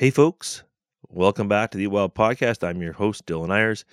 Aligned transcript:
Hey, 0.00 0.08
folks, 0.08 0.62
welcome 1.10 1.46
back 1.46 1.70
to 1.70 1.76
the 1.76 1.84
Eat 1.84 1.88
Wild 1.88 2.14
Podcast. 2.14 2.66
I'm 2.66 2.80
your 2.80 2.94
host, 2.94 3.26
Dylan 3.26 3.54
Ayers. 3.54 3.84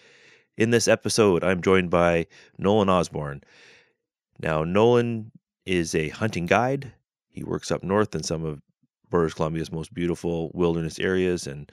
In 0.55 0.69
this 0.69 0.87
episode, 0.87 1.43
I'm 1.43 1.61
joined 1.61 1.89
by 1.89 2.27
Nolan 2.57 2.87
Osborne. 2.87 3.43
Now, 4.39 4.63
Nolan 4.63 5.33
is 5.65 5.93
a 5.93 6.07
hunting 6.07 6.45
guide. 6.45 6.93
He 7.27 7.43
works 7.43 7.71
up 7.71 7.83
north 7.83 8.15
in 8.15 8.23
some 8.23 8.45
of 8.45 8.61
British 9.09 9.33
Columbia's 9.33 9.69
most 9.69 9.93
beautiful 9.93 10.49
wilderness 10.53 10.97
areas 10.97 11.45
and 11.45 11.69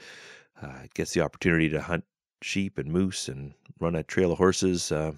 uh, 0.61 0.89
gets 0.95 1.12
the 1.12 1.21
opportunity 1.21 1.69
to 1.69 1.80
hunt 1.80 2.03
sheep 2.43 2.77
and 2.77 2.91
moose 2.91 3.29
and 3.29 3.55
run 3.79 3.95
a 3.95 4.03
trail 4.03 4.32
of 4.32 4.39
horses. 4.39 4.91
Uh, 4.91 5.12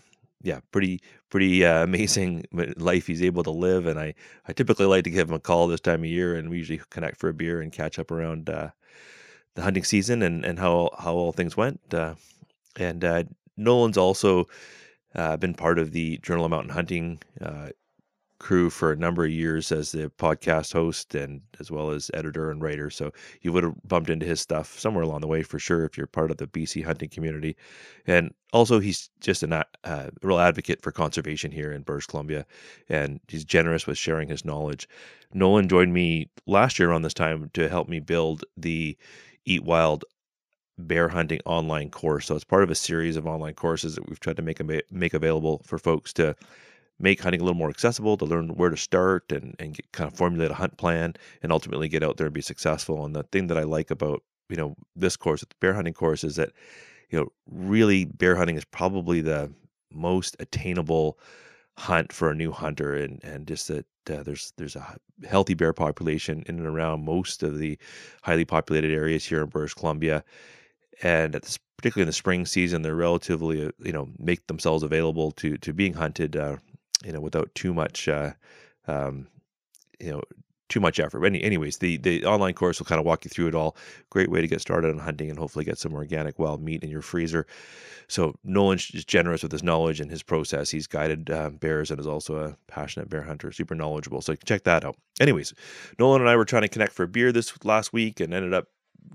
yeah, 0.46 0.60
pretty 0.70 1.02
pretty 1.28 1.64
uh, 1.64 1.82
amazing 1.90 2.44
life 2.76 3.06
he's 3.08 3.22
able 3.22 3.42
to 3.42 3.50
live. 3.50 3.86
And 3.86 3.98
I 3.98 4.14
I 4.46 4.52
typically 4.52 4.86
like 4.86 5.04
to 5.04 5.10
give 5.10 5.28
him 5.28 5.34
a 5.34 5.40
call 5.40 5.66
this 5.66 5.80
time 5.80 6.04
of 6.04 6.10
year, 6.10 6.36
and 6.36 6.48
we 6.48 6.58
usually 6.58 6.80
connect 6.90 7.18
for 7.18 7.28
a 7.28 7.34
beer 7.34 7.60
and 7.60 7.72
catch 7.72 7.98
up 7.98 8.10
around 8.10 8.48
uh, 8.48 8.70
the 9.56 9.62
hunting 9.62 9.84
season 9.84 10.22
and 10.22 10.44
and 10.44 10.58
how 10.58 10.90
how 10.98 11.14
all 11.14 11.32
things 11.32 11.56
went. 11.56 11.80
Uh, 11.92 12.14
and 12.76 13.04
uh, 13.04 13.24
Nolan's 13.56 13.98
also 13.98 14.48
uh, 15.14 15.36
been 15.36 15.54
part 15.54 15.78
of 15.78 15.92
the 15.92 16.18
Journal 16.18 16.44
of 16.44 16.50
Mountain 16.50 16.70
Hunting 16.70 17.18
uh, 17.40 17.70
crew 18.38 18.68
for 18.70 18.92
a 18.92 18.96
number 18.96 19.24
of 19.24 19.30
years 19.30 19.72
as 19.72 19.92
the 19.92 20.10
podcast 20.18 20.72
host 20.72 21.14
and 21.14 21.40
as 21.58 21.70
well 21.70 21.90
as 21.90 22.10
editor 22.14 22.50
and 22.50 22.62
writer. 22.62 22.90
So 22.90 23.12
you 23.42 23.52
would 23.52 23.64
have 23.64 23.74
bumped 23.84 24.10
into 24.10 24.26
his 24.26 24.40
stuff 24.40 24.78
somewhere 24.78 25.04
along 25.04 25.20
the 25.20 25.26
way 25.26 25.42
for 25.42 25.58
sure 25.58 25.84
if 25.84 25.96
you're 25.96 26.06
part 26.06 26.30
of 26.30 26.36
the 26.36 26.46
BC 26.46 26.84
hunting 26.84 27.08
community. 27.08 27.56
And 28.06 28.34
also, 28.52 28.78
he's 28.78 29.10
just 29.20 29.42
a 29.42 29.66
uh, 29.84 30.10
real 30.22 30.38
advocate 30.38 30.82
for 30.82 30.92
conservation 30.92 31.50
here 31.50 31.72
in 31.72 31.82
British 31.82 32.06
Columbia, 32.06 32.46
and 32.88 33.20
he's 33.28 33.44
generous 33.44 33.86
with 33.86 33.98
sharing 33.98 34.28
his 34.28 34.44
knowledge. 34.44 34.88
Nolan 35.34 35.68
joined 35.68 35.92
me 35.92 36.30
last 36.46 36.78
year 36.78 36.90
around 36.90 37.02
this 37.02 37.12
time 37.12 37.50
to 37.54 37.68
help 37.68 37.88
me 37.88 38.00
build 38.00 38.44
the 38.56 38.96
Eat 39.44 39.64
Wild 39.64 40.04
bear 40.78 41.08
hunting 41.08 41.40
online 41.44 41.90
course. 41.90 42.26
So 42.26 42.34
it's 42.34 42.44
part 42.44 42.62
of 42.62 42.70
a 42.70 42.74
series 42.74 43.16
of 43.16 43.26
online 43.26 43.54
courses 43.54 43.94
that 43.94 44.08
we've 44.08 44.20
tried 44.20 44.36
to 44.36 44.42
make 44.42 44.60
make 44.90 45.14
available 45.14 45.62
for 45.64 45.78
folks 45.78 46.12
to 46.14 46.36
make 46.98 47.20
hunting 47.20 47.40
a 47.40 47.44
little 47.44 47.58
more 47.58 47.70
accessible, 47.70 48.16
to 48.16 48.24
learn 48.24 48.48
where 48.48 48.70
to 48.70 48.76
start 48.76 49.30
and, 49.30 49.54
and 49.58 49.74
get, 49.74 49.92
kind 49.92 50.10
of 50.10 50.16
formulate 50.16 50.50
a 50.50 50.54
hunt 50.54 50.76
plan 50.78 51.14
and 51.42 51.52
ultimately 51.52 51.88
get 51.88 52.02
out 52.02 52.16
there 52.16 52.26
and 52.26 52.34
be 52.34 52.40
successful. 52.40 53.04
And 53.04 53.14
the 53.14 53.22
thing 53.24 53.48
that 53.48 53.58
I 53.58 53.64
like 53.64 53.90
about, 53.90 54.22
you 54.48 54.56
know, 54.56 54.74
this 54.94 55.16
course, 55.16 55.40
the 55.40 55.48
bear 55.60 55.74
hunting 55.74 55.94
course 55.94 56.24
is 56.24 56.36
that, 56.36 56.52
you 57.10 57.18
know, 57.18 57.28
really 57.50 58.04
bear 58.06 58.36
hunting 58.36 58.56
is 58.56 58.64
probably 58.64 59.20
the 59.20 59.52
most 59.92 60.36
attainable 60.40 61.18
hunt 61.78 62.12
for 62.12 62.30
a 62.30 62.34
new 62.34 62.50
hunter 62.50 62.94
and, 62.94 63.22
and 63.22 63.46
just 63.46 63.68
that 63.68 63.86
uh, 64.10 64.22
there's 64.22 64.52
there's 64.56 64.76
a 64.76 64.96
healthy 65.28 65.54
bear 65.54 65.72
population 65.72 66.42
in 66.46 66.58
and 66.58 66.66
around 66.66 67.04
most 67.04 67.42
of 67.42 67.58
the 67.58 67.78
highly 68.22 68.44
populated 68.44 68.92
areas 68.92 69.24
here 69.24 69.42
in 69.42 69.48
British 69.48 69.74
Columbia. 69.74 70.24
And 71.02 71.34
this, 71.34 71.58
particularly 71.76 72.04
in 72.04 72.08
the 72.08 72.12
spring 72.12 72.46
season, 72.46 72.82
they're 72.82 72.94
relatively, 72.94 73.66
uh, 73.66 73.70
you 73.78 73.92
know, 73.92 74.08
make 74.18 74.46
themselves 74.46 74.82
available 74.82 75.32
to 75.32 75.58
to 75.58 75.72
being 75.72 75.92
hunted 75.92 76.36
uh, 76.36 76.56
you 77.06 77.12
know, 77.12 77.20
without 77.20 77.54
too 77.54 77.72
much, 77.72 78.08
uh, 78.08 78.32
um, 78.88 79.28
you 80.00 80.10
know, 80.10 80.22
too 80.68 80.80
much 80.80 80.98
effort. 80.98 81.20
But 81.20 81.26
any, 81.26 81.42
anyways, 81.42 81.78
the 81.78 81.96
the 81.98 82.24
online 82.24 82.54
course 82.54 82.80
will 82.80 82.86
kind 82.86 82.98
of 82.98 83.06
walk 83.06 83.24
you 83.24 83.28
through 83.28 83.48
it 83.48 83.54
all. 83.54 83.76
Great 84.10 84.30
way 84.30 84.40
to 84.40 84.48
get 84.48 84.60
started 84.60 84.90
on 84.90 84.98
hunting 84.98 85.30
and 85.30 85.38
hopefully 85.38 85.64
get 85.64 85.78
some 85.78 85.94
organic 85.94 86.38
wild 86.38 86.60
meat 86.60 86.82
in 86.82 86.90
your 86.90 87.02
freezer. 87.02 87.46
So 88.08 88.34
Nolan's 88.44 88.84
just 88.84 89.08
generous 89.08 89.42
with 89.42 89.52
his 89.52 89.62
knowledge 89.62 90.00
and 90.00 90.10
his 90.10 90.22
process. 90.22 90.70
He's 90.70 90.86
guided 90.86 91.30
uh, 91.30 91.50
bears 91.50 91.90
and 91.90 92.00
is 92.00 92.06
also 92.06 92.36
a 92.36 92.56
passionate 92.66 93.08
bear 93.08 93.22
hunter, 93.22 93.52
super 93.52 93.74
knowledgeable. 93.74 94.20
So 94.22 94.34
check 94.34 94.64
that 94.64 94.84
out. 94.84 94.96
Anyways, 95.20 95.54
Nolan 95.98 96.20
and 96.20 96.30
I 96.30 96.36
were 96.36 96.44
trying 96.44 96.62
to 96.62 96.68
connect 96.68 96.92
for 96.92 97.04
a 97.04 97.08
beer 97.08 97.32
this 97.32 97.52
last 97.64 97.92
week 97.92 98.20
and 98.20 98.34
ended 98.34 98.54
up 98.54 98.66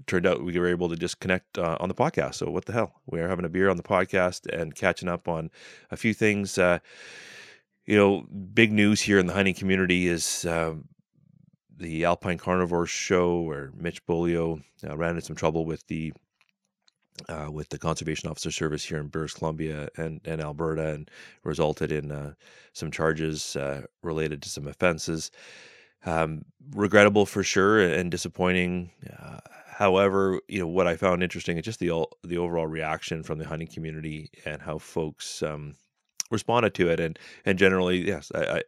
turned 0.08 0.26
out 0.26 0.44
we 0.44 0.58
were 0.58 0.68
able 0.68 0.90
to 0.90 0.96
just 0.96 1.20
connect 1.20 1.58
uh, 1.58 1.78
on 1.80 1.90
the 1.90 1.96
podcast. 1.96 2.36
So 2.36 2.50
what 2.50 2.66
the 2.66 2.74
hell? 2.74 3.02
We 3.06 3.20
are 3.20 3.28
having 3.28 3.46
a 3.46 3.50
beer 3.50 3.70
on 3.70 3.78
the 3.78 3.84
podcast 3.84 4.48
and 4.48 4.74
catching 4.74 5.10
up 5.10 5.28
on 5.28 5.52
a 5.90 5.98
few 5.98 6.14
things. 6.14 6.58
Uh, 6.58 6.80
you 7.86 7.98
know, 7.98 8.26
big 8.54 8.72
news 8.72 9.02
here 9.02 9.20
in 9.20 9.28
the 9.28 9.34
hunting 9.34 9.56
community 9.56 10.08
is 10.08 10.46
um, 10.46 10.88
the 11.78 12.06
Alpine 12.06 12.38
Carnivore 12.38 12.86
Show, 12.86 13.42
where 13.42 13.72
Mitch 13.76 14.06
Bolio 14.06 14.62
uh, 14.88 14.96
ran 14.96 15.12
into 15.12 15.22
some 15.22 15.36
trouble 15.36 15.66
with 15.66 15.86
the 15.88 16.14
uh, 17.28 17.50
with 17.52 17.70
the 17.70 17.78
Conservation 17.78 18.30
Officer 18.30 18.52
Service 18.52 18.84
here 18.84 18.98
in 18.98 19.08
British 19.08 19.34
Columbia 19.34 19.90
and, 19.98 20.22
and 20.26 20.42
Alberta, 20.42 20.94
and 20.94 21.12
resulted 21.44 21.92
in 21.92 22.12
uh, 22.12 22.34
some 22.74 22.90
charges 22.90 23.56
uh, 23.56 23.82
related 24.02 24.42
to 24.44 24.50
some 24.50 24.68
offenses. 24.68 25.32
Um, 26.04 26.46
regrettable 26.72 27.28
for 27.28 27.44
sure 27.44 27.80
and 27.80 28.10
disappointing. 28.10 28.92
Uh, 29.20 29.38
however, 29.68 30.40
you 30.48 30.60
know 30.60 30.68
what 30.68 30.88
I 30.88 30.96
found 30.96 31.22
interesting 31.22 31.58
is 31.58 31.66
just 31.66 31.80
the 31.80 32.06
the 32.24 32.38
overall 32.38 32.68
reaction 32.68 33.22
from 33.24 33.38
the 33.38 33.48
hunting 33.48 33.68
community 33.68 34.32
and 34.46 34.62
how 34.62 34.80
folks 34.80 35.44
um, 35.44 35.76
responded 36.32 36.74
to 36.74 36.90
it 36.90 37.00
and 37.00 37.20
and 37.46 37.58
generally 37.60 38.08
yes 38.08 38.32
a, 38.34 38.62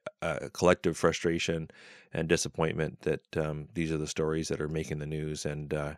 collective 0.51 0.97
frustration 0.97 1.69
and 2.13 2.27
disappointment 2.27 3.01
that 3.01 3.37
um, 3.37 3.67
these 3.73 3.91
are 3.91 3.97
the 3.97 4.07
stories 4.07 4.47
that 4.47 4.61
are 4.61 4.67
making 4.67 4.99
the 4.99 5.05
news 5.05 5.45
and 5.45 5.73
uh, 5.73 5.93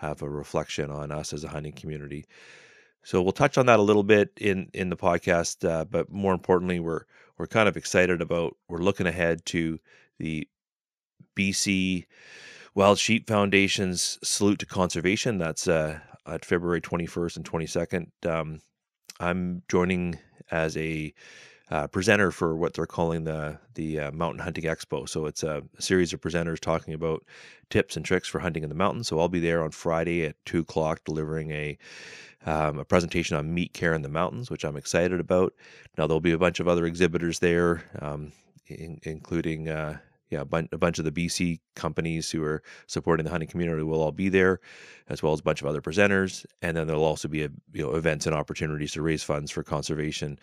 have 0.00 0.22
a 0.22 0.28
reflection 0.28 0.90
on 0.90 1.10
us 1.10 1.32
as 1.32 1.42
a 1.42 1.48
hunting 1.48 1.72
community. 1.72 2.26
So 3.02 3.22
we'll 3.22 3.32
touch 3.32 3.56
on 3.56 3.66
that 3.66 3.78
a 3.78 3.82
little 3.82 4.02
bit 4.02 4.30
in 4.36 4.68
in 4.74 4.90
the 4.90 4.96
podcast 4.96 5.68
uh, 5.68 5.84
but 5.84 6.10
more 6.10 6.34
importantly 6.34 6.80
we're 6.80 7.02
we're 7.38 7.46
kind 7.46 7.68
of 7.68 7.76
excited 7.76 8.20
about 8.20 8.56
we're 8.68 8.78
looking 8.78 9.06
ahead 9.06 9.44
to 9.46 9.78
the 10.18 10.46
BC 11.36 12.06
Wild 12.74 12.98
Sheep 12.98 13.28
Foundation's 13.28 14.18
salute 14.22 14.58
to 14.60 14.66
conservation. 14.66 15.38
That's 15.38 15.68
uh, 15.68 16.00
at 16.26 16.44
February 16.44 16.80
21st 16.80 17.36
and 17.36 17.44
22nd 17.44 18.06
um, 18.26 18.60
I'm 19.20 19.62
joining 19.68 20.18
as 20.50 20.76
a 20.76 21.12
uh, 21.70 21.86
presenter 21.86 22.30
for 22.30 22.56
what 22.56 22.74
they're 22.74 22.86
calling 22.86 23.24
the 23.24 23.58
the 23.74 24.00
uh, 24.00 24.12
Mountain 24.12 24.40
Hunting 24.40 24.64
Expo. 24.64 25.08
So 25.08 25.26
it's 25.26 25.42
a, 25.42 25.62
a, 25.76 25.82
series 25.82 26.12
of 26.12 26.20
presenters 26.20 26.60
talking 26.60 26.92
about 26.92 27.24
tips 27.70 27.96
and 27.96 28.04
tricks 28.04 28.28
for 28.28 28.38
hunting 28.38 28.62
in 28.62 28.68
the 28.68 28.74
mountains. 28.74 29.08
So 29.08 29.18
I'll 29.18 29.28
be 29.28 29.40
there 29.40 29.62
on 29.64 29.70
Friday 29.70 30.24
at 30.24 30.36
two 30.44 30.60
o'clock 30.60 31.00
delivering 31.04 31.50
a 31.50 31.78
um, 32.46 32.78
a 32.78 32.84
presentation 32.84 33.36
on 33.36 33.54
meat 33.54 33.72
care 33.72 33.94
in 33.94 34.02
the 34.02 34.08
mountains, 34.10 34.50
which 34.50 34.64
I'm 34.64 34.76
excited 34.76 35.18
about. 35.18 35.54
Now 35.96 36.06
there'll 36.06 36.20
be 36.20 36.32
a 36.32 36.38
bunch 36.38 36.60
of 36.60 36.68
other 36.68 36.84
exhibitors 36.84 37.38
there, 37.38 37.84
um, 38.00 38.32
in, 38.66 39.00
including 39.04 39.70
uh, 39.70 39.98
yeah, 40.30 40.40
a, 40.40 40.44
bunch, 40.44 40.68
a 40.72 40.78
bunch 40.78 40.98
of 40.98 41.04
the 41.04 41.12
BC 41.12 41.60
companies 41.76 42.30
who 42.30 42.42
are 42.42 42.62
supporting 42.86 43.24
the 43.24 43.30
hunting 43.30 43.48
community 43.48 43.82
will 43.82 44.00
all 44.00 44.12
be 44.12 44.28
there, 44.28 44.60
as 45.08 45.22
well 45.22 45.32
as 45.32 45.40
a 45.40 45.44
bunch 45.44 45.60
of 45.60 45.66
other 45.66 45.80
presenters. 45.80 46.46
And 46.62 46.76
then 46.76 46.86
there'll 46.86 47.04
also 47.04 47.28
be 47.28 47.44
a, 47.44 47.50
you 47.72 47.82
know 47.82 47.94
events 47.94 48.26
and 48.26 48.34
opportunities 48.34 48.92
to 48.92 49.02
raise 49.02 49.22
funds 49.22 49.50
for 49.50 49.62
conservation 49.62 50.38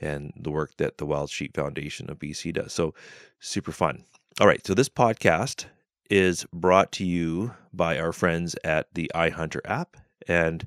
and 0.00 0.32
the 0.36 0.50
work 0.50 0.76
that 0.76 0.98
the 0.98 1.06
Wild 1.06 1.30
Sheep 1.30 1.56
Foundation 1.56 2.10
of 2.10 2.18
BC 2.18 2.52
does. 2.52 2.72
So 2.72 2.94
super 3.40 3.72
fun. 3.72 4.04
All 4.40 4.46
right, 4.46 4.64
so 4.66 4.74
this 4.74 4.88
podcast 4.88 5.66
is 6.10 6.46
brought 6.52 6.92
to 6.92 7.04
you 7.04 7.54
by 7.72 7.98
our 7.98 8.12
friends 8.12 8.54
at 8.64 8.86
the 8.94 9.10
iHunter 9.14 9.60
app, 9.64 9.96
and 10.28 10.66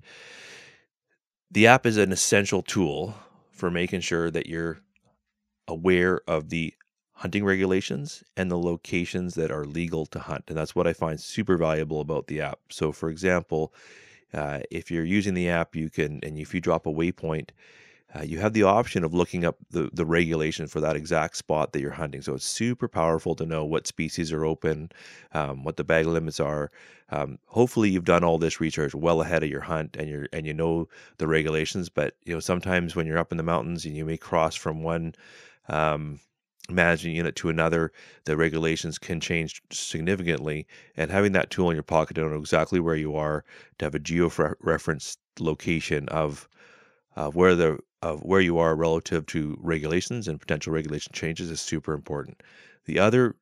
the 1.52 1.68
app 1.68 1.86
is 1.86 1.98
an 1.98 2.12
essential 2.12 2.62
tool 2.62 3.16
for 3.52 3.72
making 3.72 4.02
sure 4.02 4.30
that 4.32 4.48
you're 4.48 4.80
aware 5.68 6.22
of 6.28 6.50
the 6.50 6.74
hunting 7.16 7.46
regulations 7.46 8.24
and 8.36 8.52
the 8.52 8.58
locations 8.58 9.36
that 9.36 9.50
are 9.50 9.66
legal 9.66 10.06
to 10.08 10.20
hunt. 10.20 10.44
And 10.48 10.58
that's 10.58 10.76
what 10.76 10.86
I 10.86 10.94
find 10.94 11.20
super 11.20 11.58
valuable 11.58 12.02
about 12.02 12.28
the 12.28 12.42
app. 12.42 12.60
So, 12.70 12.92
for 12.92 13.10
example, 13.10 13.74
uh, 14.34 14.60
if 14.70 14.92
you're 14.92 15.06
using 15.06 15.34
the 15.34 15.50
app, 15.50 15.76
you 15.76 15.90
can, 15.90 16.20
and 16.24 16.38
if 16.38 16.54
you 16.54 16.60
drop 16.60 16.86
a 16.86 16.92
waypoint, 16.92 17.52
uh, 18.14 18.22
you 18.22 18.40
have 18.40 18.54
the 18.54 18.64
option 18.64 19.04
of 19.04 19.14
looking 19.14 19.44
up 19.46 19.58
the, 19.72 19.90
the 19.94 20.06
regulation 20.06 20.68
for 20.68 20.80
that 20.82 20.96
exact 20.96 21.38
spot 21.38 21.72
that 21.72 21.82
you're 21.82 21.92
hunting. 21.92 22.22
So 22.22 22.36
it's 22.36 22.46
super 22.46 22.88
powerful 22.88 23.36
to 23.36 23.46
know 23.46 23.66
what 23.66 23.88
species 23.88 24.32
are 24.32 24.46
open, 24.46 24.92
um, 25.34 25.64
what 25.64 25.78
the 25.78 25.84
bag 25.84 26.06
limits 26.06 26.40
are. 26.40 26.72
Um, 27.10 27.40
hopefully, 27.48 27.90
you've 27.90 28.06
done 28.06 28.24
all 28.24 28.38
this 28.38 28.62
research 28.62 28.94
well 28.96 29.22
ahead 29.22 29.44
of 29.44 29.50
your 29.50 29.62
hunt, 29.62 29.96
and 29.98 30.10
you 30.10 30.28
and 30.34 30.46
you 30.46 30.54
know 30.54 30.88
the 31.18 31.28
regulations. 31.28 31.90
But 31.90 32.16
you 32.24 32.34
know 32.34 32.40
sometimes 32.40 32.96
when 32.96 33.06
you're 33.06 33.18
up 33.18 33.32
in 33.32 33.38
the 33.38 33.44
mountains 33.44 33.86
and 33.86 33.96
you 33.96 34.06
may 34.06 34.18
cross 34.18 34.56
from 34.56 34.82
one 34.82 35.14
um, 35.68 36.20
managing 36.70 37.16
unit 37.16 37.36
to 37.38 37.50
another, 37.50 37.92
the 38.26 38.36
regulations 38.38 38.98
can 38.98 39.20
change 39.20 39.62
significantly. 39.72 40.68
And 40.98 41.12
having 41.12 41.34
that 41.34 41.50
tool 41.50 41.70
in 41.70 41.76
your 41.76 41.84
pocket 41.84 42.16
to 42.16 42.22
know 42.22 42.38
exactly 42.38 42.80
where 42.80 42.96
you 42.96 43.16
are, 43.16 43.44
to 43.80 43.86
have 43.86 43.96
a 43.96 44.00
geo 44.00 44.32
reference 44.62 45.18
location 45.40 46.08
of 46.10 46.48
where 47.34 47.56
the 47.56 47.80
of 48.02 48.22
where 48.22 48.42
you 48.42 48.58
are 48.60 48.76
relative 48.76 49.26
to 49.26 49.58
regulations 49.62 50.28
and 50.28 50.40
potential 50.40 50.72
regulation 50.72 51.12
changes 51.14 51.50
is 51.50 51.60
super 51.60 51.94
important. 51.94 52.44
The 52.86 53.00
other 53.00 53.36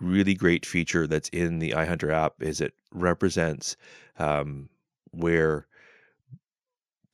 really 0.00 0.34
great 0.34 0.64
feature 0.64 1.06
that's 1.06 1.28
in 1.30 1.58
the 1.58 1.70
iHunter 1.72 2.12
app 2.12 2.34
is 2.40 2.60
it 2.60 2.72
represents 2.92 3.76
um, 4.18 4.68
where 5.10 5.66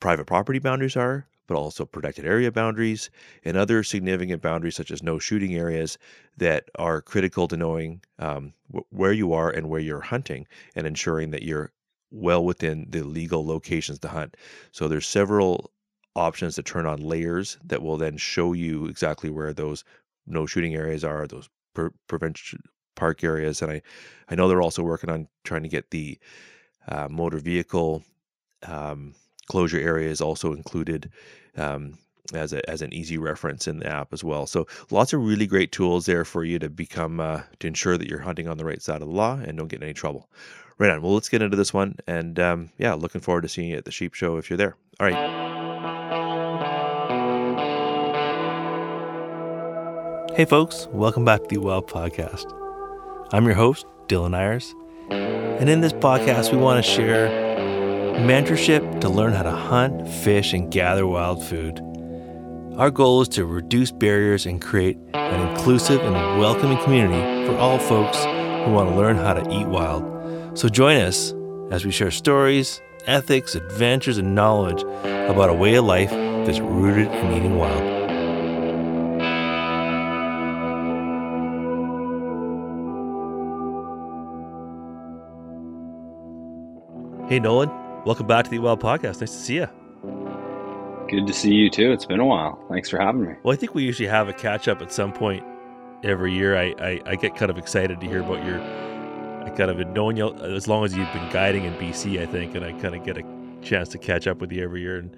private 0.00 0.26
property 0.26 0.58
boundaries 0.58 0.96
are, 0.96 1.26
but 1.52 1.58
also 1.58 1.84
protected 1.84 2.24
area 2.24 2.50
boundaries 2.50 3.10
and 3.44 3.56
other 3.56 3.82
significant 3.82 4.40
boundaries, 4.40 4.74
such 4.74 4.90
as 4.90 5.02
no 5.02 5.18
shooting 5.18 5.54
areas, 5.54 5.98
that 6.38 6.64
are 6.78 7.02
critical 7.02 7.46
to 7.46 7.56
knowing 7.56 8.00
um, 8.18 8.54
where 8.88 9.12
you 9.12 9.34
are 9.34 9.50
and 9.50 9.68
where 9.68 9.80
you're 9.80 10.00
hunting 10.00 10.46
and 10.74 10.86
ensuring 10.86 11.30
that 11.30 11.42
you're 11.42 11.70
well 12.10 12.42
within 12.42 12.86
the 12.88 13.02
legal 13.02 13.44
locations 13.46 13.98
to 13.98 14.08
hunt. 14.08 14.36
So 14.70 14.88
there's 14.88 15.06
several 15.06 15.70
options 16.16 16.54
to 16.54 16.62
turn 16.62 16.86
on 16.86 17.02
layers 17.02 17.58
that 17.64 17.82
will 17.82 17.98
then 17.98 18.16
show 18.16 18.54
you 18.54 18.86
exactly 18.86 19.28
where 19.28 19.52
those 19.52 19.84
no 20.26 20.46
shooting 20.46 20.74
areas 20.74 21.04
are, 21.04 21.26
those 21.26 21.50
per- 21.74 21.92
prevention 22.06 22.62
park 22.94 23.24
areas, 23.24 23.60
and 23.60 23.72
I 23.72 23.82
I 24.28 24.34
know 24.36 24.48
they're 24.48 24.62
also 24.62 24.82
working 24.82 25.10
on 25.10 25.28
trying 25.44 25.64
to 25.64 25.68
get 25.68 25.90
the 25.90 26.18
uh, 26.88 27.08
motor 27.10 27.38
vehicle 27.38 28.04
um, 28.62 29.14
closure 29.52 29.78
area 29.78 30.08
is 30.08 30.22
also 30.22 30.54
included 30.54 31.10
um, 31.58 31.98
as 32.32 32.54
a, 32.54 32.70
as 32.70 32.80
an 32.80 32.90
easy 32.94 33.18
reference 33.18 33.68
in 33.68 33.80
the 33.80 33.86
app 33.86 34.10
as 34.14 34.24
well. 34.24 34.46
So 34.46 34.66
lots 34.90 35.12
of 35.12 35.20
really 35.20 35.46
great 35.46 35.72
tools 35.72 36.06
there 36.06 36.24
for 36.24 36.42
you 36.42 36.58
to 36.58 36.70
become 36.70 37.20
uh, 37.20 37.42
to 37.60 37.66
ensure 37.66 37.98
that 37.98 38.08
you're 38.08 38.18
hunting 38.18 38.48
on 38.48 38.56
the 38.56 38.64
right 38.64 38.80
side 38.80 39.02
of 39.02 39.08
the 39.08 39.14
law 39.14 39.34
and 39.34 39.58
don't 39.58 39.68
get 39.68 39.80
in 39.80 39.82
any 39.82 39.92
trouble. 39.92 40.30
Right 40.78 40.90
on. 40.90 41.02
Well, 41.02 41.12
let's 41.12 41.28
get 41.28 41.42
into 41.42 41.56
this 41.56 41.74
one, 41.74 41.96
and 42.06 42.40
um, 42.40 42.70
yeah, 42.78 42.94
looking 42.94 43.20
forward 43.20 43.42
to 43.42 43.48
seeing 43.48 43.68
you 43.68 43.76
at 43.76 43.84
the 43.84 43.90
sheep 43.90 44.14
show 44.14 44.38
if 44.38 44.48
you're 44.48 44.56
there. 44.56 44.74
All 44.98 45.06
right. 45.06 45.42
Hey, 50.34 50.46
folks, 50.46 50.88
welcome 50.92 51.26
back 51.26 51.42
to 51.42 51.48
the 51.54 51.60
Wild 51.60 51.88
Podcast. 51.88 52.46
I'm 53.34 53.44
your 53.44 53.54
host, 53.54 53.84
Dylan 54.08 54.34
Ayers, 54.34 54.74
and 55.10 55.68
in 55.68 55.82
this 55.82 55.92
podcast, 55.92 56.50
we 56.52 56.58
want 56.58 56.82
to 56.82 56.90
share 56.90 57.41
mentorship 58.22 59.00
to 59.00 59.08
learn 59.08 59.32
how 59.32 59.42
to 59.42 59.50
hunt, 59.50 60.08
fish, 60.08 60.52
and 60.52 60.70
gather 60.70 61.06
wild 61.06 61.44
food. 61.44 61.80
Our 62.76 62.90
goal 62.90 63.20
is 63.20 63.28
to 63.30 63.44
reduce 63.44 63.90
barriers 63.90 64.46
and 64.46 64.62
create 64.62 64.96
an 65.14 65.48
inclusive 65.48 66.00
and 66.00 66.40
welcoming 66.40 66.78
community 66.84 67.46
for 67.46 67.56
all 67.56 67.78
folks 67.78 68.16
who 68.18 68.72
want 68.72 68.90
to 68.90 68.96
learn 68.96 69.16
how 69.16 69.34
to 69.34 69.50
eat 69.50 69.66
wild. 69.66 70.58
So 70.58 70.68
join 70.68 70.96
us 70.96 71.34
as 71.70 71.84
we 71.84 71.90
share 71.90 72.10
stories, 72.10 72.80
ethics, 73.06 73.54
adventures, 73.54 74.18
and 74.18 74.34
knowledge 74.34 74.82
about 74.82 75.50
a 75.50 75.54
way 75.54 75.74
of 75.74 75.84
life 75.84 76.10
that's 76.10 76.60
rooted 76.60 77.08
in 77.08 77.32
eating 77.32 77.56
wild. 77.56 78.02
Hey, 87.28 87.40
Nolan. 87.40 87.91
Welcome 88.04 88.26
back 88.26 88.46
to 88.46 88.50
the 88.50 88.58
Wild 88.58 88.80
Podcast. 88.80 89.20
Nice 89.20 89.30
to 89.30 89.38
see 89.38 89.54
you. 89.54 89.68
Good 91.08 91.24
to 91.24 91.32
see 91.32 91.54
you 91.54 91.70
too. 91.70 91.92
It's 91.92 92.04
been 92.04 92.18
a 92.18 92.26
while. 92.26 92.60
Thanks 92.68 92.90
for 92.90 92.98
having 92.98 93.22
me. 93.22 93.34
Well, 93.44 93.52
I 93.52 93.56
think 93.56 93.76
we 93.76 93.84
usually 93.84 94.08
have 94.08 94.28
a 94.28 94.32
catch 94.32 94.66
up 94.66 94.82
at 94.82 94.90
some 94.92 95.12
point 95.12 95.44
every 96.02 96.34
year. 96.34 96.56
I, 96.56 96.74
I, 96.80 97.00
I 97.06 97.14
get 97.14 97.36
kind 97.36 97.48
of 97.48 97.58
excited 97.58 98.00
to 98.00 98.06
hear 98.08 98.20
about 98.20 98.44
your. 98.44 98.60
I 98.60 99.50
kind 99.50 99.70
of 99.70 99.86
known 99.90 100.16
you 100.16 100.34
as 100.34 100.66
long 100.66 100.84
as 100.84 100.96
you've 100.96 101.12
been 101.12 101.30
guiding 101.30 101.62
in 101.62 101.74
BC, 101.74 102.20
I 102.20 102.26
think, 102.26 102.56
and 102.56 102.64
I 102.64 102.72
kind 102.72 102.96
of 102.96 103.04
get 103.04 103.18
a 103.18 103.22
chance 103.62 103.88
to 103.90 103.98
catch 103.98 104.26
up 104.26 104.40
with 104.40 104.50
you 104.50 104.64
every 104.64 104.80
year 104.80 104.98
and 104.98 105.16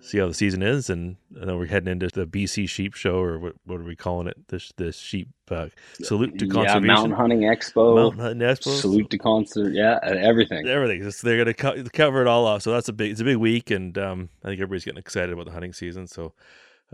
see 0.00 0.18
how 0.18 0.26
the 0.26 0.34
season 0.34 0.62
is. 0.62 0.90
And 0.90 1.16
I 1.40 1.44
know 1.44 1.56
we're 1.56 1.66
heading 1.66 1.88
into 1.88 2.08
the 2.08 2.26
BC 2.26 2.68
Sheep 2.68 2.94
Show, 2.94 3.18
or 3.18 3.38
what, 3.38 3.54
what 3.64 3.80
are 3.80 3.84
we 3.84 3.96
calling 3.96 4.26
it? 4.26 4.36
This 4.48 4.72
the 4.76 4.92
sheep 4.92 5.28
uh, 5.50 5.68
salute 6.02 6.38
to 6.38 6.46
conservation, 6.46 6.84
yeah, 6.84 6.94
Mountain 6.94 7.12
Hunting 7.12 7.40
Expo, 7.40 7.94
Mountain 7.96 8.20
Hunting 8.20 8.48
Expo, 8.48 8.80
salute 8.80 9.10
to 9.10 9.18
concert, 9.18 9.72
yeah, 9.72 9.98
everything, 10.02 10.66
everything. 10.66 11.10
So 11.10 11.26
they're 11.26 11.44
going 11.44 11.54
to 11.54 11.54
co- 11.54 11.84
cover 11.92 12.22
it 12.22 12.28
all 12.28 12.46
off. 12.46 12.62
So 12.62 12.72
that's 12.72 12.88
a 12.88 12.92
big, 12.92 13.12
it's 13.12 13.20
a 13.20 13.24
big 13.24 13.36
week, 13.36 13.70
and 13.70 13.96
um, 13.98 14.28
I 14.42 14.48
think 14.48 14.60
everybody's 14.60 14.84
getting 14.84 14.98
excited 14.98 15.32
about 15.32 15.46
the 15.46 15.52
hunting 15.52 15.72
season. 15.72 16.06
So 16.06 16.32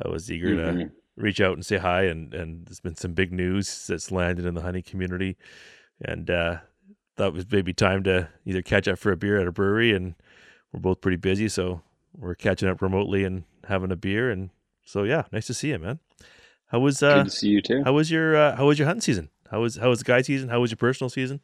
I 0.05 0.09
was 0.09 0.31
eager 0.31 0.49
mm-hmm. 0.49 0.79
to 0.81 0.91
reach 1.17 1.41
out 1.41 1.55
and 1.55 1.65
say 1.65 1.79
hi, 1.79 2.05
and 2.05 2.33
and 2.35 2.67
there's 2.67 2.81
been 2.81 2.97
some 2.97 3.13
big 3.13 3.33
news 3.33 3.87
that's 3.87 4.11
landed 4.11 4.47
in 4.47 4.55
the 4.55 4.63
hunting 4.63 4.83
community, 4.83 5.37
and 6.01 6.31
uh, 6.31 6.59
thought 7.17 7.29
it 7.29 7.35
was 7.35 7.47
maybe 7.51 7.73
time 7.73 8.03
to 8.05 8.29
either 8.45 8.63
catch 8.63 8.89
up 8.89 8.99
for 8.99 9.13
a 9.13 9.17
beer 9.17 9.41
at 9.41 9.47
a 9.47 9.53
brewery, 9.53 9.93
and 9.93 10.15
we're 10.73 10.81
both 10.81 11.01
pretty 11.01 11.17
busy, 11.17 11.49
so 11.49 11.83
we're 12.17 12.35
catching 12.35 12.69
up 12.69 12.83
remotely 12.83 13.25
and 13.25 13.45
having 13.69 13.91
a 13.91 13.97
beer. 13.97 14.31
And 14.31 14.51
so, 14.85 15.03
yeah, 15.05 15.25
nice 15.33 15.47
to 15.47 15.55
see 15.55 15.69
you, 15.69 15.79
man. 15.79 15.99
How 16.67 16.81
was 16.81 17.03
uh, 17.03 17.19
good 17.19 17.25
to 17.25 17.31
see 17.31 17.49
you 17.49 17.63
too? 17.63 17.83
How 17.85 17.93
was 17.93 18.11
your 18.11 18.37
uh, 18.37 18.57
How 18.57 18.67
was 18.67 18.79
your 18.79 18.87
hunting 18.87 19.03
season? 19.03 19.29
How 19.51 19.61
was 19.61 19.77
How 19.77 19.89
was 19.89 19.99
the 19.99 20.05
guide 20.05 20.27
season? 20.27 20.49
How 20.49 20.61
was 20.61 20.71
your 20.71 20.79
personal 20.79 21.11
season? 21.11 21.41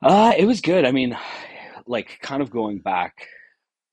Uh, 0.00 0.32
it 0.36 0.46
was 0.46 0.60
good. 0.60 0.84
I 0.84 0.92
mean, 0.92 1.16
like 1.86 2.18
kind 2.22 2.42
of 2.42 2.50
going 2.50 2.78
back, 2.78 3.26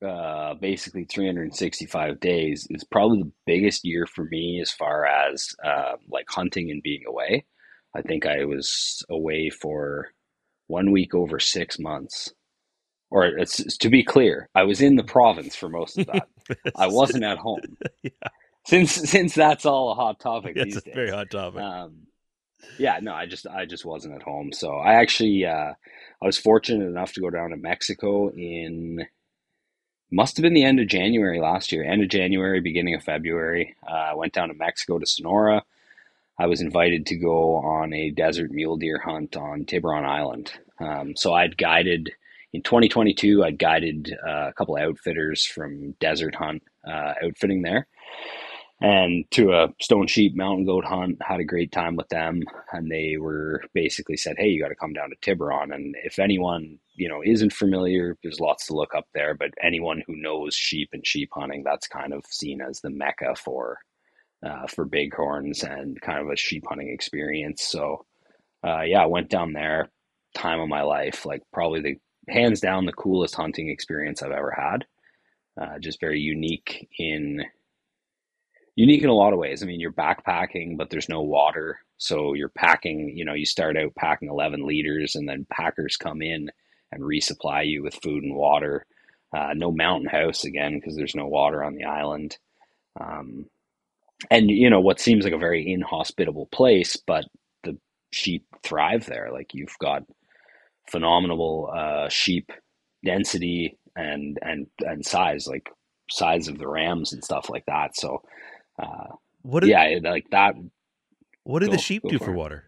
uh, 0.06 0.54
basically 0.56 1.06
365 1.06 2.20
days 2.20 2.68
is 2.70 2.84
probably 2.84 3.24
the 3.24 3.32
biggest 3.46 3.86
year 3.86 4.06
for 4.06 4.26
me 4.26 4.60
as 4.62 4.72
far 4.72 5.06
as 5.06 5.50
uh, 5.64 5.94
like 6.10 6.26
hunting 6.30 6.72
and 6.72 6.82
being 6.84 7.02
away. 7.08 7.46
I 7.96 8.02
think 8.02 8.26
I 8.26 8.46
was 8.46 9.04
away 9.10 9.50
for 9.50 10.10
one 10.68 10.92
week 10.92 11.16
over 11.16 11.40
six 11.40 11.80
months 11.80 12.32
or 13.12 13.26
it's, 13.26 13.78
to 13.78 13.90
be 13.90 14.04
clear, 14.04 14.50
I 14.54 14.64
was 14.64 14.82
in 14.82 14.96
the 14.96 15.04
province 15.04 15.56
for 15.56 15.70
most 15.70 15.98
of 15.98 16.08
that. 16.08 16.28
I 16.76 16.88
wasn't 16.88 17.24
at 17.24 17.38
home. 17.38 17.78
yeah. 18.04 18.12
Since 18.66 18.92
since 19.10 19.34
that's 19.34 19.66
all 19.66 19.92
a 19.92 19.96
hot 19.96 20.20
topic 20.20 20.56
yeah, 20.56 20.66
these 20.66 20.78
it's 20.78 20.86
a 20.86 20.90
days. 20.90 20.96
Very 20.96 21.10
hot 21.10 21.32
topic. 21.32 21.62
Um, 21.62 22.08
yeah, 22.78 23.00
no, 23.02 23.14
I 23.14 23.26
just 23.26 23.48
I 23.48 23.66
just 23.66 23.86
wasn't 23.86 24.16
at 24.16 24.22
home. 24.22 24.52
So 24.52 24.74
I 24.74 24.96
actually 24.96 25.46
uh, 25.46 25.74
I 26.22 26.26
was 26.26 26.38
fortunate 26.38 26.86
enough 26.86 27.14
to 27.14 27.22
go 27.22 27.30
down 27.30 27.50
to 27.52 27.58
Mexico 27.58 28.30
in 28.30 29.08
must 30.12 30.38
have 30.38 30.44
been 30.44 30.54
the 30.54 30.64
end 30.64 30.80
of 30.80 30.88
January 30.88 31.40
last 31.40 31.72
year, 31.72 31.84
end 31.84 32.02
of 32.02 32.10
January, 32.10 32.60
beginning 32.60 32.96
of 32.96 33.04
February. 33.04 33.76
Uh, 33.88 33.94
I 33.94 34.16
went 34.16 34.34
down 34.34 34.50
to 34.50 34.56
Mexico 34.56 35.00
to 35.00 35.06
Sonora. 35.06 35.64
I 36.38 36.48
was 36.48 36.62
invited 36.62 37.06
to 37.08 37.18
go 37.18 37.56
on 37.56 37.94
a 37.94 38.12
desert 38.12 38.52
mule 38.52 38.78
deer 38.78 38.98
hunt 38.98 39.36
on 39.36 39.66
Tiburon 39.66 40.06
Island. 40.06 40.52
Um, 40.80 41.16
so 41.16 41.34
I'd 41.34 41.58
guided 41.58 42.12
in 42.54 42.64
2022, 42.64 43.44
I 43.44 43.52
guided 43.52 44.16
uh, 44.28 44.50
a 44.50 44.54
couple 44.54 44.76
of 44.76 44.84
outfitters 44.84 45.46
from 45.46 45.92
Desert 46.00 46.36
Hunt 46.36 46.64
uh, 46.88 47.14
outfitting 47.24 47.62
there, 47.62 47.88
and 48.82 49.26
to 49.32 49.52
a 49.52 49.68
stone 49.82 50.08
sheep 50.08 50.36
mountain 50.36 50.66
goat 50.66 50.86
hunt. 50.86 51.18
Had 51.22 51.40
a 51.40 51.46
great 51.46 51.72
time 51.72 51.96
with 51.96 52.10
them, 52.10 52.42
and 52.72 52.90
they 52.90 53.18
were 53.20 53.62
basically 53.74 54.18
said, 54.18 54.36
"Hey, 54.38 54.48
you 54.48 54.62
got 54.62 54.70
to 54.70 54.76
come 54.76 54.94
down 54.94 55.10
to 55.10 55.16
Tiburon." 55.22 55.72
And 55.72 55.96
if 56.04 56.18
anyone 56.18 56.80
you 56.96 57.08
know 57.08 57.22
isn't 57.24 57.54
familiar, 57.54 58.18
there's 58.24 58.40
lots 58.40 58.68
to 58.68 58.74
look 58.74 58.96
up 58.96 59.06
there. 59.14 59.36
But 59.36 59.52
anyone 59.62 60.02
who 60.08 60.16
knows 60.16 60.56
sheep 60.56 60.90
and 60.94 61.06
sheep 61.06 61.30
hunting, 61.34 61.64
that's 61.64 61.88
kind 61.88 62.14
of 62.14 62.26
seen 62.30 62.62
as 62.62 62.82
the 62.82 62.90
mecca 62.90 63.36
for 63.36 63.78
uh, 64.44 64.68
for 64.68 64.86
bighorns 64.86 65.64
and 65.64 66.00
kind 66.02 66.20
of 66.20 66.30
a 66.30 66.36
sheep 66.36 66.64
hunting 66.68 66.90
experience. 66.90 67.64
So, 67.64 68.06
uh, 68.66 68.82
yeah, 68.82 69.04
I 69.04 69.08
went 69.08 69.30
down 69.30 69.54
there. 69.54 69.92
Time 70.36 70.60
of 70.62 70.70
my 70.70 70.84
life, 70.84 71.26
like 71.26 71.42
probably 71.52 71.82
the 71.82 71.96
hands 72.30 72.60
down 72.60 72.86
the 72.86 72.94
coolest 72.94 73.36
hunting 73.36 73.70
experience 73.70 74.22
I've 74.22 74.32
ever 74.32 74.52
had. 74.52 74.86
Uh, 75.60 75.80
just 75.80 76.00
very 76.00 76.20
unique 76.20 76.88
in 76.98 77.44
unique 78.76 79.04
in 79.04 79.10
a 79.10 79.14
lot 79.14 79.34
of 79.34 79.40
ways. 79.40 79.62
I 79.62 79.66
mean, 79.66 79.80
you're 79.80 79.92
backpacking, 79.92 80.78
but 80.78 80.90
there's 80.90 81.10
no 81.10 81.22
water, 81.22 81.80
so 81.98 82.34
you're 82.34 82.50
packing. 82.50 83.12
You 83.16 83.26
know, 83.26 83.34
you 83.34 83.46
start 83.46 83.76
out 83.78 83.94
packing 83.96 84.30
11 84.30 84.66
liters, 84.66 85.16
and 85.16 85.28
then 85.28 85.46
packers 85.52 85.98
come 85.98 86.22
in 86.22 86.50
and 86.92 87.04
resupply 87.04 87.68
you 87.68 87.84
with 87.84 88.00
food 88.02 88.24
and 88.24 88.36
water. 88.36 88.86
Uh, 89.36 89.50
no 89.54 89.72
mountain 89.72 90.08
house 90.10 90.44
again 90.44 90.76
because 90.80 90.96
there's 90.96 91.14
no 91.16 91.28
water 91.28 91.64
on 91.64 91.76
the 91.76 91.84
island. 91.84 92.38
Um, 93.00 93.46
and 94.32 94.50
you 94.50 94.70
know 94.70 94.82
what 94.82 95.00
seems 95.00 95.24
like 95.24 95.34
a 95.34 95.38
very 95.38 95.72
inhospitable 95.72 96.48
place, 96.48 96.96
but 96.96 97.26
the 97.64 97.78
sheep 98.12 98.46
thrive 98.64 99.06
there. 99.06 99.30
Like 99.32 99.54
you've 99.54 99.78
got 99.80 100.04
phenomenal 100.90 101.70
uh, 101.76 102.10
sheep 102.10 102.52
density 103.04 103.78
and 103.96 104.38
and 104.42 104.68
and 104.80 105.06
size, 105.06 105.48
like 105.48 105.70
size 106.10 106.48
of 106.48 106.58
the 106.58 106.68
rams 106.68 107.14
and 107.14 107.24
stuff 107.24 107.50
like 107.50 107.66
that. 107.68 107.96
So, 107.96 108.22
uh, 108.82 109.16
what? 109.42 109.62
Did, 109.62 109.70
yeah, 109.70 110.00
like 110.04 110.26
that. 110.32 110.56
What 111.44 111.62
do 111.62 111.70
the 111.70 111.78
sheep 111.78 112.04
do 112.08 112.18
for, 112.18 112.26
for 112.26 112.32
water? 112.34 112.66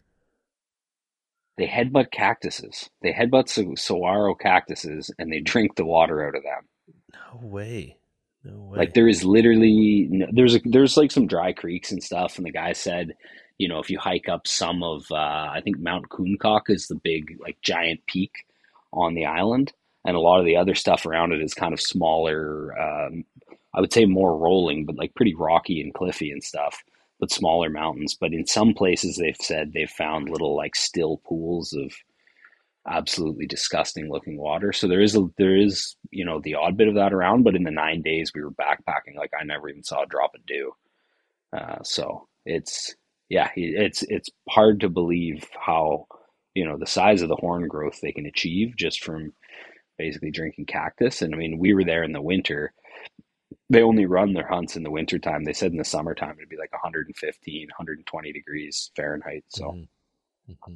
They 1.58 1.68
headbutt 1.68 2.12
cactuses. 2.12 2.90
They 3.02 3.12
headbutt 3.12 3.78
saguaro 3.78 4.36
cactuses, 4.36 5.12
and 5.20 5.32
they 5.32 5.42
drink 5.42 5.76
the 5.76 5.86
water 5.86 6.26
out 6.28 6.36
of 6.36 6.44
them. 6.44 6.68
No 7.14 7.48
way. 7.48 7.98
No 8.44 8.64
way. 8.64 8.80
Like 8.80 8.94
there 8.94 9.08
is 9.08 9.24
literally 9.24 10.10
there's 10.32 10.56
a 10.56 10.62
there's 10.66 10.98
like 10.98 11.12
some 11.12 11.28
dry 11.28 11.54
creeks 11.54 11.92
and 11.92 12.02
stuff, 12.02 12.38
and 12.38 12.46
the 12.46 12.52
guy 12.52 12.74
said 12.74 13.14
you 13.62 13.68
know, 13.68 13.78
if 13.78 13.92
you 13.92 14.00
hike 14.00 14.28
up 14.28 14.48
some 14.48 14.82
of, 14.82 15.06
uh, 15.12 15.16
I 15.16 15.62
think 15.64 15.78
Mount 15.78 16.10
Kunkaak 16.10 16.64
is 16.70 16.88
the 16.88 16.96
big, 16.96 17.38
like, 17.40 17.58
giant 17.62 18.00
peak 18.08 18.32
on 18.92 19.14
the 19.14 19.26
island, 19.26 19.72
and 20.04 20.18
a 20.18 20.20
lot 20.20 20.40
of 20.40 20.48
the 20.48 20.58
other 20.58 20.74
stuff 20.74 21.06
around 21.06 21.32
it 21.32 21.44
is 21.44 21.54
kind 21.54 21.72
of 21.72 21.80
smaller. 21.80 22.74
Um, 22.80 23.24
I 23.76 23.80
would 23.80 23.94
say 23.94 24.06
more 24.06 24.36
rolling, 24.36 24.86
but 24.86 24.98
like 24.98 25.14
pretty 25.14 25.36
rocky 25.36 25.80
and 25.80 25.94
cliffy 25.94 26.32
and 26.32 26.44
stuff, 26.44 26.84
but 27.20 27.32
smaller 27.32 27.70
mountains. 27.70 28.18
But 28.20 28.34
in 28.34 28.48
some 28.48 28.74
places, 28.74 29.18
they've 29.18 29.38
said 29.40 29.74
they've 29.74 29.90
found 29.90 30.30
little 30.30 30.56
like 30.56 30.76
still 30.76 31.22
pools 31.24 31.72
of 31.74 31.94
absolutely 32.88 33.46
disgusting 33.46 34.10
looking 34.10 34.38
water. 34.38 34.74
So 34.74 34.88
there 34.88 35.02
is 35.02 35.16
a 35.16 35.28
there 35.38 35.56
is 35.56 35.96
you 36.10 36.26
know 36.26 36.42
the 36.42 36.56
odd 36.56 36.78
bit 36.78 36.88
of 36.88 36.96
that 36.96 37.14
around, 37.14 37.44
but 37.44 37.56
in 37.56 37.64
the 37.64 37.72
nine 37.72 38.02
days 38.02 38.32
we 38.34 38.44
were 38.44 38.52
backpacking, 38.52 39.16
like 39.16 39.32
I 39.40 39.44
never 39.44 39.70
even 39.70 39.84
saw 39.84 40.02
a 40.04 40.08
drop 40.08 40.34
of 40.34 40.46
dew. 40.48 40.74
Uh, 41.56 41.84
so 41.84 42.28
it's 42.46 42.96
yeah, 43.32 43.50
it's 43.56 44.04
it's 44.04 44.30
hard 44.50 44.82
to 44.82 44.90
believe 44.90 45.48
how 45.58 46.06
you 46.54 46.66
know 46.66 46.78
the 46.78 46.86
size 46.86 47.22
of 47.22 47.30
the 47.30 47.38
horn 47.38 47.66
growth 47.70 48.02
they 48.02 48.12
can 48.12 48.26
achieve 48.26 48.76
just 48.76 49.02
from 49.06 49.32
basically 49.98 50.32
drinking 50.32 50.66
cactus. 50.66 51.22
And 51.22 51.34
I 51.34 51.38
mean, 51.38 51.58
we 51.58 51.74
were 51.74 51.86
there 51.86 52.04
in 52.04 52.12
the 52.12 52.22
winter. 52.22 52.74
They 53.70 53.84
only 53.84 54.06
run 54.06 54.34
their 54.34 54.50
hunts 54.50 54.76
in 54.76 54.84
the 54.84 54.92
wintertime. 54.92 55.46
They 55.46 55.54
said 55.54 55.72
in 55.72 55.78
the 55.78 55.86
summertime 55.86 56.36
it'd 56.38 56.50
be 56.50 56.58
like 56.58 56.74
115, 56.74 57.68
120 57.70 58.34
degrees 58.34 58.92
Fahrenheit. 58.98 59.46
So 59.48 59.64
mm-hmm. 59.68 60.52
Mm-hmm. 60.52 60.76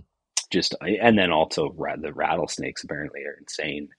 just, 0.49 0.75
and 0.79 1.17
then 1.17 1.31
also 1.31 1.75
the 1.99 2.13
rattlesnakes 2.13 2.85
apparently 2.85 3.23
are 3.23 3.35
insane, 3.37 3.89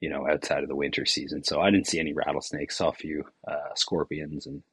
you 0.00 0.10
know, 0.10 0.26
outside 0.28 0.64
of 0.64 0.68
the 0.68 0.74
winter 0.74 1.06
season. 1.06 1.44
So 1.44 1.60
I 1.60 1.70
didn't 1.70 1.86
see 1.86 2.00
any 2.00 2.12
rattlesnakes, 2.12 2.78
saw 2.78 2.88
a 2.88 2.92
few 2.92 3.22
uh, 3.46 3.74
scorpions 3.76 4.46
and 4.46 4.64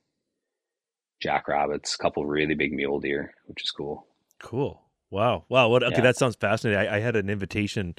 jackrabbits, 1.19 1.95
a 1.95 1.97
couple 1.97 2.25
really 2.25 2.55
big 2.55 2.73
mule 2.73 2.99
deer, 2.99 3.33
which 3.45 3.63
is 3.63 3.71
cool. 3.71 4.05
Cool. 4.39 4.81
Wow. 5.09 5.45
Wow. 5.49 5.69
What? 5.69 5.83
Okay, 5.83 5.95
yeah. 5.97 6.01
that 6.01 6.17
sounds 6.17 6.35
fascinating. 6.35 6.87
I, 6.87 6.97
I, 6.97 6.99
had 6.99 7.15
an 7.15 7.29
invitation, 7.29 7.95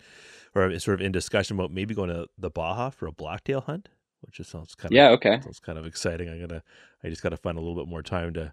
or 0.54 0.78
sort 0.78 1.00
of 1.00 1.06
in 1.06 1.12
discussion 1.12 1.56
about 1.56 1.70
maybe 1.72 1.94
going 1.94 2.10
to 2.10 2.28
the 2.38 2.50
Baja 2.50 2.90
for 2.90 3.06
a 3.06 3.12
blacktail 3.12 3.62
hunt, 3.62 3.88
which 4.20 4.36
just 4.36 4.50
sounds 4.50 4.74
kind 4.74 4.92
of 4.92 4.96
yeah. 4.96 5.08
Okay. 5.10 5.40
Sounds 5.40 5.60
kind 5.60 5.78
of 5.78 5.86
exciting. 5.86 6.28
I'm 6.28 6.40
gonna. 6.40 6.62
I 7.02 7.08
just 7.08 7.22
got 7.22 7.30
to 7.30 7.36
find 7.36 7.56
a 7.56 7.60
little 7.60 7.76
bit 7.76 7.88
more 7.88 8.02
time 8.02 8.34
to 8.34 8.52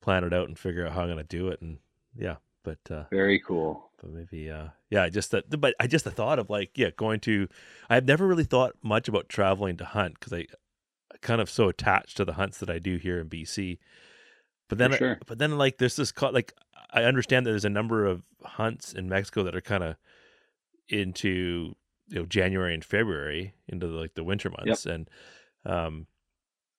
plan 0.00 0.24
it 0.24 0.32
out 0.32 0.48
and 0.48 0.58
figure 0.58 0.86
out 0.86 0.92
how 0.92 1.02
I'm 1.02 1.08
gonna 1.08 1.24
do 1.24 1.48
it. 1.48 1.60
And 1.60 1.78
yeah, 2.16 2.36
but 2.62 2.78
uh, 2.90 3.04
very 3.10 3.40
cool. 3.40 3.90
But 4.00 4.10
maybe, 4.12 4.50
uh, 4.50 4.68
yeah. 4.90 5.08
Just 5.08 5.32
that, 5.32 5.60
but 5.60 5.74
I 5.80 5.86
just 5.86 6.04
the 6.04 6.10
thought 6.10 6.38
of 6.38 6.48
like, 6.48 6.70
yeah, 6.76 6.90
going 6.96 7.20
to. 7.20 7.48
I've 7.90 8.04
never 8.04 8.26
really 8.26 8.44
thought 8.44 8.76
much 8.82 9.08
about 9.08 9.28
traveling 9.28 9.76
to 9.78 9.84
hunt 9.84 10.14
because 10.18 10.32
I, 10.32 10.38
I 10.38 10.46
kind 11.20 11.40
of 11.40 11.50
so 11.50 11.68
attached 11.68 12.16
to 12.18 12.24
the 12.24 12.34
hunts 12.34 12.58
that 12.58 12.70
I 12.70 12.78
do 12.78 12.96
here 12.96 13.18
in 13.20 13.28
BC. 13.28 13.78
But 14.68 14.78
then, 14.78 14.92
sure. 14.92 15.18
but 15.26 15.38
then, 15.38 15.56
like, 15.56 15.78
there's 15.78 15.96
this 15.96 16.12
like 16.20 16.52
I 16.90 17.04
understand 17.04 17.46
that 17.46 17.50
there's 17.50 17.64
a 17.64 17.70
number 17.70 18.06
of 18.06 18.22
hunts 18.42 18.92
in 18.92 19.08
Mexico 19.08 19.42
that 19.44 19.56
are 19.56 19.60
kind 19.60 19.82
of 19.82 19.96
into 20.88 21.74
you 22.08 22.18
know 22.18 22.26
January 22.26 22.74
and 22.74 22.84
February 22.84 23.54
into 23.66 23.86
the, 23.86 23.96
like 23.96 24.14
the 24.14 24.24
winter 24.24 24.50
months, 24.50 24.86
yep. 24.86 24.94
and 24.94 25.10
um, 25.64 26.06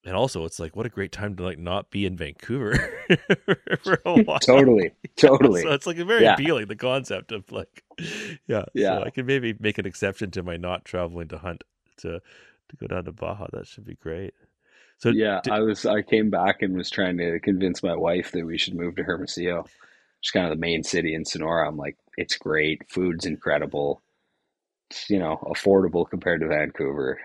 and 0.06 0.16
also 0.16 0.46
it's 0.46 0.60
like 0.60 0.76
what 0.76 0.86
a 0.86 0.90
great 0.90 1.12
time 1.12 1.36
to 1.36 1.44
like 1.44 1.60
not 1.60 1.92
be 1.92 2.06
in 2.06 2.16
Vancouver 2.16 2.76
for 3.84 4.02
a 4.06 4.14
while. 4.24 4.40
totally, 4.40 4.92
totally. 5.16 5.62
so 5.62 5.72
it's 5.72 5.86
like 5.86 5.98
a 5.98 6.06
very 6.06 6.24
yeah. 6.24 6.34
appealing 6.34 6.68
the 6.68 6.76
concept 6.76 7.32
of 7.32 7.52
like, 7.52 7.84
yeah, 8.48 8.66
yeah. 8.74 8.98
So 8.98 9.04
I 9.04 9.10
can 9.10 9.26
maybe 9.26 9.56
make 9.60 9.78
an 9.78 9.86
exception 9.86 10.32
to 10.32 10.44
my 10.44 10.58
not 10.58 10.86
traveling 10.86 11.28
to 11.30 11.38
hunt 11.38 11.64
to 11.98 12.22
to 12.70 12.76
go 12.76 12.88
down 12.88 13.06
to 13.06 13.12
Baja. 13.12 13.48
That 13.52 13.68
should 13.68 13.86
be 13.86 13.96
great. 13.96 14.34
So 14.98 15.10
yeah, 15.10 15.42
did, 15.44 15.54
I 15.54 15.60
was 15.62 15.86
I 15.86 16.02
came 16.02 16.30
back 16.30 16.62
and 16.62 16.76
was 16.76 16.90
trying 16.90 17.18
to 17.18 17.40
convince 17.40 17.82
my 17.82 17.96
wife 17.96 18.32
that 18.34 18.46
we 18.46 18.58
should 18.58 18.76
move 18.76 18.96
to 18.98 19.04
Hermosillo 19.04 19.66
just 20.22 20.34
kind 20.34 20.46
of 20.46 20.52
the 20.52 20.60
main 20.60 20.84
city 20.84 21.14
in 21.14 21.26
Sonora. 21.26 21.68
I'm 21.68 21.78
like, 21.78 21.98
it's 22.18 22.38
great. 22.38 22.82
Food's 22.90 23.26
incredible. 23.26 24.02
It's, 24.90 25.10
you 25.10 25.20
know, 25.20 25.38
affordable 25.44 26.10
compared 26.10 26.42
to 26.42 26.48
Vancouver. 26.48 27.20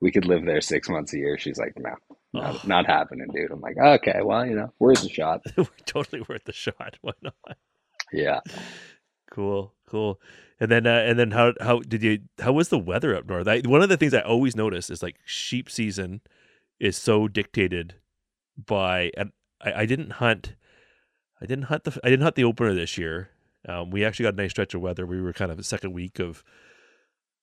We 0.00 0.12
could 0.12 0.24
live 0.24 0.44
there 0.44 0.60
six 0.60 0.88
months 0.88 1.12
a 1.12 1.18
year. 1.18 1.38
She's 1.38 1.58
like, 1.58 1.74
no, 1.76 1.94
not, 2.32 2.54
oh. 2.54 2.60
not 2.64 2.86
happening, 2.86 3.26
dude. 3.34 3.50
I'm 3.50 3.60
like, 3.60 3.76
okay, 3.76 4.20
well, 4.22 4.46
you 4.46 4.54
know, 4.54 4.72
worth 4.78 5.02
the 5.02 5.08
shot. 5.08 5.42
totally 5.86 6.22
worth 6.28 6.44
the 6.44 6.52
shot. 6.52 6.96
Why 7.00 7.12
not? 7.22 7.34
Yeah. 8.12 8.40
Cool, 9.30 9.74
cool. 9.88 10.20
And 10.60 10.70
then, 10.70 10.86
uh, 10.86 11.04
and 11.06 11.18
then, 11.18 11.30
how 11.30 11.54
how 11.60 11.80
did 11.80 12.02
you? 12.02 12.20
How 12.40 12.52
was 12.52 12.68
the 12.68 12.78
weather 12.78 13.14
up 13.14 13.28
north? 13.28 13.46
I, 13.46 13.60
one 13.60 13.82
of 13.82 13.88
the 13.88 13.96
things 13.96 14.12
I 14.12 14.20
always 14.20 14.56
notice 14.56 14.90
is 14.90 15.02
like 15.02 15.16
sheep 15.24 15.70
season 15.70 16.20
is 16.80 16.96
so 16.96 17.28
dictated 17.28 17.94
by. 18.56 19.12
And 19.16 19.30
I, 19.60 19.82
I 19.82 19.86
didn't 19.86 20.12
hunt 20.12 20.56
I 21.40 21.46
didn't 21.46 21.64
hunt 21.64 21.84
the 21.84 21.98
I 22.02 22.10
didn't 22.10 22.22
hunt 22.22 22.34
the 22.34 22.44
opener 22.44 22.74
this 22.74 22.98
year. 22.98 23.30
Um, 23.68 23.90
we 23.90 24.04
actually 24.04 24.24
got 24.24 24.34
a 24.34 24.36
nice 24.36 24.50
stretch 24.50 24.74
of 24.74 24.80
weather. 24.80 25.06
We 25.06 25.20
were 25.20 25.32
kind 25.32 25.50
of 25.50 25.56
the 25.56 25.64
second 25.64 25.92
week 25.92 26.18
of 26.18 26.42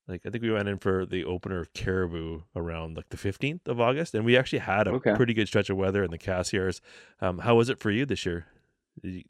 like 0.07 0.21
I 0.25 0.29
think 0.29 0.43
we 0.43 0.51
went 0.51 0.67
in 0.67 0.77
for 0.77 1.05
the 1.05 1.23
opener 1.23 1.59
of 1.59 1.73
Caribou 1.73 2.41
around 2.55 2.97
like 2.97 3.09
the 3.09 3.17
fifteenth 3.17 3.67
of 3.67 3.79
August, 3.79 4.13
and 4.13 4.25
we 4.25 4.37
actually 4.37 4.59
had 4.59 4.87
a 4.87 4.91
okay. 4.91 5.15
pretty 5.15 5.33
good 5.33 5.47
stretch 5.47 5.69
of 5.69 5.77
weather 5.77 6.03
in 6.03 6.11
the 6.11 6.17
Cassiars. 6.17 6.81
Um, 7.21 7.39
how 7.39 7.55
was 7.55 7.69
it 7.69 7.79
for 7.79 7.91
you 7.91 8.05
this 8.05 8.25
year? 8.25 8.45
You... 9.01 9.23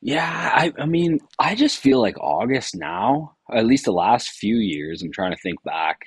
Yeah, 0.00 0.50
I 0.54 0.72
I 0.78 0.86
mean 0.86 1.20
I 1.38 1.54
just 1.54 1.78
feel 1.78 2.00
like 2.00 2.18
August 2.18 2.74
now, 2.76 3.36
at 3.52 3.66
least 3.66 3.84
the 3.84 3.92
last 3.92 4.30
few 4.30 4.56
years. 4.56 5.02
I'm 5.02 5.12
trying 5.12 5.32
to 5.32 5.42
think 5.42 5.62
back 5.64 6.00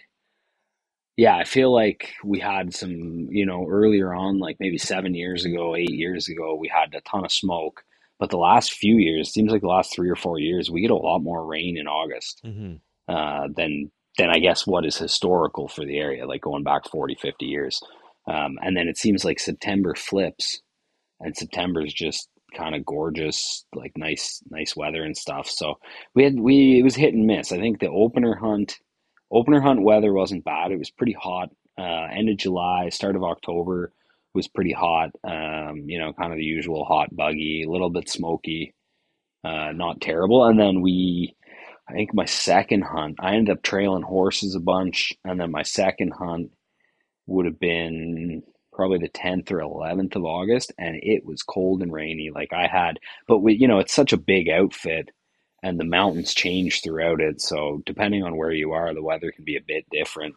yeah, 1.22 1.36
I 1.36 1.44
feel 1.44 1.72
like 1.72 2.14
we 2.24 2.40
had 2.40 2.74
some, 2.74 3.28
you 3.30 3.46
know, 3.46 3.68
earlier 3.70 4.12
on, 4.12 4.40
like 4.40 4.58
maybe 4.60 4.80
seven 4.80 5.14
years 5.14 5.46
ago, 5.46 5.76
eight 5.76 5.92
years 5.92 6.28
ago, 6.28 6.56
we 6.56 6.68
had 6.68 6.96
a 6.96 7.02
ton 7.02 7.24
of 7.24 7.32
smoke. 7.32 7.84
But 8.18 8.32
the 8.32 8.38
last 8.38 8.74
few 8.74 8.96
years, 8.98 9.32
seems 9.32 9.52
like 9.52 9.62
the 9.62 9.68
last 9.68 9.94
three 9.94 10.10
or 10.10 10.16
four 10.16 10.40
years, 10.40 10.72
we 10.72 10.82
get 10.82 10.90
a 10.90 10.96
lot 10.96 11.20
more 11.20 11.46
rain 11.46 11.78
in 11.78 11.86
August 11.88 12.42
mm-hmm. 12.44 12.76
uh, 13.08 13.50
than 13.56 13.92
than 14.18 14.32
I 14.32 14.40
guess 14.40 14.66
what 14.66 14.84
is 14.84 14.98
historical 14.98 15.68
for 15.68 15.86
the 15.86 16.00
area, 16.00 16.26
like 16.26 16.42
going 16.42 16.64
back 16.64 16.90
40, 16.90 17.16
50 17.22 17.46
years. 17.46 17.80
Um, 18.28 18.58
and 18.64 18.76
then 18.76 18.88
it 18.88 18.98
seems 18.98 19.24
like 19.24 19.40
September 19.40 19.94
flips, 19.94 20.62
and 21.20 21.38
September 21.38 21.86
is 21.86 21.94
just 21.94 22.30
kind 22.56 22.76
of 22.76 22.86
gorgeous, 22.86 23.66
like 23.76 23.94
nice, 23.98 24.42
nice 24.50 24.76
weather 24.76 25.04
and 25.04 25.16
stuff. 25.18 25.50
So 25.50 25.76
we 26.16 26.24
had 26.24 26.40
we 26.40 26.80
it 26.80 26.84
was 26.84 26.96
hit 26.96 27.14
and 27.14 27.26
miss. 27.26 27.52
I 27.52 27.58
think 27.58 27.80
the 27.80 27.90
opener 27.90 28.36
hunt 28.36 28.80
opener 29.32 29.62
hunt 29.62 29.82
weather 29.82 30.14
wasn't 30.14 30.46
bad. 30.46 30.72
It 30.72 30.80
was 30.80 30.92
pretty 30.92 31.16
hot. 31.20 31.50
Uh, 31.78 32.08
end 32.14 32.30
of 32.30 32.38
July, 32.38 32.90
start 32.90 33.16
of 33.16 33.24
October 33.24 33.94
was 34.34 34.48
pretty 34.48 34.74
hot. 34.74 35.12
Um, 35.24 35.84
you 35.88 36.00
know, 36.00 36.14
kind 36.14 36.32
of 36.32 36.38
the 36.38 36.44
usual 36.44 36.86
hot, 36.86 37.16
buggy, 37.16 37.64
a 37.64 37.70
little 37.70 37.90
bit 37.90 38.10
smoky, 38.10 38.74
uh, 39.44 39.72
not 39.74 40.02
terrible. 40.02 40.46
And 40.46 40.60
then 40.60 40.82
we, 40.82 41.36
I 41.90 41.94
think 41.94 42.14
my 42.14 42.26
second 42.26 42.84
hunt, 42.84 43.18
I 43.20 43.36
ended 43.36 43.58
up 43.58 43.64
trailing 43.64 44.04
horses 44.04 44.56
a 44.56 44.60
bunch, 44.60 45.14
and 45.26 45.40
then 45.40 45.52
my 45.52 45.64
second 45.64 46.14
hunt 46.14 46.52
would 47.28 47.46
have 47.46 47.60
been 47.60 48.44
probably 48.74 49.00
the 49.00 49.10
10th 49.10 49.52
or 49.52 49.60
11th 49.60 50.16
of 50.16 50.26
August, 50.26 50.72
and 50.78 50.98
it 51.02 51.26
was 51.26 51.44
cold 51.44 51.82
and 51.82 51.92
rainy. 51.92 52.30
Like 52.34 52.54
I 52.54 52.68
had, 52.68 53.00
but 53.28 53.40
we, 53.40 53.54
you 53.54 53.68
know, 53.68 53.80
it's 53.80 53.94
such 53.94 54.14
a 54.14 54.18
big 54.18 54.50
outfit 54.50 55.10
and 55.64 55.80
the 55.80 55.86
mountains 55.86 56.34
change 56.34 56.82
throughout 56.82 57.22
it. 57.22 57.42
So 57.42 57.82
depending 57.86 58.24
on 58.24 58.38
where 58.38 58.52
you 58.52 58.72
are, 58.72 58.94
the 58.94 59.04
weather 59.04 59.32
can 59.32 59.46
be 59.46 59.58
a 59.58 59.62
bit 59.66 59.86
different. 59.92 60.36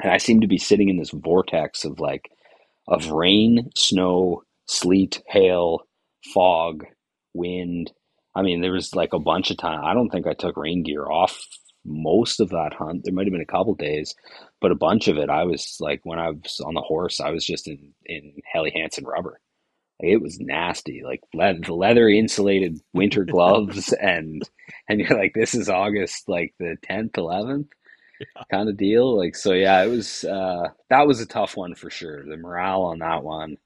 And 0.00 0.12
I 0.12 0.18
seem 0.18 0.40
to 0.42 0.46
be 0.46 0.58
sitting 0.58 0.88
in 0.88 0.98
this 0.98 1.10
vortex 1.10 1.84
of 1.84 2.00
like 2.00 2.30
of 2.86 3.10
rain, 3.10 3.70
snow, 3.74 4.42
sleet, 4.66 5.22
hail, 5.26 5.80
fog, 6.32 6.84
wind. 7.34 7.92
I 8.34 8.42
mean, 8.42 8.60
there 8.60 8.72
was 8.72 8.94
like 8.94 9.12
a 9.12 9.18
bunch 9.18 9.50
of 9.50 9.56
time. 9.56 9.84
I 9.84 9.94
don't 9.94 10.10
think 10.10 10.26
I 10.26 10.34
took 10.34 10.56
rain 10.56 10.82
gear 10.84 11.04
off 11.04 11.40
most 11.86 12.40
of 12.40 12.50
that 12.50 12.74
hunt. 12.78 13.02
There 13.04 13.14
might 13.14 13.26
have 13.26 13.32
been 13.32 13.40
a 13.40 13.46
couple 13.46 13.74
days, 13.74 14.14
but 14.60 14.72
a 14.72 14.76
bunch 14.76 15.08
of 15.08 15.18
it, 15.18 15.30
I 15.30 15.44
was 15.44 15.76
like 15.80 16.00
when 16.04 16.18
I 16.18 16.30
was 16.30 16.60
on 16.64 16.74
the 16.74 16.80
horse, 16.80 17.20
I 17.20 17.30
was 17.30 17.44
just 17.44 17.68
in 17.68 17.92
in 18.06 18.34
Helly 18.52 18.72
Hansen 18.74 19.04
rubber 19.04 19.40
it 20.00 20.20
was 20.20 20.38
nasty, 20.40 21.02
like 21.04 21.20
the 21.32 21.74
leather 21.74 22.08
insulated 22.08 22.78
winter 22.92 23.24
gloves, 23.30 23.92
and 23.94 24.42
and 24.88 25.00
you're 25.00 25.18
like, 25.18 25.32
this 25.34 25.54
is 25.54 25.68
August, 25.68 26.28
like 26.28 26.54
the 26.58 26.76
tenth, 26.82 27.16
eleventh, 27.16 27.68
yeah. 28.20 28.42
kind 28.50 28.68
of 28.68 28.76
deal. 28.76 29.16
Like 29.16 29.36
so, 29.36 29.52
yeah, 29.52 29.82
it 29.84 29.88
was 29.88 30.24
uh, 30.24 30.68
that 30.90 31.06
was 31.06 31.20
a 31.20 31.26
tough 31.26 31.56
one 31.56 31.74
for 31.74 31.90
sure. 31.90 32.24
The 32.28 32.36
morale 32.36 32.82
on 32.82 32.98
that 32.98 33.24
one, 33.24 33.56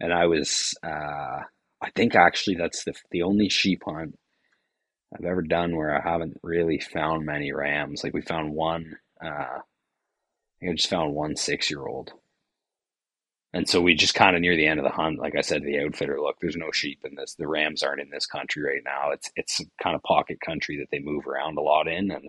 and 0.00 0.12
I 0.12 0.26
was, 0.26 0.74
uh, 0.82 1.42
I 1.82 1.90
think 1.94 2.14
actually 2.14 2.56
that's 2.56 2.84
the 2.84 2.94
the 3.10 3.22
only 3.22 3.48
sheep 3.48 3.82
hunt 3.86 4.16
I've 5.14 5.24
ever 5.24 5.42
done 5.42 5.76
where 5.76 5.96
I 5.96 6.08
haven't 6.08 6.38
really 6.42 6.78
found 6.80 7.24
many 7.26 7.52
rams. 7.52 8.02
Like 8.02 8.14
we 8.14 8.22
found 8.22 8.52
one, 8.52 8.96
uh, 9.24 9.60
I 10.62 10.72
just 10.74 10.90
found 10.90 11.14
one 11.14 11.36
six 11.36 11.70
year 11.70 11.86
old 11.86 12.12
and 13.54 13.68
so 13.68 13.80
we 13.80 13.94
just 13.94 14.14
kind 14.14 14.34
of 14.34 14.42
near 14.42 14.56
the 14.56 14.66
end 14.66 14.80
of 14.80 14.84
the 14.84 14.90
hunt, 14.90 15.20
like 15.20 15.36
I 15.38 15.40
said 15.40 15.62
to 15.62 15.66
the 15.66 15.78
outfitter, 15.78 16.20
look, 16.20 16.38
there's 16.40 16.56
no 16.56 16.72
sheep 16.72 17.02
in 17.04 17.14
this. 17.14 17.36
The 17.36 17.46
Rams 17.46 17.84
aren't 17.84 18.00
in 18.00 18.10
this 18.10 18.26
country 18.26 18.64
right 18.64 18.82
now. 18.84 19.12
It's 19.12 19.30
it's 19.36 19.60
kind 19.80 19.94
of 19.94 20.02
pocket 20.02 20.40
country 20.40 20.76
that 20.78 20.88
they 20.90 20.98
move 20.98 21.28
around 21.28 21.56
a 21.56 21.60
lot 21.62 21.86
in, 21.86 22.10
and 22.10 22.28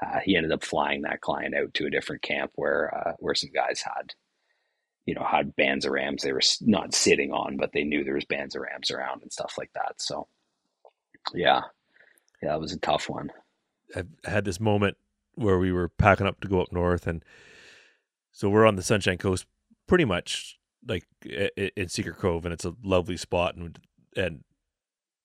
uh, 0.00 0.20
he 0.24 0.36
ended 0.36 0.52
up 0.52 0.62
flying 0.62 1.02
that 1.02 1.22
client 1.22 1.56
out 1.56 1.74
to 1.74 1.86
a 1.86 1.90
different 1.90 2.22
camp 2.22 2.52
where 2.54 2.94
uh, 2.96 3.12
where 3.18 3.34
some 3.34 3.50
guys 3.52 3.82
had, 3.82 4.14
you 5.06 5.14
know, 5.14 5.24
had 5.28 5.56
bands 5.56 5.84
of 5.86 5.90
Rams. 5.90 6.22
They 6.22 6.32
were 6.32 6.40
not 6.60 6.94
sitting 6.94 7.32
on, 7.32 7.56
but 7.56 7.72
they 7.72 7.82
knew 7.82 8.04
there 8.04 8.14
was 8.14 8.24
bands 8.24 8.54
of 8.54 8.62
Rams 8.62 8.92
around 8.92 9.22
and 9.22 9.32
stuff 9.32 9.56
like 9.58 9.72
that. 9.74 9.94
So, 10.00 10.28
yeah, 11.34 11.62
yeah, 12.42 12.54
it 12.54 12.60
was 12.60 12.72
a 12.72 12.78
tough 12.78 13.08
one. 13.08 13.30
I 13.94 14.04
had 14.24 14.44
this 14.44 14.60
moment 14.60 14.96
where 15.34 15.58
we 15.58 15.72
were 15.72 15.88
packing 15.88 16.26
up 16.26 16.40
to 16.40 16.48
go 16.48 16.60
up 16.60 16.72
north, 16.72 17.06
and 17.06 17.24
so 18.32 18.48
we're 18.48 18.66
on 18.66 18.76
the 18.76 18.82
Sunshine 18.82 19.18
Coast 19.18 19.46
pretty 19.86 20.04
much 20.04 20.58
like 20.86 21.04
in 21.24 21.88
Secret 21.88 22.16
Cove, 22.18 22.44
and 22.44 22.52
it's 22.52 22.64
a 22.64 22.74
lovely 22.82 23.16
spot, 23.16 23.56
and 23.56 23.78
and 24.16 24.44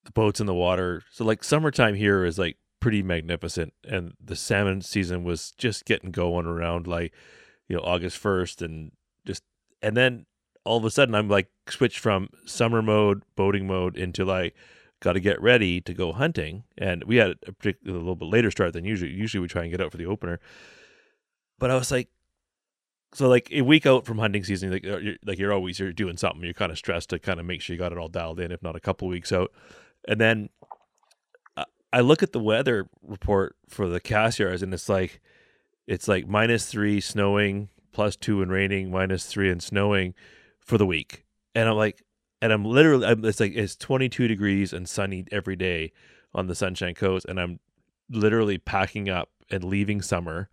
the 0.05 0.11
boats 0.11 0.39
in 0.39 0.45
the 0.45 0.53
water. 0.53 1.03
So 1.11 1.25
like 1.25 1.43
summertime 1.43 1.95
here 1.95 2.25
is 2.25 2.37
like 2.37 2.57
pretty 2.79 3.03
magnificent, 3.03 3.73
and 3.87 4.13
the 4.23 4.35
salmon 4.35 4.81
season 4.81 5.23
was 5.23 5.51
just 5.57 5.85
getting 5.85 6.11
going 6.11 6.45
around 6.45 6.87
like 6.87 7.13
you 7.67 7.75
know 7.75 7.83
August 7.83 8.17
first, 8.17 8.61
and 8.61 8.91
just 9.25 9.43
and 9.81 9.95
then 9.95 10.25
all 10.63 10.77
of 10.77 10.85
a 10.85 10.91
sudden 10.91 11.15
I'm 11.15 11.29
like 11.29 11.49
switched 11.69 11.99
from 11.99 12.29
summer 12.45 12.81
mode, 12.81 13.23
boating 13.35 13.67
mode 13.67 13.97
into 13.97 14.25
like 14.25 14.55
got 15.01 15.13
to 15.13 15.19
get 15.19 15.41
ready 15.41 15.81
to 15.81 15.93
go 15.93 16.13
hunting, 16.13 16.63
and 16.77 17.03
we 17.03 17.17
had 17.17 17.35
a, 17.47 17.69
a 17.69 17.73
little 17.91 18.15
bit 18.15 18.29
later 18.29 18.51
start 18.51 18.73
than 18.73 18.85
usually. 18.85 19.11
Usually 19.11 19.41
we 19.41 19.47
try 19.47 19.63
and 19.63 19.71
get 19.71 19.81
out 19.81 19.91
for 19.91 19.97
the 19.97 20.05
opener. 20.05 20.39
but 21.59 21.71
I 21.71 21.75
was 21.75 21.91
like, 21.91 22.09
so 23.13 23.29
like 23.29 23.49
a 23.51 23.61
week 23.61 23.85
out 23.85 24.05
from 24.05 24.17
hunting 24.17 24.43
season, 24.43 24.71
like 24.71 24.85
uh, 24.85 24.97
you're, 24.97 25.15
like 25.25 25.39
you're 25.39 25.53
always 25.53 25.79
you're 25.79 25.93
doing 25.93 26.17
something. 26.17 26.43
You're 26.43 26.53
kind 26.53 26.71
of 26.71 26.77
stressed 26.77 27.09
to 27.11 27.19
kind 27.19 27.39
of 27.39 27.45
make 27.45 27.61
sure 27.61 27.73
you 27.73 27.79
got 27.79 27.91
it 27.91 27.97
all 27.97 28.09
dialed 28.09 28.39
in, 28.39 28.51
if 28.51 28.61
not 28.61 28.75
a 28.75 28.81
couple 28.81 29.07
weeks 29.07 29.31
out. 29.31 29.51
And 30.07 30.19
then 30.19 30.49
I 31.95 32.01
look 32.01 32.21
at 32.21 32.33
the 32.33 32.41
weather 32.41 32.89
report 33.01 33.55
for 33.69 33.87
the 33.87 34.01
Cassiars, 34.01 34.61
and 34.61 34.73
it's 34.73 34.89
like 34.89 35.21
it's 35.87 36.09
like 36.09 36.27
minus 36.27 36.65
three 36.65 36.99
snowing, 36.99 37.69
plus 37.93 38.17
two 38.17 38.41
and 38.41 38.51
raining, 38.51 38.91
minus 38.91 39.25
three 39.25 39.49
and 39.49 39.63
snowing 39.63 40.13
for 40.59 40.77
the 40.77 40.85
week. 40.85 41.23
And 41.55 41.69
I'm 41.69 41.77
like, 41.77 42.03
and 42.45 42.53
I'm 42.53 42.63
literally, 42.63 43.07
it's 43.27 43.39
like 43.39 43.53
it's 43.55 43.75
22 43.75 44.27
degrees 44.27 44.71
and 44.71 44.87
sunny 44.87 45.25
every 45.31 45.55
day 45.55 45.91
on 46.35 46.45
the 46.45 46.53
Sunshine 46.53 46.93
Coast, 46.93 47.25
and 47.25 47.41
I'm 47.41 47.59
literally 48.07 48.59
packing 48.59 49.09
up 49.09 49.31
and 49.49 49.63
leaving 49.63 49.99
summer 49.99 50.47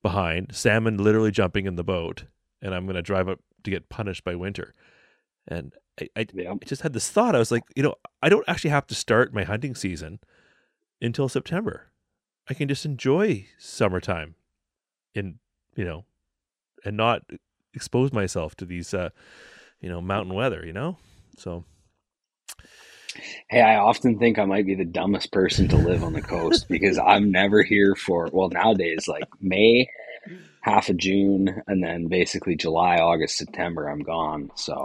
behind. 0.00 0.54
Salmon 0.54 0.96
literally 0.96 1.30
jumping 1.30 1.66
in 1.66 1.76
the 1.76 1.84
boat, 1.84 2.24
and 2.62 2.74
I'm 2.74 2.86
going 2.86 2.96
to 2.96 3.02
drive 3.02 3.28
up 3.28 3.40
to 3.62 3.70
get 3.70 3.90
punished 3.90 4.24
by 4.24 4.34
winter. 4.34 4.72
And 5.46 5.74
I, 6.00 6.08
I, 6.16 6.26
yeah. 6.32 6.52
I, 6.52 6.64
just 6.64 6.80
had 6.80 6.94
this 6.94 7.10
thought. 7.10 7.34
I 7.34 7.40
was 7.40 7.52
like, 7.52 7.64
you 7.76 7.82
know, 7.82 7.96
I 8.22 8.30
don't 8.30 8.48
actually 8.48 8.70
have 8.70 8.86
to 8.86 8.94
start 8.94 9.34
my 9.34 9.44
hunting 9.44 9.74
season 9.74 10.20
until 11.02 11.28
September. 11.28 11.90
I 12.48 12.54
can 12.54 12.68
just 12.68 12.86
enjoy 12.86 13.48
summertime 13.58 14.34
in, 15.14 15.40
you 15.76 15.84
know, 15.84 16.06
and 16.86 16.96
not 16.96 17.20
expose 17.74 18.14
myself 18.14 18.54
to 18.54 18.64
these, 18.64 18.94
uh, 18.94 19.10
you 19.82 19.90
know, 19.90 20.00
mountain 20.00 20.32
weather, 20.32 20.64
you 20.64 20.72
know? 20.72 20.96
So. 21.38 21.64
Hey, 23.48 23.60
I 23.60 23.76
often 23.76 24.18
think 24.18 24.38
I 24.38 24.44
might 24.44 24.66
be 24.66 24.74
the 24.74 24.84
dumbest 24.84 25.30
person 25.30 25.68
to 25.68 25.76
live 25.76 26.02
on 26.02 26.12
the 26.12 26.22
coast 26.22 26.66
because 26.68 26.98
I'm 26.98 27.30
never 27.30 27.62
here 27.62 27.94
for, 27.94 28.28
well, 28.32 28.48
nowadays, 28.48 29.06
like 29.06 29.24
May, 29.40 29.88
half 30.60 30.88
of 30.88 30.96
June, 30.96 31.62
and 31.66 31.82
then 31.82 32.08
basically 32.08 32.56
July, 32.56 32.96
August, 32.96 33.36
September, 33.36 33.88
I'm 33.88 34.00
gone. 34.00 34.50
So 34.56 34.84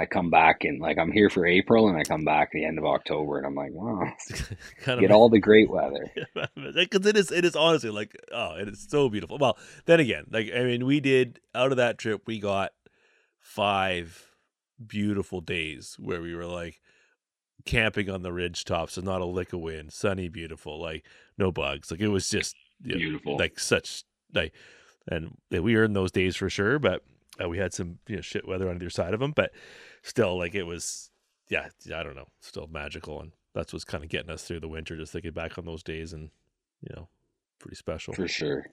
I 0.00 0.06
come 0.06 0.30
back 0.30 0.64
and 0.64 0.80
like 0.80 0.96
I'm 0.96 1.12
here 1.12 1.28
for 1.28 1.44
April 1.44 1.88
and 1.88 1.98
I 1.98 2.04
come 2.04 2.24
back 2.24 2.52
the 2.52 2.64
end 2.64 2.78
of 2.78 2.86
October 2.86 3.36
and 3.36 3.46
I'm 3.46 3.54
like, 3.54 3.72
wow, 3.72 4.10
kind 4.80 4.98
of 4.98 5.00
get 5.00 5.10
all 5.10 5.28
the 5.28 5.38
great 5.38 5.68
weather. 5.68 6.10
Because 6.54 7.04
it 7.04 7.18
is, 7.18 7.30
it 7.30 7.44
is 7.44 7.54
honestly 7.54 7.90
like, 7.90 8.16
oh, 8.32 8.54
it 8.54 8.68
is 8.68 8.86
so 8.88 9.10
beautiful. 9.10 9.36
Well, 9.38 9.58
then 9.84 10.00
again, 10.00 10.24
like 10.30 10.50
I 10.56 10.62
mean, 10.64 10.86
we 10.86 11.00
did 11.00 11.40
out 11.54 11.70
of 11.70 11.76
that 11.76 11.98
trip, 11.98 12.22
we 12.26 12.38
got 12.38 12.72
five 13.40 14.29
beautiful 14.86 15.40
days 15.40 15.96
where 15.98 16.20
we 16.20 16.34
were 16.34 16.46
like 16.46 16.80
camping 17.64 18.08
on 18.08 18.22
the 18.22 18.32
ridge 18.32 18.64
tops 18.64 18.96
and 18.96 19.06
not 19.06 19.20
a 19.20 19.26
lick 19.26 19.52
of 19.52 19.60
wind, 19.60 19.92
sunny, 19.92 20.28
beautiful, 20.28 20.80
like 20.80 21.04
no 21.38 21.52
bugs. 21.52 21.90
Like 21.90 22.00
it 22.00 22.08
was 22.08 22.28
just 22.28 22.54
you 22.82 22.92
know, 22.92 22.98
beautiful, 22.98 23.38
like 23.38 23.58
such 23.58 24.04
like, 24.34 24.52
and 25.08 25.36
we 25.50 25.76
earned 25.76 25.96
those 25.96 26.12
days 26.12 26.36
for 26.36 26.50
sure, 26.50 26.78
but. 26.78 27.02
Uh, 27.42 27.48
we 27.48 27.56
had 27.56 27.72
some 27.72 27.98
you 28.06 28.16
know 28.16 28.20
shit 28.20 28.46
weather 28.46 28.68
on 28.68 28.76
either 28.76 28.90
side 28.90 29.14
of 29.14 29.20
them, 29.20 29.32
but 29.34 29.50
still, 30.02 30.36
like 30.36 30.54
it 30.54 30.64
was, 30.64 31.10
yeah, 31.48 31.68
I 31.94 32.02
don't 32.02 32.16
know, 32.16 32.26
still 32.40 32.68
magical, 32.70 33.18
and 33.18 33.32
that's 33.54 33.72
what's 33.72 33.84
kind 33.84 34.04
of 34.04 34.10
getting 34.10 34.30
us 34.30 34.44
through 34.44 34.60
the 34.60 34.68
winter. 34.68 34.96
Just 34.96 35.12
thinking 35.12 35.32
back 35.32 35.56
on 35.56 35.64
those 35.64 35.82
days, 35.82 36.12
and 36.12 36.30
you 36.82 36.94
know, 36.94 37.08
pretty 37.58 37.76
special 37.76 38.12
for 38.12 38.28
sure. 38.28 38.66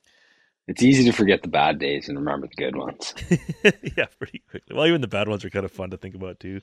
It's 0.68 0.84
easy 0.84 1.06
to 1.06 1.14
forget 1.14 1.44
the 1.44 1.48
bad 1.48 1.80
days 1.80 2.10
and 2.10 2.18
remember 2.18 2.48
the 2.48 2.62
good 2.62 2.76
ones. 2.76 3.14
yeah, 3.98 4.08
pretty 4.20 4.44
quickly. 4.50 4.76
Well, 4.76 4.86
even 4.86 5.00
the 5.00 5.08
bad 5.08 5.30
ones 5.30 5.46
are 5.46 5.50
kind 5.50 5.64
of 5.64 5.72
fun 5.72 5.92
to 5.92 5.98
think 5.98 6.14
about 6.14 6.42
too. 6.42 6.60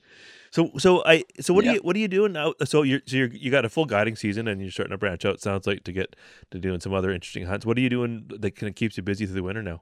So, 0.51 0.69
so 0.77 1.03
I, 1.05 1.23
so 1.39 1.55
what 1.55 1.65
yep. 1.65 1.71
are 1.71 1.75
you, 1.75 1.81
what 1.81 1.95
are 1.95 1.99
you 1.99 2.07
doing 2.07 2.33
now? 2.33 2.53
So 2.65 2.83
you're, 2.83 3.01
so 3.07 3.17
you're, 3.17 3.33
you 3.33 3.49
got 3.49 3.65
a 3.65 3.69
full 3.69 3.85
guiding 3.85 4.15
season 4.15 4.47
and 4.47 4.61
you're 4.61 4.69
starting 4.69 4.91
to 4.91 4.97
branch 4.99 5.25
out. 5.25 5.41
Sounds 5.41 5.65
like 5.65 5.83
to 5.85 5.91
get 5.91 6.15
to 6.51 6.59
doing 6.59 6.81
some 6.81 6.93
other 6.93 7.11
interesting 7.11 7.47
hunts. 7.47 7.65
What 7.65 7.77
are 7.79 7.81
you 7.81 7.89
doing 7.89 8.29
that 8.29 8.55
kind 8.55 8.69
of 8.69 8.75
keeps 8.75 8.95
you 8.95 9.01
busy 9.01 9.25
through 9.25 9.35
the 9.35 9.43
winter 9.43 9.63
now? 9.63 9.81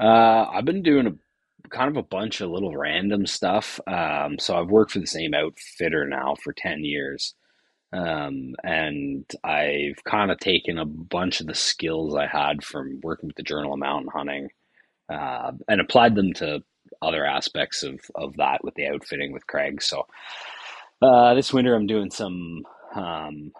Uh, 0.00 0.48
I've 0.52 0.64
been 0.64 0.84
doing 0.84 1.08
a 1.08 1.68
kind 1.70 1.90
of 1.90 1.96
a 1.96 2.02
bunch 2.02 2.40
of 2.40 2.50
little 2.50 2.76
random 2.76 3.26
stuff. 3.26 3.80
Um, 3.88 4.38
so 4.38 4.56
I've 4.56 4.70
worked 4.70 4.92
for 4.92 5.00
the 5.00 5.06
same 5.08 5.34
outfitter 5.34 6.06
now 6.06 6.36
for 6.42 6.52
10 6.52 6.84
years. 6.84 7.34
Um, 7.92 8.54
and 8.62 9.24
I've 9.42 10.02
kind 10.04 10.30
of 10.30 10.38
taken 10.38 10.78
a 10.78 10.84
bunch 10.84 11.40
of 11.40 11.46
the 11.46 11.54
skills 11.54 12.14
I 12.14 12.26
had 12.26 12.62
from 12.62 13.00
working 13.02 13.28
with 13.28 13.36
the 13.36 13.42
Journal 13.42 13.72
of 13.72 13.78
Mountain 13.78 14.10
Hunting 14.12 14.48
uh, 15.08 15.52
and 15.68 15.80
applied 15.80 16.14
them 16.14 16.32
to 16.34 16.62
other 17.00 17.24
aspects 17.24 17.82
of, 17.82 18.00
of 18.14 18.36
that 18.36 18.62
with 18.62 18.74
the 18.74 18.86
outfitting 18.86 19.32
with 19.32 19.46
Craig. 19.46 19.82
So 19.82 20.06
uh, 21.00 21.34
this 21.34 21.52
winter 21.52 21.74
I'm 21.74 21.86
doing 21.86 22.10
some 22.10 22.62
um, 22.94 23.52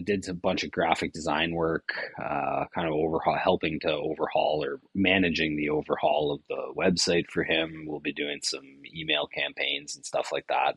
did 0.00 0.28
a 0.28 0.34
bunch 0.34 0.64
of 0.64 0.70
graphic 0.70 1.12
design 1.12 1.54
work, 1.54 1.92
uh, 2.18 2.64
kind 2.74 2.88
of 2.88 2.94
overhaul, 2.94 3.36
helping 3.36 3.78
to 3.80 3.92
overhaul 3.92 4.64
or 4.64 4.80
managing 4.94 5.56
the 5.56 5.68
overhaul 5.68 6.32
of 6.32 6.40
the 6.48 6.72
website 6.76 7.28
for 7.28 7.44
him. 7.44 7.84
We'll 7.86 8.00
be 8.00 8.12
doing 8.12 8.40
some 8.42 8.64
email 8.96 9.26
campaigns 9.26 9.94
and 9.94 10.04
stuff 10.04 10.30
like 10.32 10.46
that. 10.48 10.76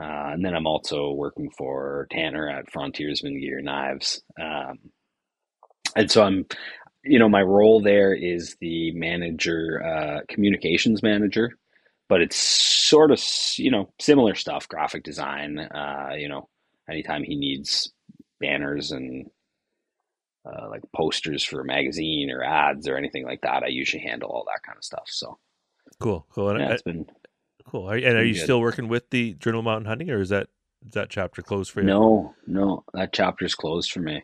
Uh, 0.00 0.32
and 0.32 0.44
then 0.44 0.54
I'm 0.54 0.66
also 0.66 1.12
working 1.12 1.50
for 1.56 2.08
Tanner 2.10 2.48
at 2.48 2.70
Frontiersman 2.70 3.38
Gear 3.38 3.60
Knives. 3.60 4.22
Um, 4.40 4.78
and 5.94 6.10
so 6.10 6.24
I'm, 6.24 6.46
you 7.04 7.18
know, 7.18 7.28
my 7.28 7.42
role 7.42 7.80
there 7.80 8.12
is 8.12 8.56
the 8.60 8.92
manager, 8.92 9.82
uh, 9.84 10.20
communications 10.28 11.02
manager, 11.02 11.52
but 12.08 12.20
it's 12.20 12.36
sort 12.36 13.12
of, 13.12 13.22
you 13.56 13.70
know, 13.70 13.92
similar 14.00 14.34
stuff, 14.34 14.68
graphic 14.68 15.04
design, 15.04 15.58
uh, 15.58 16.10
you 16.16 16.28
know, 16.28 16.48
anytime 16.90 17.22
he 17.22 17.36
needs 17.36 17.92
banners 18.40 18.90
and 18.90 19.30
uh, 20.46 20.68
like 20.68 20.82
posters 20.94 21.42
for 21.44 21.60
a 21.60 21.64
magazine 21.64 22.30
or 22.30 22.42
ads 22.42 22.88
or 22.88 22.96
anything 22.96 23.24
like 23.24 23.40
that. 23.42 23.62
I 23.62 23.68
usually 23.68 24.02
handle 24.02 24.30
all 24.30 24.44
that 24.46 24.62
kind 24.62 24.76
of 24.76 24.84
stuff. 24.84 25.04
So 25.06 25.38
cool, 26.00 26.26
cool. 26.30 26.50
And 26.50 26.60
yeah, 26.60 26.72
it's 26.72 26.82
been 26.82 27.06
cool. 27.68 27.90
Are, 27.90 27.96
and 27.96 28.16
are 28.16 28.24
you 28.24 28.34
still 28.34 28.60
working 28.60 28.88
with 28.88 29.10
the 29.10 29.34
Journal 29.34 29.62
Mountain 29.62 29.86
Hunting, 29.86 30.10
or 30.10 30.20
is 30.20 30.28
that 30.30 30.48
is 30.86 30.92
that 30.92 31.10
chapter 31.10 31.42
closed 31.42 31.70
for 31.70 31.80
you? 31.80 31.86
No, 31.86 32.34
no, 32.46 32.84
that 32.92 33.12
chapter's 33.12 33.54
closed 33.54 33.90
for 33.90 34.00
me. 34.00 34.22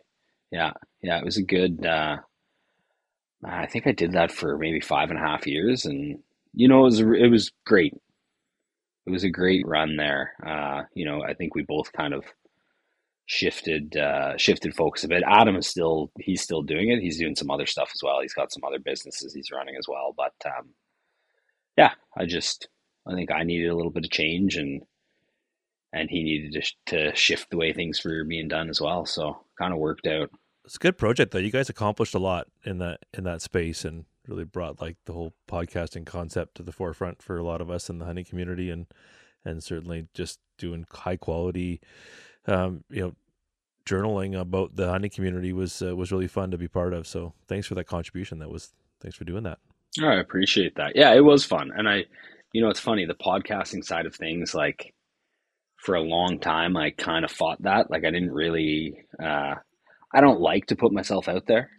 Yeah, 0.51 0.73
yeah, 1.01 1.17
it 1.17 1.25
was 1.25 1.37
a 1.37 1.43
good. 1.43 1.85
Uh, 1.85 2.17
I 3.43 3.65
think 3.65 3.87
I 3.87 3.91
did 3.91 4.13
that 4.13 4.31
for 4.31 4.57
maybe 4.57 4.79
five 4.79 5.09
and 5.09 5.19
a 5.19 5.21
half 5.21 5.47
years, 5.47 5.85
and 5.85 6.19
you 6.53 6.67
know, 6.67 6.81
it 6.81 6.83
was 6.83 6.99
it 6.99 7.31
was 7.31 7.51
great. 7.65 7.93
It 9.05 9.09
was 9.09 9.23
a 9.23 9.29
great 9.29 9.65
run 9.65 9.95
there. 9.95 10.33
Uh, 10.45 10.83
you 10.93 11.05
know, 11.05 11.23
I 11.23 11.33
think 11.33 11.55
we 11.55 11.63
both 11.63 11.91
kind 11.91 12.13
of 12.13 12.23
shifted 13.25 13.95
uh, 13.95 14.37
shifted 14.37 14.75
focus 14.75 15.03
a 15.03 15.07
bit. 15.07 15.23
Adam 15.25 15.55
is 15.55 15.67
still 15.67 16.11
he's 16.19 16.41
still 16.41 16.61
doing 16.61 16.89
it. 16.89 17.01
He's 17.01 17.17
doing 17.17 17.35
some 17.35 17.49
other 17.49 17.65
stuff 17.65 17.89
as 17.93 18.01
well. 18.03 18.19
He's 18.21 18.33
got 18.33 18.51
some 18.51 18.63
other 18.65 18.79
businesses 18.79 19.33
he's 19.33 19.51
running 19.51 19.75
as 19.77 19.87
well. 19.87 20.13
But 20.15 20.33
um, 20.45 20.69
yeah, 21.77 21.91
I 22.15 22.25
just 22.25 22.67
I 23.07 23.13
think 23.13 23.31
I 23.31 23.43
needed 23.43 23.69
a 23.69 23.75
little 23.75 23.91
bit 23.91 24.05
of 24.05 24.11
change 24.11 24.55
and 24.55 24.81
and 25.93 26.09
he 26.09 26.23
needed 26.23 26.53
to, 26.85 27.09
to 27.09 27.15
shift 27.15 27.49
the 27.49 27.57
way 27.57 27.73
things 27.73 28.03
were 28.05 28.23
being 28.23 28.47
done 28.47 28.69
as 28.69 28.79
well. 28.79 29.05
So 29.05 29.41
kind 29.59 29.73
of 29.73 29.79
worked 29.79 30.07
out. 30.07 30.29
It's 30.63 30.75
a 30.75 30.79
good 30.79 30.97
project 30.97 31.31
though. 31.31 31.39
You 31.39 31.51
guys 31.51 31.69
accomplished 31.69 32.15
a 32.15 32.19
lot 32.19 32.47
in 32.63 32.77
that 32.77 32.99
in 33.13 33.23
that 33.25 33.41
space 33.41 33.83
and 33.83 34.05
really 34.27 34.45
brought 34.45 34.79
like 34.79 34.97
the 35.05 35.13
whole 35.13 35.33
podcasting 35.47 36.05
concept 36.05 36.55
to 36.55 36.63
the 36.63 36.71
forefront 36.71 37.21
for 37.21 37.37
a 37.37 37.43
lot 37.43 37.59
of 37.59 37.69
us 37.69 37.89
in 37.89 37.97
the 37.97 38.05
hunting 38.05 38.25
community 38.25 38.69
and 38.69 38.87
and 39.43 39.63
certainly 39.63 40.07
just 40.13 40.39
doing 40.57 40.85
high 40.91 41.17
quality 41.17 41.81
um, 42.45 42.83
you 42.89 43.01
know 43.01 43.15
journaling 43.85 44.39
about 44.39 44.75
the 44.75 44.89
hunting 44.89 45.11
community 45.11 45.53
was 45.53 45.81
uh, 45.81 45.95
was 45.95 46.11
really 46.11 46.27
fun 46.27 46.51
to 46.51 46.57
be 46.57 46.67
part 46.67 46.93
of. 46.93 47.07
So 47.07 47.33
thanks 47.47 47.67
for 47.67 47.75
that 47.75 47.85
contribution. 47.85 48.39
That 48.39 48.49
was 48.49 48.73
thanks 48.99 49.17
for 49.17 49.23
doing 49.23 49.43
that. 49.43 49.59
Oh, 50.01 50.07
I 50.07 50.15
appreciate 50.15 50.75
that. 50.75 50.95
Yeah, 50.95 51.13
it 51.13 51.25
was 51.25 51.43
fun, 51.43 51.71
and 51.75 51.89
I, 51.89 52.05
you 52.53 52.61
know, 52.61 52.69
it's 52.69 52.79
funny 52.79 53.05
the 53.05 53.13
podcasting 53.13 53.83
side 53.83 54.05
of 54.05 54.15
things. 54.15 54.53
Like 54.53 54.93
for 55.77 55.95
a 55.95 56.01
long 56.01 56.39
time, 56.39 56.77
I 56.77 56.91
kind 56.91 57.25
of 57.25 57.31
fought 57.31 57.61
that. 57.63 57.89
Like 57.89 58.05
I 58.05 58.11
didn't 58.11 58.33
really. 58.33 59.05
Uh, 59.21 59.55
I 60.13 60.19
don't 60.19 60.41
like 60.41 60.67
to 60.67 60.75
put 60.75 60.91
myself 60.91 61.29
out 61.29 61.45
there. 61.47 61.69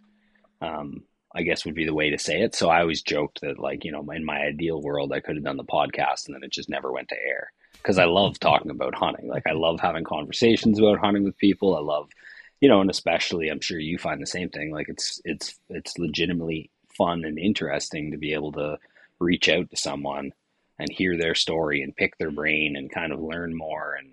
Um, 0.61 1.03
I 1.35 1.43
guess 1.43 1.65
would 1.65 1.75
be 1.75 1.85
the 1.85 1.93
way 1.93 2.09
to 2.11 2.17
say 2.17 2.41
it. 2.41 2.55
So 2.55 2.69
I 2.69 2.81
always 2.81 3.01
joked 3.01 3.41
that, 3.41 3.59
like, 3.59 3.85
you 3.85 3.91
know, 3.91 4.07
in 4.11 4.23
my 4.23 4.37
ideal 4.37 4.81
world, 4.81 5.11
I 5.11 5.19
could 5.19 5.35
have 5.35 5.43
done 5.43 5.57
the 5.57 5.63
podcast 5.63 6.27
and 6.27 6.35
then 6.35 6.43
it 6.43 6.51
just 6.51 6.69
never 6.69 6.91
went 6.91 7.09
to 7.09 7.15
air 7.15 7.51
because 7.73 7.97
I 7.97 8.05
love 8.05 8.39
talking 8.39 8.71
about 8.71 8.95
hunting. 8.95 9.27
Like 9.27 9.47
I 9.47 9.53
love 9.53 9.79
having 9.79 10.03
conversations 10.03 10.79
about 10.79 10.99
hunting 10.99 11.23
with 11.23 11.37
people. 11.37 11.75
I 11.75 11.81
love, 11.81 12.09
you 12.61 12.69
know, 12.69 12.81
and 12.81 12.89
especially 12.89 13.49
I'm 13.49 13.61
sure 13.61 13.79
you 13.79 13.97
find 13.97 14.21
the 14.21 14.27
same 14.27 14.49
thing. 14.49 14.71
Like 14.71 14.89
it's 14.89 15.21
it's 15.25 15.55
it's 15.69 15.97
legitimately 15.97 16.69
fun 16.95 17.25
and 17.25 17.39
interesting 17.39 18.11
to 18.11 18.17
be 18.17 18.33
able 18.33 18.51
to 18.53 18.77
reach 19.19 19.49
out 19.49 19.69
to 19.71 19.77
someone 19.77 20.33
and 20.79 20.91
hear 20.91 21.17
their 21.17 21.35
story 21.35 21.81
and 21.81 21.95
pick 21.95 22.17
their 22.17 22.31
brain 22.31 22.75
and 22.75 22.91
kind 22.91 23.13
of 23.13 23.19
learn 23.19 23.55
more 23.55 23.95
and 23.95 24.09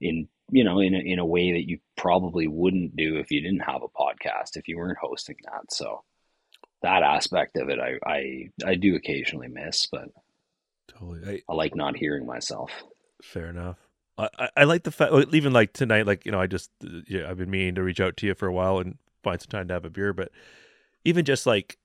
in 0.00 0.28
you 0.50 0.64
know 0.64 0.80
in 0.80 0.94
a, 0.94 0.98
in 0.98 1.18
a 1.18 1.26
way 1.26 1.52
that 1.52 1.68
you 1.68 1.78
probably 1.96 2.46
wouldn't 2.46 2.96
do 2.96 3.16
if 3.16 3.30
you 3.30 3.40
didn't 3.40 3.60
have 3.60 3.82
a 3.82 3.88
podcast 3.88 4.56
if 4.56 4.68
you 4.68 4.76
weren't 4.78 4.98
hosting 4.98 5.36
that 5.44 5.72
so 5.72 6.02
that 6.82 7.02
aspect 7.02 7.56
of 7.56 7.68
it 7.68 7.78
I 7.78 7.98
I, 8.04 8.48
I 8.64 8.74
do 8.74 8.96
occasionally 8.96 9.48
miss 9.48 9.86
but 9.90 10.08
Totally. 10.88 11.42
I, 11.48 11.52
I 11.52 11.54
like 11.54 11.74
not 11.74 11.96
hearing 11.96 12.26
myself. 12.26 12.70
Fair 13.22 13.46
enough. 13.46 13.78
I, 14.18 14.28
I, 14.38 14.48
I 14.58 14.64
like 14.64 14.84
the 14.84 14.90
fact, 14.90 15.12
even 15.32 15.52
like 15.52 15.72
tonight, 15.72 16.06
like, 16.06 16.26
you 16.26 16.32
know, 16.32 16.40
I 16.40 16.46
just, 16.46 16.70
yeah, 17.08 17.28
I've 17.28 17.38
been 17.38 17.50
meaning 17.50 17.74
to 17.76 17.82
reach 17.82 18.00
out 18.00 18.16
to 18.18 18.26
you 18.26 18.34
for 18.34 18.46
a 18.46 18.52
while 18.52 18.78
and 18.78 18.98
find 19.22 19.40
some 19.40 19.48
time 19.48 19.68
to 19.68 19.74
have 19.74 19.84
a 19.84 19.90
beer, 19.90 20.12
but 20.12 20.30
even 21.04 21.24
just 21.24 21.46
like 21.46 21.78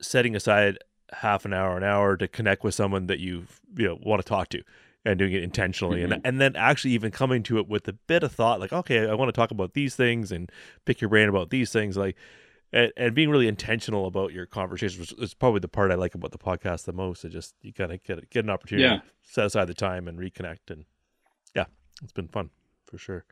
setting 0.00 0.36
aside 0.36 0.78
half 1.12 1.44
an 1.44 1.52
hour, 1.52 1.76
an 1.76 1.84
hour 1.84 2.16
to 2.16 2.26
connect 2.28 2.64
with 2.64 2.74
someone 2.74 3.06
that 3.06 3.18
you 3.20 3.46
you 3.76 3.86
know 3.86 3.98
want 4.02 4.20
to 4.22 4.28
talk 4.28 4.48
to 4.50 4.62
and 5.04 5.18
doing 5.18 5.32
it 5.32 5.42
intentionally 5.42 6.00
Mhm. 6.00 6.12
and 6.12 6.20
and 6.26 6.40
then 6.40 6.54
actually 6.56 6.92
even 6.92 7.10
coming 7.10 7.42
to 7.42 7.58
it 7.58 7.66
with 7.68 7.86
a 7.88 7.92
bit 7.92 8.22
of 8.22 8.32
thought 8.32 8.60
like 8.60 8.72
okay 8.72 9.08
I 9.08 9.14
want 9.14 9.28
to 9.28 9.32
talk 9.32 9.50
about 9.50 9.74
these 9.74 9.96
things 9.96 10.30
and 10.32 10.50
pick 10.84 11.00
your 11.00 11.08
brain 11.10 11.28
about 11.28 11.50
these 11.50 11.72
things 11.72 11.96
like 11.96 12.16
and, 12.72 12.92
and 12.96 13.14
being 13.14 13.28
really 13.28 13.48
intentional 13.48 14.06
about 14.06 14.32
your 14.32 14.46
conversations 14.46 14.98
which 15.00 15.20
is 15.20 15.34
probably 15.34 15.60
the 15.60 15.68
part 15.68 15.90
I 15.90 15.96
like 15.96 16.14
about 16.14 16.30
the 16.32 16.38
podcast 16.38 16.84
the 16.84 16.92
most. 16.92 17.24
It 17.24 17.30
just 17.30 17.54
you 17.62 17.72
kind 17.72 17.92
of 17.92 18.02
get 18.04 18.30
get 18.30 18.44
an 18.44 18.50
opportunity 18.50 18.84
Yeah. 18.88 18.98
to 18.98 19.02
set 19.22 19.46
aside 19.46 19.66
the 19.66 19.74
time 19.74 20.06
and 20.08 20.18
reconnect 20.18 20.70
and 20.70 20.84
yeah, 21.54 21.64
it's 22.02 22.12
been 22.12 22.28
fun 22.28 22.50
for 22.86 22.96
sure. 22.96 23.24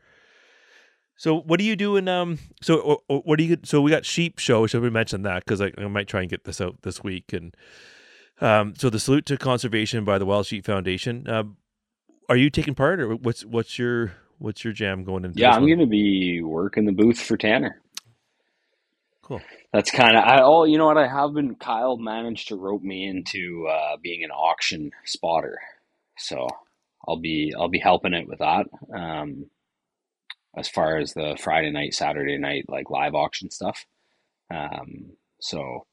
So 1.15 1.39
what 1.39 1.59
are 1.59 1.63
you 1.63 1.75
doing? 1.75 2.07
Um, 2.07 2.39
so 2.61 3.03
what 3.07 3.37
do 3.37 3.43
you? 3.43 3.57
So 3.63 3.81
we 3.81 3.91
got 3.91 4.05
sheep 4.05 4.39
show. 4.39 4.65
Should 4.65 4.81
we 4.81 4.89
mention 4.89 5.21
that? 5.23 5.45
Because 5.45 5.61
I, 5.61 5.71
I 5.77 5.87
might 5.87 6.07
try 6.07 6.21
and 6.21 6.29
get 6.29 6.45
this 6.45 6.59
out 6.59 6.81
this 6.81 7.03
week. 7.03 7.31
And 7.31 7.55
um, 8.39 8.73
so 8.75 8.89
the 8.89 8.99
salute 8.99 9.25
to 9.27 9.37
conservation 9.37 10.03
by 10.03 10.17
the 10.17 10.25
Wild 10.25 10.47
Sheep 10.47 10.65
Foundation. 10.65 11.29
Um, 11.29 11.57
are 12.27 12.37
you 12.37 12.49
taking 12.49 12.73
part, 12.73 12.99
or 12.99 13.15
what's 13.15 13.45
what's 13.45 13.77
your 13.77 14.13
what's 14.39 14.63
your 14.63 14.73
jam 14.73 15.03
going 15.03 15.25
into? 15.25 15.39
Yeah, 15.39 15.51
I'm 15.51 15.65
going 15.65 15.79
to 15.79 15.85
be 15.85 16.41
working 16.41 16.85
the 16.85 16.91
booth 16.91 17.19
for 17.19 17.37
Tanner. 17.37 17.81
Cool. 19.21 19.41
That's 19.73 19.91
kind 19.91 20.17
of 20.17 20.23
I. 20.23 20.41
Oh, 20.41 20.63
you 20.63 20.77
know 20.77 20.85
what? 20.85 20.97
I 20.97 21.07
have 21.07 21.33
been. 21.33 21.55
Kyle 21.55 21.97
managed 21.97 22.47
to 22.47 22.55
rope 22.55 22.81
me 22.81 23.05
into 23.05 23.67
uh, 23.67 23.97
being 24.01 24.23
an 24.23 24.31
auction 24.31 24.91
spotter, 25.05 25.59
so 26.17 26.47
I'll 27.07 27.19
be 27.19 27.53
I'll 27.57 27.69
be 27.69 27.79
helping 27.79 28.13
it 28.13 28.27
with 28.27 28.39
that. 28.39 28.65
Um, 28.93 29.45
as 30.55 30.67
far 30.69 30.97
as 30.97 31.13
the 31.13 31.37
Friday 31.39 31.71
night, 31.71 31.93
Saturday 31.93 32.37
night, 32.37 32.65
like 32.67 32.89
live 32.89 33.15
auction 33.15 33.49
stuff. 33.49 33.85
Um, 34.53 35.11
so 35.41 35.85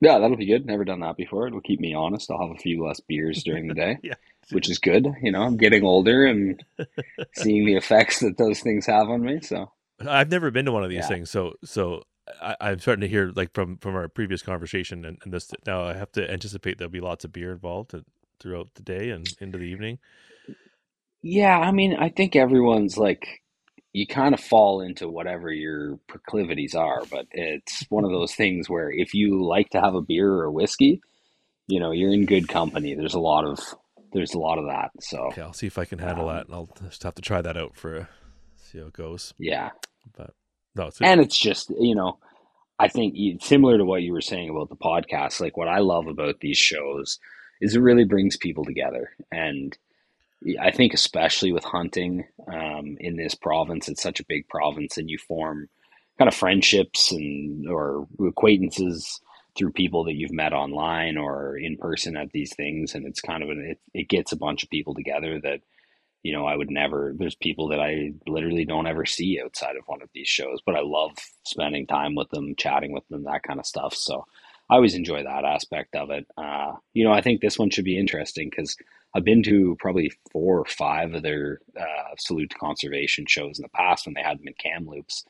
yeah, 0.00 0.18
that'll 0.18 0.36
be 0.36 0.46
good. 0.46 0.66
Never 0.66 0.84
done 0.84 1.00
that 1.00 1.16
before. 1.16 1.46
It'll 1.46 1.60
keep 1.60 1.80
me 1.80 1.94
honest. 1.94 2.30
I'll 2.30 2.40
have 2.46 2.56
a 2.56 2.60
few 2.60 2.84
less 2.84 3.00
beers 3.00 3.42
during 3.44 3.68
the 3.68 3.74
day, 3.74 3.98
Yeah. 4.02 4.14
which 4.50 4.68
is 4.70 4.78
good. 4.78 5.06
You 5.22 5.32
know, 5.32 5.42
I'm 5.42 5.56
getting 5.56 5.84
older 5.84 6.26
and 6.26 6.62
seeing 7.34 7.66
the 7.66 7.76
effects 7.76 8.20
that 8.20 8.38
those 8.38 8.60
things 8.60 8.86
have 8.86 9.08
on 9.08 9.22
me. 9.22 9.40
So 9.42 9.70
I've 10.06 10.30
never 10.30 10.50
been 10.50 10.64
to 10.66 10.72
one 10.72 10.84
of 10.84 10.90
these 10.90 11.06
Yeah. 11.06 11.08
things, 11.08 11.30
so 11.30 11.54
so 11.64 12.02
I, 12.40 12.56
I'm 12.60 12.78
starting 12.80 13.02
to 13.02 13.08
hear 13.08 13.32
like 13.34 13.52
from 13.54 13.78
from 13.78 13.94
our 13.94 14.08
previous 14.08 14.42
conversation 14.42 15.04
and, 15.04 15.18
and 15.22 15.32
this 15.32 15.50
now 15.66 15.84
I 15.84 15.94
have 15.94 16.10
to 16.12 16.30
anticipate 16.30 16.78
there'll 16.78 16.90
be 16.90 17.00
lots 17.00 17.24
of 17.24 17.32
beer 17.32 17.52
involved 17.52 17.94
throughout 18.40 18.74
the 18.74 18.82
day 18.82 19.10
and 19.10 19.36
into 19.40 19.58
the 19.58 19.64
evening. 19.64 19.98
Yeah, 21.22 21.58
I 21.58 21.72
mean, 21.72 21.94
I 21.94 22.10
think 22.10 22.36
everyone's 22.36 22.96
like, 22.98 23.40
you 23.94 24.06
kind 24.06 24.34
of 24.34 24.40
fall 24.40 24.80
into 24.82 25.08
whatever 25.08 25.50
your 25.50 25.98
proclivities 26.08 26.74
are, 26.74 27.02
but 27.10 27.26
it's 27.30 27.84
one 27.88 28.04
of 28.04 28.10
those 28.10 28.34
things 28.34 28.68
where 28.68 28.90
if 28.90 29.14
you 29.14 29.42
like 29.42 29.70
to 29.70 29.80
have 29.80 29.94
a 29.94 30.02
beer 30.02 30.28
or 30.30 30.44
a 30.44 30.52
whiskey, 30.52 31.00
you 31.68 31.78
know, 31.80 31.92
you're 31.92 32.12
in 32.12 32.26
good 32.26 32.48
company. 32.48 32.94
There's 32.94 33.14
a 33.14 33.20
lot 33.20 33.44
of 33.46 33.58
there's 34.12 34.34
a 34.34 34.38
lot 34.38 34.58
of 34.58 34.66
that. 34.66 34.90
So 35.00 35.18
Okay, 35.28 35.42
I'll 35.42 35.52
see 35.52 35.68
if 35.68 35.78
I 35.78 35.84
can 35.84 36.00
handle 36.00 36.28
Um, 36.28 36.36
that, 36.36 36.46
and 36.46 36.54
I'll 36.54 36.68
just 36.82 37.04
have 37.04 37.14
to 37.14 37.22
try 37.22 37.40
that 37.40 37.56
out 37.56 37.76
for 37.76 38.08
see 38.56 38.78
how 38.80 38.86
it 38.86 38.92
goes. 38.92 39.32
yeah, 39.38 39.70
But 40.16 40.34
no, 40.74 40.88
it's 40.88 41.00
and 41.00 41.20
it's 41.20 41.38
just 41.38 41.70
you 41.70 41.94
know, 41.94 42.18
I 42.80 42.88
think 42.88 43.14
similar 43.42 43.78
to 43.78 43.84
what 43.84 44.02
you 44.02 44.12
were 44.12 44.20
saying 44.20 44.50
about 44.50 44.70
the 44.70 44.76
podcast. 44.76 45.40
Like 45.40 45.56
what 45.56 45.68
I 45.68 45.78
love 45.78 46.08
about 46.08 46.40
these 46.40 46.58
shows 46.58 47.20
is 47.60 47.76
it 47.76 47.80
really 47.80 48.04
brings 48.04 48.36
people 48.36 48.64
together, 48.64 49.10
and 49.30 49.78
I 50.60 50.70
think 50.70 50.94
especially 50.94 51.52
with 51.52 51.64
hunting 51.64 52.26
um, 52.48 52.96
in 53.00 53.16
this 53.16 53.34
province, 53.34 53.88
it's 53.88 54.02
such 54.02 54.20
a 54.20 54.26
big 54.26 54.48
province, 54.48 54.98
and 54.98 55.10
you 55.10 55.18
form 55.18 55.68
kind 56.18 56.28
of 56.28 56.34
friendships 56.34 57.12
and 57.12 57.68
or 57.68 58.06
acquaintances 58.26 59.20
through 59.56 59.72
people 59.72 60.04
that 60.04 60.14
you've 60.14 60.32
met 60.32 60.52
online 60.52 61.16
or 61.18 61.56
in 61.58 61.76
person 61.76 62.16
at 62.16 62.32
these 62.32 62.54
things, 62.54 62.94
and 62.94 63.06
it's 63.06 63.20
kind 63.20 63.42
of 63.42 63.50
an, 63.50 63.60
it, 63.72 63.80
it 63.98 64.08
gets 64.08 64.32
a 64.32 64.36
bunch 64.36 64.62
of 64.64 64.70
people 64.70 64.94
together 64.94 65.40
that 65.40 65.60
you 66.22 66.32
know 66.32 66.46
I 66.46 66.56
would 66.56 66.70
never. 66.70 67.14
There's 67.16 67.36
people 67.36 67.68
that 67.68 67.80
I 67.80 68.12
literally 68.26 68.64
don't 68.66 68.86
ever 68.88 69.06
see 69.06 69.40
outside 69.44 69.76
of 69.76 69.84
one 69.86 70.02
of 70.02 70.10
these 70.14 70.28
shows, 70.28 70.60
but 70.66 70.76
I 70.76 70.80
love 70.82 71.12
spending 71.44 71.86
time 71.86 72.14
with 72.14 72.30
them, 72.30 72.56
chatting 72.56 72.92
with 72.92 73.08
them, 73.08 73.24
that 73.24 73.44
kind 73.44 73.60
of 73.60 73.66
stuff. 73.66 73.94
So. 73.94 74.26
I 74.70 74.76
always 74.76 74.94
enjoy 74.94 75.22
that 75.22 75.44
aspect 75.44 75.94
of 75.94 76.10
it. 76.10 76.26
Uh, 76.36 76.74
you 76.94 77.04
know, 77.04 77.12
I 77.12 77.20
think 77.20 77.40
this 77.40 77.58
one 77.58 77.70
should 77.70 77.84
be 77.84 77.98
interesting 77.98 78.48
because 78.48 78.76
I've 79.14 79.24
been 79.24 79.42
to 79.44 79.76
probably 79.78 80.10
four 80.32 80.60
or 80.60 80.64
five 80.64 81.12
of 81.14 81.22
their 81.22 81.60
uh, 81.78 82.14
salute 82.18 82.54
conservation 82.58 83.26
shows 83.28 83.58
in 83.58 83.62
the 83.62 83.68
past 83.68 84.06
when 84.06 84.14
they 84.14 84.22
had 84.22 84.38
them 84.38 84.48
in 84.48 84.54
Kamloops, 84.54 85.24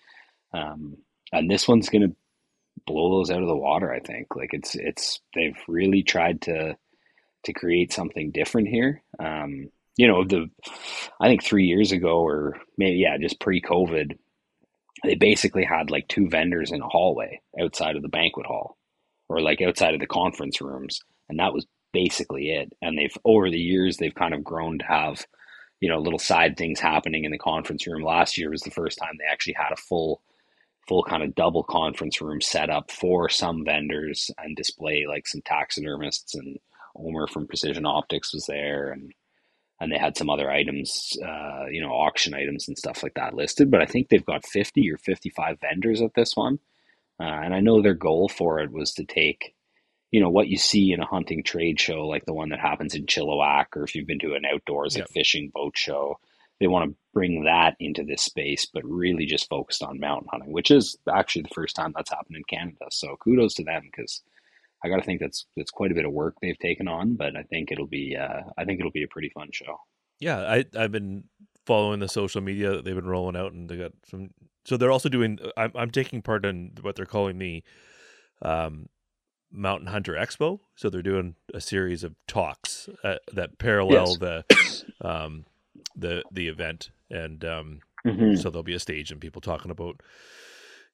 um, 0.52 0.96
and 1.32 1.50
this 1.50 1.66
one's 1.66 1.88
going 1.88 2.08
to 2.08 2.16
blow 2.86 3.18
those 3.18 3.30
out 3.30 3.42
of 3.42 3.48
the 3.48 3.56
water. 3.56 3.92
I 3.92 4.00
think 4.00 4.36
like 4.36 4.50
it's 4.52 4.76
it's 4.76 5.20
they've 5.34 5.58
really 5.66 6.02
tried 6.02 6.42
to 6.42 6.76
to 7.44 7.52
create 7.52 7.92
something 7.92 8.30
different 8.30 8.68
here. 8.68 9.02
Um, 9.18 9.70
you 9.96 10.06
know, 10.06 10.24
the 10.24 10.48
I 11.20 11.28
think 11.28 11.42
three 11.42 11.66
years 11.66 11.90
ago 11.92 12.20
or 12.20 12.56
maybe 12.78 12.98
yeah, 12.98 13.18
just 13.18 13.40
pre 13.40 13.60
COVID, 13.60 14.16
they 15.02 15.16
basically 15.16 15.64
had 15.64 15.90
like 15.90 16.06
two 16.06 16.28
vendors 16.28 16.70
in 16.70 16.80
a 16.80 16.88
hallway 16.88 17.40
outside 17.60 17.96
of 17.96 18.02
the 18.02 18.08
banquet 18.08 18.46
hall 18.46 18.76
or 19.28 19.40
like 19.40 19.60
outside 19.60 19.94
of 19.94 20.00
the 20.00 20.06
conference 20.06 20.60
rooms, 20.60 21.00
and 21.28 21.38
that 21.38 21.52
was 21.54 21.66
basically 21.92 22.50
it. 22.50 22.72
And 22.82 22.98
they've 22.98 23.16
over 23.24 23.50
the 23.50 23.58
years 23.58 23.96
they've 23.96 24.14
kind 24.14 24.34
of 24.34 24.44
grown 24.44 24.78
to 24.78 24.84
have, 24.84 25.24
you 25.80 25.88
know, 25.88 25.98
little 25.98 26.18
side 26.18 26.56
things 26.56 26.80
happening 26.80 27.24
in 27.24 27.30
the 27.30 27.38
conference 27.38 27.86
room. 27.86 28.02
Last 28.02 28.36
year 28.36 28.50
was 28.50 28.62
the 28.62 28.70
first 28.70 28.98
time 28.98 29.14
they 29.18 29.32
actually 29.32 29.54
had 29.54 29.72
a 29.72 29.76
full 29.76 30.22
full 30.88 31.02
kind 31.02 31.22
of 31.22 31.34
double 31.34 31.62
conference 31.62 32.20
room 32.20 32.40
set 32.42 32.68
up 32.68 32.90
for 32.90 33.28
some 33.30 33.64
vendors 33.64 34.30
and 34.38 34.54
display 34.54 35.06
like 35.08 35.26
some 35.26 35.40
taxidermists 35.42 36.34
and 36.34 36.58
Omer 36.96 37.26
from 37.26 37.46
Precision 37.46 37.86
Optics 37.86 38.34
was 38.34 38.46
there 38.46 38.90
and 38.90 39.12
and 39.80 39.90
they 39.90 39.98
had 39.98 40.16
some 40.16 40.30
other 40.30 40.50
items, 40.50 41.16
uh, 41.22 41.66
you 41.70 41.80
know, 41.80 41.90
auction 41.90 42.32
items 42.32 42.68
and 42.68 42.78
stuff 42.78 43.02
like 43.02 43.14
that 43.14 43.34
listed. 43.34 43.70
But 43.70 43.82
I 43.82 43.86
think 43.86 44.08
they've 44.08 44.24
got 44.24 44.46
50 44.46 44.88
or 44.90 44.96
55 44.98 45.58
vendors 45.60 46.00
at 46.00 46.14
this 46.14 46.36
one. 46.36 46.60
Uh, 47.20 47.24
and 47.24 47.54
I 47.54 47.60
know 47.60 47.80
their 47.82 47.94
goal 47.94 48.28
for 48.28 48.60
it 48.60 48.72
was 48.72 48.92
to 48.94 49.04
take, 49.04 49.54
you 50.10 50.20
know, 50.20 50.30
what 50.30 50.48
you 50.48 50.56
see 50.56 50.92
in 50.92 51.00
a 51.00 51.06
hunting 51.06 51.42
trade 51.42 51.80
show, 51.80 52.06
like 52.06 52.24
the 52.26 52.34
one 52.34 52.48
that 52.50 52.60
happens 52.60 52.94
in 52.94 53.06
Chilliwack, 53.06 53.66
or 53.76 53.84
if 53.84 53.94
you've 53.94 54.06
been 54.06 54.18
to 54.20 54.34
an 54.34 54.44
outdoors 54.44 54.94
like 54.94 55.02
Yep. 55.02 55.10
fishing 55.10 55.50
boat 55.54 55.76
show, 55.76 56.18
they 56.60 56.66
want 56.66 56.90
to 56.90 56.96
bring 57.12 57.44
that 57.44 57.76
into 57.80 58.04
this 58.04 58.22
space, 58.22 58.66
but 58.72 58.84
really 58.84 59.26
just 59.26 59.48
focused 59.48 59.82
on 59.82 59.98
mountain 60.00 60.28
hunting, 60.30 60.52
which 60.52 60.70
is 60.70 60.96
actually 61.12 61.42
the 61.42 61.54
first 61.54 61.74
time 61.76 61.92
that's 61.94 62.10
happened 62.10 62.36
in 62.36 62.44
Canada. 62.48 62.86
So 62.90 63.16
kudos 63.22 63.54
to 63.54 63.64
them 63.64 63.82
because 63.84 64.22
I 64.84 64.88
got 64.88 64.96
to 64.96 65.02
think 65.02 65.20
that's 65.20 65.46
that's 65.56 65.70
quite 65.70 65.90
a 65.90 65.94
bit 65.94 66.04
of 66.04 66.12
work 66.12 66.36
they've 66.40 66.58
taken 66.58 66.88
on, 66.88 67.14
but 67.14 67.36
I 67.36 67.42
think 67.42 67.72
it'll 67.72 67.86
be 67.86 68.16
uh, 68.16 68.42
I 68.56 68.64
think 68.64 68.78
it'll 68.80 68.92
be 68.92 69.02
a 69.04 69.08
pretty 69.08 69.30
fun 69.30 69.48
show. 69.52 69.78
yeah. 70.20 70.38
I 70.40 70.64
I've 70.76 70.92
been 70.92 71.24
following 71.66 72.00
the 72.00 72.08
social 72.08 72.40
media 72.40 72.70
that 72.72 72.84
they've 72.84 72.94
been 72.94 73.06
rolling 73.06 73.36
out, 73.36 73.52
and 73.52 73.68
they 73.68 73.76
got 73.76 73.92
some. 74.08 74.30
So 74.64 74.76
they're 74.76 74.92
also 74.92 75.08
doing. 75.08 75.38
I'm 75.56 75.72
I'm 75.74 75.90
taking 75.90 76.22
part 76.22 76.44
in 76.44 76.72
what 76.80 76.96
they're 76.96 77.06
calling 77.06 77.38
the 77.38 77.62
um, 78.42 78.88
Mountain 79.52 79.88
Hunter 79.88 80.14
Expo. 80.14 80.60
So 80.74 80.88
they're 80.90 81.02
doing 81.02 81.36
a 81.52 81.60
series 81.60 82.02
of 82.04 82.14
talks 82.26 82.88
uh, 83.02 83.16
that 83.32 83.58
parallel 83.58 84.16
Yes. 84.16 84.18
the 84.18 84.44
um, 85.00 85.44
the 85.96 86.22
the 86.32 86.48
event, 86.48 86.90
and 87.10 87.44
um, 87.44 87.80
Mm-hmm. 88.06 88.36
so 88.36 88.50
there'll 88.50 88.62
be 88.62 88.74
a 88.74 88.78
stage 88.80 89.10
and 89.10 89.20
people 89.20 89.40
talking 89.40 89.70
about 89.70 90.02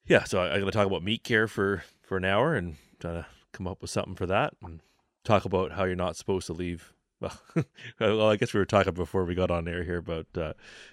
yeah 0.07 0.23
so 0.23 0.41
I, 0.41 0.45
i'm 0.47 0.61
going 0.61 0.67
to 0.67 0.71
talk 0.71 0.87
about 0.87 1.03
meat 1.03 1.25
care 1.25 1.49
for 1.49 1.83
for 2.03 2.17
an 2.17 2.25
hour 2.25 2.55
and 2.55 2.77
try 3.01 3.13
to 3.13 3.27
come 3.53 3.67
up 3.67 3.83
with 3.83 3.91
something 3.91 4.15
for 4.15 4.27
that 4.27 4.55
and 4.63 4.81
talk 5.25 5.45
about 5.45 5.73
how 5.73 5.83
you're 5.85 5.97
not 5.97 6.17
supposed 6.17 6.47
to 6.47 6.53
leave 6.53 6.93
well, 7.21 7.37
well 8.01 8.31
i 8.31 8.37
guess 8.37 8.55
we 8.55 8.61
were 8.61 8.65
talking 8.65 8.95
before 8.95 9.25
we 9.25 9.35
got 9.35 9.51
on 9.51 9.67
air 9.67 9.83
here 9.83 9.99
about 9.99 10.27
uh 10.37 10.53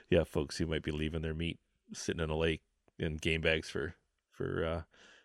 yeah 0.09 0.23
folks 0.23 0.57
who 0.57 0.65
might 0.65 0.81
be 0.81 0.91
leaving 0.91 1.21
their 1.21 1.35
meat 1.35 1.59
sitting 1.93 2.21
in 2.23 2.31
a 2.31 2.35
lake 2.35 2.61
in 2.99 3.17
game 3.17 3.41
bags 3.41 3.69
for 3.69 3.95
for 4.31 4.65
uh 4.65 4.81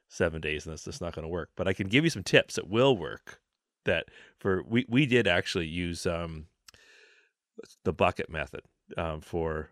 seven 0.08 0.40
days 0.40 0.66
and 0.66 0.72
that's 0.72 0.85
just 0.85 1.00
not 1.00 1.14
going 1.14 1.22
to 1.22 1.28
work. 1.28 1.50
But 1.56 1.68
i 1.68 1.72
can 1.72 1.88
give 1.88 2.04
you 2.04 2.11
some 2.11 2.22
tips 2.22 2.56
that 2.56 2.68
will 2.68 2.96
work 2.96 3.40
that 3.85 4.06
for 4.38 4.62
we 4.62 4.87
we 4.88 5.06
did 5.06 5.26
actually 5.26 5.66
use 5.66 6.06
um 6.06 6.46
the 7.85 7.92
bucket 7.92 8.30
method 8.30 8.62
um, 8.96 9.20
for 9.20 9.70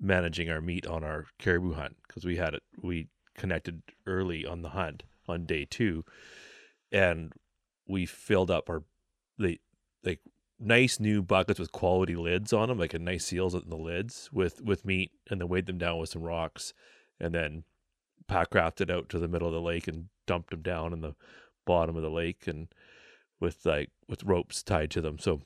managing 0.00 0.50
our 0.50 0.60
meat 0.60 0.86
on 0.86 1.02
our 1.02 1.26
caribou 1.38 1.74
hunt 1.74 1.96
because 2.06 2.24
we 2.24 2.36
had 2.36 2.54
it 2.54 2.62
we 2.80 3.08
connected 3.34 3.82
early 4.06 4.46
on 4.46 4.62
the 4.62 4.70
hunt 4.70 5.02
on 5.26 5.44
day 5.44 5.64
two 5.68 6.04
and 6.92 7.32
we 7.86 8.06
filled 8.06 8.50
up 8.50 8.68
our 8.70 8.82
the 9.38 9.60
like 10.04 10.20
nice 10.60 11.00
new 11.00 11.22
buckets 11.22 11.58
with 11.58 11.72
quality 11.72 12.16
lids 12.16 12.52
on 12.52 12.68
them 12.68 12.78
like 12.78 12.94
a 12.94 12.98
nice 12.98 13.24
seals 13.24 13.54
in 13.54 13.68
the 13.68 13.76
lids 13.76 14.28
with 14.32 14.60
with 14.62 14.84
meat 14.84 15.10
and 15.30 15.40
then 15.40 15.48
weighed 15.48 15.66
them 15.66 15.78
down 15.78 15.98
with 15.98 16.10
some 16.10 16.22
rocks 16.22 16.72
and 17.20 17.34
then 17.34 17.64
pack 18.26 18.54
rafted 18.54 18.90
out 18.90 19.08
to 19.08 19.18
the 19.18 19.28
middle 19.28 19.48
of 19.48 19.54
the 19.54 19.60
lake 19.60 19.88
and 19.88 20.08
dumped 20.26 20.50
them 20.50 20.62
down 20.62 20.92
in 20.92 21.00
the 21.00 21.14
bottom 21.66 21.96
of 21.96 22.02
the 22.02 22.10
lake 22.10 22.46
and 22.46 22.68
with 23.40 23.64
like 23.64 23.90
with 24.08 24.24
ropes 24.24 24.62
tied 24.62 24.90
to 24.90 25.00
them 25.00 25.18
so 25.18 25.40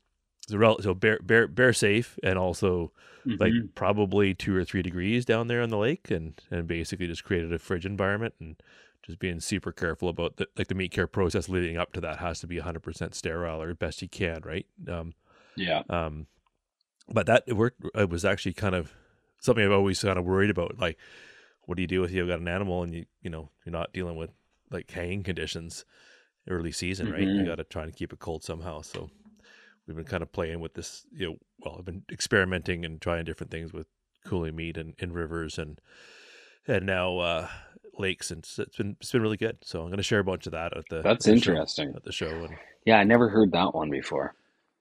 so, 0.48 0.92
bear 0.94 1.18
bear 1.22 1.46
bear 1.46 1.72
safe 1.72 2.18
and 2.22 2.38
also 2.38 2.92
like 3.38 3.52
Mm-hmm. 3.52 3.66
probably 3.74 4.34
two 4.34 4.54
or 4.56 4.64
three 4.64 4.82
degrees 4.82 5.24
down 5.24 5.46
there 5.46 5.62
on 5.62 5.68
the 5.70 5.78
lake 5.78 6.10
and 6.10 6.40
and 6.50 6.66
basically 6.66 7.06
just 7.06 7.24
created 7.24 7.52
a 7.52 7.58
fridge 7.58 7.86
environment 7.86 8.34
and 8.40 8.56
just 9.04 9.18
being 9.20 9.40
super 9.40 9.70
careful 9.72 10.08
about 10.08 10.36
the 10.36 10.48
like 10.56 10.66
the 10.68 10.74
meat 10.74 10.90
care 10.90 11.06
process 11.06 11.48
leading 11.48 11.76
up 11.76 11.92
to 11.92 12.00
that 12.00 12.18
has 12.18 12.40
to 12.40 12.46
be 12.46 12.58
100% 12.58 13.14
sterile 13.14 13.62
or 13.62 13.74
best 13.74 14.02
you 14.02 14.08
can, 14.08 14.40
right? 14.44 14.66
Um, 14.88 15.14
yeah. 15.56 15.82
Um, 15.88 16.26
but 17.08 17.26
that 17.26 17.44
it 17.46 17.54
worked. 17.54 17.82
It 17.94 18.08
was 18.10 18.24
actually 18.24 18.54
kind 18.54 18.74
of 18.74 18.92
something 19.40 19.64
I've 19.64 19.72
always 19.72 20.02
kind 20.02 20.18
of 20.18 20.24
worried 20.24 20.50
about. 20.50 20.78
Like, 20.78 20.98
what 21.64 21.76
do 21.76 21.82
you 21.82 21.88
do 21.88 22.04
if 22.04 22.10
you've 22.10 22.28
got 22.28 22.40
an 22.40 22.48
animal 22.48 22.82
and 22.82 22.94
you 22.94 23.06
you 23.22 23.30
know 23.30 23.50
you're 23.64 23.72
not 23.72 23.92
dealing 23.92 24.16
with 24.16 24.30
like 24.70 24.90
hanging 24.90 25.22
conditions 25.22 25.84
early 26.48 26.72
season, 26.72 27.10
right? 27.10 27.22
Mhm. 27.22 27.38
You 27.40 27.46
got 27.46 27.56
to 27.56 27.64
try 27.64 27.84
and 27.84 27.94
keep 27.94 28.12
it 28.12 28.18
cold 28.18 28.42
somehow. 28.42 28.80
So 28.82 29.10
we've 29.86 29.96
been 29.96 30.04
kind 30.06 30.22
of 30.22 30.32
playing 30.32 30.60
with 30.60 30.74
this. 30.74 31.06
You 31.12 31.26
know, 31.28 31.36
well, 31.60 31.76
I've 31.78 31.84
been 31.84 32.02
experimenting 32.10 32.84
and 32.84 33.00
trying 33.00 33.24
different 33.24 33.50
things 33.50 33.72
with 33.72 33.86
cooling 34.24 34.56
meat 34.56 34.76
and 34.76 34.94
in 34.98 35.12
rivers 35.12 35.58
and 35.58 35.80
and 36.66 36.86
now 36.86 37.18
uh, 37.18 37.48
lakes, 37.98 38.30
and 38.30 38.38
it's 38.40 38.58
it's 38.58 38.76
been 38.76 38.96
it's 39.00 39.12
been 39.12 39.22
really 39.22 39.36
good. 39.36 39.58
So 39.62 39.80
I'm 39.82 39.86
going 39.88 39.96
to 39.98 40.02
share 40.02 40.20
a 40.20 40.24
bunch 40.24 40.46
of 40.46 40.52
that 40.52 40.76
at 40.76 40.84
the 40.90 41.02
That's 41.02 41.26
at 41.28 41.34
the 41.34 41.40
show- 41.40 41.50
interesting. 41.52 41.92
at 41.94 42.04
the 42.04 42.12
show 42.12 42.30
and. 42.44 42.56
Yeah, 42.84 42.98
I 42.98 43.04
never 43.04 43.28
heard 43.28 43.52
that 43.52 43.76
one 43.76 43.90
before. 43.90 44.34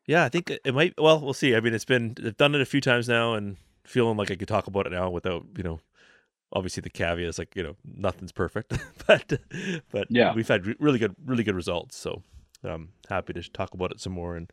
Yeah, 0.08 0.24
I 0.24 0.30
think 0.30 0.50
it 0.50 0.74
might. 0.74 0.96
Well, 1.00 1.22
we'll 1.22 1.36
see. 1.36 1.56
I 1.56 1.60
mean, 1.60 1.76
it's 1.76 1.86
been 1.86 2.15
I've 2.26 2.36
done 2.38 2.56
it 2.56 2.62
a 2.62 2.65
few 2.65 2.82
times 2.82 3.08
now, 3.08 3.36
and 3.36 3.58
feeling 3.84 4.17
like 4.17 4.32
I 4.32 4.36
could 4.36 4.48
talk 4.48 4.65
about 4.65 4.88
it 4.88 4.91
now 4.91 5.12
without 5.12 5.46
you 5.56 5.62
know, 5.63 5.80
obviously 6.53 6.81
the 6.81 6.89
caveat 6.89 7.27
is 7.27 7.37
like 7.39 7.55
you 7.55 7.63
know 7.63 7.75
nothing's 7.83 8.31
perfect, 8.31 8.73
but 9.07 9.39
but 9.91 10.07
Yeah. 10.09 10.33
we've 10.33 10.47
had 10.47 10.65
re- 10.65 10.75
really 10.79 10.99
good 10.99 11.15
really 11.25 11.43
good 11.43 11.55
results. 11.55 11.95
So 11.97 12.23
I'm 12.63 12.89
happy 13.09 13.33
to 13.33 13.41
talk 13.51 13.73
about 13.73 13.91
it 13.91 13.99
some 13.99 14.13
more. 14.13 14.35
And 14.35 14.51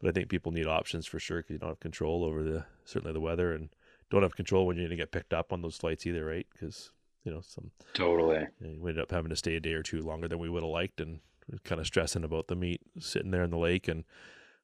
but 0.00 0.08
I 0.08 0.12
think 0.12 0.28
people 0.28 0.52
need 0.52 0.66
options 0.66 1.06
for 1.06 1.18
sure 1.18 1.38
because 1.40 1.52
you 1.52 1.58
don't 1.58 1.68
have 1.70 1.80
control 1.80 2.24
over 2.24 2.42
the 2.42 2.64
certainly 2.84 3.12
the 3.12 3.20
weather 3.20 3.52
and 3.52 3.68
don't 4.10 4.22
have 4.22 4.34
control 4.36 4.66
when 4.66 4.76
you're 4.76 4.86
going 4.88 4.96
to 4.98 5.02
get 5.02 5.12
picked 5.12 5.32
up 5.34 5.52
on 5.52 5.62
those 5.62 5.76
flights 5.76 6.06
either, 6.06 6.24
right? 6.24 6.46
Because 6.52 6.90
you 7.24 7.30
know 7.32 7.40
some 7.42 7.70
Totally. 7.94 8.46
you 8.60 8.68
know, 8.68 8.80
we 8.80 8.90
ended 8.90 9.02
up 9.02 9.10
having 9.10 9.30
to 9.30 9.36
stay 9.36 9.56
a 9.56 9.60
day 9.60 9.72
or 9.74 9.82
two 9.82 10.00
longer 10.02 10.26
than 10.28 10.38
we 10.38 10.48
would 10.48 10.62
have 10.62 10.70
liked, 10.70 11.00
and 11.00 11.20
kind 11.64 11.80
of 11.80 11.86
stressing 11.86 12.24
about 12.24 12.46
the 12.48 12.56
meat 12.56 12.80
sitting 12.98 13.30
there 13.30 13.42
in 13.42 13.50
the 13.50 13.58
lake. 13.58 13.88
And 13.88 14.04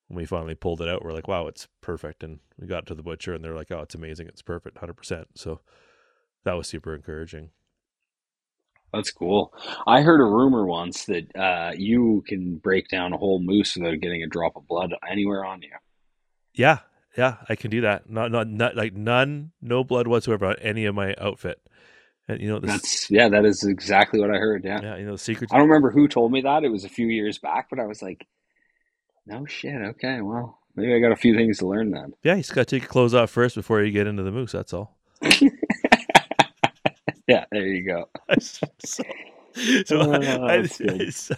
when 0.08 0.16
we 0.18 0.24
finally 0.24 0.54
pulled 0.54 0.80
it 0.80 0.88
out, 0.88 1.04
we're 1.04 1.12
like, 1.12 1.28
"Wow, 1.28 1.48
it's 1.48 1.68
perfect!" 1.80 2.22
And 2.24 2.38
we 2.58 2.66
got 2.66 2.86
to 2.86 2.94
the 2.94 3.02
butcher, 3.02 3.34
and 3.34 3.44
they're 3.44 3.54
like, 3.56 3.70
"Oh, 3.72 3.80
it's 3.80 3.94
amazing! 3.94 4.28
It's 4.28 4.42
perfect, 4.42 4.78
hundred 4.78 4.94
percent." 4.94 5.28
So 5.34 5.60
that 6.46 6.56
was 6.56 6.68
super 6.68 6.94
encouraging. 6.94 7.50
That's 8.92 9.10
cool. 9.10 9.52
I 9.86 10.00
heard 10.00 10.20
a 10.20 10.24
rumor 10.24 10.64
once 10.64 11.04
that 11.06 11.36
uh, 11.36 11.72
you 11.76 12.24
can 12.26 12.56
break 12.56 12.88
down 12.88 13.12
a 13.12 13.18
whole 13.18 13.40
moose 13.40 13.76
without 13.76 14.00
getting 14.00 14.22
a 14.22 14.28
drop 14.28 14.56
of 14.56 14.66
blood 14.66 14.94
anywhere 15.10 15.44
on 15.44 15.60
you. 15.60 15.72
Yeah, 16.54 16.78
yeah, 17.18 17.36
I 17.48 17.56
can 17.56 17.70
do 17.70 17.82
that. 17.82 18.08
Not, 18.08 18.30
not, 18.30 18.48
not 18.48 18.76
like 18.76 18.94
none, 18.94 19.50
no 19.60 19.84
blood 19.84 20.06
whatsoever 20.06 20.46
on 20.46 20.56
any 20.60 20.86
of 20.86 20.94
my 20.94 21.14
outfit. 21.18 21.60
And 22.28 22.40
you 22.40 22.48
know, 22.48 22.58
this, 22.58 22.70
That's 22.70 23.10
yeah, 23.10 23.28
that 23.28 23.44
is 23.44 23.64
exactly 23.64 24.20
what 24.20 24.30
I 24.30 24.38
heard. 24.38 24.64
Yeah. 24.64 24.80
yeah, 24.82 24.96
you 24.96 25.04
know, 25.04 25.12
the 25.12 25.18
secret. 25.18 25.50
I 25.52 25.58
don't 25.58 25.68
remember 25.68 25.90
who 25.90 26.08
told 26.08 26.32
me 26.32 26.40
that. 26.42 26.64
It 26.64 26.70
was 26.70 26.84
a 26.84 26.88
few 26.88 27.06
years 27.06 27.38
back, 27.38 27.68
but 27.70 27.78
I 27.78 27.86
was 27.86 28.02
like, 28.02 28.26
no 29.26 29.46
shit. 29.46 29.74
Okay, 29.74 30.20
well, 30.20 30.58
maybe 30.74 30.94
I 30.94 31.00
got 31.00 31.12
a 31.12 31.16
few 31.16 31.36
things 31.36 31.58
to 31.58 31.66
learn 31.66 31.90
then. 31.90 32.14
Yeah, 32.22 32.34
you 32.34 32.40
just 32.40 32.54
got 32.54 32.66
to 32.66 32.76
take 32.76 32.82
your 32.82 32.90
clothes 32.90 33.14
off 33.14 33.30
first 33.30 33.56
before 33.56 33.82
you 33.82 33.92
get 33.92 34.06
into 34.06 34.22
the 34.22 34.32
moose. 34.32 34.52
That's 34.52 34.72
all. 34.72 34.96
Yeah, 37.26 37.44
there 37.50 37.66
you 37.66 37.82
go. 37.84 38.08
so, 38.40 38.66
so, 38.84 39.02
Oh, 39.90 40.46
I- 40.46 40.66
so 40.66 41.34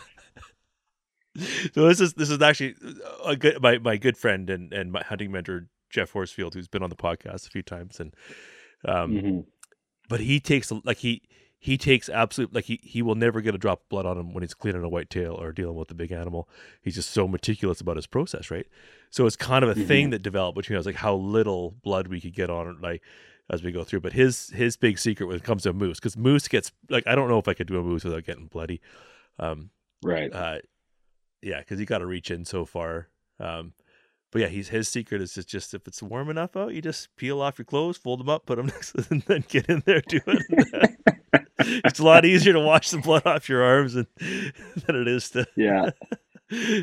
this 1.86 2.00
is 2.00 2.14
this 2.14 2.30
is 2.30 2.42
actually 2.42 2.74
a 3.24 3.36
good 3.36 3.62
my, 3.62 3.78
my 3.78 3.96
good 3.96 4.16
friend 4.16 4.50
and, 4.50 4.72
and 4.72 4.90
my 4.90 5.02
hunting 5.02 5.30
mentor 5.30 5.68
Jeff 5.90 6.12
Horsfield, 6.12 6.54
who's 6.54 6.68
been 6.68 6.82
on 6.82 6.90
the 6.90 6.96
podcast 6.96 7.46
a 7.46 7.50
few 7.50 7.62
times, 7.62 8.00
and 8.00 8.14
um, 8.84 9.12
Mhm. 9.12 9.44
but 10.08 10.20
he 10.20 10.40
takes 10.40 10.72
like 10.84 10.98
he 10.98 11.22
he 11.60 11.76
takes 11.76 12.08
absolute 12.08 12.52
like 12.54 12.64
he 12.64 12.80
he 12.82 13.02
will 13.02 13.14
never 13.14 13.40
get 13.40 13.54
a 13.54 13.58
drop 13.58 13.82
of 13.82 13.88
blood 13.88 14.06
on 14.06 14.18
him 14.18 14.34
when 14.34 14.42
he's 14.42 14.54
cleaning 14.54 14.82
a 14.82 14.88
white 14.88 15.10
tail 15.10 15.34
or 15.34 15.52
dealing 15.52 15.76
with 15.76 15.90
a 15.90 15.94
big 15.94 16.12
animal. 16.12 16.48
He's 16.82 16.94
just 16.96 17.10
so 17.10 17.28
meticulous 17.28 17.80
about 17.80 17.96
his 17.96 18.06
process, 18.06 18.50
right? 18.50 18.66
So 19.10 19.26
it's 19.26 19.36
kind 19.36 19.64
of 19.64 19.70
a 19.70 19.74
thing 19.74 20.10
that 20.10 20.22
developed 20.22 20.56
between 20.56 20.78
us, 20.78 20.86
like 20.86 20.96
how 20.96 21.14
little 21.14 21.76
blood 21.82 22.08
we 22.08 22.20
could 22.20 22.34
get 22.34 22.50
on 22.50 22.68
it, 22.68 22.80
like 22.82 23.02
as 23.50 23.62
we 23.62 23.72
go 23.72 23.84
through. 23.84 24.00
But 24.00 24.12
his 24.12 24.48
his 24.50 24.76
big 24.76 24.98
secret 24.98 25.26
when 25.26 25.36
it 25.36 25.44
comes 25.44 25.62
to 25.64 25.72
moose, 25.72 25.98
because 25.98 26.16
moose 26.16 26.48
gets 26.48 26.72
like 26.90 27.06
I 27.06 27.14
don't 27.14 27.28
know 27.28 27.38
if 27.38 27.48
I 27.48 27.54
could 27.54 27.66
do 27.66 27.78
a 27.78 27.82
moose 27.82 28.04
without 28.04 28.24
getting 28.24 28.46
bloody. 28.46 28.80
Um, 29.38 29.70
Right. 30.02 30.32
uh, 30.32 30.58
yeah, 31.42 31.58
because 31.60 31.80
you 31.80 31.86
got 31.86 31.98
to 31.98 32.06
reach 32.06 32.30
in 32.30 32.44
so 32.44 32.64
far. 32.64 33.08
Um, 33.40 33.72
but 34.30 34.42
yeah, 34.42 34.48
he's 34.48 34.68
his 34.68 34.88
secret 34.88 35.20
is 35.22 35.34
just, 35.34 35.48
just 35.48 35.74
if 35.74 35.86
it's 35.88 36.02
warm 36.02 36.28
enough 36.30 36.56
out, 36.56 36.74
you 36.74 36.82
just 36.82 37.14
peel 37.16 37.40
off 37.40 37.58
your 37.58 37.64
clothes, 37.64 37.96
fold 37.96 38.20
them 38.20 38.28
up, 38.28 38.46
put 38.46 38.56
them 38.56 38.66
next, 38.74 38.94
and 39.10 39.22
then 39.22 39.44
get 39.48 39.66
in 39.68 39.82
there 39.86 40.02
do 40.02 40.20
it. 40.26 40.98
it's 41.84 41.98
a 41.98 42.04
lot 42.04 42.24
easier 42.24 42.52
to 42.52 42.60
wash 42.60 42.90
the 42.90 42.98
blood 42.98 43.24
off 43.26 43.48
your 43.48 43.62
arms 43.62 43.94
than, 43.94 44.06
than 44.18 44.96
it 44.96 45.08
is 45.08 45.30
to 45.30 45.46
Yeah. 45.56 45.90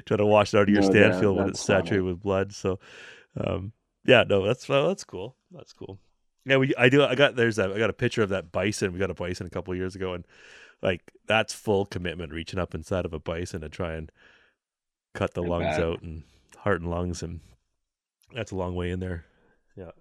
try 0.06 0.18
to 0.18 0.26
wash 0.26 0.54
it 0.54 0.58
out 0.58 0.64
of 0.64 0.70
your 0.70 0.82
No 0.82 0.90
stand 0.90 1.12
doubt, 1.14 1.20
field 1.22 1.38
when 1.38 1.50
it's 1.50 1.60
saturated 1.62 2.00
funny. 2.02 2.12
with 2.14 2.22
blood. 2.22 2.54
So, 2.54 2.80
um, 3.38 3.74
yeah, 4.06 4.24
no, 4.28 4.46
that's 4.46 4.68
well, 4.68 4.88
that's 4.88 5.04
cool. 5.04 5.36
That's 5.52 5.74
cool. 5.74 6.00
Yeah, 6.46 6.58
we 6.58 6.74
I 6.78 6.90
do. 6.90 7.04
I 7.04 7.16
got 7.16 7.36
there's 7.36 7.56
that. 7.56 7.72
I 7.72 7.78
got 7.80 7.90
a 7.90 7.94
picture 7.94 8.22
of 8.22 8.30
that 8.30 8.52
bison. 8.52 8.94
We 8.94 9.00
got 9.00 9.10
a 9.10 9.16
bison 9.16 9.48
a 9.48 9.50
couple 9.50 9.72
of 9.74 9.78
years 9.78 9.96
ago, 9.96 10.14
and 10.14 10.26
like 10.82 11.02
that's 11.28 11.54
full 11.54 11.86
commitment, 11.86 12.32
reaching 12.34 12.60
up 12.60 12.76
inside 12.76 13.06
of 13.06 13.14
a 13.14 13.20
bison 13.20 13.62
to 13.62 13.70
try 13.70 13.94
and 13.94 14.12
cut 15.14 15.34
the 15.34 15.42
lungs 15.42 15.78
out 15.80 16.02
and 16.02 16.24
heart 16.58 16.82
and 16.82 16.90
lungs, 16.92 17.24
and 17.24 17.40
that's 18.34 18.52
a 18.52 18.56
long 18.56 18.76
way 18.76 18.92
in 18.92 19.00
there. 19.00 19.26
Yeah, 19.76 19.92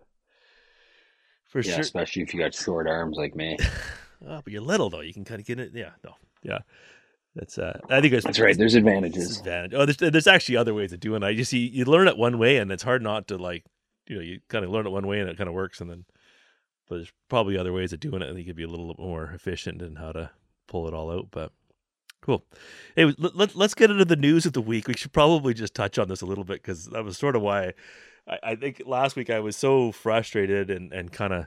for 1.49 1.61
Yeah, 1.61 1.73
sure. 1.73 1.81
especially 1.81 2.23
if 2.23 2.35
you 2.35 2.41
got 2.41 2.55
short 2.55 2.87
arms 2.87 3.17
like 3.17 3.35
me. 3.35 3.59
Oh, 4.27 4.41
but 4.43 4.55
you're 4.55 4.63
little 4.63 4.89
though. 4.89 5.03
You 5.03 5.13
can 5.13 5.25
kind 5.25 5.39
of 5.39 5.47
get 5.47 5.59
it. 5.61 5.73
Yeah, 5.75 5.91
no, 6.03 6.15
yeah. 6.43 6.61
That's 7.35 7.59
uh. 7.59 7.79
I 7.91 8.01
think 8.01 8.15
That's 8.15 8.39
right. 8.41 8.57
There's 8.57 8.75
advantages. 8.75 9.29
disadvantage. 9.29 9.75
Oh, 9.75 9.85
there's 9.85 9.99
there's 9.99 10.27
actually 10.27 10.57
other 10.57 10.73
ways 10.73 10.95
of 10.95 11.01
doing 11.01 11.23
it. 11.23 11.27
I 11.27 11.35
just 11.35 11.53
you, 11.53 11.61
you 11.61 11.85
learn 11.85 12.09
it 12.09 12.17
one 12.17 12.39
way, 12.39 12.57
and 12.57 12.73
it's 12.73 12.85
hard 12.85 13.03
not 13.03 13.29
to 13.29 13.37
like 13.37 13.65
you 14.09 14.17
know 14.17 14.23
you 14.23 14.41
kind 14.49 14.65
of 14.65 14.71
learn 14.71 14.87
it 14.87 14.91
one 14.91 15.07
way 15.07 15.21
and 15.21 15.29
it 15.29 15.37
kind 15.37 15.49
of 15.49 15.53
works, 15.55 15.83
and 15.83 15.91
then 15.91 16.07
but 16.89 16.97
there's 16.97 17.13
probably 17.29 17.57
other 17.57 17.73
ways 17.73 17.93
of 17.93 18.01
doing 18.01 18.23
it, 18.23 18.29
and 18.29 18.39
you 18.39 18.45
could 18.45 18.57
be 18.57 18.65
a 18.65 18.69
little 18.69 18.95
more 18.99 19.31
efficient 19.35 19.83
in 19.83 19.97
how 19.97 20.13
to 20.13 20.31
pull 20.67 20.87
it 20.87 20.95
all 20.95 21.11
out. 21.11 21.29
But 21.31 21.53
cool. 22.21 22.45
Hey, 22.97 23.13
let, 23.19 23.55
let's 23.55 23.75
get 23.75 23.91
into 23.91 24.05
the 24.05 24.17
news 24.17 24.47
of 24.47 24.53
the 24.53 24.61
week. 24.61 24.89
We 24.89 24.95
should 24.95 25.13
probably 25.13 25.55
just 25.55 25.75
touch 25.75 25.99
on 25.99 26.09
this 26.09 26.23
a 26.23 26.27
little 26.27 26.45
bit 26.45 26.63
because 26.63 26.87
that 26.87 27.05
was 27.05 27.19
sort 27.19 27.37
of 27.37 27.43
why 27.43 27.73
I, 28.27 28.39
I 28.43 28.55
think 28.57 28.83
last 28.87 29.17
week 29.17 29.31
I 29.31 29.41
was 29.41 29.57
so 29.57 29.93
frustrated 29.93 30.71
and 30.71 30.93
and 30.93 31.13
kind 31.13 31.33
of 31.33 31.47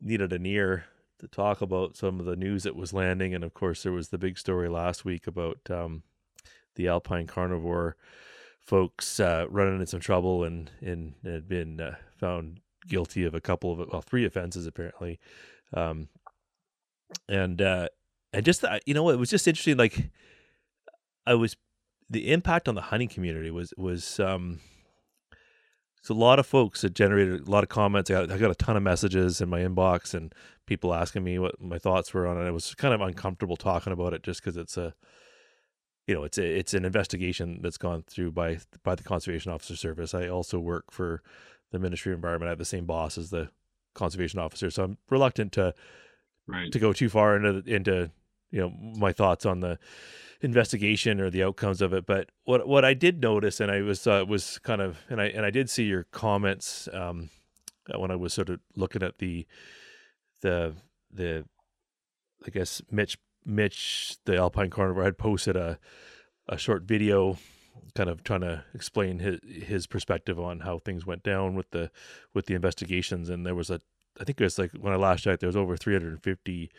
needed 0.00 0.32
an 0.32 0.46
ear 0.46 0.86
to 1.20 1.28
talk 1.28 1.60
about 1.60 1.96
some 1.96 2.20
of 2.20 2.26
the 2.26 2.36
news 2.36 2.64
that 2.64 2.76
was 2.76 2.92
landing, 2.92 3.34
and 3.34 3.44
of 3.44 3.54
course 3.54 3.82
there 3.82 3.92
was 3.92 4.08
the 4.08 4.18
big 4.18 4.38
story 4.38 4.68
last 4.68 5.04
week 5.04 5.26
about 5.26 5.58
um, 5.70 6.02
the 6.74 6.88
Alpine 6.88 7.26
Carnivore 7.26 7.96
folks 8.60 9.20
uh, 9.20 9.46
running 9.50 9.74
into 9.74 9.86
some 9.86 10.00
trouble 10.00 10.44
and 10.44 10.70
and 10.80 11.14
had 11.24 11.48
been 11.48 11.80
uh, 11.80 11.96
found 12.18 12.60
guilty 12.86 13.24
of 13.24 13.34
a 13.34 13.40
couple 13.40 13.72
of 13.72 13.88
well 13.92 14.02
three 14.02 14.24
offenses 14.24 14.66
apparently, 14.66 15.18
um, 15.72 16.08
and 17.28 17.60
uh, 17.60 17.88
and 18.32 18.44
just 18.44 18.64
uh, 18.64 18.78
you 18.86 18.94
know 18.94 19.08
it 19.10 19.18
was 19.18 19.30
just 19.30 19.48
interesting 19.48 19.76
like 19.76 20.10
I 21.26 21.34
was 21.34 21.56
the 22.10 22.32
impact 22.32 22.68
on 22.68 22.74
the 22.74 22.82
hunting 22.82 23.08
community 23.08 23.50
was 23.50 23.72
was 23.76 24.20
um 24.20 24.60
so 26.04 26.12
a 26.12 26.16
lot 26.16 26.38
of 26.38 26.46
folks 26.46 26.82
that 26.82 26.92
generated 26.92 27.48
a 27.48 27.50
lot 27.50 27.62
of 27.62 27.70
comments. 27.70 28.10
I 28.10 28.12
got, 28.14 28.30
I 28.30 28.36
got 28.36 28.50
a 28.50 28.54
ton 28.54 28.76
of 28.76 28.82
messages 28.82 29.40
in 29.40 29.48
my 29.48 29.60
inbox 29.60 30.12
and 30.12 30.34
people 30.66 30.92
asking 30.92 31.24
me 31.24 31.38
what 31.38 31.58
my 31.62 31.78
thoughts 31.78 32.12
were 32.12 32.26
on 32.26 32.36
it. 32.36 32.46
I 32.46 32.50
was 32.50 32.74
kind 32.74 32.92
of 32.92 33.00
uncomfortable 33.00 33.56
talking 33.56 33.90
about 33.90 34.12
it 34.12 34.22
just 34.22 34.42
because 34.42 34.58
it's 34.58 34.76
a, 34.76 34.92
you 36.06 36.14
know, 36.14 36.22
it's 36.24 36.36
a, 36.36 36.44
it's 36.44 36.74
an 36.74 36.84
investigation 36.84 37.60
that's 37.62 37.78
gone 37.78 38.02
through 38.06 38.32
by 38.32 38.58
by 38.82 38.94
the 38.94 39.02
Conservation 39.02 39.50
Officer 39.50 39.76
Service. 39.76 40.12
I 40.12 40.28
also 40.28 40.58
work 40.58 40.90
for 40.90 41.22
the 41.74 41.78
Ministry 41.80 42.12
of 42.12 42.16
Environment. 42.18 42.48
I 42.48 42.52
have 42.52 42.58
the 42.58 42.64
same 42.64 42.86
boss 42.86 43.18
as 43.18 43.30
the 43.30 43.50
conservation 43.94 44.38
officer, 44.38 44.70
so 44.70 44.84
I'm 44.84 44.98
reluctant 45.10 45.52
to 45.52 45.74
Right. 46.46 46.70
to 46.72 46.78
go 46.78 46.92
too 46.92 47.08
far 47.08 47.36
into 47.36 47.62
into 47.66 48.10
you 48.50 48.60
know 48.60 48.68
my 48.68 49.12
thoughts 49.14 49.46
on 49.46 49.60
the 49.60 49.78
investigation 50.42 51.18
or 51.18 51.30
the 51.30 51.42
outcomes 51.42 51.80
of 51.80 51.94
it. 51.94 52.04
But 52.04 52.28
what 52.44 52.68
what 52.68 52.84
I 52.84 52.92
did 52.92 53.22
notice, 53.22 53.60
and 53.60 53.70
I 53.70 53.80
was 53.80 54.06
uh, 54.06 54.26
was 54.28 54.58
kind 54.58 54.82
of, 54.82 54.98
and 55.08 55.22
I 55.22 55.28
and 55.28 55.46
I 55.46 55.50
did 55.50 55.70
see 55.70 55.84
your 55.84 56.04
comments 56.04 56.86
um, 56.92 57.30
uh, 57.92 57.98
when 57.98 58.10
I 58.10 58.16
was 58.16 58.34
sort 58.34 58.50
of 58.50 58.60
looking 58.76 59.02
at 59.02 59.18
the 59.20 59.46
the 60.42 60.74
the 61.10 61.46
I 62.46 62.50
guess 62.50 62.82
Mitch 62.90 63.16
Mitch 63.46 64.18
the 64.26 64.36
Alpine 64.36 64.68
Carnivore 64.68 65.04
had 65.04 65.16
posted 65.16 65.56
a 65.56 65.78
a 66.46 66.58
short 66.58 66.82
video 66.82 67.38
kind 67.94 68.10
of 68.10 68.24
trying 68.24 68.40
to 68.40 68.64
explain 68.74 69.18
his 69.18 69.40
his 69.44 69.86
perspective 69.86 70.38
on 70.38 70.60
how 70.60 70.78
things 70.78 71.06
went 71.06 71.22
down 71.22 71.54
with 71.54 71.70
the 71.70 71.90
with 72.32 72.46
the 72.46 72.54
investigations 72.54 73.28
and 73.28 73.46
there 73.46 73.54
was 73.54 73.70
a 73.70 73.80
I 74.20 74.24
think 74.24 74.40
it 74.40 74.44
was 74.44 74.58
like 74.58 74.72
when 74.72 74.92
I 74.92 74.96
last 74.96 75.22
checked 75.22 75.40
there 75.40 75.48
was 75.48 75.56
over 75.56 75.76
350 75.76 76.70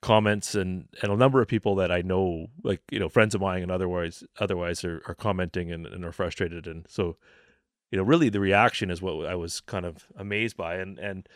comments 0.00 0.54
and 0.54 0.88
and 1.02 1.10
a 1.10 1.16
number 1.16 1.40
of 1.40 1.48
people 1.48 1.74
that 1.76 1.90
I 1.90 2.02
know 2.02 2.46
like 2.62 2.80
you 2.90 2.98
know 2.98 3.08
friends 3.08 3.34
of 3.34 3.40
mine 3.40 3.62
and 3.62 3.70
otherwise 3.70 4.24
otherwise 4.38 4.84
are, 4.84 5.02
are 5.06 5.14
commenting 5.14 5.72
and, 5.72 5.86
and 5.86 6.04
are 6.04 6.12
frustrated 6.12 6.66
and 6.66 6.86
so 6.88 7.16
you 7.90 7.98
know 7.98 8.04
really 8.04 8.28
the 8.28 8.40
reaction 8.40 8.90
is 8.90 9.02
what 9.02 9.26
I 9.26 9.34
was 9.34 9.60
kind 9.60 9.84
of 9.84 10.06
amazed 10.16 10.56
by 10.56 10.76
and 10.76 10.98
and 10.98 11.28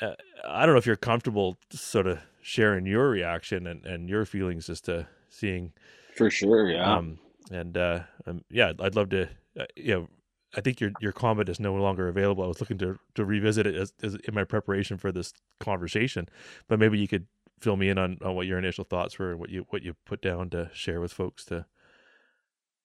uh, 0.00 0.14
I 0.46 0.66
don't 0.66 0.74
know 0.74 0.78
if 0.78 0.86
you're 0.86 0.96
comfortable 0.96 1.56
sort 1.70 2.06
of 2.06 2.20
sharing 2.42 2.86
your 2.86 3.08
reaction 3.08 3.66
and, 3.66 3.84
and 3.86 4.08
your 4.08 4.24
feelings 4.24 4.68
as 4.68 4.80
to 4.82 5.08
seeing. 5.30 5.72
For 6.14 6.30
sure, 6.30 6.70
yeah. 6.70 6.96
Um, 6.96 7.18
and 7.50 7.76
uh, 7.76 8.00
um, 8.26 8.42
yeah, 8.50 8.72
I'd 8.80 8.96
love 8.96 9.10
to. 9.10 9.28
Uh, 9.58 9.64
you 9.76 9.94
know, 9.94 10.08
I 10.56 10.60
think 10.60 10.80
your 10.80 10.92
your 11.00 11.12
comment 11.12 11.48
is 11.48 11.60
no 11.60 11.74
longer 11.74 12.08
available. 12.08 12.44
I 12.44 12.48
was 12.48 12.60
looking 12.60 12.78
to 12.78 12.98
to 13.14 13.24
revisit 13.24 13.66
it 13.66 13.74
as, 13.74 13.92
as 14.02 14.14
in 14.14 14.34
my 14.34 14.44
preparation 14.44 14.98
for 14.98 15.12
this 15.12 15.32
conversation, 15.60 16.28
but 16.68 16.78
maybe 16.78 16.98
you 16.98 17.08
could 17.08 17.26
fill 17.60 17.76
me 17.76 17.88
in 17.88 17.98
on, 17.98 18.18
on 18.22 18.34
what 18.34 18.46
your 18.46 18.58
initial 18.58 18.84
thoughts 18.84 19.18
were, 19.18 19.30
and 19.32 19.40
what 19.40 19.50
you 19.50 19.66
what 19.70 19.82
you 19.82 19.94
put 20.04 20.20
down 20.20 20.50
to 20.50 20.70
share 20.72 21.00
with 21.00 21.12
folks 21.12 21.44
to. 21.46 21.66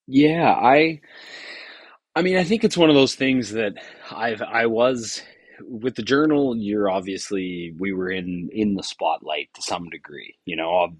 Yeah, 0.06 0.52
I. 0.52 1.00
I 2.14 2.22
mean, 2.22 2.36
I 2.36 2.44
think 2.44 2.62
it's 2.62 2.76
one 2.76 2.90
of 2.90 2.94
those 2.94 3.14
things 3.14 3.52
that 3.52 3.74
I've 4.10 4.42
I 4.42 4.66
was 4.66 5.22
with 5.60 5.94
the 5.94 6.02
journal. 6.02 6.56
You're 6.56 6.90
obviously 6.90 7.74
we 7.78 7.92
were 7.92 8.10
in 8.10 8.50
in 8.52 8.74
the 8.74 8.82
spotlight 8.82 9.48
to 9.54 9.62
some 9.62 9.88
degree. 9.88 10.34
You 10.44 10.56
know, 10.56 10.90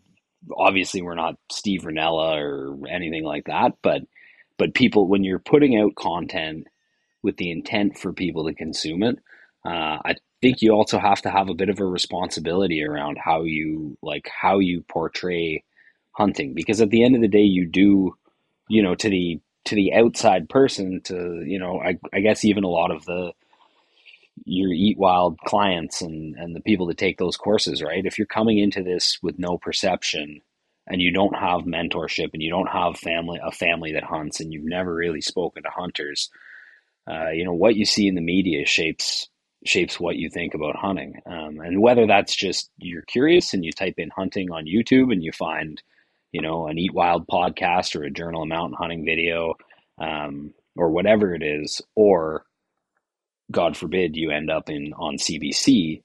obviously 0.56 1.02
we're 1.02 1.14
not 1.14 1.36
Steve 1.50 1.82
Rinella 1.82 2.36
or 2.40 2.88
anything 2.88 3.24
like 3.24 3.44
that, 3.46 3.72
but 3.82 4.02
but 4.58 4.74
people 4.74 5.08
when 5.08 5.24
you're 5.24 5.38
putting 5.38 5.78
out 5.80 5.94
content 5.94 6.66
with 7.22 7.36
the 7.36 7.50
intent 7.50 7.98
for 7.98 8.12
people 8.12 8.46
to 8.46 8.54
consume 8.54 9.02
it, 9.02 9.18
uh, 9.64 9.98
I 10.04 10.16
think 10.40 10.60
you 10.60 10.72
also 10.72 10.98
have 10.98 11.22
to 11.22 11.30
have 11.30 11.48
a 11.48 11.54
bit 11.54 11.68
of 11.68 11.80
a 11.80 11.84
responsibility 11.84 12.84
around 12.84 13.18
how 13.22 13.44
you 13.44 13.96
like 14.02 14.28
how 14.28 14.58
you 14.58 14.82
portray 14.88 15.64
hunting 16.12 16.52
because 16.54 16.80
at 16.80 16.90
the 16.90 17.04
end 17.04 17.14
of 17.14 17.22
the 17.22 17.28
day 17.28 17.42
you 17.42 17.66
do 17.66 18.14
you 18.68 18.82
know 18.82 18.94
to 18.94 19.08
the 19.08 19.40
to 19.64 19.74
the 19.74 19.94
outside 19.94 20.48
person 20.48 21.00
to 21.04 21.42
you 21.46 21.58
know 21.58 21.80
I, 21.80 21.98
I 22.12 22.20
guess 22.20 22.44
even 22.44 22.64
a 22.64 22.68
lot 22.68 22.90
of 22.90 23.04
the 23.04 23.32
your 24.44 24.72
eat 24.72 24.98
wild 24.98 25.38
clients 25.40 26.02
and 26.02 26.36
and 26.36 26.54
the 26.56 26.60
people 26.60 26.86
that 26.86 26.98
take 26.98 27.18
those 27.18 27.36
courses 27.36 27.82
right? 27.82 28.06
If 28.06 28.18
you're 28.18 28.26
coming 28.26 28.58
into 28.58 28.82
this 28.82 29.18
with 29.22 29.38
no 29.38 29.58
perception 29.58 30.40
and 30.86 31.00
you 31.00 31.12
don't 31.12 31.36
have 31.36 31.60
mentorship 31.60 32.30
and 32.32 32.42
you 32.42 32.50
don't 32.50 32.68
have 32.68 32.98
family 32.98 33.40
a 33.42 33.52
family 33.52 33.92
that 33.92 34.04
hunts 34.04 34.40
and 34.40 34.52
you've 34.52 34.64
never 34.64 34.94
really 34.94 35.20
spoken 35.20 35.62
to 35.62 35.70
hunters 35.70 36.30
uh, 37.10 37.30
you 37.30 37.44
know 37.44 37.54
what 37.54 37.76
you 37.76 37.84
see 37.84 38.08
in 38.08 38.14
the 38.14 38.20
media 38.20 38.66
shapes 38.66 39.28
shapes 39.64 40.00
what 40.00 40.16
you 40.16 40.28
think 40.28 40.54
about 40.54 40.74
hunting. 40.74 41.14
Um, 41.24 41.60
and 41.60 41.80
whether 41.80 42.04
that's 42.06 42.34
just 42.34 42.68
you're 42.78 43.02
curious 43.02 43.54
and 43.54 43.64
you 43.64 43.70
type 43.70 43.94
in 43.98 44.10
hunting 44.10 44.50
on 44.50 44.66
youtube 44.66 45.12
and 45.12 45.22
you 45.22 45.30
find 45.30 45.80
you 46.32 46.40
know, 46.40 46.66
an 46.66 46.78
Eat 46.78 46.94
Wild 46.94 47.26
podcast 47.26 47.94
or 47.94 48.04
a 48.04 48.10
Journal 48.10 48.42
of 48.42 48.48
Mountain 48.48 48.76
Hunting 48.78 49.04
video, 49.04 49.54
um, 49.98 50.54
or 50.76 50.90
whatever 50.90 51.34
it 51.34 51.42
is, 51.42 51.82
or 51.94 52.44
God 53.52 53.76
forbid 53.76 54.16
you 54.16 54.30
end 54.30 54.50
up 54.50 54.70
in 54.70 54.92
on 54.94 55.16
CBC. 55.16 56.02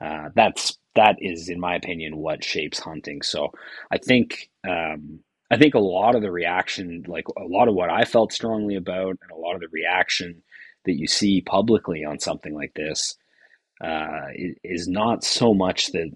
Uh, 0.00 0.30
that's 0.34 0.78
that 0.96 1.16
is, 1.20 1.48
in 1.48 1.60
my 1.60 1.76
opinion, 1.76 2.16
what 2.16 2.44
shapes 2.44 2.78
hunting. 2.78 3.22
So 3.22 3.52
I 3.90 3.98
think 3.98 4.50
um, 4.68 5.20
I 5.50 5.56
think 5.56 5.74
a 5.74 5.80
lot 5.80 6.14
of 6.14 6.22
the 6.22 6.30
reaction, 6.30 7.04
like 7.08 7.26
a 7.28 7.44
lot 7.44 7.68
of 7.68 7.74
what 7.74 7.90
I 7.90 8.04
felt 8.04 8.32
strongly 8.32 8.76
about, 8.76 9.18
and 9.22 9.30
a 9.32 9.36
lot 9.40 9.54
of 9.54 9.60
the 9.60 9.68
reaction 9.72 10.42
that 10.84 10.98
you 10.98 11.06
see 11.06 11.40
publicly 11.40 12.04
on 12.04 12.18
something 12.18 12.54
like 12.54 12.74
this, 12.74 13.16
uh, 13.82 14.28
is 14.64 14.88
not 14.88 15.24
so 15.24 15.54
much 15.54 15.92
that. 15.92 16.10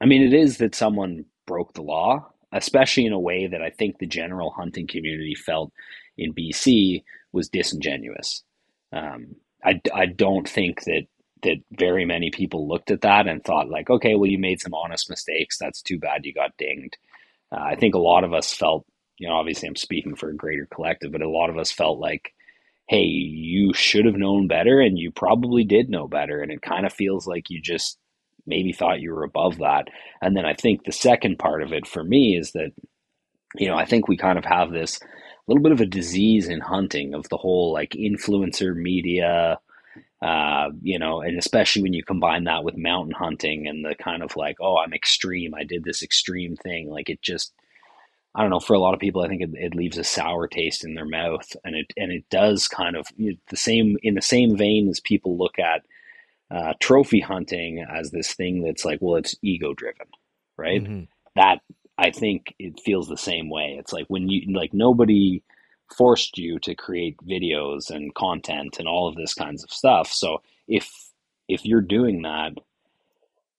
I 0.00 0.06
mean, 0.06 0.22
it 0.22 0.32
is 0.32 0.58
that 0.58 0.76
someone 0.76 1.24
broke 1.46 1.74
the 1.74 1.82
law 1.82 2.30
especially 2.52 3.06
in 3.06 3.12
a 3.12 3.18
way 3.18 3.46
that 3.46 3.62
I 3.62 3.70
think 3.70 3.98
the 3.98 4.06
general 4.06 4.50
hunting 4.50 4.86
community 4.86 5.34
felt 5.34 5.72
in 6.16 6.34
BC 6.34 7.04
was 7.32 7.48
disingenuous. 7.48 8.42
Um, 8.92 9.36
I, 9.64 9.80
I 9.94 10.06
don't 10.06 10.48
think 10.48 10.84
that 10.84 11.02
that 11.42 11.58
very 11.78 12.04
many 12.04 12.30
people 12.30 12.68
looked 12.68 12.90
at 12.90 13.02
that 13.02 13.28
and 13.28 13.44
thought 13.44 13.68
like, 13.68 13.88
okay, 13.90 14.14
well, 14.16 14.28
you 14.28 14.38
made 14.38 14.60
some 14.60 14.74
honest 14.74 15.08
mistakes. 15.08 15.56
That's 15.58 15.82
too 15.82 15.98
bad 15.98 16.24
you 16.24 16.32
got 16.34 16.56
dinged. 16.56 16.96
Uh, 17.52 17.60
I 17.60 17.76
think 17.76 17.94
a 17.94 18.00
lot 18.00 18.24
of 18.24 18.32
us 18.32 18.52
felt, 18.52 18.84
you 19.18 19.28
know, 19.28 19.34
obviously 19.34 19.68
I'm 19.68 19.76
speaking 19.76 20.16
for 20.16 20.30
a 20.30 20.36
greater 20.36 20.66
collective, 20.66 21.12
but 21.12 21.22
a 21.22 21.30
lot 21.30 21.48
of 21.48 21.56
us 21.56 21.70
felt 21.70 22.00
like, 22.00 22.34
hey, 22.88 23.02
you 23.02 23.72
should 23.74 24.06
have 24.06 24.16
known 24.16 24.48
better, 24.48 24.80
and 24.80 24.98
you 24.98 25.10
probably 25.12 25.62
did 25.62 25.90
know 25.90 26.08
better, 26.08 26.40
and 26.40 26.50
it 26.50 26.62
kind 26.62 26.86
of 26.86 26.92
feels 26.92 27.26
like 27.26 27.50
you 27.50 27.60
just 27.60 27.98
maybe 28.46 28.72
thought 28.72 29.00
you 29.00 29.12
were 29.12 29.24
above 29.24 29.58
that. 29.58 29.88
And 30.22 30.36
then 30.36 30.46
I 30.46 30.54
think 30.54 30.84
the 30.84 30.92
second 30.92 31.38
part 31.38 31.62
of 31.62 31.72
it 31.72 31.86
for 31.86 32.02
me 32.02 32.36
is 32.36 32.52
that, 32.52 32.72
you 33.56 33.68
know, 33.68 33.76
I 33.76 33.84
think 33.84 34.08
we 34.08 34.16
kind 34.16 34.38
of 34.38 34.44
have 34.44 34.72
this 34.72 34.98
little 35.48 35.62
bit 35.62 35.72
of 35.72 35.80
a 35.80 35.86
disease 35.86 36.48
in 36.48 36.60
hunting 36.60 37.14
of 37.14 37.28
the 37.28 37.36
whole 37.36 37.72
like 37.72 37.90
influencer 37.90 38.74
media, 38.74 39.58
uh, 40.22 40.70
you 40.82 40.98
know, 40.98 41.20
and 41.20 41.38
especially 41.38 41.82
when 41.82 41.92
you 41.92 42.04
combine 42.04 42.44
that 42.44 42.64
with 42.64 42.76
mountain 42.76 43.14
hunting 43.14 43.66
and 43.66 43.84
the 43.84 43.94
kind 43.94 44.22
of 44.22 44.36
like, 44.36 44.56
oh, 44.60 44.76
I'm 44.76 44.92
extreme. 44.92 45.54
I 45.54 45.64
did 45.64 45.84
this 45.84 46.02
extreme 46.02 46.56
thing. 46.56 46.90
Like 46.90 47.08
it 47.08 47.22
just, 47.22 47.52
I 48.34 48.42
don't 48.42 48.50
know. 48.50 48.60
For 48.60 48.74
a 48.74 48.78
lot 48.78 48.94
of 48.94 49.00
people, 49.00 49.22
I 49.22 49.28
think 49.28 49.42
it, 49.42 49.50
it 49.54 49.74
leaves 49.74 49.98
a 49.98 50.04
sour 50.04 50.46
taste 50.46 50.84
in 50.84 50.94
their 50.94 51.06
mouth, 51.06 51.48
and 51.64 51.74
it 51.74 51.92
and 51.96 52.12
it 52.12 52.24
does 52.30 52.68
kind 52.68 52.94
of 52.94 53.08
the 53.16 53.56
same 53.56 53.96
in 54.02 54.14
the 54.14 54.22
same 54.22 54.56
vein 54.56 54.88
as 54.88 55.00
people 55.00 55.38
look 55.38 55.58
at 55.58 55.82
uh, 56.50 56.74
trophy 56.80 57.20
hunting 57.20 57.84
as 57.90 58.10
this 58.10 58.34
thing 58.34 58.62
that's 58.62 58.84
like, 58.84 58.98
well, 59.00 59.16
it's 59.16 59.34
ego 59.42 59.74
driven, 59.74 60.06
right? 60.56 60.82
Mm-hmm. 60.82 61.04
That 61.36 61.60
I 61.98 62.10
think 62.10 62.54
it 62.58 62.80
feels 62.80 63.08
the 63.08 63.16
same 63.16 63.50
way. 63.50 63.76
It's 63.78 63.92
like 63.92 64.06
when 64.08 64.28
you 64.28 64.54
like 64.54 64.72
nobody 64.72 65.42
forced 65.96 66.38
you 66.38 66.58
to 66.60 66.74
create 66.74 67.16
videos 67.18 67.90
and 67.90 68.14
content 68.14 68.78
and 68.78 68.86
all 68.86 69.08
of 69.08 69.16
this 69.16 69.34
kinds 69.34 69.64
of 69.64 69.72
stuff. 69.72 70.12
So 70.12 70.42
if 70.68 70.90
if 71.48 71.64
you're 71.64 71.80
doing 71.80 72.22
that, 72.22 72.52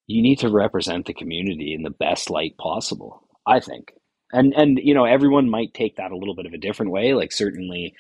you 0.08 0.22
need 0.22 0.40
to 0.40 0.50
represent 0.50 1.06
the 1.06 1.14
community 1.14 1.74
in 1.74 1.84
the 1.84 1.90
best 1.90 2.30
light 2.30 2.58
possible. 2.58 3.24
I 3.46 3.60
think, 3.60 3.94
and 4.32 4.54
and 4.56 4.80
you 4.82 4.94
know 4.94 5.06
everyone 5.06 5.50
might 5.50 5.74
take 5.74 5.98
that 5.98 6.12
a 6.12 6.18
little 6.18 6.36
bit 6.36 6.46
of 6.46 6.54
a 6.54 6.58
different 6.58 6.92
way. 6.92 7.14
Like 7.14 7.32
certainly 7.32 7.94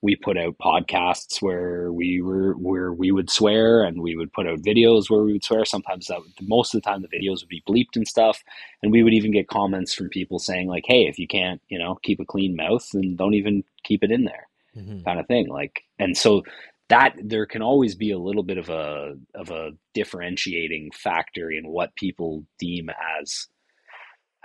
we 0.00 0.14
put 0.14 0.38
out 0.38 0.56
podcasts 0.58 1.42
where 1.42 1.92
we 1.92 2.22
were 2.22 2.52
where 2.54 2.92
we 2.92 3.10
would 3.10 3.30
swear 3.30 3.82
and 3.82 4.00
we 4.00 4.14
would 4.14 4.32
put 4.32 4.46
out 4.46 4.60
videos 4.60 5.10
where 5.10 5.22
we 5.22 5.32
would 5.32 5.44
swear 5.44 5.64
sometimes 5.64 6.06
that 6.06 6.20
most 6.42 6.74
of 6.74 6.80
the 6.80 6.88
time 6.88 7.02
the 7.02 7.08
videos 7.08 7.40
would 7.40 7.48
be 7.48 7.62
bleeped 7.68 7.96
and 7.96 8.06
stuff 8.06 8.42
and 8.82 8.92
we 8.92 9.02
would 9.02 9.12
even 9.12 9.32
get 9.32 9.48
comments 9.48 9.94
from 9.94 10.08
people 10.08 10.38
saying 10.38 10.68
like 10.68 10.84
hey 10.86 11.06
if 11.06 11.18
you 11.18 11.26
can't 11.26 11.60
you 11.68 11.78
know 11.78 11.98
keep 12.02 12.20
a 12.20 12.24
clean 12.24 12.54
mouth 12.54 12.86
then 12.92 13.16
don't 13.16 13.34
even 13.34 13.64
keep 13.82 14.04
it 14.04 14.10
in 14.10 14.24
there 14.24 14.48
mm-hmm. 14.76 15.02
kind 15.02 15.18
of 15.18 15.26
thing 15.26 15.48
like 15.48 15.82
and 15.98 16.16
so 16.16 16.42
that 16.88 17.14
there 17.22 17.44
can 17.44 17.60
always 17.60 17.94
be 17.94 18.12
a 18.12 18.18
little 18.18 18.42
bit 18.42 18.56
of 18.56 18.70
a 18.70 19.14
of 19.34 19.50
a 19.50 19.72
differentiating 19.94 20.90
factor 20.92 21.50
in 21.50 21.68
what 21.68 21.94
people 21.96 22.44
deem 22.58 22.88
as 23.20 23.48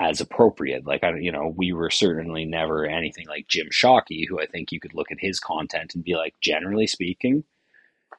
as 0.03 0.19
appropriate. 0.19 0.85
Like 0.85 1.03
I, 1.03 1.15
you 1.17 1.31
know, 1.31 1.53
we 1.55 1.71
were 1.71 1.89
certainly 1.89 2.45
never 2.45 2.85
anything 2.85 3.27
like 3.27 3.47
Jim 3.47 3.67
Shockey, 3.71 4.27
who 4.27 4.39
I 4.39 4.45
think 4.45 4.71
you 4.71 4.79
could 4.79 4.93
look 4.93 5.11
at 5.11 5.19
his 5.19 5.39
content 5.39 5.95
and 5.95 6.03
be 6.03 6.15
like, 6.15 6.35
generally 6.41 6.87
speaking, 6.87 7.43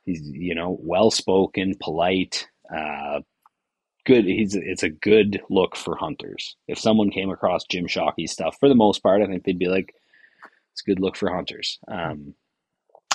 he's 0.04 0.22
you 0.22 0.54
know 0.54 0.78
well 0.80 1.10
spoken, 1.10 1.74
polite, 1.78 2.48
uh, 2.74 3.20
good. 4.06 4.24
He's 4.24 4.54
it's 4.54 4.82
a 4.82 4.88
good 4.88 5.42
look 5.50 5.76
for 5.76 5.96
hunters. 5.96 6.56
If 6.68 6.78
someone 6.78 7.10
came 7.10 7.30
across 7.30 7.64
Jim 7.64 7.86
Shockey's 7.86 8.32
stuff, 8.32 8.56
for 8.58 8.68
the 8.68 8.74
most 8.74 9.02
part, 9.02 9.20
I 9.20 9.26
think 9.26 9.44
they'd 9.44 9.58
be 9.58 9.68
like, 9.68 9.94
it's 10.72 10.82
a 10.82 10.90
good 10.90 11.00
look 11.00 11.16
for 11.16 11.30
hunters. 11.30 11.78
Um, 11.86 12.34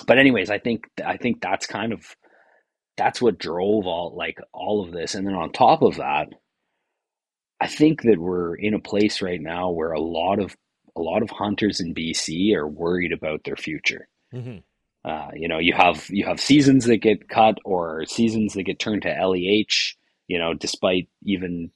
but 0.05 0.19
anyways, 0.19 0.51
I 0.51 0.59
think 0.59 0.87
I 1.03 1.17
think 1.17 1.41
that's 1.41 1.65
kind 1.65 1.91
of 1.91 2.15
that's 2.97 3.19
what 3.21 3.39
drove 3.39 3.87
all 3.87 4.15
like 4.15 4.39
all 4.53 4.83
of 4.83 4.91
this, 4.91 5.15
and 5.15 5.25
then 5.25 5.33
on 5.33 5.51
top 5.51 5.81
of 5.81 5.95
that 5.95 6.29
I 7.61 7.67
think 7.67 8.03
that 8.03 8.17
we're 8.17 8.55
in 8.55 8.73
a 8.73 8.79
place 8.79 9.21
right 9.21 9.41
now 9.41 9.69
where 9.69 9.91
a 9.91 9.99
lot 9.99 10.39
of 10.39 10.55
a 10.95 11.01
lot 11.01 11.21
of 11.21 11.29
hunters 11.29 11.79
in 11.79 11.93
BC 11.93 12.53
are 12.55 12.67
worried 12.67 13.13
about 13.13 13.43
their 13.43 13.55
future. 13.55 14.07
Mm-hmm. 14.33 14.57
Uh, 15.09 15.29
you 15.33 15.47
know, 15.47 15.59
you 15.59 15.73
have 15.73 16.05
you 16.09 16.25
have 16.25 16.39
seasons 16.39 16.85
that 16.85 16.97
get 16.97 17.29
cut 17.29 17.57
or 17.65 18.05
seasons 18.05 18.53
that 18.53 18.63
get 18.63 18.79
turned 18.79 19.03
to 19.03 19.09
LEH. 19.09 19.95
You 20.27 20.37
know, 20.37 20.53
despite 20.53 21.09
even 21.23 21.71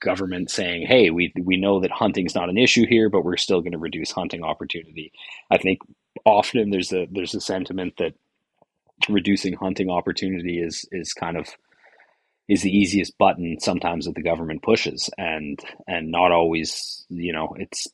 government 0.00 0.50
saying, 0.50 0.86
"Hey, 0.86 1.10
we 1.10 1.32
we 1.42 1.56
know 1.56 1.80
that 1.80 1.90
hunting's 1.90 2.34
not 2.34 2.50
an 2.50 2.58
issue 2.58 2.86
here, 2.86 3.08
but 3.08 3.24
we're 3.24 3.36
still 3.36 3.60
going 3.60 3.72
to 3.72 3.78
reduce 3.78 4.10
hunting 4.10 4.42
opportunity." 4.42 5.12
I 5.50 5.58
think 5.58 5.80
often 6.24 6.70
there's 6.70 6.92
a 6.92 7.06
there's 7.10 7.34
a 7.34 7.40
sentiment 7.40 7.94
that 7.98 8.14
reducing 9.08 9.54
hunting 9.54 9.90
opportunity 9.90 10.58
is 10.58 10.86
is 10.92 11.12
kind 11.12 11.36
of 11.36 11.48
is 12.48 12.62
the 12.62 12.76
easiest 12.76 13.18
button 13.18 13.58
sometimes 13.60 14.06
that 14.06 14.14
the 14.14 14.22
government 14.22 14.62
pushes. 14.62 15.10
And 15.18 15.58
and 15.86 16.10
not 16.10 16.32
always 16.32 17.04
you 17.08 17.32
know 17.32 17.54
it's 17.58 17.88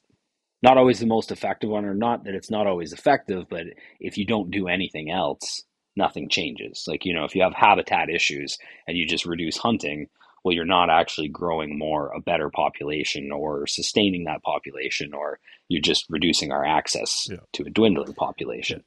not 0.62 0.76
always 0.76 1.00
the 1.00 1.07
most 1.07 1.32
effective 1.32 1.70
one 1.70 1.84
or 1.84 1.94
not 1.94 2.24
that 2.24 2.34
it's 2.34 2.50
not 2.50 2.66
always 2.66 2.92
effective 2.92 3.46
but 3.50 3.64
if 3.98 4.16
you 4.16 4.24
don't 4.24 4.50
do 4.50 4.68
anything 4.68 5.11
else 5.11 5.62
nothing 5.96 6.28
changes. 6.28 6.84
Like 6.86 7.05
you 7.05 7.14
know 7.14 7.24
if 7.24 7.34
you 7.34 7.42
have 7.42 7.55
habitat 7.55 8.11
issues 8.11 8.59
and 8.86 8.96
you 8.96 9.07
just 9.07 9.26
reduce 9.26 9.57
hunting 9.57 10.09
well 10.44 10.55
you're 10.55 10.64
not 10.64 10.90
actually 10.90 11.28
growing 11.28 11.78
more 11.78 12.12
a 12.12 12.20
better 12.20 12.50
population 12.50 13.30
or 13.32 13.66
sustaining 13.66 14.24
that 14.24 14.42
population 14.42 15.14
or 15.14 15.38
you're 15.68 15.80
just 15.80 16.07
reducing 16.11 16.53
our 16.53 16.64
access 16.64 17.28
yeah. 17.30 17.36
to 17.53 17.64
a 17.64 17.70
dwindling 17.70 18.14
population. 18.14 18.82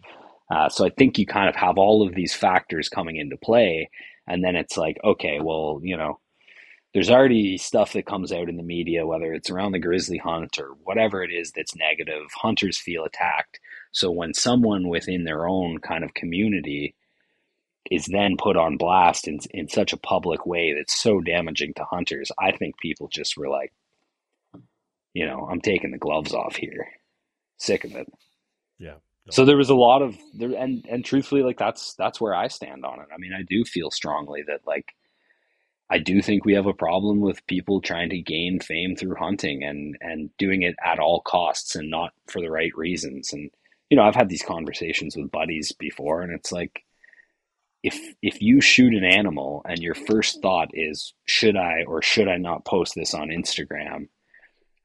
Uh, 0.51 0.69
so 0.69 0.85
i 0.85 0.91
think 0.91 1.17
you 1.17 1.25
kind 1.25 1.49
of 1.49 1.55
have 1.55 1.79
all 1.79 2.07
of 2.07 2.13
these 2.13 2.31
factors 2.31 2.87
coming 2.87 3.15
into 3.15 3.35
play 3.35 3.89
and 4.27 4.43
then 4.43 4.55
it's 4.55 4.77
like 4.77 4.97
okay 5.03 5.39
well 5.41 5.79
you 5.83 5.97
know 5.97 6.19
there's 6.93 7.09
already 7.09 7.57
stuff 7.57 7.91
that 7.91 8.05
comes 8.05 8.31
out 8.31 8.47
in 8.47 8.55
the 8.55 8.63
media 8.63 9.05
whether 9.05 9.33
it's 9.33 9.49
around 9.49 9.73
the 9.73 9.79
grizzly 9.79 10.17
hunt 10.17 10.57
or 10.57 10.69
whatever 10.83 11.21
it 11.21 11.29
is 11.29 11.51
that's 11.51 11.75
negative 11.75 12.23
hunters 12.33 12.77
feel 12.77 13.03
attacked. 13.03 13.59
So 13.91 14.09
when 14.11 14.33
someone 14.33 14.87
within 14.87 15.25
their 15.25 15.45
own 15.45 15.79
kind 15.79 16.05
of 16.05 16.13
community 16.13 16.95
is 17.91 18.05
then 18.05 18.37
put 18.37 18.55
on 18.55 18.77
blast 18.77 19.27
in, 19.27 19.39
in 19.51 19.67
such 19.67 19.91
a 19.91 19.97
public 19.97 20.45
way 20.45 20.73
that's 20.73 20.95
so 20.97 21.19
damaging 21.21 21.73
to 21.75 21.83
hunters 21.83 22.31
i 22.39 22.51
think 22.51 22.79
people 22.79 23.07
just 23.07 23.37
were 23.37 23.49
like 23.49 23.73
you 25.13 25.25
know 25.25 25.47
i'm 25.51 25.61
taking 25.61 25.91
the 25.91 25.97
gloves 25.97 26.33
off 26.33 26.55
here. 26.55 26.87
Sick 27.57 27.83
of 27.83 27.95
it. 27.95 28.07
Yeah 28.79 28.95
so 29.31 29.43
there 29.43 29.57
was 29.57 29.69
a 29.69 29.75
lot 29.75 30.01
of 30.01 30.15
there 30.33 30.51
and 30.51 30.85
and 30.89 31.03
truthfully 31.03 31.41
like 31.41 31.57
that's 31.57 31.95
that's 31.95 32.21
where 32.21 32.35
i 32.35 32.47
stand 32.47 32.85
on 32.85 32.99
it. 32.99 33.07
I 33.13 33.17
mean 33.17 33.33
i 33.33 33.41
do 33.47 33.63
feel 33.65 33.91
strongly 33.91 34.43
that 34.47 34.61
like 34.67 34.93
i 35.89 35.97
do 35.97 36.21
think 36.21 36.45
we 36.45 36.53
have 36.53 36.67
a 36.67 36.73
problem 36.73 37.21
with 37.21 37.45
people 37.47 37.81
trying 37.81 38.09
to 38.09 38.21
gain 38.21 38.59
fame 38.59 38.95
through 38.95 39.15
hunting 39.15 39.63
and 39.63 39.97
and 40.01 40.29
doing 40.37 40.61
it 40.61 40.75
at 40.83 40.99
all 40.99 41.21
costs 41.21 41.75
and 41.75 41.89
not 41.89 42.13
for 42.27 42.41
the 42.41 42.51
right 42.51 42.75
reasons. 42.75 43.33
And 43.33 43.49
you 43.89 43.97
know 43.97 44.03
i've 44.03 44.15
had 44.15 44.29
these 44.29 44.43
conversations 44.43 45.15
with 45.15 45.31
buddies 45.31 45.71
before 45.71 46.21
and 46.21 46.33
it's 46.33 46.51
like 46.51 46.83
if 47.83 47.99
if 48.21 48.41
you 48.41 48.61
shoot 48.61 48.93
an 48.93 49.03
animal 49.05 49.61
and 49.67 49.79
your 49.79 49.95
first 49.95 50.41
thought 50.41 50.69
is 50.73 51.13
should 51.25 51.55
i 51.55 51.83
or 51.87 52.01
should 52.01 52.27
i 52.27 52.37
not 52.37 52.65
post 52.65 52.93
this 52.95 53.13
on 53.13 53.29
instagram? 53.29 54.07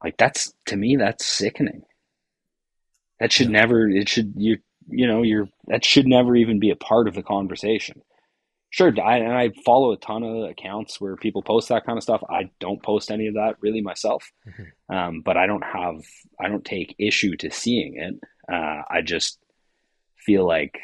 Like 0.05 0.17
that's 0.19 0.53
to 0.67 0.77
me 0.77 0.97
that's 0.97 1.27
sickening 1.27 1.83
that 3.21 3.33
should 3.33 3.51
never. 3.51 3.89
It 3.89 4.09
should 4.09 4.35
you. 4.37 4.59
You 4.89 5.07
know, 5.07 5.23
you're 5.23 5.49
that 5.67 5.85
should 5.85 6.07
never 6.07 6.35
even 6.35 6.59
be 6.59 6.71
a 6.71 6.77
part 6.77 7.07
of 7.07 7.15
the 7.15 7.23
conversation. 7.23 8.03
Sure, 8.71 8.93
I, 9.03 9.19
and 9.19 9.33
I 9.33 9.51
follow 9.65 9.93
a 9.93 9.97
ton 9.97 10.23
of 10.23 10.49
accounts 10.49 11.01
where 11.01 11.17
people 11.17 11.43
post 11.43 11.69
that 11.69 11.85
kind 11.85 11.99
of 11.99 12.03
stuff. 12.03 12.23
I 12.31 12.51
don't 12.61 12.83
post 12.83 13.11
any 13.11 13.27
of 13.27 13.35
that 13.35 13.57
really 13.61 13.83
myself, 13.83 14.31
mm-hmm. 14.49 14.95
um, 14.95 15.23
but 15.23 15.37
I 15.37 15.47
don't 15.47 15.65
have. 15.65 16.01
I 16.41 16.49
don't 16.49 16.65
take 16.65 16.97
issue 16.99 17.37
to 17.37 17.51
seeing 17.51 17.97
it. 17.97 18.15
Uh, 18.53 18.83
I 18.89 19.03
just 19.03 19.39
feel 20.17 20.47
like 20.47 20.79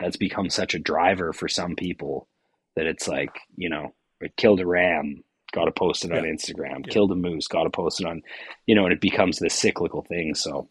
that's 0.00 0.16
become 0.16 0.48
such 0.48 0.74
a 0.74 0.78
driver 0.78 1.32
for 1.32 1.48
some 1.48 1.76
people 1.76 2.28
that 2.76 2.86
it's 2.86 3.08
like 3.08 3.36
you 3.56 3.68
know, 3.68 3.94
it 4.20 4.36
killed 4.36 4.60
a 4.60 4.66
ram, 4.66 5.22
got 5.52 5.66
to 5.66 5.72
post 5.72 6.04
it 6.04 6.12
yeah. 6.12 6.18
on 6.18 6.24
Instagram. 6.24 6.86
Yeah. 6.86 6.92
Killed 6.92 7.12
a 7.12 7.16
moose, 7.16 7.48
got 7.48 7.64
to 7.64 7.70
post 7.70 8.00
it 8.00 8.06
on, 8.06 8.22
you 8.66 8.74
know, 8.74 8.84
and 8.84 8.92
it 8.92 9.00
becomes 9.00 9.38
this 9.38 9.54
cyclical 9.54 10.02
thing. 10.02 10.34
So 10.34 10.68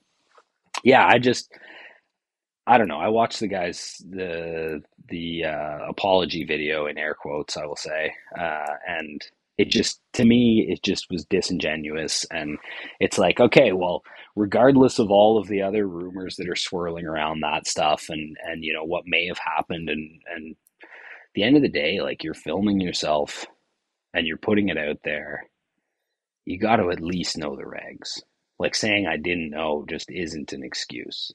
yeah, 0.84 1.06
I 1.06 1.20
just 1.20 1.52
I 2.68 2.78
don't 2.78 2.88
know. 2.90 3.00
I 3.00 3.08
watched 3.10 3.40
the 3.40 3.48
guys 3.48 4.02
the 4.10 4.82
the 5.10 5.46
uh, 5.46 5.80
apology 5.90 6.44
video 6.46 6.88
in 6.88 6.98
air 6.98 7.14
quotes. 7.14 7.58
I 7.58 7.66
will 7.66 7.78
say, 7.78 8.14
uh, 8.38 8.74
and 8.88 9.22
it 9.58 9.70
just 9.70 10.02
to 10.14 10.26
me 10.26 10.68
it 10.70 10.84
just 10.84 11.08
was 11.10 11.26
disingenuous. 11.26 12.26
And 12.32 12.58
it's 13.00 13.18
like, 13.18 13.40
okay, 13.40 13.72
well, 13.72 14.04
regardless 14.36 15.00
of 15.00 15.12
all 15.12 15.38
of 15.38 15.48
the 15.48 15.62
other 15.62 15.88
rumors 15.88 16.36
that 16.38 16.50
are 16.50 16.56
swirling 16.58 17.06
around 17.06 17.42
that 17.42 17.68
stuff, 17.68 18.08
and 18.10 18.36
and 18.46 18.64
you 18.64 18.74
know 18.74 18.84
what 18.84 19.04
may 19.08 19.28
have 19.28 19.40
happened, 19.40 19.90
and 19.90 20.22
and 20.36 20.56
the 21.36 21.44
end 21.44 21.56
of 21.56 21.62
the 21.62 21.70
day, 21.70 22.02
like 22.02 22.24
you're 22.24 22.34
filming 22.34 22.82
yourself 22.82 23.46
and 24.14 24.28
you're 24.28 24.38
putting 24.38 24.70
it 24.70 24.78
out 24.78 24.98
there. 25.04 25.46
You 26.46 26.60
got 26.60 26.78
to 26.78 26.92
at 26.92 27.02
least 27.02 27.38
know 27.38 27.56
the 27.56 27.64
regs 27.64 28.22
like 28.60 28.76
saying 28.76 29.08
I 29.08 29.18
didn't 29.18 29.52
know 29.52 29.86
just 29.88 30.10
isn't 30.12 30.54
an 30.54 30.64
excuse. 30.64 31.32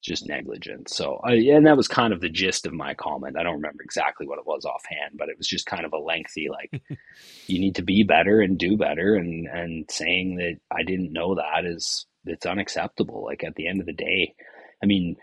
It's 0.00 0.08
just 0.08 0.28
negligence. 0.28 0.94
So, 0.94 1.20
I, 1.24 1.32
and 1.32 1.66
that 1.66 1.76
was 1.76 1.88
kind 1.88 2.12
of 2.12 2.20
the 2.20 2.28
gist 2.28 2.66
of 2.66 2.72
my 2.72 2.94
comment. 2.94 3.36
I 3.38 3.42
don't 3.42 3.56
remember 3.56 3.82
exactly 3.82 4.26
what 4.26 4.38
it 4.38 4.46
was 4.46 4.64
offhand, 4.64 5.16
but 5.18 5.28
it 5.28 5.38
was 5.38 5.46
just 5.48 5.66
kind 5.66 5.84
of 5.84 5.92
a 5.92 5.98
lengthy, 5.98 6.48
like, 6.50 6.82
you 7.46 7.58
need 7.58 7.76
to 7.76 7.82
be 7.82 8.02
better 8.02 8.40
and 8.40 8.58
do 8.58 8.76
better. 8.76 9.14
And, 9.14 9.46
and 9.46 9.90
saying 9.90 10.36
that 10.36 10.58
I 10.70 10.82
didn't 10.82 11.12
know 11.12 11.34
that 11.34 11.64
is, 11.64 12.06
it's 12.26 12.46
unacceptable. 12.46 13.24
Like 13.24 13.42
at 13.42 13.54
the 13.54 13.66
end 13.66 13.80
of 13.80 13.86
the 13.86 13.92
day, 13.92 14.34
I 14.82 14.86
mean, 14.86 15.16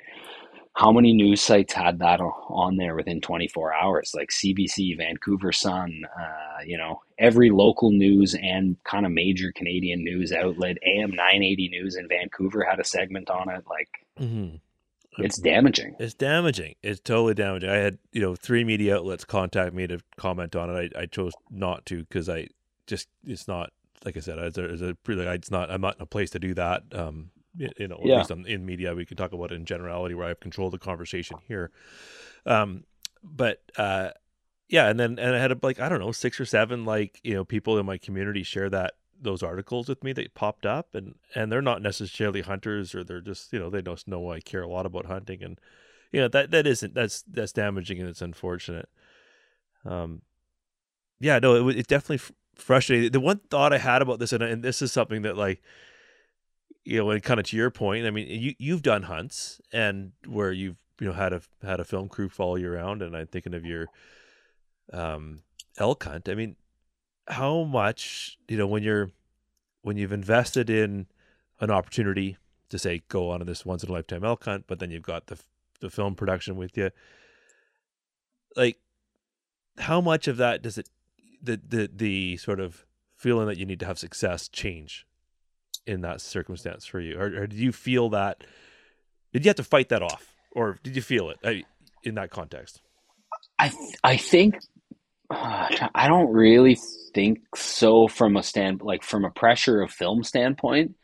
how 0.73 0.91
many 0.91 1.13
news 1.13 1.41
sites 1.41 1.73
had 1.73 1.99
that 1.99 2.19
on 2.19 2.77
there 2.77 2.95
within 2.95 3.21
24 3.21 3.73
hours? 3.73 4.11
Like 4.15 4.29
cbc 4.29 4.97
vancouver 4.97 5.51
sun 5.51 6.03
uh, 6.19 6.63
you 6.65 6.77
know 6.77 7.01
every 7.19 7.49
local 7.49 7.91
news 7.91 8.35
and 8.35 8.75
kind 8.83 9.05
of 9.05 9.11
major 9.11 9.51
canadian 9.55 10.03
news 10.03 10.31
outlet 10.31 10.77
am 10.83 11.11
980 11.11 11.69
news 11.69 11.95
in 11.95 12.07
vancouver 12.07 12.63
had 12.63 12.79
a 12.79 12.83
segment 12.83 13.29
on 13.29 13.49
it 13.49 13.63
like 13.69 13.89
mm-hmm. 14.19 14.55
it's 15.23 15.37
damaging. 15.37 15.95
It's 15.99 16.13
damaging. 16.13 16.75
It's 16.81 16.99
totally 16.99 17.33
damaging. 17.33 17.69
I 17.69 17.75
had 17.75 17.97
you 18.11 18.21
know 18.21 18.35
three 18.35 18.63
media 18.63 18.97
outlets 18.97 19.25
contact 19.25 19.73
me 19.73 19.87
to 19.87 19.99
comment 20.17 20.55
on 20.55 20.75
it. 20.75 20.93
I, 20.95 21.01
I 21.01 21.05
chose 21.05 21.33
not 21.49 21.85
to 21.87 21.99
because 21.99 22.29
i 22.29 22.47
just 22.87 23.07
it's 23.25 23.47
not 23.47 23.71
like 24.05 24.17
i 24.17 24.19
said 24.19 24.39
as 24.39 24.57
a, 24.57 24.63
as 24.63 24.81
a 24.81 24.95
it's 25.07 25.51
not 25.51 25.71
i'm 25.71 25.81
not 25.81 25.95
in 25.95 26.01
a 26.01 26.05
place 26.05 26.29
to 26.31 26.39
do 26.39 26.53
that 26.53 26.83
um 26.93 27.29
you 27.55 27.87
know, 27.87 27.99
yeah. 28.03 28.13
at 28.13 28.17
least 28.19 28.31
on, 28.31 28.45
in 28.45 28.65
media, 28.65 28.95
we 28.95 29.05
can 29.05 29.17
talk 29.17 29.33
about 29.33 29.51
it 29.51 29.55
in 29.55 29.65
generality 29.65 30.15
where 30.15 30.27
I've 30.27 30.39
controlled 30.39 30.73
the 30.73 30.79
conversation 30.79 31.37
here. 31.47 31.71
Um, 32.45 32.83
but 33.23 33.61
uh, 33.77 34.09
yeah, 34.67 34.89
and 34.89 34.99
then 34.99 35.19
and 35.19 35.35
I 35.35 35.39
had 35.39 35.63
like 35.63 35.79
I 35.79 35.89
don't 35.89 35.99
know 35.99 36.11
six 36.11 36.39
or 36.39 36.45
seven 36.45 36.85
like 36.85 37.19
you 37.23 37.33
know 37.33 37.45
people 37.45 37.77
in 37.77 37.85
my 37.85 37.97
community 37.97 38.43
share 38.43 38.69
that 38.69 38.93
those 39.21 39.43
articles 39.43 39.87
with 39.87 40.03
me 40.03 40.13
that 40.13 40.33
popped 40.33 40.65
up, 40.65 40.95
and 40.95 41.15
and 41.35 41.51
they're 41.51 41.61
not 41.61 41.81
necessarily 41.81 42.41
hunters 42.41 42.93
or 42.93 43.03
they're 43.03 43.21
just 43.21 43.53
you 43.53 43.59
know 43.59 43.69
they 43.69 43.81
don't 43.81 44.05
know 44.07 44.31
I 44.31 44.39
care 44.39 44.63
a 44.63 44.67
lot 44.67 44.85
about 44.85 45.05
hunting, 45.05 45.43
and 45.43 45.59
you 46.11 46.21
know 46.21 46.27
that 46.27 46.51
that 46.51 46.67
isn't 46.67 46.93
that's 46.93 47.23
that's 47.23 47.53
damaging 47.53 47.99
and 47.99 48.09
it's 48.09 48.21
unfortunate. 48.21 48.89
Um, 49.85 50.21
yeah, 51.19 51.39
no, 51.39 51.69
it, 51.69 51.77
it 51.77 51.87
definitely 51.87 52.33
frustrating. 52.55 53.11
The 53.11 53.19
one 53.19 53.39
thought 53.49 53.73
I 53.73 53.77
had 53.77 54.01
about 54.01 54.19
this, 54.19 54.33
and, 54.33 54.43
and 54.43 54.63
this 54.63 54.81
is 54.81 54.91
something 54.91 55.21
that 55.21 55.37
like 55.37 55.61
you 56.85 56.97
know, 56.97 57.09
and 57.09 57.23
kind 57.23 57.39
of 57.39 57.45
to 57.47 57.57
your 57.57 57.71
point, 57.71 58.05
I 58.05 58.11
mean, 58.11 58.27
you 58.27 58.53
you've 58.57 58.81
done 58.81 59.03
hunts 59.03 59.61
and 59.71 60.11
where 60.27 60.51
you've 60.51 60.77
you 60.99 61.07
know 61.07 61.13
had 61.13 61.33
a 61.33 61.41
had 61.63 61.79
a 61.79 61.85
film 61.85 62.09
crew 62.09 62.29
follow 62.29 62.55
you 62.55 62.71
around, 62.71 63.01
and 63.01 63.15
I'm 63.15 63.27
thinking 63.27 63.53
of 63.53 63.65
your 63.65 63.87
um, 64.91 65.39
elk 65.77 66.03
hunt. 66.03 66.27
I 66.27 66.35
mean, 66.35 66.55
how 67.27 67.63
much 67.63 68.37
you 68.47 68.57
know 68.57 68.67
when 68.67 68.83
you're 68.83 69.11
when 69.81 69.97
you've 69.97 70.11
invested 70.11 70.69
in 70.69 71.07
an 71.59 71.71
opportunity 71.71 72.37
to 72.69 72.77
say 72.77 73.03
go 73.07 73.29
on 73.29 73.45
this 73.45 73.65
once 73.65 73.83
in 73.83 73.89
a 73.89 73.93
lifetime 73.93 74.23
elk 74.23 74.45
hunt, 74.45 74.65
but 74.67 74.79
then 74.79 74.91
you've 74.91 75.03
got 75.03 75.27
the 75.27 75.39
the 75.79 75.89
film 75.89 76.15
production 76.15 76.55
with 76.55 76.77
you. 76.77 76.91
Like, 78.55 78.79
how 79.77 80.01
much 80.01 80.27
of 80.27 80.37
that 80.37 80.61
does 80.61 80.77
it 80.77 80.89
the 81.41 81.59
the 81.65 81.89
the 81.93 82.37
sort 82.37 82.59
of 82.59 82.85
feeling 83.15 83.47
that 83.47 83.57
you 83.57 83.65
need 83.65 83.79
to 83.79 83.85
have 83.85 83.97
success 83.97 84.49
change 84.49 85.05
in 85.85 86.01
that 86.01 86.21
circumstance 86.21 86.85
for 86.85 86.99
you, 86.99 87.17
or, 87.17 87.25
or 87.25 87.47
did 87.47 87.59
you 87.59 87.71
feel 87.71 88.09
that? 88.09 88.43
Did 89.33 89.45
you 89.45 89.49
have 89.49 89.57
to 89.57 89.63
fight 89.63 89.89
that 89.89 90.01
off, 90.01 90.35
or 90.51 90.79
did 90.83 90.95
you 90.95 91.01
feel 91.01 91.29
it 91.29 91.65
in 92.03 92.15
that 92.15 92.29
context? 92.29 92.81
I 93.59 93.71
I 94.03 94.17
think 94.17 94.55
uh, 95.29 95.69
I 95.95 96.07
don't 96.07 96.31
really 96.31 96.77
think 97.13 97.39
so 97.55 98.07
from 98.07 98.35
a 98.35 98.43
stand 98.43 98.81
like 98.81 99.03
from 99.03 99.25
a 99.25 99.31
pressure 99.31 99.81
of 99.81 99.91
film 99.91 100.23
standpoint, 100.23 100.95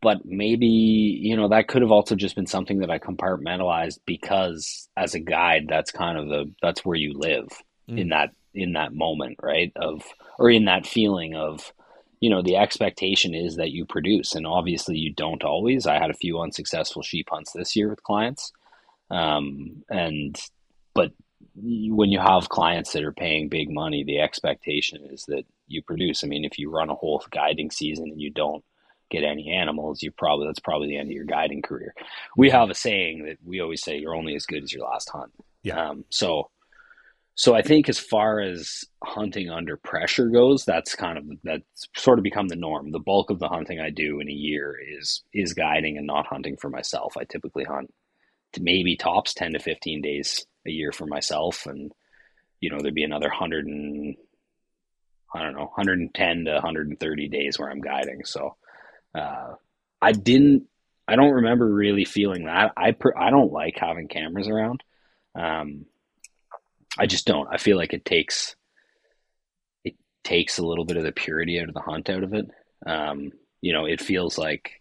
but 0.00 0.18
maybe 0.24 0.66
you 0.66 1.36
know 1.36 1.48
that 1.48 1.68
could 1.68 1.82
have 1.82 1.92
also 1.92 2.14
just 2.14 2.36
been 2.36 2.46
something 2.46 2.80
that 2.80 2.90
I 2.90 2.98
compartmentalized 2.98 3.98
because 4.06 4.88
as 4.96 5.14
a 5.14 5.20
guide, 5.20 5.66
that's 5.68 5.90
kind 5.90 6.18
of 6.18 6.28
the 6.28 6.52
that's 6.62 6.84
where 6.84 6.96
you 6.96 7.14
live 7.14 7.48
mm. 7.88 7.98
in 7.98 8.08
that 8.10 8.30
in 8.54 8.74
that 8.74 8.94
moment, 8.94 9.38
right? 9.42 9.72
Of 9.76 10.02
or 10.38 10.50
in 10.50 10.66
that 10.66 10.86
feeling 10.86 11.34
of 11.34 11.72
you 12.24 12.30
know 12.30 12.40
the 12.40 12.56
expectation 12.56 13.34
is 13.34 13.56
that 13.56 13.70
you 13.70 13.84
produce 13.84 14.34
and 14.34 14.46
obviously 14.46 14.96
you 14.96 15.12
don't 15.12 15.44
always. 15.44 15.86
I 15.86 15.98
had 15.98 16.08
a 16.08 16.20
few 16.24 16.40
unsuccessful 16.40 17.02
sheep 17.02 17.28
hunts 17.30 17.52
this 17.52 17.76
year 17.76 17.90
with 17.90 18.02
clients 18.02 18.50
um, 19.10 19.84
and 19.90 20.34
but 20.94 21.12
when 21.54 22.10
you 22.10 22.18
have 22.18 22.48
clients 22.48 22.94
that 22.94 23.04
are 23.04 23.12
paying 23.12 23.50
big 23.50 23.70
money 23.70 24.04
the 24.04 24.20
expectation 24.20 25.04
is 25.12 25.26
that 25.28 25.44
you 25.68 25.82
produce. 25.82 26.24
I 26.24 26.28
mean 26.28 26.46
if 26.46 26.58
you 26.58 26.70
run 26.70 26.88
a 26.88 26.94
whole 26.94 27.22
guiding 27.30 27.70
season 27.70 28.06
and 28.08 28.20
you 28.22 28.30
don't 28.30 28.64
get 29.10 29.22
any 29.22 29.52
animals 29.52 30.02
you 30.02 30.10
probably 30.10 30.46
that's 30.46 30.60
probably 30.60 30.88
the 30.88 30.96
end 30.96 31.10
of 31.10 31.12
your 31.12 31.26
guiding 31.26 31.60
career. 31.60 31.94
We 32.38 32.48
have 32.48 32.70
a 32.70 32.74
saying 32.74 33.26
that 33.26 33.36
we 33.44 33.60
always 33.60 33.82
say 33.84 33.98
you're 33.98 34.16
only 34.16 34.34
as 34.34 34.46
good 34.46 34.62
as 34.62 34.72
your 34.72 34.86
last 34.88 35.10
hunt. 35.10 35.32
Yeah. 35.62 35.90
Um, 35.90 36.06
so 36.08 36.48
so 37.36 37.54
I 37.54 37.62
think 37.62 37.88
as 37.88 37.98
far 37.98 38.40
as 38.40 38.84
hunting 39.02 39.50
under 39.50 39.76
pressure 39.76 40.28
goes, 40.28 40.64
that's 40.64 40.94
kind 40.94 41.18
of 41.18 41.24
that's 41.42 41.88
sort 41.96 42.18
of 42.18 42.22
become 42.22 42.46
the 42.46 42.56
norm. 42.56 42.92
The 42.92 43.00
bulk 43.00 43.30
of 43.30 43.40
the 43.40 43.48
hunting 43.48 43.80
I 43.80 43.90
do 43.90 44.20
in 44.20 44.28
a 44.28 44.32
year 44.32 44.78
is 44.80 45.24
is 45.32 45.52
guiding 45.52 45.98
and 45.98 46.06
not 46.06 46.26
hunting 46.26 46.56
for 46.56 46.70
myself. 46.70 47.16
I 47.16 47.24
typically 47.24 47.64
hunt 47.64 47.92
to 48.52 48.62
maybe 48.62 48.96
tops 48.96 49.34
10 49.34 49.54
to 49.54 49.58
15 49.58 50.00
days 50.00 50.46
a 50.64 50.70
year 50.70 50.92
for 50.92 51.06
myself 51.06 51.66
and 51.66 51.92
you 52.60 52.70
know 52.70 52.78
there'd 52.80 52.94
be 52.94 53.02
another 53.02 53.28
100 53.28 53.66
and 53.66 54.16
I 55.34 55.42
don't 55.42 55.54
know 55.54 55.64
110 55.64 56.44
to 56.44 56.52
130 56.52 57.28
days 57.28 57.58
where 57.58 57.68
I'm 57.68 57.80
guiding. 57.80 58.24
So 58.24 58.54
uh, 59.12 59.54
I 60.00 60.12
didn't 60.12 60.68
I 61.08 61.16
don't 61.16 61.32
remember 61.32 61.66
really 61.68 62.04
feeling 62.04 62.44
that. 62.44 62.72
I 62.76 62.92
per, 62.92 63.12
I 63.16 63.30
don't 63.30 63.52
like 63.52 63.76
having 63.76 64.06
cameras 64.06 64.46
around. 64.46 64.84
Um, 65.34 65.86
I 66.98 67.06
just 67.06 67.26
don't. 67.26 67.48
I 67.50 67.58
feel 67.58 67.76
like 67.76 67.92
it 67.92 68.04
takes 68.04 68.56
it 69.84 69.94
takes 70.22 70.58
a 70.58 70.66
little 70.66 70.84
bit 70.84 70.96
of 70.96 71.04
the 71.04 71.12
purity 71.12 71.60
out 71.60 71.68
of 71.68 71.74
the 71.74 71.80
hunt 71.80 72.08
out 72.10 72.22
of 72.22 72.34
it. 72.34 72.46
Um, 72.86 73.32
you 73.60 73.72
know, 73.72 73.86
it 73.86 74.00
feels 74.00 74.38
like 74.38 74.80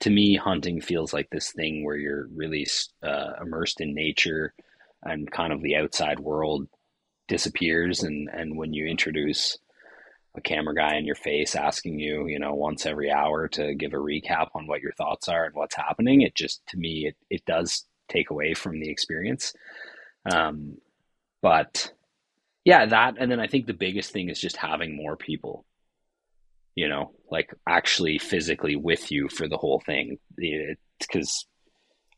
to 0.00 0.10
me, 0.10 0.36
hunting 0.36 0.80
feels 0.80 1.12
like 1.12 1.30
this 1.30 1.52
thing 1.52 1.84
where 1.84 1.96
you're 1.96 2.28
really 2.34 2.66
uh, 3.02 3.32
immersed 3.40 3.80
in 3.80 3.94
nature 3.94 4.52
and 5.02 5.30
kind 5.30 5.52
of 5.52 5.62
the 5.62 5.76
outside 5.76 6.20
world 6.20 6.68
disappears. 7.28 8.02
And, 8.02 8.28
and 8.30 8.58
when 8.58 8.74
you 8.74 8.86
introduce 8.86 9.56
a 10.36 10.40
camera 10.40 10.74
guy 10.74 10.96
in 10.96 11.06
your 11.06 11.14
face 11.14 11.54
asking 11.54 12.00
you, 12.00 12.26
you 12.26 12.38
know, 12.38 12.54
once 12.54 12.86
every 12.86 13.10
hour 13.10 13.48
to 13.48 13.74
give 13.74 13.94
a 13.94 13.96
recap 13.96 14.48
on 14.54 14.66
what 14.66 14.82
your 14.82 14.92
thoughts 14.92 15.28
are 15.28 15.44
and 15.44 15.54
what's 15.54 15.76
happening, 15.76 16.20
it 16.20 16.34
just, 16.34 16.66
to 16.66 16.76
me, 16.76 17.06
it, 17.06 17.16
it 17.30 17.44
does 17.46 17.84
take 18.08 18.30
away 18.30 18.52
from 18.52 18.80
the 18.80 18.90
experience. 18.90 19.54
Um, 20.30 20.76
but 21.44 21.92
yeah, 22.64 22.86
that, 22.86 23.16
and 23.18 23.30
then 23.30 23.38
I 23.38 23.46
think 23.46 23.66
the 23.66 23.74
biggest 23.74 24.10
thing 24.10 24.30
is 24.30 24.40
just 24.40 24.56
having 24.56 24.96
more 24.96 25.16
people 25.16 25.66
you 26.74 26.88
know, 26.88 27.12
like 27.30 27.52
actually 27.68 28.18
physically 28.18 28.76
with 28.76 29.10
you 29.10 29.28
for 29.28 29.48
the 29.48 29.56
whole 29.56 29.80
thing. 29.84 30.18
Because 30.36 31.46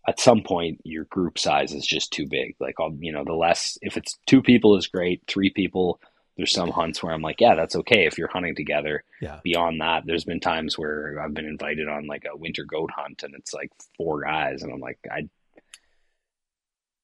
at 0.08 0.20
some 0.20 0.42
point 0.42 0.80
your 0.84 1.04
group 1.04 1.38
size 1.38 1.72
is 1.72 1.86
just 1.86 2.12
too 2.12 2.26
big. 2.26 2.54
Like, 2.60 2.76
I'll, 2.80 2.94
you 2.98 3.12
know, 3.12 3.24
the 3.24 3.34
less, 3.34 3.76
if 3.82 3.96
it's 3.96 4.18
two 4.26 4.42
people 4.42 4.76
is 4.76 4.86
great, 4.86 5.22
three 5.26 5.50
people, 5.50 6.00
there's 6.36 6.52
some 6.52 6.70
hunts 6.70 7.02
where 7.02 7.12
I'm 7.12 7.22
like, 7.22 7.40
yeah, 7.40 7.54
that's 7.54 7.76
okay 7.76 8.06
if 8.06 8.18
you're 8.18 8.28
hunting 8.28 8.54
together. 8.54 9.04
Yeah. 9.20 9.40
Beyond 9.42 9.80
that, 9.80 10.04
there's 10.06 10.24
been 10.24 10.40
times 10.40 10.78
where 10.78 11.20
I've 11.22 11.34
been 11.34 11.46
invited 11.46 11.88
on 11.88 12.06
like 12.06 12.24
a 12.30 12.36
winter 12.36 12.64
goat 12.64 12.90
hunt 12.94 13.22
and 13.22 13.34
it's 13.34 13.54
like 13.54 13.70
four 13.96 14.22
guys, 14.22 14.62
and 14.62 14.72
I'm 14.72 14.80
like, 14.80 14.98
I, 15.10 15.28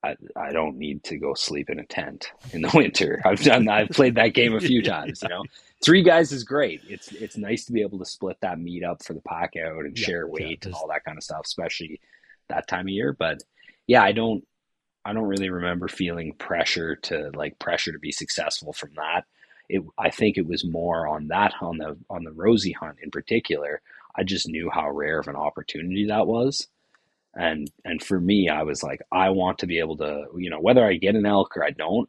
I, 0.05 0.17
I 0.35 0.51
don't 0.51 0.79
need 0.79 1.05
to 1.05 1.17
go 1.17 1.35
sleep 1.35 1.71
in 1.71 1.79
a 1.79 1.87
tent 1.87 2.33
in 2.53 2.63
the 2.63 2.71
winter. 2.75 3.23
I've 3.25 3.43
done, 3.43 3.69
I've 3.69 3.91
played 3.91 4.17
that 4.17 4.35
game 4.35 4.55
a 4.55 4.61
few 4.61 4.83
times, 4.83 5.23
you 5.23 5.29
know 5.29 5.45
three 5.83 6.03
guys 6.03 6.33
is 6.33 6.45
great. 6.45 6.81
It's 6.89 7.13
it's 7.13 7.37
nice 7.37 7.65
to 7.67 7.73
be 7.73 7.83
able 7.83 7.99
to 7.99 8.05
split 8.05 8.39
that 8.41 8.59
meat 8.59 8.85
up 8.85 9.05
for 9.05 9.13
the 9.13 9.21
pack 9.21 9.55
out 9.57 9.85
and 9.85 9.99
yeah, 9.99 10.05
share 10.07 10.27
weight 10.27 10.61
yeah, 10.63 10.69
and 10.69 10.75
all 10.75 10.89
that 10.89 11.05
kind 11.05 11.19
of 11.19 11.25
stuff, 11.25 11.43
especially 11.45 12.01
that 12.49 12.69
time 12.69 12.87
of 12.87 12.91
year. 12.91 13.13
But 13.13 13.43
yeah, 13.87 14.03
I 14.03 14.13
don't 14.13 14.47
I 15.05 15.13
don't 15.13 15.25
really 15.25 15.51
remember 15.51 15.89
feeling 15.89 16.35
pressure 16.35 16.97
to 16.97 17.31
like 17.35 17.59
pressure 17.59 17.93
to 17.93 17.99
be 17.99 18.13
successful 18.13 18.73
from 18.73 18.91
that. 18.97 19.25
It 19.69 19.83
I 19.99 20.11
think 20.11 20.39
it 20.39 20.47
was 20.47 20.65
more 20.65 21.07
on 21.07 21.29
that 21.29 21.55
on 21.61 21.79
the 21.79 21.99
on 22.09 22.25
the 22.25 22.33
Rosie 22.33 22.73
hunt 22.73 22.99
in 23.03 23.11
particular. 23.11 23.83
I 24.15 24.25
just 24.25 24.49
knew 24.49 24.71
how 24.71 24.91
rare 24.91 25.19
of 25.19 25.29
an 25.29 25.37
opportunity 25.37 26.07
that 26.07 26.27
was. 26.27 26.69
And 27.35 27.71
and 27.85 28.03
for 28.03 28.21
me, 28.21 28.49
I 28.49 28.63
was 28.63 28.83
like, 28.83 29.01
I 29.11 29.31
want 29.31 29.59
to 29.59 29.67
be 29.67 29.79
able 29.79 29.97
to, 29.99 30.27
you 30.37 30.51
know, 30.51 30.61
whether 30.61 30.85
I 30.85 30.95
get 30.95 31.15
an 31.15 31.27
elk 31.27 31.57
or 31.57 31.65
I 31.65 31.71
don't, 31.71 32.09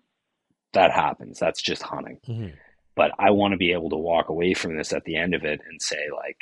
that 0.73 0.91
happens. 0.91 1.39
That's 1.39 1.61
just 1.61 1.81
hunting. 1.81 2.19
Mm-hmm 2.27 2.55
but 2.95 3.11
I 3.17 3.31
want 3.31 3.53
to 3.53 3.57
be 3.57 3.71
able 3.71 3.89
to 3.89 3.95
walk 3.97 4.29
away 4.29 4.53
from 4.53 4.77
this 4.77 4.93
at 4.93 5.03
the 5.05 5.15
end 5.15 5.33
of 5.33 5.43
it 5.43 5.61
and 5.67 5.81
say 5.81 6.09
like 6.15 6.37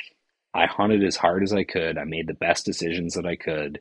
I 0.54 0.66
hunted 0.66 1.02
as 1.02 1.16
hard 1.16 1.42
as 1.42 1.52
I 1.52 1.64
could. 1.64 1.96
I 1.96 2.04
made 2.04 2.26
the 2.26 2.34
best 2.34 2.66
decisions 2.66 3.14
that 3.14 3.24
I 3.24 3.36
could. 3.36 3.80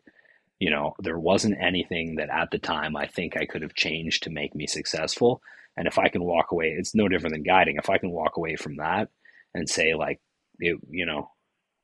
You 0.59 0.69
know, 0.69 0.95
there 0.99 1.19
wasn't 1.19 1.61
anything 1.61 2.15
that 2.15 2.29
at 2.29 2.51
the 2.51 2.59
time 2.59 2.95
I 2.95 3.07
think 3.07 3.35
I 3.35 3.45
could 3.45 3.61
have 3.61 3.73
changed 3.73 4.23
to 4.23 4.29
make 4.29 4.55
me 4.55 4.67
successful. 4.67 5.41
And 5.75 5.87
if 5.87 5.97
I 5.97 6.07
can 6.07 6.23
walk 6.23 6.51
away, 6.51 6.67
it's 6.77 6.95
no 6.95 7.09
different 7.09 7.33
than 7.33 7.43
guiding. 7.43 7.75
If 7.77 7.89
I 7.89 7.97
can 7.97 8.11
walk 8.11 8.37
away 8.37 8.55
from 8.55 8.77
that 8.77 9.09
and 9.53 9.67
say 9.67 9.95
like, 9.95 10.21
it, 10.59 10.77
you 10.89 11.05
know, 11.05 11.31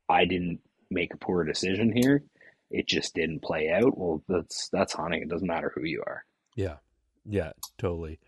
I 0.08 0.26
didn't 0.26 0.60
make 0.90 1.14
a 1.14 1.18
poor 1.18 1.44
decision 1.44 1.92
here. 1.94 2.24
It 2.70 2.88
just 2.88 3.16
didn't 3.16 3.42
play 3.42 3.70
out. 3.70 3.98
Well, 3.98 4.24
that's 4.28 4.70
that's 4.70 4.94
haunting. 4.94 5.22
It 5.22 5.30
doesn't 5.30 5.48
matter 5.48 5.72
who 5.74 5.84
you 5.84 6.04
are. 6.06 6.26
Yeah, 6.56 6.78
yeah, 7.26 7.52
totally. 7.78 8.20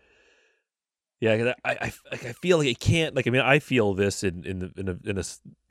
Yeah, 1.20 1.52
I, 1.64 1.70
I, 1.72 1.92
I 2.12 2.16
feel 2.16 2.56
like 2.56 2.68
it 2.68 2.80
can't. 2.80 3.14
Like, 3.14 3.26
I 3.26 3.30
mean, 3.30 3.42
I 3.42 3.58
feel 3.58 3.92
this 3.92 4.24
in 4.24 4.44
in 4.44 4.58
the, 4.60 4.72
in 4.76 4.88
a, 4.88 5.10
in 5.10 5.18
a 5.18 5.24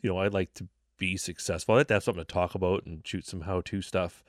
you 0.04 0.10
know, 0.10 0.18
I 0.18 0.28
like 0.28 0.54
to 0.56 0.68
be 1.00 1.18
successful. 1.18 1.74
I 1.74 1.80
like 1.80 1.88
to 1.88 1.96
have 1.96 2.04
something 2.04 2.24
to 2.24 2.32
talk 2.32 2.54
about 2.54 2.86
and 2.86 3.02
shoot 3.06 3.26
some 3.26 3.42
how 3.42 3.62
to 3.62 3.82
stuff. 3.82 4.24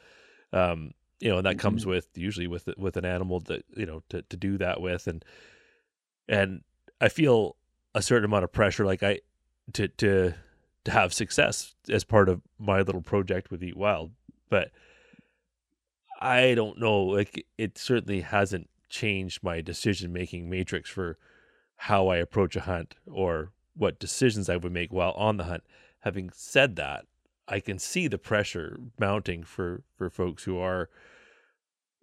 Um, 0.53 0.95
you 1.19 1.29
know, 1.29 1.37
and 1.37 1.47
that 1.47 1.57
mm-hmm. 1.57 1.61
comes 1.61 1.85
with 1.85 2.09
usually 2.15 2.47
with 2.47 2.69
with 2.79 2.97
an 2.97 3.05
animal 3.05 3.41
that 3.41 3.65
you 3.77 3.85
know 3.85 4.03
to 4.09 4.23
to 4.23 4.37
do 4.37 4.57
that 4.59 4.81
with, 4.81 5.07
and 5.07 5.23
and 6.27 6.63
I 7.01 7.11
feel 7.11 7.57
a 7.95 8.01
certain 8.01 8.25
amount 8.25 8.45
of 8.45 8.53
pressure, 8.53 8.87
like 8.87 9.03
I 9.03 9.21
to 9.75 9.89
to 9.89 10.35
to 10.85 10.91
have 10.91 11.13
success 11.13 11.75
as 11.91 12.05
part 12.05 12.31
of 12.31 12.41
my 12.59 12.81
little 12.81 13.03
project 13.03 13.51
with 13.51 13.63
Eat 13.63 13.77
Wild, 13.77 14.13
but 14.51 14.71
I 16.21 16.55
don't 16.55 16.79
know. 16.79 17.03
Like, 17.05 17.47
it 17.57 17.79
certainly 17.79 18.21
hasn't 18.21 18.69
changed 18.91 19.43
my 19.43 19.63
decision 19.63 20.13
making 20.13 20.51
matrix 20.51 20.91
for 20.91 21.17
how 21.77 22.09
I 22.09 22.17
approach 22.19 22.57
a 22.57 22.61
hunt 22.61 22.95
or 23.11 23.53
what 23.75 23.99
decisions 23.99 24.51
I 24.51 24.57
would 24.57 24.73
make 24.73 24.93
while 24.93 25.13
on 25.13 25.39
the 25.39 25.45
hunt. 25.45 25.63
Having 26.01 26.31
said 26.35 26.77
that, 26.77 27.07
I 27.49 27.61
can 27.61 27.79
see 27.79 28.07
the 28.07 28.19
pressure 28.19 28.79
mounting 28.99 29.43
for 29.43 29.83
for 29.97 30.09
folks 30.09 30.45
who 30.45 30.59
are 30.59 30.89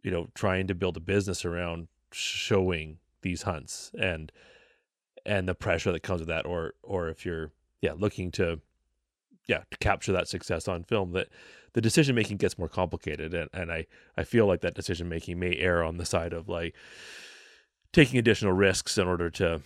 you 0.03 0.11
know 0.11 0.27
trying 0.33 0.67
to 0.67 0.75
build 0.75 0.97
a 0.97 1.01
business 1.01 1.45
around 1.45 1.87
showing 2.11 2.97
these 3.21 3.43
hunts 3.43 3.91
and 3.99 4.31
and 5.25 5.47
the 5.47 5.55
pressure 5.55 5.91
that 5.91 6.03
comes 6.03 6.21
with 6.21 6.27
that 6.29 6.45
or 6.45 6.73
or 6.83 7.09
if 7.09 7.25
you're 7.25 7.51
yeah 7.81 7.93
looking 7.93 8.31
to 8.31 8.59
yeah 9.47 9.61
to 9.71 9.77
capture 9.77 10.11
that 10.11 10.27
success 10.27 10.67
on 10.67 10.83
film 10.83 11.11
that 11.11 11.27
the 11.73 11.81
decision 11.81 12.15
making 12.15 12.37
gets 12.37 12.57
more 12.57 12.69
complicated 12.69 13.33
and, 13.33 13.49
and 13.53 13.71
i 13.71 13.85
i 14.17 14.23
feel 14.23 14.45
like 14.45 14.61
that 14.61 14.75
decision 14.75 15.09
making 15.09 15.39
may 15.39 15.55
err 15.57 15.83
on 15.83 15.97
the 15.97 16.05
side 16.05 16.33
of 16.33 16.47
like 16.47 16.75
taking 17.93 18.19
additional 18.19 18.53
risks 18.53 18.97
in 18.97 19.07
order 19.07 19.29
to 19.29 19.61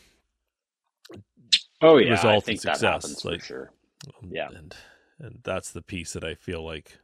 oh 1.82 1.98
yeah 1.98 2.12
result 2.12 2.48
in 2.48 2.58
success 2.58 3.26
like, 3.26 3.44
sure. 3.44 3.72
um, 4.22 4.30
yeah. 4.32 4.50
and 4.56 4.76
and 5.20 5.40
that's 5.44 5.72
the 5.72 5.82
piece 5.82 6.14
that 6.14 6.24
i 6.24 6.34
feel 6.34 6.64
like 6.64 7.00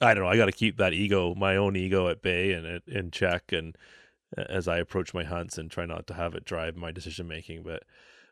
i 0.00 0.14
don't 0.14 0.24
know 0.24 0.30
i 0.30 0.36
got 0.36 0.46
to 0.46 0.52
keep 0.52 0.76
that 0.76 0.92
ego 0.92 1.34
my 1.34 1.56
own 1.56 1.76
ego 1.76 2.08
at 2.08 2.22
bay 2.22 2.52
and 2.52 2.80
in 2.86 3.10
check 3.10 3.52
and 3.52 3.76
as 4.36 4.68
i 4.68 4.78
approach 4.78 5.12
my 5.12 5.24
hunts 5.24 5.58
and 5.58 5.70
try 5.70 5.84
not 5.84 6.06
to 6.06 6.14
have 6.14 6.34
it 6.34 6.44
drive 6.44 6.76
my 6.76 6.92
decision 6.92 7.26
making 7.26 7.62
but 7.62 7.82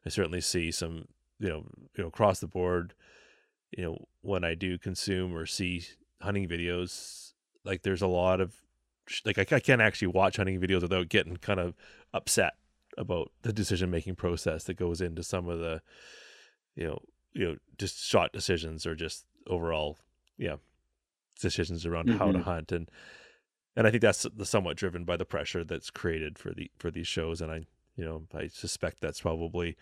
i 0.07 0.09
certainly 0.09 0.41
see 0.41 0.71
some 0.71 1.07
you 1.41 1.49
know 1.49 1.65
you 1.97 2.03
know 2.03 2.09
across 2.09 2.41
the 2.41 2.47
board 2.47 2.95
you 3.77 3.85
know 3.85 4.07
when 4.23 4.45
I 4.45 4.55
do 4.55 4.79
consume 4.79 5.35
or 5.35 5.47
see 5.47 5.85
hunting 6.21 6.49
videos, 6.49 7.33
like 7.65 7.83
there's 7.83 8.03
a 8.03 8.07
lot 8.07 8.41
of 8.41 8.55
like 9.25 9.39
I, 9.39 9.57
I 9.57 9.61
can't 9.61 9.81
actually 9.81 10.09
watch 10.09 10.37
hunting 10.37 10.61
videos 10.61 10.83
without 10.83 11.09
getting 11.09 11.37
kind 11.37 11.61
of 11.61 11.75
upset 12.13 12.55
about 12.97 13.31
the 13.43 13.53
decision 13.53 13.91
making 13.91 14.17
process 14.17 14.65
that 14.65 14.77
goes 14.77 15.01
into 15.01 15.23
some 15.23 15.49
of 15.49 15.59
the 15.59 15.81
you 16.75 16.87
know 16.87 16.99
you 17.33 17.47
know 17.47 17.57
just 17.79 18.05
shot 18.05 18.33
decisions 18.33 18.87
or 18.87 18.95
just 18.95 19.25
overall 19.47 19.99
yeah 20.37 20.57
decisions 21.41 21.87
around 21.87 22.09
mm-hmm. 22.09 22.19
how 22.19 22.27
to 22.27 22.39
mm-hmm. 22.39 22.43
hunt 22.43 22.73
and 22.73 22.91
and 23.77 23.87
I 23.87 23.91
think 23.91 24.03
that's 24.03 24.27
somewhat 24.43 24.77
driven 24.77 25.05
by 25.05 25.17
the 25.17 25.25
pressure 25.25 25.63
that's 25.63 25.91
created 25.91 26.39
for 26.39 26.53
the 26.53 26.71
for 26.79 26.91
these 26.91 27.07
shows 27.07 27.41
and 27.41 27.51
I 27.51 27.67
you 27.97 28.05
know 28.05 28.25
I 28.35 28.49
suspect 28.49 29.01
that's 29.01 29.21
probably 29.21 29.77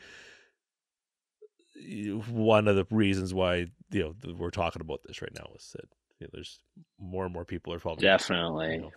one 2.31 2.69
of 2.69 2.77
the 2.77 2.87
reasons 2.91 3.35
why 3.35 3.67
you 3.91 4.03
know 4.03 4.35
we're 4.37 4.51
talking 4.51 4.83
about 4.83 5.01
this 5.07 5.23
right 5.23 5.35
now 5.35 5.49
is 5.57 5.71
that 5.75 5.89
you 6.21 6.27
know, 6.27 6.31
there's 6.33 6.59
more 6.99 7.25
and 7.25 7.33
more 7.33 7.45
people 7.45 7.73
are 7.73 7.79
following. 7.79 8.01
Definitely. 8.01 8.75
You 8.75 8.81
know. 8.83 8.91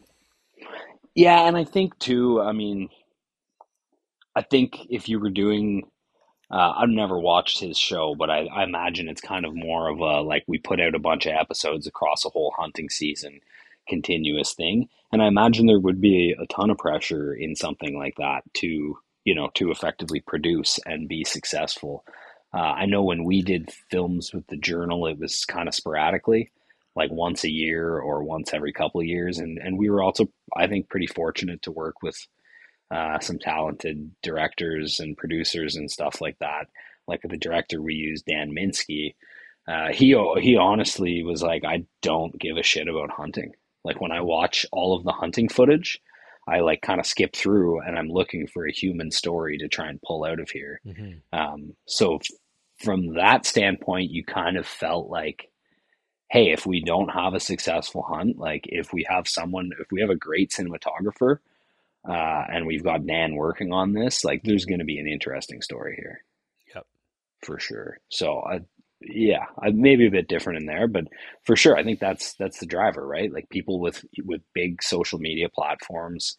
Yeah, 1.16 1.48
and 1.48 1.58
I 1.58 1.64
think 1.64 1.98
too. 2.00 2.42
I 2.42 2.52
mean, 2.52 2.90
I 4.36 4.42
think 4.42 4.78
if 4.90 5.10
you 5.10 5.20
were 5.20 5.30
doing, 5.30 5.84
uh, 6.52 6.74
I've 6.78 6.90
never 6.90 7.20
watched 7.20 7.60
his 7.60 7.78
show, 7.78 8.16
but 8.18 8.30
I, 8.30 8.46
I 8.46 8.64
imagine 8.64 9.10
it's 9.10 9.22
kind 9.22 9.46
of 9.46 9.56
more 9.56 9.90
of 9.90 10.00
a 10.00 10.22
like 10.22 10.44
we 10.48 10.58
put 10.60 10.80
out 10.80 10.96
a 10.96 11.00
bunch 11.00 11.26
of 11.26 11.34
episodes 11.34 11.88
across 11.88 12.26
a 12.26 12.30
whole 12.30 12.54
hunting 12.58 12.90
season, 12.90 13.42
continuous 13.88 14.54
thing, 14.54 14.88
and 15.12 15.22
I 15.22 15.28
imagine 15.28 15.66
there 15.66 15.80
would 15.80 16.00
be 16.02 16.36
a 16.40 16.46
ton 16.48 16.70
of 16.70 16.78
pressure 16.78 17.34
in 17.34 17.56
something 17.56 17.98
like 17.98 18.16
that 18.18 18.44
to 18.56 18.98
you 19.26 19.36
know 19.36 19.50
to 19.56 19.72
effectively 19.72 20.22
produce 20.22 20.80
and 20.86 21.10
be 21.10 21.24
successful. 21.24 22.06
Uh, 22.54 22.58
I 22.60 22.86
know 22.86 23.04
when 23.04 23.24
we 23.24 23.42
did 23.42 23.72
films 23.92 24.34
with 24.34 24.48
the 24.48 24.58
journal, 24.58 25.06
it 25.06 25.20
was 25.20 25.46
kind 25.46 25.68
of 25.68 25.76
sporadically, 25.76 26.52
like 26.96 27.12
once 27.12 27.44
a 27.44 27.50
year 27.52 28.00
or 28.00 28.24
once 28.24 28.54
every 28.54 28.74
couple 28.74 29.02
of 29.02 29.08
years, 29.08 29.38
and 29.38 29.60
and 29.60 29.78
we 29.78 29.90
were 29.90 30.02
also, 30.02 30.30
I 30.56 30.68
think, 30.68 30.90
pretty 30.90 31.08
fortunate 31.08 31.62
to 31.64 31.72
work 31.72 32.02
with 32.02 32.18
uh, 32.92 33.20
some 33.20 33.38
talented 33.40 34.12
directors 34.24 35.00
and 35.00 35.18
producers 35.18 35.76
and 35.76 35.92
stuff 35.92 36.22
like 36.22 36.38
that. 36.40 36.68
Like 37.08 37.22
the 37.24 37.38
director 37.38 37.82
we 37.82 37.94
used, 37.96 38.26
Dan 38.26 38.52
Minsky, 38.52 39.16
uh, 39.68 39.92
he 39.92 40.16
he 40.42 40.58
honestly 40.58 41.24
was 41.24 41.44
like, 41.44 41.64
I 41.64 41.86
don't 42.02 42.38
give 42.40 42.58
a 42.58 42.64
shit 42.64 42.88
about 42.88 43.12
hunting. 43.12 43.54
Like 43.84 44.02
when 44.02 44.12
I 44.12 44.22
watch 44.22 44.66
all 44.72 44.98
of 44.98 45.04
the 45.04 45.12
hunting 45.12 45.50
footage, 45.50 46.00
I 46.50 46.60
like 46.62 46.82
kind 46.82 47.00
of 47.00 47.06
skip 47.06 47.36
through 47.36 47.82
and 47.82 47.98
I'm 47.98 48.10
looking 48.10 48.48
for 48.48 48.66
a 48.66 48.72
human 48.72 49.12
story 49.12 49.58
to 49.60 49.68
try 49.68 49.88
and 49.90 50.02
pull 50.02 50.26
out 50.26 50.40
of 50.40 50.50
here. 50.50 50.82
Mm-hmm. 50.86 51.38
Um, 51.38 51.74
so 51.86 52.20
from 52.78 53.16
that 53.16 53.46
standpoint, 53.46 54.12
you 54.12 54.24
kind 54.24 54.58
of 54.58 54.66
felt 54.66 55.10
like, 55.10 55.50
hey, 56.32 56.52
if 56.52 56.66
we 56.66 56.84
don't 56.84 57.10
have 57.10 57.34
a 57.34 57.40
successful 57.40 58.04
hunt, 58.04 58.38
like 58.38 58.66
if 58.66 58.94
we 58.94 59.06
have 59.10 59.28
someone, 59.28 59.72
if 59.80 59.88
we 59.92 60.02
have 60.02 60.10
a 60.10 60.16
great 60.16 60.52
cinematographer, 60.52 61.40
uh, 62.08 62.44
and 62.52 62.66
we've 62.66 62.84
got 62.84 63.06
Dan 63.06 63.36
working 63.36 63.74
on 63.74 63.94
this, 63.94 64.24
like 64.24 64.42
there's 64.44 64.66
going 64.66 64.80
to 64.80 64.86
be 64.86 65.00
an 65.00 65.08
interesting 65.08 65.62
story 65.62 65.96
here. 65.98 66.24
Yep, 66.74 66.86
for 67.44 67.60
sure. 67.60 67.98
So 68.10 68.40
I, 68.40 68.62
yeah, 69.02 69.46
maybe 69.74 70.08
a 70.08 70.12
bit 70.12 70.28
different 70.28 70.60
in 70.60 70.66
there, 70.66 70.88
but 70.88 71.06
for 71.46 71.56
sure, 71.56 71.76
I 71.76 71.84
think 71.84 72.00
that's 72.00 72.34
that's 72.36 72.60
the 72.60 72.66
driver, 72.66 73.06
right? 73.06 73.32
Like 73.32 73.50
people 73.50 73.80
with 73.80 74.04
with 74.24 74.42
big 74.54 74.84
social 74.84 75.20
media 75.20 75.48
platforms, 75.54 76.36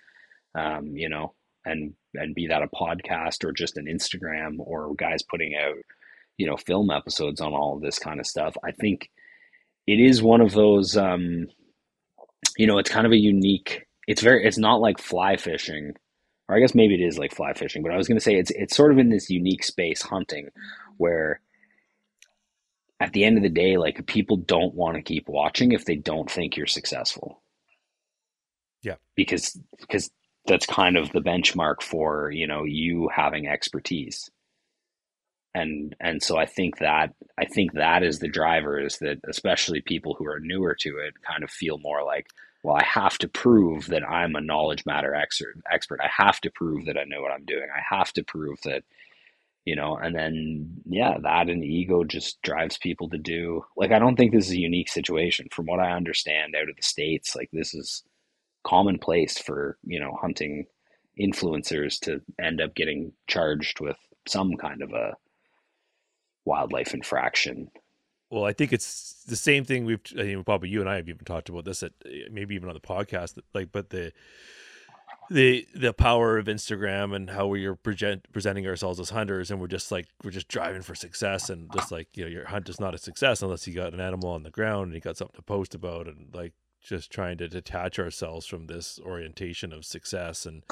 um, 0.55 0.89
you 0.95 1.09
know, 1.09 1.35
and 1.65 1.95
and 2.15 2.35
be 2.35 2.49
that 2.49 2.63
a 2.63 2.69
podcast 2.69 3.45
or 3.45 3.53
just 3.53 3.77
an 3.77 3.87
Instagram 3.87 4.57
or 4.59 4.95
guys 4.95 5.23
putting 5.23 5.55
out, 5.55 5.77
you 6.37 6.47
know, 6.47 6.57
film 6.57 6.91
episodes 6.91 7.41
on 7.41 7.55
all 7.55 7.79
this 7.79 7.99
kind 7.99 8.21
of 8.21 8.27
stuff. 8.27 8.57
I 8.65 8.73
think 8.73 9.11
it 9.87 10.01
is 10.01 10.23
one 10.23 10.41
of 10.41 10.53
those, 10.53 10.97
um, 10.97 11.47
you 12.59 12.67
know, 12.67 12.79
it's 12.79 12.91
kind 12.91 13.07
of 13.07 13.13
a 13.13 13.17
unique 13.17 13.87
it's 14.07 14.23
very 14.23 14.45
it's 14.45 14.59
not 14.59 14.81
like 14.81 14.99
fly 14.99 15.37
fishing 15.37 15.93
or 16.49 16.57
I 16.57 16.61
guess 16.61 16.75
maybe 16.75 16.95
it 16.95 17.07
is 17.07 17.17
like 17.17 17.33
fly 17.33 17.53
fishing, 17.53 17.83
but 17.83 17.93
I 17.93 17.97
was 17.97 18.09
going 18.09 18.19
to 18.19 18.25
say 18.25 18.35
it's 18.35 18.51
it's 18.51 18.77
sort 18.77 18.91
of 18.93 18.99
in 18.99 19.09
this 19.09 19.31
unique 19.31 19.63
space 19.63 20.03
hunting 20.03 20.49
where 20.97 21.41
at 23.01 23.13
the 23.13 23.25
end 23.25 23.37
of 23.37 23.43
the 23.43 23.49
day 23.49 23.77
like 23.77 24.07
people 24.07 24.37
don't 24.37 24.75
want 24.75 24.97
to 24.97 25.03
keep 25.03 25.29
watching 25.29 25.73
if 25.73 25.85
they 25.85 25.97
don't 25.97 26.31
think 26.31 26.57
you're 26.57 26.67
successful. 26.67 27.43
Yeah. 28.83 28.97
Because 29.17 29.59
because 29.81 30.11
that's 30.47 30.67
kind 30.67 30.97
of 30.97 31.11
the 31.13 31.21
benchmark 31.21 31.83
for, 31.83 32.31
you 32.31 32.47
know, 32.47 32.65
you 32.65 33.09
having 33.15 33.47
expertise. 33.47 34.31
And 35.55 35.97
and 35.99 36.23
so 36.23 36.39
I 36.39 36.47
think 36.47 36.79
that 36.79 37.15
I 37.39 37.47
think 37.47 37.73
that 37.73 38.03
is 38.03 38.19
the 38.19 38.29
driver 38.29 38.79
is 38.79 38.99
that 38.99 39.19
especially 39.29 39.81
people 39.81 40.15
who 40.15 40.27
are 40.27 40.39
newer 40.41 40.77
to 40.81 40.99
it 40.99 41.15
kind 41.27 41.43
of 41.43 41.51
feel 41.51 41.79
more 41.79 42.05
like 42.05 42.27
well, 42.63 42.77
I 42.77 42.85
have 42.85 43.17
to 43.19 43.29
prove 43.29 43.87
that 43.87 44.07
I'm 44.09 44.35
a 44.35 44.41
knowledge 44.41 44.85
matter 44.85 45.15
expert. 45.15 45.57
Expert. 45.71 46.01
I 46.03 46.11
have 46.15 46.41
to 46.43 46.51
prove 46.51 46.85
that 46.87 46.99
I 46.99 47.05
know 47.05 47.23
what 47.23 47.33
I'm 47.33 47.45
doing. 47.47 47.67
I 47.75 47.81
have 47.95 48.13
to 48.15 48.23
prove 48.23 48.59
that, 48.65 48.83
you 49.71 49.77
know. 49.77 49.97
And 49.97 50.17
then, 50.17 50.83
yeah, 50.85 51.19
that 51.23 51.49
and 51.49 51.65
ego 51.65 52.03
just 52.03 52.43
drives 52.43 52.77
people 52.77 53.09
to 53.11 53.19
do. 53.19 53.63
Like, 53.77 53.93
I 53.93 54.01
don't 54.01 54.17
think 54.17 54.33
this 54.33 54.47
is 54.47 54.55
a 54.55 54.59
unique 54.59 54.89
situation. 54.89 55.47
From 55.53 55.67
what 55.67 55.79
I 55.79 55.93
understand 55.93 56.57
out 56.57 56.69
of 56.69 56.75
the 56.75 56.83
states, 56.83 57.37
like 57.37 57.51
this 57.53 57.73
is 57.73 58.03
commonplace 58.65 59.39
for 59.39 59.79
you 59.85 60.01
know 60.01 60.19
hunting 60.21 60.67
influencers 61.21 62.01
to 62.01 62.21
end 62.43 62.61
up 62.61 62.75
getting 62.75 63.13
charged 63.29 63.79
with 63.81 63.97
some 64.27 64.57
kind 64.57 64.83
of 64.83 64.91
a 64.93 65.17
wildlife 66.45 66.93
infraction 66.93 67.71
well, 68.31 68.45
I 68.45 68.53
think 68.53 68.73
it's 68.73 69.25
the 69.25 69.35
same 69.35 69.65
thing 69.65 69.85
we've 69.85 70.01
I 70.17 70.23
mean, 70.23 70.45
probably 70.45 70.69
you 70.69 70.81
and 70.81 70.89
I 70.89 70.97
have 70.97 71.09
even 71.09 71.25
talked 71.25 71.49
about 71.49 71.65
this 71.65 71.83
at 71.83 71.93
maybe 72.31 72.55
even 72.55 72.69
on 72.69 72.75
the 72.75 72.81
podcast. 72.81 73.39
Like, 73.53 73.73
but 73.73 73.91
the 73.91 74.13
the 75.31 75.67
the 75.75 75.93
power 75.93 76.39
of 76.39 76.47
Instagram 76.47 77.15
and 77.15 77.31
how 77.31 77.47
we 77.47 77.65
are 77.65 77.77
present, 77.77 78.27
presenting 78.33 78.67
ourselves 78.67 78.99
as 78.99 79.11
hunters, 79.11 79.51
and 79.51 79.61
we're 79.61 79.69
just 79.69 79.93
like 79.93 80.09
we're 80.25 80.33
just 80.33 80.49
driving 80.49 80.83
for 80.83 80.97
success, 80.97 81.49
and 81.49 81.73
just 81.73 81.93
like 81.93 82.09
you 82.15 82.25
know, 82.25 82.31
your 82.31 82.47
hunt 82.47 82.69
is 82.69 82.81
not 82.81 82.95
a 82.95 82.99
success 82.99 83.41
unless 83.41 83.67
you 83.67 83.73
got 83.73 83.95
an 83.95 84.01
animal 84.01 84.31
on 84.31 84.43
the 84.43 84.51
ground 84.51 84.87
and 84.87 84.95
you 84.95 85.01
got 85.01 85.17
something 85.17 85.37
to 85.37 85.43
post 85.43 85.75
about, 85.75 86.09
and 86.09 86.35
like 86.35 86.53
just 86.83 87.13
trying 87.13 87.39
to 87.39 87.47
detach 87.47 87.99
ourselves 87.99 88.45
from 88.45 88.67
this 88.67 88.99
orientation 89.07 89.73
of 89.73 89.85
success 89.85 90.45
and 90.45 90.65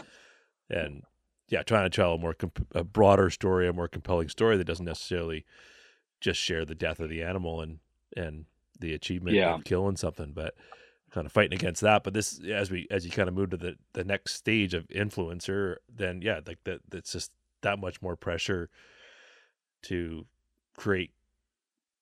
and 0.69 1.05
yeah, 1.49 1.63
trying 1.63 1.89
to 1.89 1.97
tell 1.97 2.15
a 2.15 2.19
more 2.19 2.35
comp- 2.35 2.67
a 2.75 2.83
broader 2.83 3.31
story, 3.31 3.69
a 3.69 3.73
more 3.73 3.89
compelling 3.89 4.29
story 4.29 4.57
that 4.57 4.67
doesn't 4.67 4.85
necessarily 4.85 5.47
just 6.21 6.41
share 6.41 6.65
the 6.65 6.75
death 6.75 6.99
of 6.99 7.09
the 7.09 7.23
animal 7.23 7.61
and 7.61 7.79
and 8.17 8.47
the 8.81 8.93
achievement 8.93 9.37
yeah. 9.37 9.55
of 9.55 9.65
killing 9.65 9.97
something, 9.97 10.33
but 10.35 10.55
kind 11.11 11.27
of 11.27 11.33
fighting 11.33 11.59
against 11.59 11.83
that. 11.83 12.05
But 12.05 12.15
this, 12.15 12.41
as 12.45 12.71
we 12.71 12.87
as 12.91 13.05
you 13.05 13.11
kind 13.11 13.29
of 13.29 13.35
move 13.35 13.51
to 13.51 13.57
the 13.57 13.77
the 13.93 14.05
next 14.05 14.35
stage 14.35 14.75
of 14.75 14.89
influencer, 14.89 15.77
then 15.95 16.23
yeah, 16.23 16.41
like 16.47 16.59
that 16.65 16.81
that's 16.89 17.13
just 17.13 17.33
that 17.63 17.79
much 17.79 18.01
more 18.03 18.17
pressure 18.17 18.71
to 19.83 20.27
create 20.77 21.13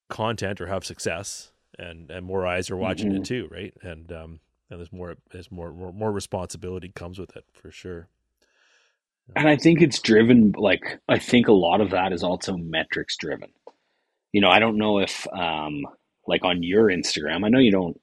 content 0.09 0.61
or 0.61 0.67
have 0.67 0.85
success, 0.85 1.53
and 1.79 2.11
and 2.11 2.27
more 2.27 2.47
eyes 2.47 2.71
are 2.71 2.77
watching 2.77 3.11
mm-hmm. 3.11 3.23
it 3.23 3.27
too, 3.27 3.49
right? 3.51 3.75
And 3.83 4.11
um 4.13 4.41
and 4.71 4.81
there's 4.81 4.93
more 4.93 5.17
there's 5.31 5.51
more, 5.51 5.73
more 5.73 5.93
more 5.93 6.13
responsibility 6.13 6.91
comes 6.95 7.19
with 7.19 7.37
it 7.37 7.45
for 7.53 7.71
sure. 7.71 8.09
And 9.35 9.49
I 9.49 9.57
think 9.57 9.83
it's 9.83 10.01
driven 10.01 10.53
like 10.57 11.01
I 11.09 11.19
think 11.19 11.49
a 11.49 11.53
lot 11.53 11.81
of 11.81 11.91
that 11.91 12.13
is 12.13 12.23
also 12.23 12.57
metrics 12.57 13.17
driven 13.17 13.51
you 14.37 14.43
know, 14.43 14.51
I 14.51 14.59
don't 14.59 14.77
know 14.77 14.99
if 14.99 15.27
um, 15.33 15.87
like 16.27 16.45
on 16.45 16.63
your 16.63 16.89
Instagram, 16.89 17.43
I 17.43 17.49
know 17.49 17.59
you 17.59 17.73
don't 17.73 17.99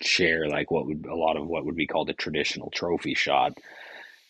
share 0.00 0.48
like 0.48 0.70
what 0.70 0.86
would 0.86 1.06
a 1.06 1.14
lot 1.14 1.36
of 1.36 1.46
what 1.46 1.64
would 1.64 1.76
be 1.76 1.86
called 1.86 2.10
a 2.10 2.14
traditional 2.14 2.70
trophy 2.70 3.14
shot, 3.14 3.52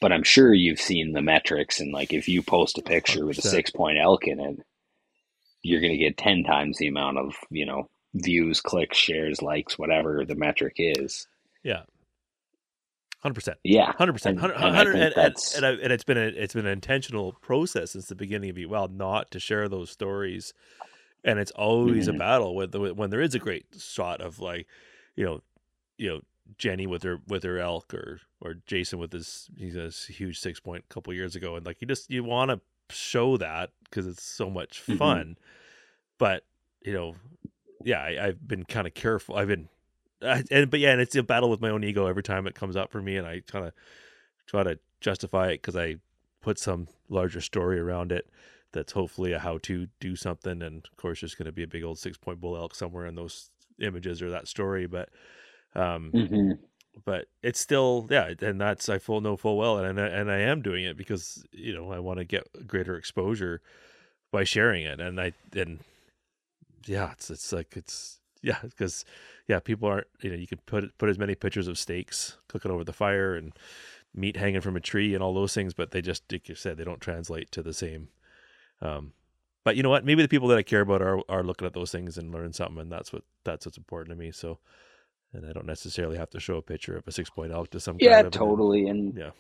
but 0.01 0.13
I'm 0.13 0.23
sure 0.23 0.53
you've 0.53 0.81
seen 0.81 1.13
the 1.13 1.23
metrics 1.23 1.81
and 1.81 1.93
like 1.93 2.13
if 2.13 2.29
you 2.29 2.43
post 2.43 2.79
a 2.79 2.83
picture 2.83 3.21
100%. 3.21 3.27
with 3.27 3.39
a 3.39 3.43
six 3.43 3.71
point 3.71 3.99
elk 3.99 4.27
in 4.27 4.41
it, 4.41 4.61
you're 5.63 5.81
going 5.81 5.93
to 5.93 5.99
get 5.99 6.19
10 6.19 6.45
times 6.45 6.79
the 6.79 6.89
amount 6.89 7.19
of, 7.19 7.35
you 7.51 7.67
know, 7.67 7.89
views, 8.15 8.61
clicks, 8.61 8.99
shares, 8.99 9.43
likes, 9.43 9.79
whatever 9.79 10.25
the 10.25 10.35
metric 10.35 10.75
is. 10.79 11.27
Yeah. 11.63 11.83
Hundred 13.21 13.35
percent. 13.37 13.57
Yeah, 13.65 13.91
hundred 13.97 14.13
percent. 14.13 14.39
And, 14.39 14.53
and, 14.53 14.77
and, 14.77 15.15
and, 15.17 15.81
and, 15.81 15.93
it's 15.95 16.05
been 16.05 16.19
a 16.19 16.27
it's 16.27 16.53
been 16.53 16.67
an 16.67 16.73
intentional 16.73 17.33
process 17.41 17.93
since 17.93 18.05
the 18.05 18.15
beginning 18.15 18.51
of. 18.51 18.71
Well, 18.71 18.89
not 18.89 19.31
to 19.31 19.41
share 19.41 19.67
those 19.67 19.91
stories 19.91 20.53
and 21.25 21.39
it's 21.39 21.51
always 21.53 22.07
mm-hmm. 22.07 22.17
a 22.17 22.19
battle 22.19 22.55
with 22.55 22.75
when 22.75 23.11
there 23.11 23.21
is 23.21 23.35
a 23.35 23.39
great 23.39 23.67
shot 23.79 24.21
of 24.21 24.39
like 24.39 24.67
you 25.17 25.25
know 25.25 25.41
you 25.99 26.09
know 26.09 26.21
Jenny 26.59 26.87
with 26.87 27.03
her 27.03 27.19
with 27.27 27.43
her 27.43 27.59
elk 27.59 27.93
or 27.95 28.21
or 28.41 28.55
Jason 28.67 28.99
with 28.99 29.13
his 29.13 29.49
he's 29.57 29.77
a 29.77 29.89
huge 30.13 30.39
six 30.39 30.61
point 30.61 30.85
a 30.89 30.95
couple 30.95 31.13
years 31.13 31.37
ago 31.37 31.57
and 31.57 31.65
like 31.65 31.81
you 31.81 31.87
just 31.87 32.11
you 32.11 32.25
want 32.25 32.51
to 32.51 32.61
show 32.95 33.37
that 33.39 33.71
because 33.85 34.07
it's 34.07 34.23
so 34.23 34.51
much 34.51 34.83
mm-hmm. 34.83 34.97
fun 34.97 35.21
mm-hmm. 35.21 35.33
but 36.19 36.45
you 36.83 36.93
know 36.93 37.15
yeah 37.83 38.03
I, 38.03 38.27
have 38.27 38.47
been 38.47 38.65
kind 38.65 38.87
of 38.87 38.95
careful 38.95 39.37
I've 39.37 39.49
been 39.49 39.69
I, 40.23 40.45
and 40.51 40.71
but 40.71 40.81
yeah 40.81 40.93
and 40.93 41.01
it's 41.01 41.17
a 41.17 41.23
battle 41.23 41.51
with 41.51 41.61
my 41.61 41.71
own 41.71 41.85
ego 41.85 42.07
every 42.07 42.23
time 42.23 42.47
it 42.47 42.55
comes 42.55 42.77
up 42.77 42.91
for 42.91 43.01
me 43.01 43.17
and 43.17 43.27
I 43.27 43.41
kind 43.47 43.65
of 43.65 43.73
try 44.47 44.63
to 44.63 44.79
justify 45.01 45.49
it 45.49 45.63
because 45.63 45.77
I 45.77 45.97
put 46.41 46.59
some 46.59 46.89
larger 47.09 47.41
story 47.41 47.81
around 47.81 48.13
it 48.13 48.29
that's 48.75 48.93
hopefully 48.93 49.33
a 49.33 49.39
how 49.39 49.59
to 49.59 49.87
do 50.01 50.15
something. 50.15 50.61
And 50.61 50.85
of 50.85 50.97
course, 50.97 51.21
there's 51.21 51.35
going 51.35 51.47
to 51.47 51.53
be 51.53 51.63
a 51.63 51.69
big 51.69 51.85
old 51.85 51.99
six 51.99 52.19
point 52.19 52.41
bull 52.41 52.57
elk 52.57 52.75
somewhere 52.75 53.07
in 53.07 53.15
those 53.15 53.51
images 53.81 54.21
or 54.21 54.31
that 54.31 54.49
story. 54.49 54.87
But, 54.87 55.09
um, 55.75 56.11
mm-hmm. 56.13 56.53
but 57.05 57.27
it's 57.43 57.61
still, 57.61 58.07
yeah. 58.11 58.33
And 58.41 58.61
that's, 58.61 58.89
I 58.89 58.99
full 58.99 59.21
know 59.21 59.37
full 59.37 59.57
well. 59.57 59.79
And, 59.79 59.99
and 59.99 60.31
I 60.31 60.39
am 60.39 60.63
doing 60.63 60.85
it 60.85 60.97
because, 60.97 61.45
you 61.53 61.75
know, 61.75 61.93
I 61.93 61.99
want 61.99 62.19
to 62.19 62.25
get 62.25 62.47
greater 62.67 62.97
exposure 62.97 63.61
by 64.33 64.45
sharing 64.45 64.85
it. 64.85 65.01
And 65.01 65.21
I, 65.21 65.33
and 65.55 65.81
yeah, 66.87 67.13
it's, 67.13 67.31
it's 67.31 67.53
like, 67.53 67.77
it's, 67.77 68.21
yeah, 68.43 68.59
because 68.63 69.05
yeah, 69.49 69.61
people 69.61 69.89
aren't, 69.89 70.07
you 70.21 70.31
know, 70.31 70.37
you 70.37 70.47
can 70.47 70.59
put, 70.67 70.97
put 70.99 71.09
as 71.09 71.19
many 71.19 71.35
pictures 71.35 71.69
of 71.69 71.79
steaks 71.79 72.37
cooking 72.49 72.71
over 72.71 72.85
the 72.85 72.93
fire 72.93 73.35
and, 73.35 73.53
meat 74.17 74.37
hanging 74.37 74.61
from 74.61 74.77
a 74.77 74.81
tree 74.81 75.13
and 75.13 75.25
all 75.25 75.35
those 75.35 75.53
things, 75.55 75.75
but 75.75 75.91
they 75.91 76.01
just, 76.01 76.23
like 76.31 76.49
you 76.49 76.55
said, 76.55 76.77
they 76.77 76.85
don't 76.85 77.01
translate 77.01 77.51
to 77.51 77.65
the 77.65 77.75
same 77.75 78.07
um, 78.81 79.13
but 79.65 79.77
you 79.77 79.83
know 79.83 79.89
what? 79.89 80.05
Maybe 80.05 80.23
the 80.23 80.29
people 80.29 80.49
that 80.49 80.59
I 80.59 80.63
care 80.63 80.83
about 80.83 81.03
are 81.03 81.21
are 81.29 81.43
looking 81.43 81.67
at 81.67 81.73
those 81.73 81.91
things 81.91 82.19
and 82.19 82.33
learn 82.33 82.53
something, 82.53 82.79
and 82.79 82.93
that's 82.93 83.13
what 83.13 83.23
that's 83.45 83.67
what's 83.67 83.79
important 83.79 84.17
to 84.17 84.23
me. 84.23 84.31
So, 84.31 84.59
and 85.35 85.47
I 85.47 85.53
don't 85.53 85.67
necessarily 85.67 86.17
have 86.17 86.31
to 86.31 86.41
show 86.41 86.57
a 86.57 86.63
picture 86.63 86.97
of 86.97 87.07
a 87.07 87.13
six 87.13 87.31
point 87.31 87.53
elk 87.53 87.71
to 87.71 87.81
some. 87.81 87.97
Yeah, 88.01 88.23
totally, 88.23 88.89
and 88.89 89.17
yeah, 89.17 89.31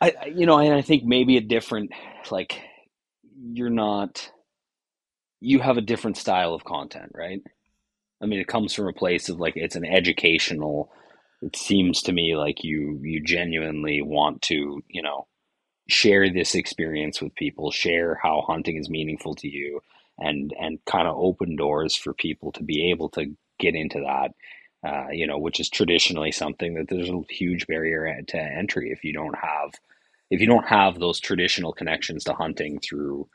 I 0.00 0.32
you 0.34 0.46
know, 0.46 0.58
and 0.58 0.74
I 0.74 0.82
think 0.82 1.04
maybe 1.04 1.36
a 1.36 1.40
different 1.42 1.92
like 2.30 2.60
you're 3.52 3.70
not 3.70 4.30
you 5.40 5.60
have 5.60 5.76
a 5.76 5.82
different 5.82 6.16
style 6.16 6.54
of 6.54 6.64
content, 6.64 7.12
right? 7.14 7.40
I 8.20 8.26
mean, 8.26 8.40
it 8.40 8.48
comes 8.48 8.74
from 8.74 8.88
a 8.88 8.92
place 8.92 9.28
of 9.28 9.38
like 9.38 9.54
it's 9.56 9.76
an 9.76 9.84
educational. 9.84 10.90
It 11.42 11.56
seems 11.56 12.02
to 12.02 12.12
me 12.12 12.36
like 12.36 12.64
you 12.64 13.00
you 13.02 13.22
genuinely 13.22 14.02
want 14.02 14.42
to 14.42 14.82
you 14.88 15.02
know 15.02 15.26
share 15.88 16.30
this 16.32 16.54
experience 16.54 17.20
with 17.20 17.34
people, 17.34 17.70
share 17.70 18.18
how 18.22 18.44
hunting 18.46 18.76
is 18.76 18.90
meaningful 18.90 19.34
to 19.36 19.48
you, 19.48 19.80
and 20.18 20.52
and 20.58 20.78
kind 20.84 21.08
of 21.08 21.16
open 21.16 21.56
doors 21.56 21.96
for 21.96 22.12
people 22.12 22.52
to 22.52 22.62
be 22.62 22.90
able 22.90 23.08
to 23.10 23.26
get 23.58 23.74
into 23.74 24.00
that. 24.00 24.32
Uh, 24.86 25.08
you 25.10 25.26
know, 25.26 25.38
which 25.38 25.58
is 25.58 25.68
traditionally 25.68 26.30
something 26.30 26.74
that 26.74 26.86
there's 26.88 27.08
a 27.08 27.20
huge 27.28 27.66
barrier 27.66 28.22
to 28.28 28.38
entry 28.38 28.92
if 28.92 29.02
you 29.02 29.12
don't 29.12 29.34
have 29.34 29.72
if 30.30 30.40
you 30.40 30.46
don't 30.46 30.66
have 30.66 30.98
those 30.98 31.18
traditional 31.18 31.72
connections 31.72 32.22
to 32.22 32.34
hunting 32.34 32.78
through, 32.78 33.26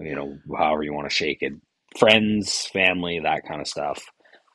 you 0.00 0.14
know, 0.14 0.38
however 0.56 0.82
you 0.82 0.92
want 0.92 1.08
to 1.08 1.14
shake 1.14 1.38
it, 1.42 1.52
friends, 1.96 2.66
family, 2.66 3.20
that 3.20 3.46
kind 3.46 3.60
of 3.60 3.68
stuff. 3.68 4.02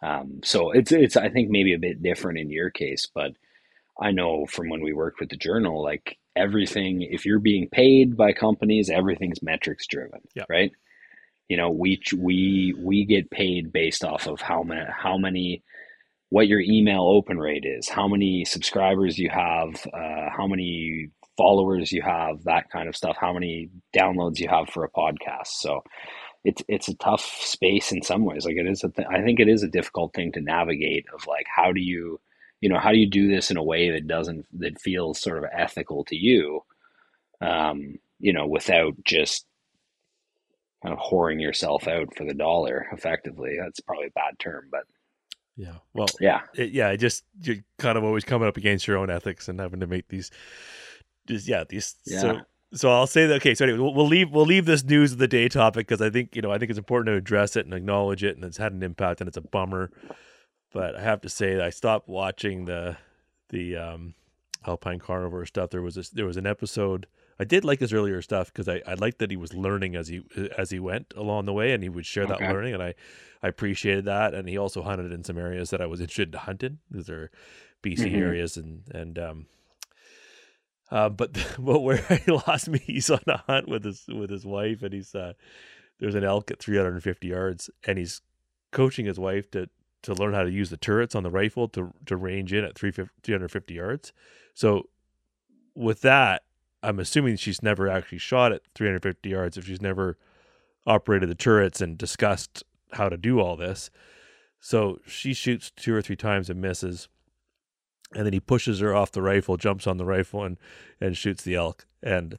Um, 0.03 0.41
so 0.43 0.71
it's 0.71 0.91
it's 0.91 1.15
I 1.15 1.29
think 1.29 1.49
maybe 1.49 1.73
a 1.73 1.79
bit 1.79 2.03
different 2.03 2.39
in 2.39 2.49
your 2.49 2.71
case, 2.71 3.07
but 3.13 3.31
I 3.99 4.11
know 4.11 4.45
from 4.45 4.69
when 4.69 4.81
we 4.81 4.93
worked 4.93 5.19
with 5.21 5.29
the 5.29 5.37
journal, 5.37 5.81
like 5.81 6.17
everything 6.37 7.01
if 7.01 7.25
you're 7.25 7.39
being 7.39 7.67
paid 7.67 8.15
by 8.15 8.31
companies 8.31 8.89
everything's 8.89 9.41
metrics 9.41 9.87
driven 9.87 10.21
yep. 10.35 10.45
right 10.49 10.71
you 11.49 11.57
know 11.57 11.71
we 11.71 11.99
we 12.15 12.73
we 12.77 13.05
get 13.05 13.31
paid 13.31 13.73
based 13.73 14.03
off 14.03 14.27
of 14.27 14.39
how 14.39 14.61
many 14.61 14.85
how 14.89 15.17
many 15.17 15.63
what 16.29 16.47
your 16.47 16.59
email 16.59 17.03
open 17.03 17.37
rate 17.37 17.65
is, 17.65 17.87
how 17.87 18.07
many 18.07 18.45
subscribers 18.45 19.17
you 19.17 19.29
have, 19.29 19.85
uh, 19.93 20.29
how 20.35 20.47
many 20.47 21.09
followers 21.37 21.91
you 21.91 22.01
have, 22.01 22.43
that 22.43 22.69
kind 22.69 22.89
of 22.89 22.95
stuff, 22.95 23.15
how 23.19 23.31
many 23.31 23.69
downloads 23.95 24.39
you 24.39 24.47
have 24.49 24.69
for 24.69 24.83
a 24.83 24.89
podcast. 24.89 25.47
So 25.47 25.83
it's 26.43 26.61
it's 26.67 26.87
a 26.87 26.95
tough 26.95 27.23
space 27.41 27.91
in 27.91 28.01
some 28.01 28.25
ways. 28.25 28.45
Like 28.45 28.55
it 28.55 28.67
is 28.67 28.83
a 28.83 28.89
th- 28.89 29.07
I 29.09 29.21
think 29.21 29.39
it 29.39 29.47
is 29.49 29.63
a 29.63 29.67
difficult 29.67 30.13
thing 30.13 30.31
to 30.33 30.41
navigate 30.41 31.05
of 31.13 31.25
like 31.27 31.45
how 31.53 31.71
do 31.71 31.81
you 31.81 32.19
you 32.61 32.69
know 32.69 32.79
how 32.79 32.91
do 32.91 32.97
you 32.97 33.09
do 33.09 33.27
this 33.27 33.51
in 33.51 33.57
a 33.57 33.63
way 33.63 33.91
that 33.91 34.07
doesn't 34.07 34.45
that 34.59 34.81
feels 34.81 35.19
sort 35.19 35.37
of 35.39 35.49
ethical 35.53 36.03
to 36.05 36.15
you 36.15 36.63
um, 37.41 37.99
you 38.19 38.33
know 38.33 38.47
without 38.47 38.93
just 39.03 39.45
kind 40.83 40.93
of 40.93 40.99
whoring 40.99 41.41
yourself 41.41 41.87
out 41.87 42.15
for 42.15 42.25
the 42.25 42.33
dollar 42.33 42.87
effectively 42.91 43.57
that's 43.59 43.79
probably 43.81 44.07
a 44.07 44.11
bad 44.11 44.37
term 44.39 44.67
but 44.71 44.83
yeah 45.57 45.73
well 45.93 46.07
yeah 46.21 46.41
it, 46.55 46.71
yeah 46.71 46.89
it 46.89 46.97
just 46.97 47.23
you're 47.41 47.57
kind 47.77 47.97
of 47.97 48.03
always 48.03 48.23
coming 48.23 48.47
up 48.47 48.57
against 48.57 48.87
your 48.87 48.97
own 48.97 49.09
ethics 49.09 49.49
and 49.49 49.59
having 49.59 49.79
to 49.79 49.87
make 49.87 50.07
these 50.07 50.31
just 51.27 51.47
yeah 51.47 51.63
these 51.67 51.95
yeah. 52.05 52.19
so 52.19 52.41
so 52.73 52.91
I'll 52.91 53.07
say 53.07 53.25
that 53.27 53.35
okay. 53.35 53.55
So 53.55 53.65
anyway, 53.65 53.79
we'll, 53.79 53.93
we'll 53.93 54.07
leave 54.07 54.31
we'll 54.31 54.45
leave 54.45 54.65
this 54.65 54.83
news 54.83 55.13
of 55.13 55.19
the 55.19 55.27
day 55.27 55.47
topic 55.47 55.87
because 55.87 56.01
I 56.01 56.09
think 56.09 56.35
you 56.35 56.41
know 56.41 56.51
I 56.51 56.57
think 56.57 56.69
it's 56.69 56.77
important 56.77 57.07
to 57.07 57.17
address 57.17 57.55
it 57.55 57.65
and 57.65 57.73
acknowledge 57.73 58.23
it, 58.23 58.35
and 58.35 58.43
it's 58.43 58.57
had 58.57 58.73
an 58.73 58.83
impact, 58.83 59.21
and 59.21 59.27
it's 59.27 59.37
a 59.37 59.41
bummer. 59.41 59.89
But 60.73 60.95
I 60.95 61.01
have 61.01 61.21
to 61.21 61.29
say 61.29 61.55
that 61.55 61.63
I 61.63 61.69
stopped 61.69 62.09
watching 62.09 62.65
the 62.65 62.97
the 63.49 63.77
um, 63.77 64.15
Alpine 64.65 64.99
Carnivore 64.99 65.45
stuff. 65.45 65.69
There 65.69 65.81
was 65.81 65.97
a, 65.97 66.03
there 66.13 66.25
was 66.25 66.37
an 66.37 66.45
episode. 66.45 67.07
I 67.39 67.43
did 67.43 67.63
like 67.63 67.79
his 67.79 67.93
earlier 67.93 68.21
stuff 68.21 68.47
because 68.47 68.67
I, 68.67 68.81
I 68.87 68.95
liked 68.95 69.19
that 69.19 69.29
he 69.29 69.37
was 69.37 69.53
learning 69.53 69.95
as 69.95 70.07
he 70.07 70.23
as 70.57 70.71
he 70.71 70.79
went 70.79 71.13
along 71.15 71.45
the 71.45 71.53
way, 71.53 71.71
and 71.71 71.83
he 71.83 71.89
would 71.89 72.05
share 72.05 72.23
okay. 72.23 72.33
that 72.39 72.53
learning, 72.53 72.73
and 72.73 72.83
I 72.83 72.95
I 73.43 73.47
appreciated 73.47 74.05
that. 74.05 74.33
And 74.33 74.49
he 74.49 74.57
also 74.57 74.81
hunted 74.81 75.11
in 75.11 75.23
some 75.23 75.37
areas 75.37 75.69
that 75.69 75.81
I 75.81 75.85
was 75.85 76.01
interested 76.01 76.31
to 76.31 76.39
hunt 76.39 76.63
in. 76.63 76.79
These 76.89 77.09
are 77.09 77.29
BC 77.83 77.97
mm-hmm. 77.97 78.15
areas, 78.15 78.57
and 78.57 78.83
and 78.91 79.19
um, 79.19 79.45
uh, 80.91 81.09
but 81.09 81.33
but 81.59 81.79
where 81.79 81.97
he 81.97 82.31
lost 82.47 82.69
me, 82.69 82.79
he's 82.79 83.09
on 83.09 83.21
a 83.27 83.37
hunt 83.37 83.67
with 83.67 83.83
his 83.83 84.05
with 84.07 84.29
his 84.29 84.45
wife, 84.45 84.81
and 84.81 84.93
he's 84.93 85.13
uh, 85.13 85.33
there's 85.99 86.15
an 86.15 86.23
elk 86.23 86.51
at 86.51 86.59
350 86.59 87.27
yards, 87.27 87.69
and 87.85 87.97
he's 87.97 88.21
coaching 88.71 89.05
his 89.05 89.19
wife 89.19 89.49
to 89.51 89.69
to 90.03 90.13
learn 90.13 90.33
how 90.33 90.43
to 90.43 90.51
use 90.51 90.69
the 90.69 90.77
turrets 90.77 91.15
on 91.15 91.23
the 91.23 91.31
rifle 91.31 91.67
to 91.69 91.93
to 92.05 92.15
range 92.15 92.53
in 92.53 92.63
at 92.63 92.77
350 92.77 93.73
yards. 93.73 94.13
So 94.53 94.89
with 95.75 96.01
that, 96.01 96.43
I'm 96.87 96.99
assuming 96.99 97.35
she's 97.35 97.61
never 97.61 97.89
actually 97.89 98.19
shot 98.19 98.51
at 98.51 98.61
350 98.75 99.29
yards 99.29 99.57
if 99.57 99.65
she's 99.65 99.81
never 99.81 100.17
operated 100.85 101.29
the 101.29 101.35
turrets 101.35 101.81
and 101.81 101.97
discussed 101.97 102.63
how 102.93 103.09
to 103.09 103.17
do 103.17 103.39
all 103.39 103.55
this. 103.57 103.89
So 104.59 104.99
she 105.05 105.33
shoots 105.33 105.71
two 105.75 105.93
or 105.93 106.01
three 106.01 106.15
times 106.15 106.49
and 106.49 106.61
misses 106.61 107.09
and 108.15 108.25
then 108.25 108.33
he 108.33 108.39
pushes 108.39 108.79
her 108.79 108.95
off 108.95 109.11
the 109.11 109.21
rifle, 109.21 109.57
jumps 109.57 109.87
on 109.87 109.97
the 109.97 110.05
rifle, 110.05 110.43
and 110.43 110.57
and 111.01 111.17
shoots 111.17 111.43
the 111.43 111.55
elk. 111.55 111.85
And 112.01 112.37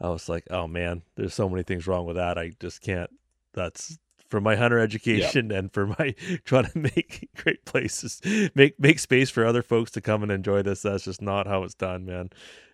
I 0.00 0.10
was 0.10 0.28
like, 0.28 0.44
oh 0.50 0.68
man, 0.68 1.02
there's 1.16 1.34
so 1.34 1.48
many 1.48 1.62
things 1.62 1.86
wrong 1.86 2.06
with 2.06 2.16
that. 2.16 2.38
I 2.38 2.52
just 2.60 2.80
can't. 2.80 3.10
That's 3.52 3.98
for 4.28 4.40
my 4.40 4.56
hunter 4.56 4.78
education 4.78 5.50
and 5.52 5.72
for 5.72 5.88
my 5.88 6.14
trying 6.44 6.66
to 6.66 6.78
make 6.78 7.28
great 7.36 7.64
places, 7.64 8.20
make 8.54 8.78
make 8.78 8.98
space 8.98 9.30
for 9.30 9.44
other 9.44 9.62
folks 9.62 9.90
to 9.92 10.00
come 10.00 10.22
and 10.22 10.30
enjoy 10.30 10.62
this. 10.62 10.82
That's 10.82 11.04
just 11.04 11.22
not 11.22 11.46
how 11.46 11.64
it's 11.64 11.74
done, 11.74 12.06
man. 12.06 12.30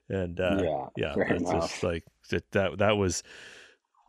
And 0.09 0.41
uh, 0.41 0.63
yeah, 0.97 1.15
yeah, 1.15 1.35
enough. 1.37 1.71
just 1.71 1.83
like 1.83 2.05
that. 2.53 2.79
That 2.79 2.97
was 2.97 3.23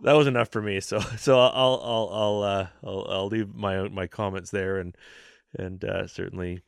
that 0.01 0.13
was 0.13 0.27
enough 0.27 0.49
for 0.49 0.61
me. 0.61 0.79
So 0.79 0.99
so 1.17 1.39
I'll 1.39 1.81
I'll 1.83 2.09
I'll 2.11 2.43
uh, 2.43 2.67
I'll, 2.83 3.07
I'll 3.09 3.27
leave 3.27 3.53
my 3.53 3.87
my 3.89 4.07
comments 4.07 4.51
there 4.51 4.77
and 4.77 4.95
and 5.57 5.83
uh, 5.83 6.07
certainly 6.07 6.61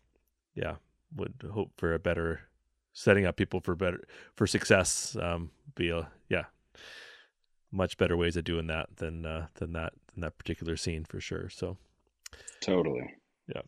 yeah 0.55 0.75
would 1.15 1.34
hope 1.51 1.71
for 1.77 1.93
a 1.93 1.99
better 1.99 2.41
setting 2.93 3.25
up 3.25 3.36
people 3.36 3.59
for 3.59 3.75
better 3.75 4.03
for 4.36 4.47
success. 4.47 5.15
Um, 5.19 5.51
be 5.75 5.89
a 5.89 6.09
yeah, 6.29 6.45
much 7.71 7.97
better 7.97 8.17
ways 8.17 8.36
of 8.36 8.43
doing 8.43 8.67
that 8.67 8.97
than 8.97 9.25
uh, 9.25 9.47
than 9.55 9.73
that 9.73 9.93
than 10.13 10.21
that 10.21 10.38
particular 10.38 10.75
scene 10.77 11.05
for 11.05 11.19
sure. 11.19 11.49
So 11.49 11.77
totally, 12.61 13.13
yeah. 13.47 13.61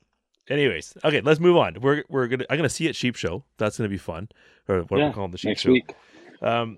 Anyways, 0.49 0.97
okay, 1.03 1.21
let's 1.21 1.39
move 1.39 1.55
on. 1.55 1.77
We're 1.81 2.03
we're 2.09 2.27
gonna 2.27 2.45
I'm 2.49 2.57
gonna 2.57 2.69
see 2.69 2.87
at 2.87 2.95
Sheep 2.95 3.15
Show. 3.15 3.43
That's 3.57 3.77
gonna 3.77 3.89
be 3.89 3.97
fun, 3.97 4.29
or 4.67 4.81
what 4.83 4.99
yeah, 4.99 5.07
we're 5.07 5.13
calling 5.13 5.31
the 5.31 5.37
Sheep 5.37 5.57
Show. 5.57 5.71
Week. 5.71 5.93
Um, 6.41 6.77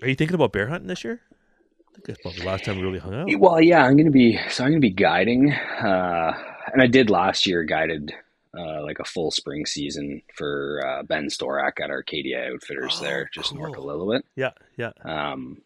are 0.00 0.08
you 0.08 0.14
thinking 0.14 0.34
about 0.34 0.52
bear 0.52 0.68
hunting 0.68 0.88
this 0.88 1.04
year? 1.04 1.20
I 1.30 1.92
think 1.94 2.06
that's 2.06 2.22
probably 2.22 2.40
the 2.40 2.46
last 2.46 2.64
time 2.64 2.76
we 2.76 2.82
really 2.82 2.98
hung 2.98 3.14
out. 3.14 3.28
Well, 3.38 3.60
yeah, 3.60 3.84
I'm 3.84 3.96
gonna 3.96 4.10
be 4.10 4.38
so 4.48 4.64
I'm 4.64 4.70
gonna 4.70 4.80
be 4.80 4.90
guiding, 4.90 5.52
uh, 5.52 6.32
and 6.72 6.80
I 6.80 6.86
did 6.86 7.10
last 7.10 7.46
year 7.46 7.64
guided 7.64 8.14
uh, 8.56 8.82
like 8.82 8.98
a 8.98 9.04
full 9.04 9.30
spring 9.30 9.66
season 9.66 10.22
for 10.34 10.82
uh, 10.86 11.02
Ben 11.02 11.26
Storak 11.26 11.80
at 11.82 11.90
Arcadia 11.90 12.52
Outfitters 12.52 12.96
oh, 13.00 13.04
there, 13.04 13.30
just 13.32 13.50
cool. 13.50 13.58
north 13.58 13.76
of 13.76 13.84
Lillooet. 13.84 14.22
Yeah, 14.36 14.50
yeah. 14.76 14.92
Um, 15.02 15.60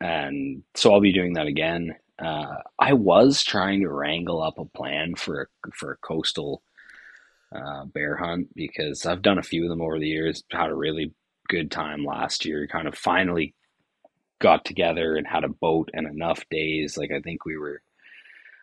and 0.00 0.64
so 0.74 0.92
I'll 0.92 1.00
be 1.00 1.12
doing 1.12 1.34
that 1.34 1.46
again. 1.46 1.94
Uh, 2.18 2.56
I 2.78 2.92
was 2.92 3.42
trying 3.42 3.80
to 3.80 3.88
wrangle 3.88 4.42
up 4.42 4.58
a 4.58 4.64
plan 4.64 5.14
for 5.16 5.42
a, 5.42 5.70
for 5.72 5.92
a 5.92 5.96
coastal 5.98 6.62
uh, 7.54 7.84
bear 7.86 8.16
hunt 8.16 8.48
because 8.54 9.06
I've 9.06 9.22
done 9.22 9.38
a 9.38 9.42
few 9.42 9.64
of 9.64 9.68
them 9.68 9.82
over 9.82 9.98
the 9.98 10.08
years. 10.08 10.42
Had 10.50 10.70
a 10.70 10.74
really 10.74 11.14
good 11.48 11.70
time 11.70 12.04
last 12.04 12.44
year. 12.44 12.66
Kind 12.66 12.88
of 12.88 12.96
finally 12.96 13.54
got 14.40 14.64
together 14.64 15.16
and 15.16 15.26
had 15.26 15.44
a 15.44 15.48
boat 15.48 15.90
and 15.92 16.06
enough 16.06 16.48
days. 16.50 16.96
Like 16.96 17.10
I 17.12 17.20
think 17.20 17.44
we 17.44 17.56
were 17.56 17.82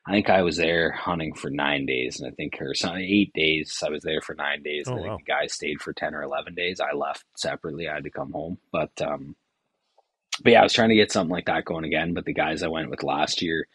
I 0.10 0.12
think 0.12 0.30
I 0.30 0.42
was 0.42 0.58
there 0.58 0.92
hunting 0.92 1.36
for 1.36 1.52
nine 1.52 1.86
days, 1.86 2.20
and 2.20 2.28
I 2.28 2.34
think 2.34 2.58
or 2.60 2.74
some 2.74 2.96
eight 2.98 3.32
days. 3.34 3.78
I 3.86 3.90
was 3.90 4.02
there 4.02 4.22
for 4.22 4.34
nine 4.34 4.64
days. 4.64 4.86
Oh, 4.88 4.94
I 4.94 4.96
think 4.96 5.08
wow. 5.08 5.18
the 5.18 5.24
guys 5.24 5.54
stayed 5.54 5.82
for 5.82 5.94
ten 5.94 6.16
or 6.16 6.24
eleven 6.24 6.56
days. 6.56 6.80
I 6.80 6.96
left 6.96 7.26
separately. 7.38 7.88
I 7.88 7.96
had 7.96 8.06
to 8.06 8.10
come 8.10 8.32
home, 8.32 8.58
but 8.72 8.90
um, 9.02 9.36
but 10.44 10.52
yeah, 10.52 10.62
I 10.62 10.64
was 10.64 10.74
trying 10.74 10.90
to 10.90 10.96
get 10.96 11.12
something 11.12 11.32
like 11.32 11.46
that 11.46 11.66
going 11.66 11.86
again. 11.86 12.14
But 12.14 12.26
the 12.26 12.34
guys 12.34 12.64
I 12.64 12.68
went 12.68 12.90
with 12.90 13.04
last 13.04 13.42
year 13.42 13.68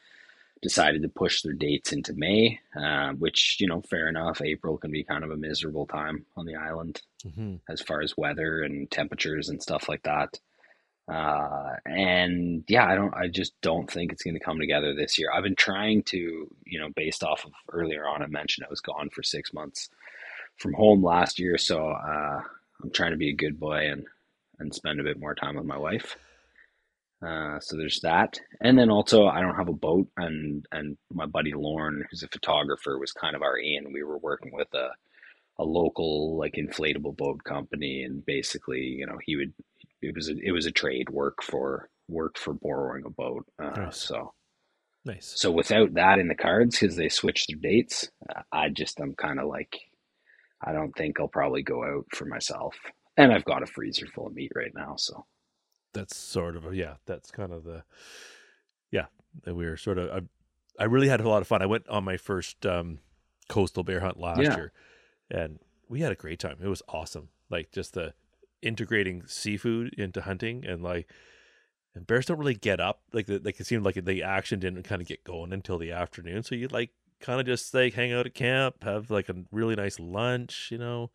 decided 0.63 1.03
to 1.03 1.09
push 1.09 1.43
their 1.43 1.53
dates 1.53 1.93
into 1.93 2.15
May, 2.15 2.61
uh, 2.81 3.13
which 3.13 3.59
you 3.61 3.67
know, 3.67 3.83
fair 3.83 4.09
enough. 4.09 4.41
April 4.41 4.79
can 4.79 4.91
be 4.91 5.05
kind 5.05 5.25
of 5.25 5.31
a 5.31 5.37
miserable 5.37 5.87
time 5.87 6.25
on 6.37 6.47
the 6.47 6.57
island 6.57 7.03
mm-hmm. 7.27 7.57
as 7.69 7.81
far 7.81 8.01
as 8.01 8.17
weather 8.17 8.63
and 8.63 8.91
temperatures 8.91 9.49
and 9.49 9.63
stuff 9.63 9.89
like 9.89 10.03
that. 10.05 10.39
Uh, 11.07 11.75
and 11.85 12.65
yeah, 12.67 12.87
I 12.87 12.95
don't, 12.95 13.15
I 13.15 13.29
just 13.29 13.53
don't 13.61 13.91
think 13.91 14.11
it's 14.11 14.23
going 14.23 14.39
to 14.39 14.45
come 14.45 14.59
together 14.59 14.95
this 14.95 15.19
year. 15.19 15.29
I've 15.33 15.43
been 15.43 15.55
trying 15.55 16.03
to, 16.05 16.17
you 16.65 16.81
know, 16.81 16.89
based 16.97 17.23
off 17.23 17.45
of 17.45 17.53
earlier 17.71 18.09
on, 18.09 18.23
I 18.23 18.27
mentioned 18.27 18.65
I 18.67 18.71
was 18.71 18.81
gone 18.81 19.11
for 19.11 19.23
six 19.23 19.53
months 19.53 19.91
from 20.57 20.73
home 20.73 21.05
last 21.05 21.39
year. 21.39 21.59
So, 21.59 21.89
uh, 21.89 22.41
I'm 22.83 22.91
trying 22.91 23.11
to 23.11 23.19
be 23.19 23.29
a 23.29 23.35
good 23.37 23.61
boy 23.61 23.91
and, 23.91 24.07
and 24.59 24.75
spend 24.75 24.99
a 24.99 25.05
bit 25.05 25.21
more 25.21 25.35
time 25.35 25.57
with 25.57 25.67
my 25.67 25.77
wife. 25.77 26.17
Uh, 27.23 27.59
so 27.61 27.77
there's 27.77 28.01
that. 28.03 28.39
And 28.61 28.79
then 28.79 28.91
also 28.91 29.27
I 29.27 29.41
don't 29.41 29.57
have 29.57 29.69
a 29.69 29.73
boat 29.73 30.09
and, 30.17 30.65
and 30.73 30.97
my 31.13 31.27
buddy 31.27 31.53
Lauren, 31.55 32.05
who's 32.11 32.23
a 32.23 32.29
photographer, 32.29 32.99
was 32.99 33.13
kind 33.13 33.35
of 33.35 33.43
our 33.43 33.57
in. 33.57 33.93
We 33.93 34.03
were 34.03 34.19
working 34.19 34.53
with 34.53 34.69
a, 34.75 34.89
a 35.59 35.65
local 35.65 36.37
like 36.37 36.55
inflatable 36.55 37.17
boat 37.17 37.43
company 37.45 38.03
and 38.03 38.25
basically, 38.27 38.81
you 38.81 39.07
know, 39.07 39.19
he 39.25 39.37
would 39.37 39.53
it 40.03 40.15
was 40.15 40.29
a, 40.29 40.35
it 40.43 40.53
was 40.53 40.67
a 40.67 40.73
trade 40.73 41.09
work 41.11 41.43
for 41.43 41.89
work 42.09 42.37
for 42.39 42.53
borrowing 42.53 43.05
a 43.07 43.11
boat. 43.11 43.47
Uh, 43.63 43.71
nice. 43.71 43.97
So 43.97 44.33
nice. 45.05 45.33
So 45.37 45.51
without 45.51 45.95
that 45.95 46.19
in 46.19 46.29
the 46.29 46.35
cards, 46.35 46.79
because 46.79 46.97
they 46.97 47.09
switched 47.09 47.47
their 47.49 47.59
dates, 47.59 48.11
I 48.53 48.69
just 48.69 49.01
I'm 49.01 49.15
kind 49.15 49.41
of 49.41 49.47
like, 49.47 49.79
I 50.63 50.73
don't 50.73 50.93
think 50.93 51.19
I'll 51.19 51.29
probably 51.29 51.63
go 51.63 51.85
out 51.85 52.07
for 52.15 52.27
myself. 52.27 52.75
And 53.17 53.33
I've 53.33 53.45
got 53.45 53.63
a 53.63 53.67
freezer 53.67 54.07
full 54.15 54.27
of 54.27 54.35
meat 54.35 54.53
right 54.55 54.73
now, 54.75 54.97
so 54.97 55.25
that's 55.95 56.17
sort 56.17 56.57
of 56.57 56.67
a, 56.67 56.77
yeah. 56.77 56.95
That's 57.07 57.31
kind 57.31 57.53
of 57.53 57.65
the 57.65 57.85
yeah. 58.91 59.07
That 59.45 59.55
we 59.55 59.67
are 59.67 59.77
sort 59.77 59.99
of. 59.99 60.11
I, 60.11 60.83
I 60.83 60.87
really 60.87 61.09
had 61.09 61.21
a 61.21 61.29
lot 61.29 61.41
of 61.41 61.49
fun. 61.49 61.63
I 61.63 61.67
went 61.67 61.89
on 61.89 62.05
my 62.05 62.17
first 62.17 62.67
um, 62.67 62.99
coastal 63.49 63.83
bear 63.83 64.01
hunt 64.01 64.19
last 64.19 64.43
yeah. 64.43 64.57
year, 64.57 64.73
and 65.31 65.59
we 65.89 66.01
had 66.01 66.13
a 66.13 66.17
great 66.17 66.39
time. 66.39 66.59
It 66.63 66.69
was 66.69 66.83
awesome. 66.89 67.29
Like 67.49 67.71
just 67.73 67.95
the 67.95 68.15
integrating 68.65 69.23
seafood 69.27 69.95
into 69.95 70.23
hunting 70.23 70.65
and 70.65 70.83
like 70.83 71.11
and 71.95 72.07
bears 72.07 72.27
don't 72.27 72.39
really 72.39 72.55
get 72.55 72.81
up 72.81 73.03
like 73.13 73.27
the, 73.27 73.39
like 73.45 73.61
it 73.61 73.67
seemed 73.67 73.85
like 73.85 74.03
the 74.03 74.23
action 74.23 74.59
didn't 74.59 74.85
kind 74.85 75.03
of 75.03 75.07
get 75.07 75.23
going 75.23 75.53
until 75.53 75.77
the 75.77 75.93
afternoon 75.93 76.43
so 76.43 76.55
you 76.55 76.67
like 76.69 76.91
kind 77.21 77.39
of 77.39 77.47
just 77.47 77.75
like 77.75 77.93
hang 77.93 78.11
out 78.11 78.25
at 78.25 78.35
camp 78.35 78.83
have 78.83 79.11
like 79.11 79.29
a 79.29 79.35
really 79.53 79.77
nice 79.77 80.01
lunch 80.01 80.69
you 80.73 80.79
know 80.79 81.11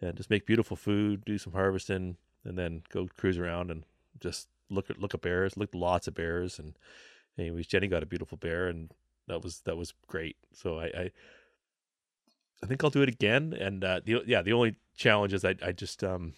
and 0.00 0.16
just 0.16 0.28
make 0.28 0.44
beautiful 0.44 0.76
food 0.76 1.24
do 1.24 1.38
some 1.38 1.52
harvesting 1.52 2.16
and 2.44 2.58
then 2.58 2.82
go 2.90 3.08
cruise 3.16 3.38
around 3.38 3.70
and 3.70 3.84
just 4.20 4.48
look 4.70 4.90
at 4.90 4.98
look 4.98 5.14
at 5.14 5.20
bears 5.20 5.56
look 5.56 5.70
at 5.70 5.74
lots 5.74 6.08
of 6.08 6.14
bears 6.14 6.58
and 6.58 6.74
anyways 7.38 7.66
jenny 7.66 7.88
got 7.88 8.02
a 8.02 8.06
beautiful 8.06 8.38
bear 8.38 8.68
and 8.68 8.90
that 9.28 9.42
was 9.42 9.60
that 9.60 9.76
was 9.76 9.94
great. 10.06 10.36
So 10.52 10.78
i 10.78 10.84
i, 10.86 11.10
I 12.62 12.66
think 12.66 12.82
i'll 12.82 12.90
do 12.90 13.02
it 13.02 13.08
again 13.08 13.52
and 13.58 13.84
uh 13.84 14.00
the 14.04 14.22
yeah 14.26 14.42
the 14.42 14.52
only 14.52 14.76
challenge 14.96 15.32
is 15.32 15.44
i 15.44 15.54
i 15.62 15.72
just 15.72 16.02
um 16.02 16.34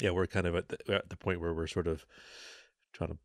yeah, 0.00 0.10
we're 0.10 0.26
kind 0.26 0.46
of 0.46 0.56
at 0.56 0.68
the, 0.68 0.94
at 0.94 1.08
the 1.08 1.16
point 1.16 1.40
where 1.40 1.52
we're 1.52 1.66
sort 1.66 1.86
of 1.86 2.04
trying 2.92 3.10
to, 3.10 3.18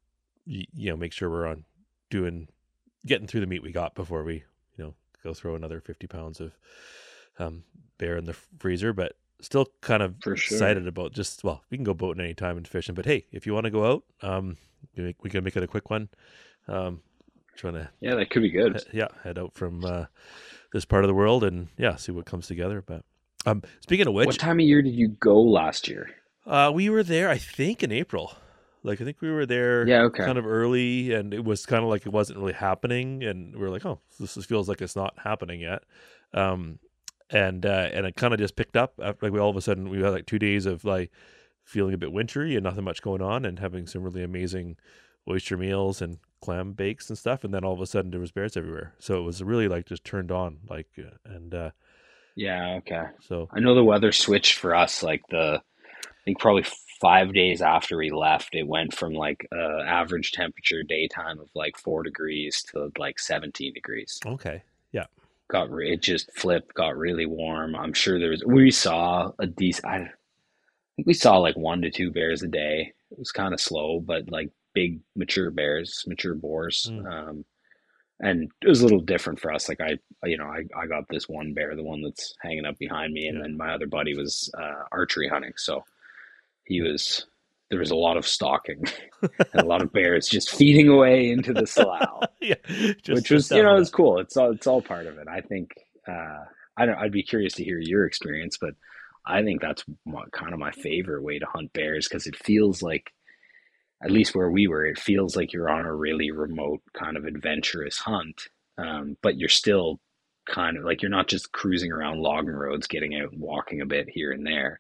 you 0.46 0.90
know, 0.90 0.98
make 0.98 1.14
sure 1.14 1.30
we're 1.30 1.48
on 1.48 1.64
doing, 2.10 2.48
getting 3.06 3.28
through 3.28 3.40
the 3.40 3.48
meat 3.48 3.64
we 3.64 3.72
got 3.72 3.96
before 3.96 4.24
we, 4.24 4.44
you 4.78 4.84
know, 4.84 4.94
go 5.24 5.34
throw 5.34 5.56
another 5.56 5.80
50 5.80 6.08
pounds 6.08 6.40
of 6.40 6.58
um, 7.40 7.64
bear 7.98 8.18
in 8.18 8.26
the 8.26 8.34
freezer, 8.60 8.94
but 8.94 9.14
still 9.42 9.68
kind 9.82 10.02
of 10.02 10.16
sure. 10.24 10.34
excited 10.34 10.88
about 10.88 11.14
just 11.14 11.44
well, 11.44 11.64
we 11.70 11.78
can 11.78 11.84
go 11.84 11.94
boating 11.94 12.24
anytime 12.24 12.58
and 12.58 12.68
fishing, 12.68 12.96
but 12.96 13.06
hey, 13.06 13.26
if 13.32 13.46
you 13.46 13.54
want 13.54 13.66
to 13.66 13.72
go 13.72 13.86
out, 13.92 14.04
um, 14.22 14.58
we 14.98 15.30
can 15.30 15.44
make 15.44 15.56
it 15.56 15.64
a 15.64 15.68
quick 15.68 15.90
one. 15.90 16.10
Um, 16.68 17.02
trying 17.56 17.74
to 17.76 17.90
Yeah, 18.02 18.16
that 18.16 18.30
could 18.30 18.42
be 18.42 18.50
good. 18.50 18.84
he- 18.92 18.98
yeah 19.00 19.08
head 19.24 19.38
out 19.38 19.54
from 19.54 19.86
uh, 19.86 20.06
this 20.74 20.86
part 20.86 21.04
of 21.04 21.08
the 21.08 21.14
world 21.14 21.44
and 21.44 21.68
yeah, 21.78 21.96
see 21.96 22.12
what 22.12 22.26
comes 22.26 22.48
together. 22.48 22.82
But 22.82 23.04
um, 23.46 23.62
speaking 23.82 24.08
of 24.08 24.14
which, 24.14 24.28
What 24.28 24.40
time 24.40 24.60
of 24.60 24.66
year 24.66 24.82
did 24.82 24.96
you 24.96 25.10
go 25.10 25.42
last 25.42 25.88
year? 25.88 26.10
uh, 26.46 26.72
we 26.74 26.90
were 26.90 27.04
there, 27.04 27.30
I 27.30 27.38
think, 27.38 27.84
in 27.84 27.92
April. 27.92 28.34
Like 28.84 29.02
I 29.02 29.04
think 29.04 29.22
we 29.22 29.32
were 29.32 29.46
there 29.46 29.88
Yeah, 29.88 30.02
okay. 30.04 30.26
kind 30.26 30.38
of 30.38 30.46
early, 30.46 31.12
and 31.14 31.34
it 31.34 31.44
was 31.44 31.66
kind 31.66 31.84
of 31.84 31.90
like 31.90 32.06
it 32.06 32.12
wasn't 32.12 32.38
really 32.40 32.54
happening, 32.54 33.24
and 33.24 33.56
we 33.56 33.66
are 33.66 33.70
like, 33.72 33.86
oh, 33.86 34.00
this 34.20 34.36
feels 34.46 34.70
like 34.70 34.82
it's 34.82 34.96
not 34.96 35.16
happening 35.24 35.60
yet. 35.60 35.84
Um, 36.34 36.80
and 37.30 37.66
uh, 37.66 37.90
and 37.94 38.06
it 38.06 38.16
kind 38.16 38.34
of 38.34 38.40
just 38.40 38.56
picked 38.56 38.78
up. 38.78 38.94
After, 39.02 39.26
like 39.26 39.34
we 39.34 39.40
all 39.40 39.50
of 39.50 39.56
a 39.58 39.62
sudden 39.62 39.90
we 39.90 40.02
had 40.02 40.10
like 40.10 40.26
two 40.26 40.40
days 40.40 40.66
of 40.66 40.86
like 40.86 41.12
feeling 41.64 41.94
a 41.94 41.98
bit 41.98 42.12
wintry 42.12 42.56
and 42.56 42.64
nothing 42.64 42.84
much 42.84 43.02
going 43.02 43.22
on, 43.22 43.46
and 43.46 43.60
having 43.60 43.88
some 43.88 44.04
really 44.04 44.24
amazing 44.24 44.78
oyster 45.30 45.58
meals 45.58 46.02
and 46.02 46.20
clam 46.42 46.74
bakes 46.74 47.10
and 47.10 47.18
stuff, 47.18 47.44
and 47.44 47.54
then 47.54 47.64
all 47.64 47.74
of 47.74 47.82
a 47.82 47.88
sudden 47.88 48.12
there 48.12 48.20
was 48.20 48.32
bears 48.32 48.56
everywhere. 48.56 48.94
So 49.00 49.18
it 49.18 49.24
was 49.24 49.42
really 49.44 49.68
like 49.68 49.88
just 49.88 50.04
turned 50.04 50.32
on, 50.32 50.60
like, 50.70 50.88
uh, 51.00 51.16
and 51.26 51.54
uh, 51.56 51.72
Yeah, 52.36 52.76
okay. 52.78 53.06
so 53.22 53.50
I 53.52 53.60
know 53.60 53.74
the 53.74 53.84
weather 53.84 54.12
switched 54.12 54.60
for 54.60 54.76
us 54.76 55.02
like 55.02 55.24
the 55.30 55.62
I 56.04 56.24
think 56.26 56.40
probably 56.40 56.66
five 57.02 57.34
days 57.34 57.62
after 57.62 57.98
we 57.98 58.10
left, 58.12 58.56
it 58.56 58.68
went 58.68 58.94
from 58.94 59.14
like 59.14 59.48
uh, 59.52 59.82
average 59.84 60.32
temperature 60.32 60.84
daytime 60.84 61.40
of 61.40 61.50
like 61.56 61.78
four 61.78 62.04
degrees 62.04 62.64
to 62.72 62.92
like 62.98 63.20
17 63.20 63.74
degrees. 63.74 64.20
okay, 64.26 64.64
Got 65.50 65.70
it 65.80 66.02
just 66.02 66.32
flipped, 66.34 66.74
got 66.74 66.98
really 66.98 67.26
warm. 67.28 67.76
I'm 67.76 67.94
sure 67.94 68.20
there 68.20 68.32
was 68.32 68.44
we 68.46 68.72
saw 68.72 69.32
a 69.40 69.46
decent. 69.46 69.86
I 69.86 70.00
think 70.96 71.08
we 71.08 71.14
saw 71.14 71.38
like 71.38 71.56
one 71.56 71.82
to 71.84 71.92
two 71.92 72.12
bears 72.12 72.42
a 72.42 72.48
day. 72.48 72.94
It 73.12 73.20
was 73.20 73.32
kind 73.32 73.54
of 73.54 73.60
slow, 73.62 74.00
but 74.00 74.32
like 74.32 74.50
big 74.74 75.00
mature 75.16 75.52
bears, 75.52 76.04
mature 76.08 76.34
boars. 76.36 76.90
Mm. 76.92 77.06
Um, 77.30 77.46
and 78.22 78.50
it 78.62 78.68
was 78.68 78.82
a 78.82 78.84
little 78.86 79.02
different 79.02 79.40
for 79.40 79.52
us. 79.52 79.70
Like 79.70 79.82
I, 79.82 79.98
you 80.24 80.38
know, 80.38 80.46
I, 80.46 80.64
I 80.76 80.88
got 80.88 81.04
this 81.10 81.28
one 81.30 81.54
bear, 81.54 81.76
the 81.76 81.84
one 81.84 82.02
that's 82.02 82.34
hanging 82.42 82.66
up 82.66 82.78
behind 82.78 83.14
me, 83.14 83.28
and 83.28 83.38
Yeah. 83.38 83.44
then 83.44 83.58
my 83.58 83.74
other 83.74 83.88
buddy 83.88 84.16
was 84.16 84.50
uh, 84.58 84.84
archery 84.92 85.28
hunting, 85.28 85.54
so 85.58 85.84
he 86.64 86.82
was. 86.82 87.28
There 87.70 87.80
was 87.80 87.92
a 87.92 87.96
lot 87.96 88.18
of 88.18 88.28
stalking 88.28 88.84
and 89.22 89.62
a 89.62 89.66
lot 89.66 89.82
of 89.82 89.92
bears 89.92 90.28
just 90.28 90.56
feeding 90.56 90.88
away 90.88 91.32
into 91.32 91.54
the 91.54 91.68
slough. 91.68 92.24
Yeah, 92.42 92.56
just, 93.02 93.10
which 93.10 93.32
was 93.32 93.50
you 93.50 93.64
know 93.64 93.76
it's 93.78 93.90
cool. 93.90 94.20
It's 94.20 94.38
all 94.38 94.52
it's 94.52 94.68
all 94.68 94.84
part 94.84 95.08
of 95.08 95.18
it. 95.18 95.28
I 95.28 95.42
think 95.42 95.72
uh 96.08 96.44
i 96.78 96.86
don't 96.86 96.98
i'd 97.00 97.12
be 97.12 97.24
curious 97.24 97.54
to 97.54 97.64
hear 97.64 97.80
your 97.80 98.06
experience 98.06 98.58
but 98.60 98.74
i 99.26 99.42
think 99.42 99.62
that's 99.62 99.84
my, 100.06 100.24
kind 100.32 100.54
of 100.54 100.60
my 100.60 100.72
favorite 100.72 101.24
way 101.24 101.40
to 101.40 101.46
hunt 101.46 101.72
bears 101.74 102.08
because 102.08 102.28
it 102.28 102.36
feels 102.36 102.82
like 102.82 103.12
at 104.04 104.12
least 104.12 104.36
where 104.36 104.52
we 104.52 104.68
were 104.68 104.86
it 104.86 105.00
feels 105.00 105.36
like 105.36 105.54
you're 105.54 105.70
on 105.70 105.86
a 105.86 105.96
really 105.96 106.32
remote 106.32 106.82
kind 106.94 107.18
of 107.18 107.26
adventurous 107.26 107.98
hunt 107.98 108.44
um, 108.78 109.16
but 109.24 109.38
you're 109.38 109.48
still 109.48 110.00
kind 110.46 110.78
of 110.78 110.84
like 110.84 111.02
you're 111.02 111.10
not 111.10 111.28
just 111.28 111.52
cruising 111.54 111.92
around 111.92 112.20
logging 112.20 112.52
roads 112.52 112.88
getting 112.88 113.16
out 113.16 113.32
and 113.32 113.42
walking 113.42 113.82
a 113.82 113.86
bit 113.86 114.08
here 114.10 114.32
and 114.32 114.46
there 114.46 114.80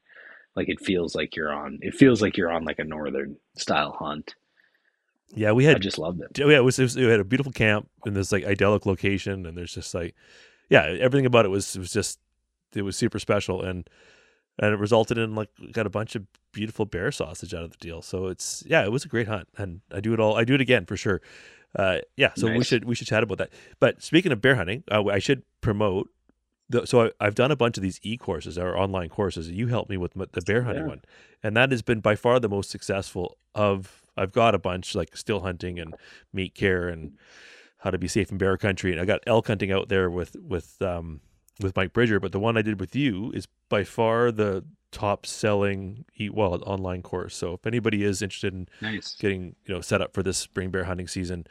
like 0.55 0.69
it 0.69 0.79
feels 0.79 1.15
like 1.15 1.35
you're 1.35 1.53
on 1.53 1.79
it 1.81 1.93
feels 1.93 2.21
like 2.21 2.37
you're 2.37 2.51
on 2.51 2.63
like 2.65 2.79
a 2.79 2.83
northern 2.83 3.37
style 3.57 3.95
hunt 3.99 4.35
yeah, 5.33 5.51
we 5.51 5.67
i 5.67 5.71
had 5.71 5.81
just 5.81 5.97
loved 5.97 6.21
it 6.21 6.37
yeah, 6.37 6.57
it 6.57 6.63
was, 6.63 6.77
it 6.79 6.83
was 6.83 6.95
we 6.95 7.03
had 7.03 7.19
a 7.19 7.25
beautiful 7.25 7.51
camp 7.51 7.89
in 8.05 8.13
this 8.13 8.31
like 8.31 8.45
idyllic 8.45 8.85
location, 8.85 9.45
and 9.45 9.57
there's 9.57 9.73
just 9.73 9.93
like, 9.93 10.15
yeah, 10.69 10.83
everything 10.83 11.25
about 11.25 11.45
it 11.45 11.49
was 11.49 11.75
it 11.75 11.79
was 11.79 11.91
just 11.91 12.19
it 12.73 12.83
was 12.83 12.95
super 12.95 13.19
special, 13.19 13.61
and 13.61 13.89
and 14.59 14.73
it 14.73 14.79
resulted 14.79 15.17
in 15.17 15.35
like 15.35 15.49
got 15.71 15.85
a 15.85 15.89
bunch 15.89 16.15
of 16.15 16.23
beautiful 16.51 16.85
bear 16.85 17.11
sausage 17.11 17.53
out 17.53 17.63
of 17.63 17.71
the 17.71 17.77
deal. 17.77 18.01
So 18.01 18.27
it's 18.27 18.63
yeah, 18.67 18.83
it 18.83 18.91
was 18.91 19.03
a 19.03 19.07
great 19.07 19.27
hunt, 19.27 19.47
and 19.57 19.81
I 19.91 19.99
do 19.99 20.13
it 20.13 20.19
all. 20.19 20.35
I 20.35 20.43
do 20.43 20.53
it 20.53 20.61
again 20.61 20.85
for 20.85 20.95
sure. 20.95 21.21
Uh, 21.77 21.97
yeah, 22.15 22.31
so 22.35 22.49
we 22.49 22.63
should 22.63 22.85
we 22.85 22.95
should 22.95 23.07
chat 23.07 23.23
about 23.23 23.39
that. 23.39 23.49
But 23.79 24.01
speaking 24.01 24.31
of 24.31 24.41
bear 24.41 24.55
hunting, 24.55 24.83
uh, 24.89 25.03
I 25.05 25.19
should 25.19 25.43
promote. 25.61 26.09
The, 26.69 26.85
so 26.87 27.05
I, 27.05 27.11
I've 27.19 27.35
done 27.35 27.51
a 27.51 27.55
bunch 27.55 27.77
of 27.77 27.83
these 27.83 27.99
e 28.01 28.17
courses, 28.17 28.57
or 28.57 28.77
online 28.77 29.09
courses. 29.09 29.49
You 29.49 29.67
helped 29.67 29.89
me 29.89 29.97
with 29.97 30.13
the 30.13 30.41
bear 30.41 30.63
hunting 30.63 30.83
Yeah. 30.83 30.89
one, 30.89 31.01
and 31.43 31.55
that 31.55 31.71
has 31.71 31.81
been 31.81 31.99
by 31.99 32.15
far 32.15 32.39
the 32.39 32.49
most 32.49 32.69
successful 32.69 33.37
of. 33.53 34.01
I've 34.17 34.31
got 34.31 34.55
a 34.55 34.59
bunch 34.59 34.95
like 34.95 35.17
still 35.17 35.41
hunting 35.41 35.77
and 35.77 35.93
meat 36.31 36.55
care 36.55 36.87
and 36.87 37.17
how 37.79 37.91
to 37.91 37.97
be 37.97 38.07
safe 38.07 38.31
in 38.31 38.37
bear 38.37 38.57
country, 38.57 38.93
and 38.93 39.01
I 39.01 39.05
got 39.05 39.19
elk 39.27 39.47
hunting 39.47 39.71
out 39.71 39.89
there 39.89 40.09
with 40.09 40.35
with 40.37 40.81
um 40.81 41.19
with 41.61 41.75
Mike 41.75 41.93
Bridger. 41.93 42.19
But 42.19 42.31
the 42.31 42.39
one 42.39 42.57
I 42.57 42.61
did 42.61 42.79
with 42.79 42.95
you 42.95 43.31
is 43.33 43.47
by 43.69 43.83
far 43.83 44.31
the 44.31 44.63
top 44.91 45.25
selling 45.25 46.05
eat 46.15 46.33
wild 46.33 46.63
online 46.63 47.01
course. 47.01 47.35
So 47.35 47.53
if 47.55 47.67
anybody 47.67 48.03
is 48.03 48.21
interested 48.21 48.53
in 48.53 48.69
nice 48.81 49.15
getting 49.19 49.55
you 49.65 49.73
know 49.75 49.81
set 49.81 50.01
up 50.01 50.13
for 50.13 50.23
this 50.23 50.37
spring 50.37 50.71
bear 50.71 50.85
hunting 50.85 51.07
season 51.07 51.45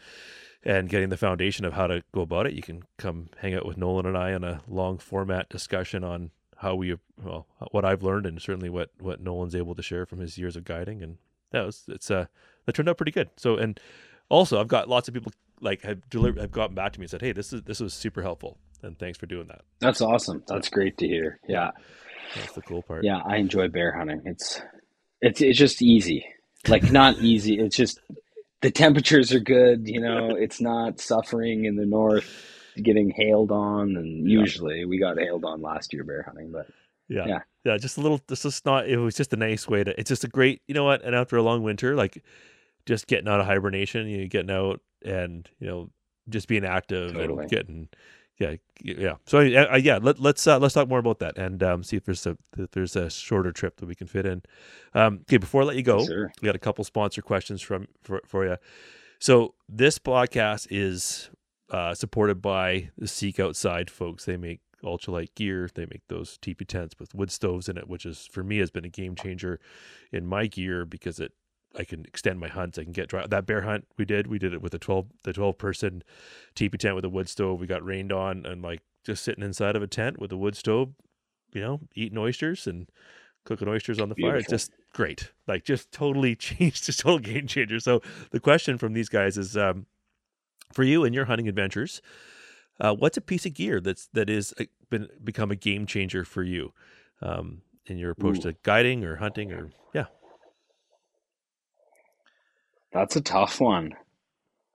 and 0.65 0.89
getting 0.89 1.11
the 1.11 1.17
foundation 1.17 1.65
of 1.65 1.75
how 1.75 1.87
to 1.87 2.03
go 2.13 2.23
about 2.23 2.47
it, 2.47 2.55
you 2.55 2.63
can 2.63 2.83
come 2.97 3.29
hang 3.39 3.55
out 3.55 3.67
with 3.67 3.77
Nolan 3.77 4.07
and 4.07 4.17
I 4.17 4.33
on 4.33 4.43
a 4.43 4.63
long 4.67 4.99
format 4.99 5.49
discussion 5.49 6.03
on 6.03 6.31
how 6.57 6.75
we 6.75 6.97
well 7.23 7.47
what 7.73 7.85
I've 7.85 8.03
learned 8.03 8.27
and 8.27 8.41
certainly 8.41 8.71
what 8.71 8.91
what 8.99 9.21
Nolan's 9.21 9.55
able 9.55 9.75
to 9.75 9.83
share 9.83 10.07
from 10.07 10.21
his 10.21 10.39
years 10.39 10.57
of 10.57 10.65
guiding 10.65 11.03
and 11.03 11.19
that 11.51 11.67
was 11.67 11.83
it's 11.89 12.11
uh 12.11 12.27
that 12.65 12.75
turned 12.75 12.89
out 12.89 12.97
pretty 12.97 13.13
good. 13.13 13.31
So 13.37 13.57
and 13.57 13.79
also 14.29 14.61
I've 14.61 14.69
got 14.69 14.89
lots 14.89 15.07
of 15.09 15.15
people 15.15 15.33
like 15.61 15.83
have 15.83 16.09
delivered 16.09 16.41
have 16.41 16.51
gotten 16.51 16.75
back 16.75 16.93
to 16.95 17.01
me 17.01 17.05
and 17.05 17.11
said, 17.11 17.21
hey, 17.23 17.33
this 17.33 17.53
is 17.53 17.63
this 17.63 17.81
was 17.81 17.93
super 17.93 18.23
helpful 18.23 18.59
and 18.83 18.99
thanks 18.99 19.19
for 19.19 19.27
doing 19.27 19.49
that. 19.49 19.63
That's 19.81 20.01
awesome. 20.01 20.43
That's 20.47 20.69
great 20.69 20.97
to 20.99 21.07
hear. 21.07 21.39
Yeah. 21.49 21.73
That's 22.37 22.53
the 22.53 22.63
cool 22.63 22.83
part. 22.83 23.05
Yeah, 23.05 23.21
I 23.25 23.37
enjoy 23.37 23.69
bear 23.69 23.93
hunting. 23.97 24.23
It's 24.25 24.61
it's 25.21 25.41
it's 25.41 25.59
just 25.59 25.83
easy. 25.83 26.27
Like 26.67 26.91
not 26.91 27.19
easy. 27.19 27.59
It's 27.59 27.77
just 27.77 28.01
the 28.65 28.73
temperatures 28.73 29.33
are 29.33 29.41
good, 29.41 29.89
you 29.89 30.01
know, 30.07 30.31
it's 30.37 30.61
not 30.61 31.01
suffering 31.01 31.67
in 31.67 31.77
the 31.77 31.87
north 31.87 32.29
getting 32.83 33.11
hailed 33.11 33.53
on 33.53 33.97
and 33.97 34.29
Yeah. 34.29 34.41
usually 34.41 34.85
we 34.87 34.99
got 34.99 35.19
hailed 35.19 35.45
on 35.45 35.63
last 35.63 35.93
year 35.93 36.05
bear 36.05 36.23
hunting, 36.23 36.51
but 36.51 36.67
Yeah. 37.09 37.29
Yeah. 37.29 37.41
Yeah. 37.65 37.77
Just 37.79 37.99
a 37.99 38.01
little, 38.01 38.21
this 38.29 38.45
is 38.45 38.63
not, 38.65 38.89
it 38.89 38.97
was 38.97 39.15
just 39.15 39.33
a 39.33 39.37
nice 39.37 39.69
way 39.69 39.85
to, 39.85 39.99
it's 40.01 40.09
just 40.09 40.25
a 40.25 40.29
great, 40.29 40.63
you 40.67 40.75
know 40.75 40.85
what? 40.85 41.03
And 41.05 41.15
after 41.15 41.37
a 41.37 41.43
long 41.43 41.63
winter, 41.63 41.95
like 41.95 42.25
just 42.87 43.07
getting 43.07 43.29
out 43.29 43.41
of 43.41 43.47
hibernation, 43.47 44.09
you 44.09 44.19
know, 44.23 44.27
getting 44.29 44.51
out 44.51 44.81
and, 45.05 45.49
you 45.61 45.67
know, 45.69 45.91
just 46.29 46.49
being 46.49 46.65
active 46.65 47.13
Totally. 47.13 47.43
and 47.43 47.51
getting, 47.51 47.89
yeah. 48.39 48.57
Yeah. 48.83 49.15
So, 49.27 49.39
uh, 49.39 49.77
yeah, 49.77 49.99
let, 50.03 50.19
let's, 50.19 50.47
uh, 50.47 50.59
let's 50.59 50.75
talk 50.75 50.89
more 50.89 50.99
about 50.99 51.21
that 51.21 51.39
and 51.39 51.63
um, 51.63 51.83
see 51.83 51.97
if 51.97 52.05
there's 52.05 52.27
a, 52.27 52.37
if 52.59 52.71
there's 52.73 52.97
a 52.97 53.09
shorter 53.09 53.53
trip 53.53 53.77
that 53.77 53.87
we 53.87 53.95
can 53.95 54.07
fit 54.07 54.27
in. 54.27 54.43
Um, 54.95 55.21
okay. 55.23 55.37
Before 55.37 55.63
I 55.63 55.67
let 55.67 55.77
you 55.77 55.83
go, 55.83 56.05
sure. 56.05 56.33
we 56.43 56.47
got 56.47 56.57
a 56.57 56.61
couple 56.61 56.85
sponsor 56.85 57.23
questions 57.23 57.63
from 57.63 57.87
for, 58.03 58.21
for 58.27 58.47
you. 58.47 58.57
So 59.19 59.55
this 59.69 59.99
podcast 59.99 60.67
is 60.71 61.31
uh, 61.71 61.95
supported 61.95 62.43
by 62.43 62.91
the 62.99 63.09
Seek 63.09 63.39
Outside 63.41 63.91
folks. 63.91 64.25
They 64.25 64.37
make 64.37 64.61
ultralight 64.83 65.35
gear. 65.35 65.69
They 65.73 65.87
make 65.87 66.03
those 66.09 66.37
teepee 66.39 66.67
tents 66.67 66.95
with 66.99 67.15
wood 67.15 67.31
stoves 67.31 67.69
in 67.69 67.79
it, 67.79 67.89
which 67.89 68.05
is 68.05 68.29
for 68.31 68.43
me 68.43 68.59
has 68.59 68.71
been 68.71 68.85
a 68.85 68.91
game 68.91 69.15
changer 69.15 69.61
in 70.13 70.27
my 70.27 70.47
gear 70.47 70.85
because 70.85 71.21
it 71.21 71.33
I 71.77 71.85
can 71.85 72.05
extend 72.05 72.39
my 72.41 72.49
hunts. 72.49 72.79
I 72.79 72.85
can 72.85 72.93
get 72.93 73.09
dry. 73.09 73.27
That 73.27 73.47
bear 73.47 73.63
hunt 73.63 73.87
we 73.97 74.05
did, 74.05 74.27
we 74.27 74.39
did 74.39 74.53
it 74.53 74.63
with 74.63 74.75
a 74.75 74.79
twelve 74.79 75.07
the 75.23 75.33
twelve 75.33 75.59
person 75.59 76.03
teepee 76.55 76.79
tent 76.79 76.95
with 76.95 77.05
a 77.05 77.09
wood 77.09 77.29
stove. 77.29 77.61
We 77.61 77.67
got 77.67 77.85
rained 77.85 78.13
on 78.13 78.47
and 78.47 78.63
like 78.63 78.81
just 79.05 79.25
sitting 79.25 79.45
inside 79.45 79.77
of 79.77 79.83
a 79.83 79.87
tent 79.87 80.19
with 80.19 80.33
a 80.33 80.37
wood 80.37 80.57
stove, 80.57 80.95
you 81.53 81.61
know, 81.61 81.81
eating 81.95 82.19
oysters 82.19 82.67
and 82.67 82.89
cooking 83.45 83.69
oysters 83.69 83.99
on 83.99 84.09
the 84.09 84.15
fire. 84.15 84.37
It's 84.37 84.49
just 84.49 84.71
great. 84.93 85.33
Like 85.47 85.65
just 85.65 85.93
totally 85.93 86.35
changed, 86.37 86.85
just 86.85 87.01
total 87.01 87.19
game 87.19 87.47
changer. 87.47 87.81
So 87.81 88.01
the 88.31 88.41
question 88.41 88.79
from 88.79 88.93
these 88.95 89.09
guys 89.09 89.37
is 89.37 89.57
um, 89.57 89.87
for 90.73 90.83
you 90.85 91.05
and 91.05 91.15
your 91.15 91.27
hunting 91.27 91.49
adventures, 91.49 92.01
uh, 92.81 92.95
what's 92.95 93.17
a 93.17 93.21
piece 93.21 93.47
of 93.47 93.55
gear 93.55 93.81
that's 93.81 94.09
that 94.13 94.29
is 94.29 94.55
uh, 94.59 94.65
been 94.91 95.09
become 95.23 95.51
a 95.51 95.57
game 95.57 95.87
changer 95.87 96.25
for 96.25 96.43
you 96.43 96.73
um, 97.23 97.63
in 97.87 97.99
your 97.99 98.11
approach 98.11 98.39
Ooh. 98.39 98.53
to 98.53 98.57
guiding 98.63 99.05
or 99.05 99.17
hunting 99.17 99.53
or 99.53 99.71
yeah 99.93 100.07
That's 102.95 103.17
a 103.17 103.21
tough 103.21 103.61
one. 103.61 103.97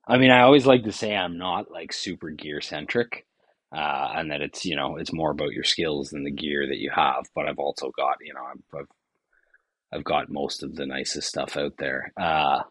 I 0.06 0.18
mean, 0.18 0.30
I 0.30 0.42
always 0.42 0.66
like 0.66 0.84
to 0.84 0.92
say 0.92 1.16
I'm 1.16 1.38
not 1.38 1.70
like 1.70 1.92
super 1.92 2.30
gear 2.30 2.60
centric, 2.60 3.26
uh, 3.74 4.12
and 4.14 4.30
that 4.30 4.42
it's 4.42 4.66
you 4.66 4.76
know 4.76 4.96
it's 4.96 5.12
more 5.12 5.30
about 5.30 5.52
your 5.52 5.64
skills 5.64 6.10
than 6.10 6.24
the 6.24 6.30
gear 6.30 6.66
that 6.68 6.78
you 6.78 6.90
have. 6.94 7.24
But 7.34 7.48
I've 7.48 7.58
also 7.58 7.90
got 7.96 8.18
you 8.20 8.34
know 8.34 8.42
I've 8.78 8.86
I've, 9.92 10.04
got 10.04 10.30
most 10.30 10.62
of 10.62 10.76
the 10.76 10.84
nicest 10.86 11.28
stuff 11.28 11.56
out 11.56 11.78
there. 11.78 12.12
Uh, 12.20 12.64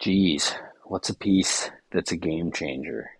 geez, 0.00 0.54
what's 0.84 1.08
a 1.08 1.16
piece 1.16 1.70
that's 1.92 2.10
a 2.10 2.16
game 2.16 2.50
changer? 2.50 3.10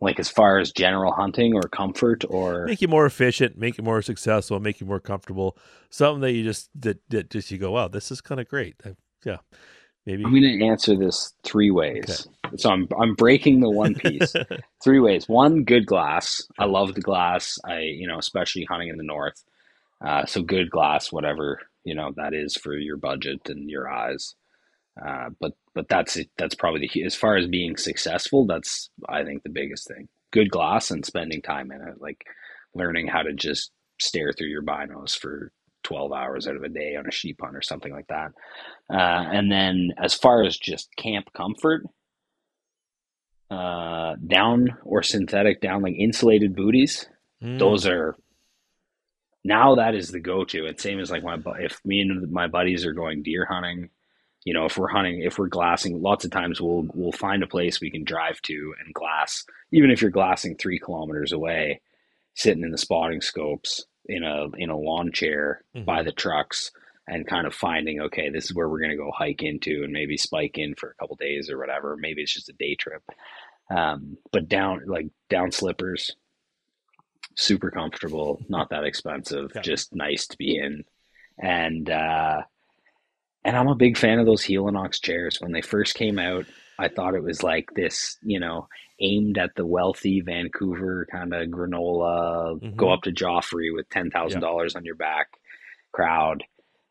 Like 0.00 0.18
as 0.18 0.30
far 0.30 0.58
as 0.58 0.72
general 0.72 1.12
hunting 1.12 1.54
or 1.54 1.62
comfort 1.62 2.24
or 2.28 2.64
make 2.64 2.80
you 2.80 2.88
more 2.88 3.04
efficient, 3.04 3.58
make 3.58 3.76
you 3.76 3.84
more 3.84 4.00
successful, 4.00 4.58
make 4.58 4.80
you 4.80 4.86
more 4.86 5.00
comfortable. 5.00 5.58
Something 5.90 6.22
that 6.22 6.32
you 6.32 6.42
just 6.42 6.70
that, 6.80 7.00
that 7.10 7.30
just 7.30 7.50
you 7.50 7.58
go, 7.58 7.72
wow, 7.72 7.88
this 7.88 8.10
is 8.10 8.20
kind 8.20 8.40
of 8.40 8.48
great. 8.48 8.76
I, 8.84 8.94
yeah, 9.24 9.38
maybe 10.06 10.24
I'm 10.24 10.30
going 10.30 10.58
to 10.58 10.64
answer 10.64 10.96
this 10.96 11.34
three 11.44 11.70
ways. 11.70 12.26
So 12.56 12.70
I'm 12.70 12.88
I'm 12.98 13.14
breaking 13.14 13.60
the 13.60 13.70
one 13.70 13.94
piece 13.94 14.32
three 14.82 15.00
ways. 15.00 15.28
One, 15.28 15.64
good 15.64 15.86
glass. 15.86 16.42
I 16.58 16.64
love 16.64 16.94
the 16.94 17.02
glass. 17.02 17.58
I 17.64 17.80
you 17.80 18.06
know 18.06 18.18
especially 18.18 18.64
hunting 18.64 18.88
in 18.88 18.96
the 18.96 19.04
north. 19.04 19.42
Uh, 20.02 20.24
so 20.24 20.42
good 20.42 20.70
glass, 20.70 21.12
whatever 21.12 21.60
you 21.84 21.94
know 21.94 22.12
that 22.16 22.32
is 22.32 22.56
for 22.56 22.74
your 22.74 22.96
budget 22.96 23.40
and 23.48 23.68
your 23.68 23.90
eyes. 23.90 24.34
Uh, 25.04 25.30
but 25.40 25.52
but 25.74 25.88
that's. 25.88 26.18
That's 26.36 26.54
probably 26.54 26.88
the 26.92 27.04
as 27.04 27.14
far 27.14 27.36
as 27.36 27.46
being 27.46 27.76
successful. 27.76 28.46
That's 28.46 28.90
I 29.08 29.24
think 29.24 29.42
the 29.42 29.50
biggest 29.50 29.88
thing. 29.88 30.08
Good 30.32 30.50
glass 30.50 30.90
and 30.90 31.04
spending 31.04 31.42
time 31.42 31.72
in 31.72 31.80
it, 31.80 32.00
like 32.00 32.24
learning 32.74 33.08
how 33.08 33.22
to 33.22 33.32
just 33.32 33.72
stare 33.98 34.32
through 34.32 34.48
your 34.48 34.62
binos 34.62 35.16
for 35.16 35.52
12 35.84 36.12
hours 36.12 36.46
out 36.46 36.56
of 36.56 36.62
a 36.62 36.68
day 36.68 36.96
on 36.96 37.06
a 37.06 37.10
sheep 37.10 37.40
hunt 37.42 37.56
or 37.56 37.62
something 37.62 37.92
like 37.92 38.06
that. 38.08 38.32
Uh, 38.92 39.26
and 39.32 39.50
then 39.50 39.90
as 40.02 40.14
far 40.14 40.42
as 40.42 40.56
just 40.56 40.94
camp 40.96 41.32
comfort, 41.34 41.84
uh, 43.50 44.14
down 44.26 44.76
or 44.84 45.02
synthetic 45.02 45.60
down, 45.60 45.82
like 45.82 45.94
insulated 45.98 46.54
booties, 46.54 47.08
mm. 47.42 47.58
those 47.58 47.86
are 47.86 48.16
now 49.44 49.74
that 49.74 49.94
is 49.94 50.10
the 50.10 50.20
go-to. 50.20 50.66
It's 50.66 50.82
same 50.82 51.00
as 51.00 51.10
like 51.10 51.24
my 51.24 51.36
if 51.58 51.80
me 51.84 52.00
and 52.00 52.30
my 52.30 52.46
buddies 52.46 52.84
are 52.84 52.92
going 52.92 53.22
deer 53.22 53.46
hunting, 53.50 53.90
you 54.44 54.54
know, 54.54 54.64
if 54.64 54.78
we're 54.78 54.88
hunting, 54.88 55.22
if 55.22 55.38
we're 55.38 55.48
glassing, 55.48 56.00
lots 56.00 56.24
of 56.24 56.30
times 56.30 56.60
we'll 56.60 56.86
we'll 56.94 57.12
find 57.12 57.42
a 57.42 57.48
place 57.48 57.80
we 57.80 57.90
can 57.90 58.04
drive 58.04 58.40
to 58.42 58.74
and 58.84 58.94
glass. 58.94 59.44
Even 59.72 59.90
if 59.90 60.00
you're 60.00 60.10
glassing 60.10 60.56
three 60.56 60.78
kilometers 60.78 61.32
away, 61.32 61.80
sitting 62.34 62.64
in 62.64 62.70
the 62.70 62.78
spotting 62.78 63.20
scopes 63.20 63.84
in 64.06 64.24
a 64.24 64.48
in 64.56 64.70
a 64.70 64.78
lawn 64.78 65.12
chair 65.12 65.62
mm-hmm. 65.76 65.84
by 65.84 66.02
the 66.02 66.12
trucks 66.12 66.70
and 67.06 67.26
kind 67.26 67.46
of 67.46 67.54
finding 67.54 68.00
okay 68.00 68.30
this 68.30 68.44
is 68.46 68.54
where 68.54 68.68
we're 68.68 68.78
going 68.80 68.90
to 68.90 68.96
go 68.96 69.12
hike 69.14 69.42
into 69.42 69.82
and 69.84 69.92
maybe 69.92 70.16
spike 70.16 70.56
in 70.58 70.74
for 70.74 70.90
a 70.90 70.94
couple 70.94 71.16
days 71.16 71.50
or 71.50 71.58
whatever 71.58 71.96
maybe 71.96 72.22
it's 72.22 72.32
just 72.32 72.48
a 72.48 72.54
day 72.54 72.74
trip 72.74 73.02
um, 73.70 74.16
but 74.32 74.48
down 74.48 74.82
like 74.86 75.08
down 75.28 75.52
slippers 75.52 76.16
super 77.36 77.70
comfortable 77.70 78.40
not 78.48 78.70
that 78.70 78.84
expensive 78.84 79.52
yeah. 79.54 79.60
just 79.60 79.94
nice 79.94 80.26
to 80.26 80.36
be 80.38 80.56
in 80.56 80.84
and 81.38 81.90
uh, 81.90 82.42
and 83.44 83.56
i'm 83.56 83.68
a 83.68 83.74
big 83.74 83.96
fan 83.96 84.18
of 84.18 84.26
those 84.26 84.44
helinox 84.44 85.00
chairs 85.00 85.38
when 85.40 85.52
they 85.52 85.62
first 85.62 85.94
came 85.94 86.18
out 86.18 86.46
i 86.78 86.88
thought 86.88 87.14
it 87.14 87.22
was 87.22 87.42
like 87.42 87.68
this 87.74 88.16
you 88.22 88.40
know 88.40 88.66
aimed 89.00 89.38
at 89.38 89.54
the 89.56 89.66
wealthy 89.66 90.20
Vancouver 90.20 91.06
kind 91.10 91.32
of 91.32 91.48
granola, 91.48 92.60
mm-hmm. 92.60 92.76
go 92.76 92.92
up 92.92 93.02
to 93.02 93.12
Joffre 93.12 93.74
with 93.74 93.88
ten 93.90 94.10
thousand 94.10 94.40
yeah. 94.40 94.48
dollars 94.48 94.76
on 94.76 94.84
your 94.84 94.94
back 94.94 95.28
crowd. 95.92 96.44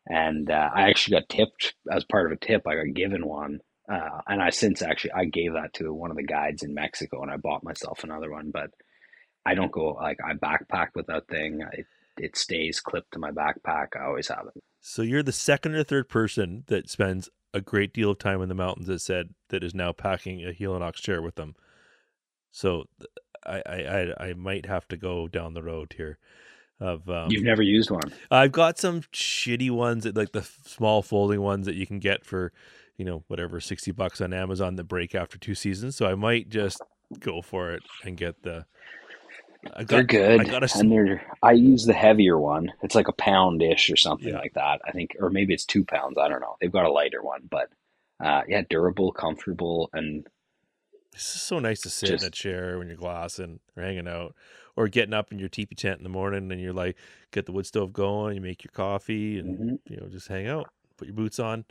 And 0.06 0.50
uh, 0.50 0.70
I 0.74 0.88
actually 0.88 1.20
got 1.20 1.28
tipped 1.28 1.74
as 1.90 2.04
part 2.04 2.26
of 2.26 2.32
a 2.32 2.44
tip. 2.44 2.66
I 2.66 2.74
got 2.74 2.94
given 2.94 3.26
one, 3.26 3.60
uh, 3.90 4.20
and 4.26 4.42
I 4.42 4.50
since 4.50 4.82
actually 4.82 5.12
I 5.12 5.26
gave 5.26 5.52
that 5.52 5.74
to 5.74 5.92
one 5.92 6.10
of 6.10 6.16
the 6.16 6.24
guides 6.24 6.62
in 6.62 6.74
Mexico, 6.74 7.22
and 7.22 7.30
I 7.30 7.36
bought 7.36 7.62
myself 7.62 8.02
another 8.02 8.30
one. 8.30 8.50
But 8.50 8.70
I 9.46 9.54
don't 9.54 9.70
go 9.70 9.90
like 9.90 10.18
I 10.24 10.34
backpack 10.34 10.88
with 10.94 11.06
that 11.06 11.28
thing. 11.28 11.60
I, 11.62 11.84
it 12.16 12.36
stays 12.36 12.80
clipped 12.80 13.12
to 13.12 13.18
my 13.18 13.30
backpack. 13.30 13.96
I 13.98 14.04
always 14.04 14.28
have 14.28 14.46
it. 14.54 14.62
So 14.80 15.02
you're 15.02 15.22
the 15.22 15.32
second 15.32 15.74
or 15.74 15.84
third 15.84 16.08
person 16.08 16.64
that 16.66 16.88
spends 16.88 17.28
a 17.52 17.60
great 17.60 17.92
deal 17.92 18.10
of 18.10 18.18
time 18.18 18.42
in 18.42 18.48
the 18.48 18.54
mountains 18.54 18.86
that 18.86 19.00
said 19.00 19.34
that 19.48 19.64
is 19.64 19.74
now 19.74 19.92
packing 19.92 20.44
a 20.44 20.52
Helinox 20.52 20.94
chair 20.94 21.20
with 21.20 21.34
them. 21.34 21.54
So 22.50 22.84
I, 23.44 23.62
I 23.66 24.28
I 24.28 24.32
might 24.34 24.66
have 24.66 24.86
to 24.88 24.96
go 24.96 25.28
down 25.28 25.54
the 25.54 25.62
road 25.62 25.94
here. 25.96 26.18
Of 26.80 27.08
um, 27.10 27.30
you've 27.30 27.44
never 27.44 27.62
used 27.62 27.90
one. 27.90 28.12
I've 28.30 28.52
got 28.52 28.78
some 28.78 29.02
shitty 29.12 29.70
ones 29.70 30.04
that 30.04 30.16
like 30.16 30.32
the 30.32 30.48
small 30.64 31.02
folding 31.02 31.42
ones 31.42 31.66
that 31.66 31.74
you 31.74 31.86
can 31.86 31.98
get 31.98 32.24
for 32.24 32.52
you 32.96 33.04
know 33.04 33.24
whatever 33.28 33.60
sixty 33.60 33.92
bucks 33.92 34.20
on 34.20 34.32
Amazon 34.32 34.76
that 34.76 34.84
break 34.84 35.14
after 35.14 35.36
two 35.36 35.54
seasons. 35.54 35.96
So 35.96 36.06
I 36.06 36.14
might 36.14 36.48
just 36.48 36.80
go 37.18 37.42
for 37.42 37.72
it 37.72 37.82
and 38.04 38.16
get 38.16 38.42
the. 38.42 38.66
Got, 39.64 39.88
they're 39.88 40.02
good, 40.02 40.40
I 40.40 40.58
a, 40.58 40.68
and 40.78 40.90
they're. 40.90 41.22
I 41.42 41.52
use 41.52 41.84
the 41.84 41.92
heavier 41.92 42.38
one. 42.38 42.72
It's 42.82 42.94
like 42.94 43.08
a 43.08 43.12
pound 43.12 43.62
ish 43.62 43.90
or 43.90 43.96
something 43.96 44.32
yeah. 44.32 44.38
like 44.38 44.54
that. 44.54 44.80
I 44.86 44.92
think, 44.92 45.16
or 45.20 45.30
maybe 45.30 45.52
it's 45.52 45.66
two 45.66 45.84
pounds. 45.84 46.16
I 46.18 46.28
don't 46.28 46.40
know. 46.40 46.56
They've 46.60 46.72
got 46.72 46.86
a 46.86 46.92
lighter 46.92 47.22
one, 47.22 47.42
but 47.50 47.68
uh, 48.24 48.42
yeah, 48.48 48.62
durable, 48.68 49.12
comfortable, 49.12 49.90
and 49.92 50.26
it's 51.12 51.24
so 51.24 51.58
nice 51.58 51.80
to 51.80 51.90
sit 51.90 52.08
just, 52.08 52.22
in 52.22 52.28
a 52.28 52.30
chair 52.30 52.78
when 52.78 52.86
you're 52.86 52.96
glassing 52.96 53.60
or 53.76 53.82
hanging 53.82 54.08
out 54.08 54.34
or 54.76 54.88
getting 54.88 55.14
up 55.14 55.32
in 55.32 55.38
your 55.38 55.48
teepee 55.48 55.74
tent 55.74 55.98
in 55.98 56.04
the 56.04 56.08
morning 56.08 56.50
and 56.52 56.60
you're 56.60 56.72
like, 56.72 56.96
get 57.32 57.46
the 57.46 57.52
wood 57.52 57.66
stove 57.66 57.92
going, 57.92 58.36
you 58.36 58.40
make 58.40 58.64
your 58.64 58.72
coffee 58.72 59.38
and, 59.38 59.58
mm-hmm. 59.58 59.92
you 59.92 59.96
know, 59.96 60.08
just 60.08 60.28
hang 60.28 60.46
out, 60.46 60.70
put 60.96 61.06
your 61.06 61.14
boots 61.14 61.38
on. 61.38 61.64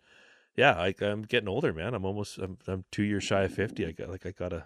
Yeah. 0.56 0.74
I, 0.74 0.94
I'm 1.02 1.24
getting 1.24 1.48
older, 1.48 1.74
man. 1.74 1.94
I'm 1.94 2.06
almost, 2.06 2.38
I'm, 2.38 2.58
I'm 2.68 2.84
two 2.92 3.04
years 3.04 3.24
shy 3.24 3.44
of 3.44 3.54
50. 3.54 3.86
I 3.86 3.92
got 3.92 4.10
like, 4.10 4.26
I 4.26 4.32
gotta, 4.32 4.66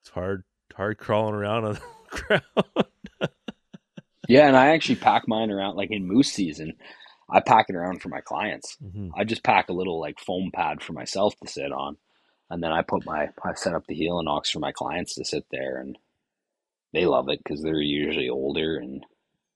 it's 0.00 0.10
hard, 0.10 0.44
hard 0.74 0.98
crawling 0.98 1.34
around 1.34 1.64
on 1.64 1.78
ground. 2.14 2.42
yeah. 4.28 4.46
And 4.46 4.56
I 4.56 4.68
actually 4.68 4.96
pack 4.96 5.28
mine 5.28 5.50
around 5.50 5.76
like 5.76 5.90
in 5.90 6.06
moose 6.06 6.32
season. 6.32 6.74
I 7.30 7.40
pack 7.40 7.66
it 7.68 7.76
around 7.76 8.02
for 8.02 8.08
my 8.08 8.20
clients. 8.20 8.76
Mm-hmm. 8.84 9.10
I 9.16 9.24
just 9.24 9.42
pack 9.42 9.68
a 9.68 9.72
little 9.72 10.00
like 10.00 10.20
foam 10.20 10.50
pad 10.52 10.82
for 10.82 10.92
myself 10.92 11.34
to 11.42 11.48
sit 11.48 11.72
on 11.72 11.96
and 12.50 12.62
then 12.62 12.72
I 12.72 12.82
put 12.82 13.04
my 13.04 13.28
I 13.42 13.54
set 13.54 13.74
up 13.74 13.86
the 13.86 13.98
Helinox 13.98 14.48
for 14.50 14.58
my 14.58 14.72
clients 14.72 15.14
to 15.16 15.24
sit 15.24 15.44
there, 15.50 15.78
and 15.78 15.98
they 16.92 17.06
love 17.06 17.28
it 17.28 17.40
because 17.42 17.62
they're 17.62 17.80
usually 17.80 18.28
older, 18.28 18.76
and 18.76 19.04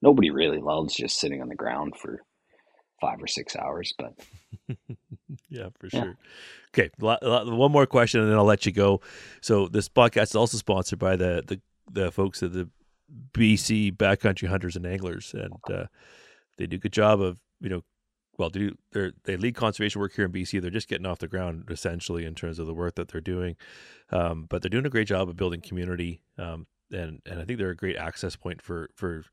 nobody 0.01 0.29
really 0.29 0.59
loves 0.59 0.95
just 0.95 1.19
sitting 1.19 1.41
on 1.41 1.49
the 1.49 1.55
ground 1.55 1.95
for 1.95 2.21
five 2.99 3.21
or 3.21 3.27
six 3.27 3.55
hours. 3.55 3.93
But 3.97 4.13
yeah, 5.49 5.69
for 5.79 5.89
sure. 5.89 6.17
Yeah. 6.75 6.83
Okay, 6.87 6.89
one 6.99 7.71
more 7.71 7.85
question, 7.85 8.21
and 8.21 8.29
then 8.29 8.37
I'll 8.37 8.45
let 8.45 8.65
you 8.65 8.71
go. 8.71 9.01
So 9.41 9.67
this 9.67 9.89
podcast 9.89 10.23
is 10.23 10.35
also 10.35 10.57
sponsored 10.57 10.99
by 10.99 11.15
the 11.15 11.43
the, 11.45 11.61
the 11.91 12.11
folks 12.11 12.43
at 12.43 12.53
the 12.53 12.69
BC 13.33 13.95
Backcountry 13.95 14.47
Hunters 14.47 14.75
and 14.75 14.85
Anglers, 14.85 15.33
and 15.33 15.53
uh, 15.71 15.85
they 16.57 16.67
do 16.67 16.75
a 16.75 16.79
good 16.79 16.93
job 16.93 17.21
of 17.21 17.39
you 17.59 17.69
know 17.69 17.83
well, 18.39 18.49
do 18.49 18.75
they 18.93 19.11
they 19.25 19.37
lead 19.37 19.55
conservation 19.55 19.99
work 19.99 20.13
here 20.15 20.25
in 20.25 20.31
BC. 20.31 20.61
They're 20.61 20.71
just 20.71 20.87
getting 20.87 21.05
off 21.05 21.19
the 21.19 21.27
ground 21.27 21.65
essentially 21.69 22.25
in 22.25 22.35
terms 22.35 22.57
of 22.57 22.67
the 22.67 22.73
work 22.73 22.95
that 22.95 23.09
they're 23.09 23.19
doing, 23.19 23.57
um, 24.11 24.47
but 24.49 24.61
they're 24.61 24.69
doing 24.69 24.85
a 24.85 24.89
great 24.89 25.09
job 25.09 25.27
of 25.27 25.35
building 25.35 25.59
community, 25.61 26.21
um, 26.37 26.65
and 26.91 27.21
and 27.25 27.41
I 27.41 27.43
think 27.43 27.59
they're 27.59 27.69
a 27.69 27.75
great 27.75 27.97
access 27.97 28.37
point 28.37 28.61
for 28.61 28.89
for 28.95 29.25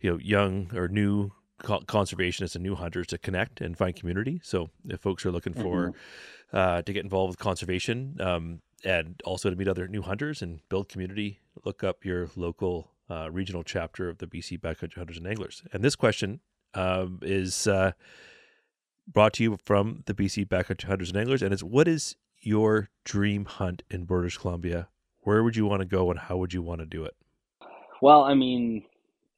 you 0.00 0.10
know 0.10 0.18
young 0.18 0.70
or 0.74 0.88
new 0.88 1.32
conservationists 1.62 2.54
and 2.54 2.64
new 2.64 2.74
hunters 2.74 3.06
to 3.08 3.18
connect 3.18 3.60
and 3.60 3.76
find 3.76 3.94
community. 3.94 4.40
So 4.42 4.70
if 4.88 5.00
folks 5.00 5.26
are 5.26 5.30
looking 5.30 5.52
for 5.52 5.88
mm-hmm. 5.88 6.56
uh, 6.56 6.80
to 6.80 6.92
get 6.94 7.04
involved 7.04 7.32
with 7.32 7.38
conservation 7.38 8.16
um, 8.18 8.62
and 8.84 9.20
also 9.24 9.50
to 9.50 9.56
meet 9.56 9.68
other 9.68 9.88
new 9.88 10.02
hunters 10.02 10.42
and 10.42 10.60
build 10.68 10.88
community, 10.88 11.40
look 11.64 11.84
up 11.84 12.04
your 12.04 12.30
local 12.36 12.90
uh, 13.10 13.30
regional 13.30 13.62
chapter 13.62 14.08
of 14.08 14.18
the 14.18 14.26
BC 14.26 14.60
Backcountry 14.60 14.96
Hunters 14.96 15.18
and 15.18 15.26
Anglers. 15.26 15.62
And 15.72 15.82
this 15.82 15.96
question 15.96 16.40
um, 16.74 17.18
is 17.22 17.66
uh, 17.66 17.92
brought 19.06 19.32
to 19.34 19.42
you 19.42 19.58
from 19.64 20.02
the 20.06 20.14
BC 20.14 20.46
Backcountry 20.46 20.84
Hunters 20.84 21.10
and 21.10 21.18
Anglers, 21.18 21.42
and 21.42 21.52
it's 21.52 21.62
what 21.62 21.88
is 21.88 22.16
your 22.40 22.90
dream 23.04 23.44
hunt 23.44 23.82
in 23.90 24.04
British 24.04 24.38
Columbia? 24.38 24.88
Where 25.22 25.42
would 25.42 25.56
you 25.56 25.66
want 25.66 25.80
to 25.80 25.86
go, 25.86 26.10
and 26.10 26.18
how 26.18 26.36
would 26.38 26.54
you 26.54 26.62
want 26.62 26.80
to 26.80 26.86
do 26.86 27.04
it? 27.04 27.14
Well, 28.00 28.22
I 28.22 28.34
mean, 28.34 28.84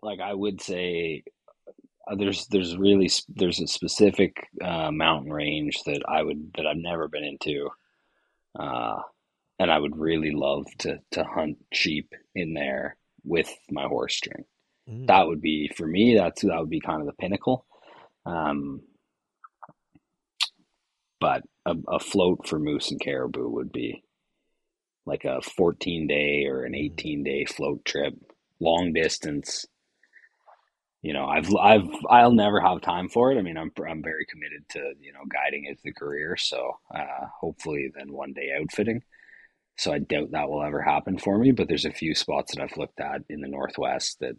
like 0.02 0.20
I 0.20 0.32
would 0.32 0.60
say, 0.60 1.24
uh, 2.06 2.14
there's 2.14 2.46
there's 2.48 2.76
really 2.76 3.10
there's 3.28 3.60
a 3.60 3.66
specific 3.66 4.48
uh, 4.62 4.90
mountain 4.92 5.32
range 5.32 5.82
that 5.86 6.02
I 6.06 6.22
would 6.22 6.52
that 6.56 6.66
I've 6.66 6.76
never 6.76 7.08
been 7.08 7.24
into, 7.24 7.70
uh, 8.58 9.00
and 9.58 9.70
I 9.70 9.78
would 9.78 9.96
really 9.96 10.32
love 10.32 10.66
to 10.78 11.00
to 11.12 11.24
hunt 11.24 11.58
sheep 11.72 12.14
in 12.34 12.54
there 12.54 12.96
with 13.24 13.50
my 13.70 13.86
horse 13.86 14.14
string. 14.14 14.44
Mm. 14.88 15.06
That 15.06 15.26
would 15.26 15.40
be 15.40 15.70
for 15.76 15.86
me. 15.86 16.16
That's 16.16 16.42
that 16.42 16.58
would 16.58 16.70
be 16.70 16.80
kind 16.80 17.00
of 17.00 17.06
the 17.06 17.12
pinnacle. 17.12 17.66
Um, 18.26 18.82
but 21.20 21.42
a, 21.64 21.76
a 21.88 22.00
float 22.00 22.48
for 22.48 22.58
moose 22.58 22.90
and 22.90 23.00
caribou 23.00 23.48
would 23.48 23.72
be 23.72 24.02
like 25.06 25.24
a 25.24 25.40
14 25.40 26.06
day 26.06 26.46
or 26.46 26.64
an 26.64 26.74
18 26.74 27.22
day 27.24 27.44
float 27.44 27.84
trip, 27.84 28.14
long 28.60 28.92
distance. 28.92 29.66
You 31.02 31.12
know, 31.12 31.26
I've 31.26 31.52
I've 31.56 31.88
I'll 32.08 32.32
never 32.32 32.60
have 32.60 32.80
time 32.80 33.08
for 33.08 33.32
it. 33.32 33.38
I 33.38 33.42
mean, 33.42 33.56
I'm 33.56 33.72
I'm 33.88 34.02
very 34.02 34.24
committed 34.26 34.68
to 34.70 34.94
you 35.00 35.12
know 35.12 35.20
guiding 35.32 35.68
as 35.68 35.78
the 35.82 35.92
career. 35.92 36.36
So 36.36 36.78
uh, 36.94 37.26
hopefully, 37.40 37.90
then 37.96 38.12
one 38.12 38.32
day 38.32 38.50
outfitting. 38.60 39.02
So 39.76 39.92
I 39.92 39.98
doubt 39.98 40.32
that 40.32 40.48
will 40.48 40.62
ever 40.62 40.82
happen 40.82 41.18
for 41.18 41.38
me. 41.38 41.52
But 41.52 41.68
there's 41.68 41.84
a 41.84 41.92
few 41.92 42.14
spots 42.14 42.54
that 42.54 42.62
I've 42.62 42.76
looked 42.76 43.00
at 43.00 43.22
in 43.28 43.40
the 43.40 43.48
northwest 43.48 44.18
that 44.20 44.36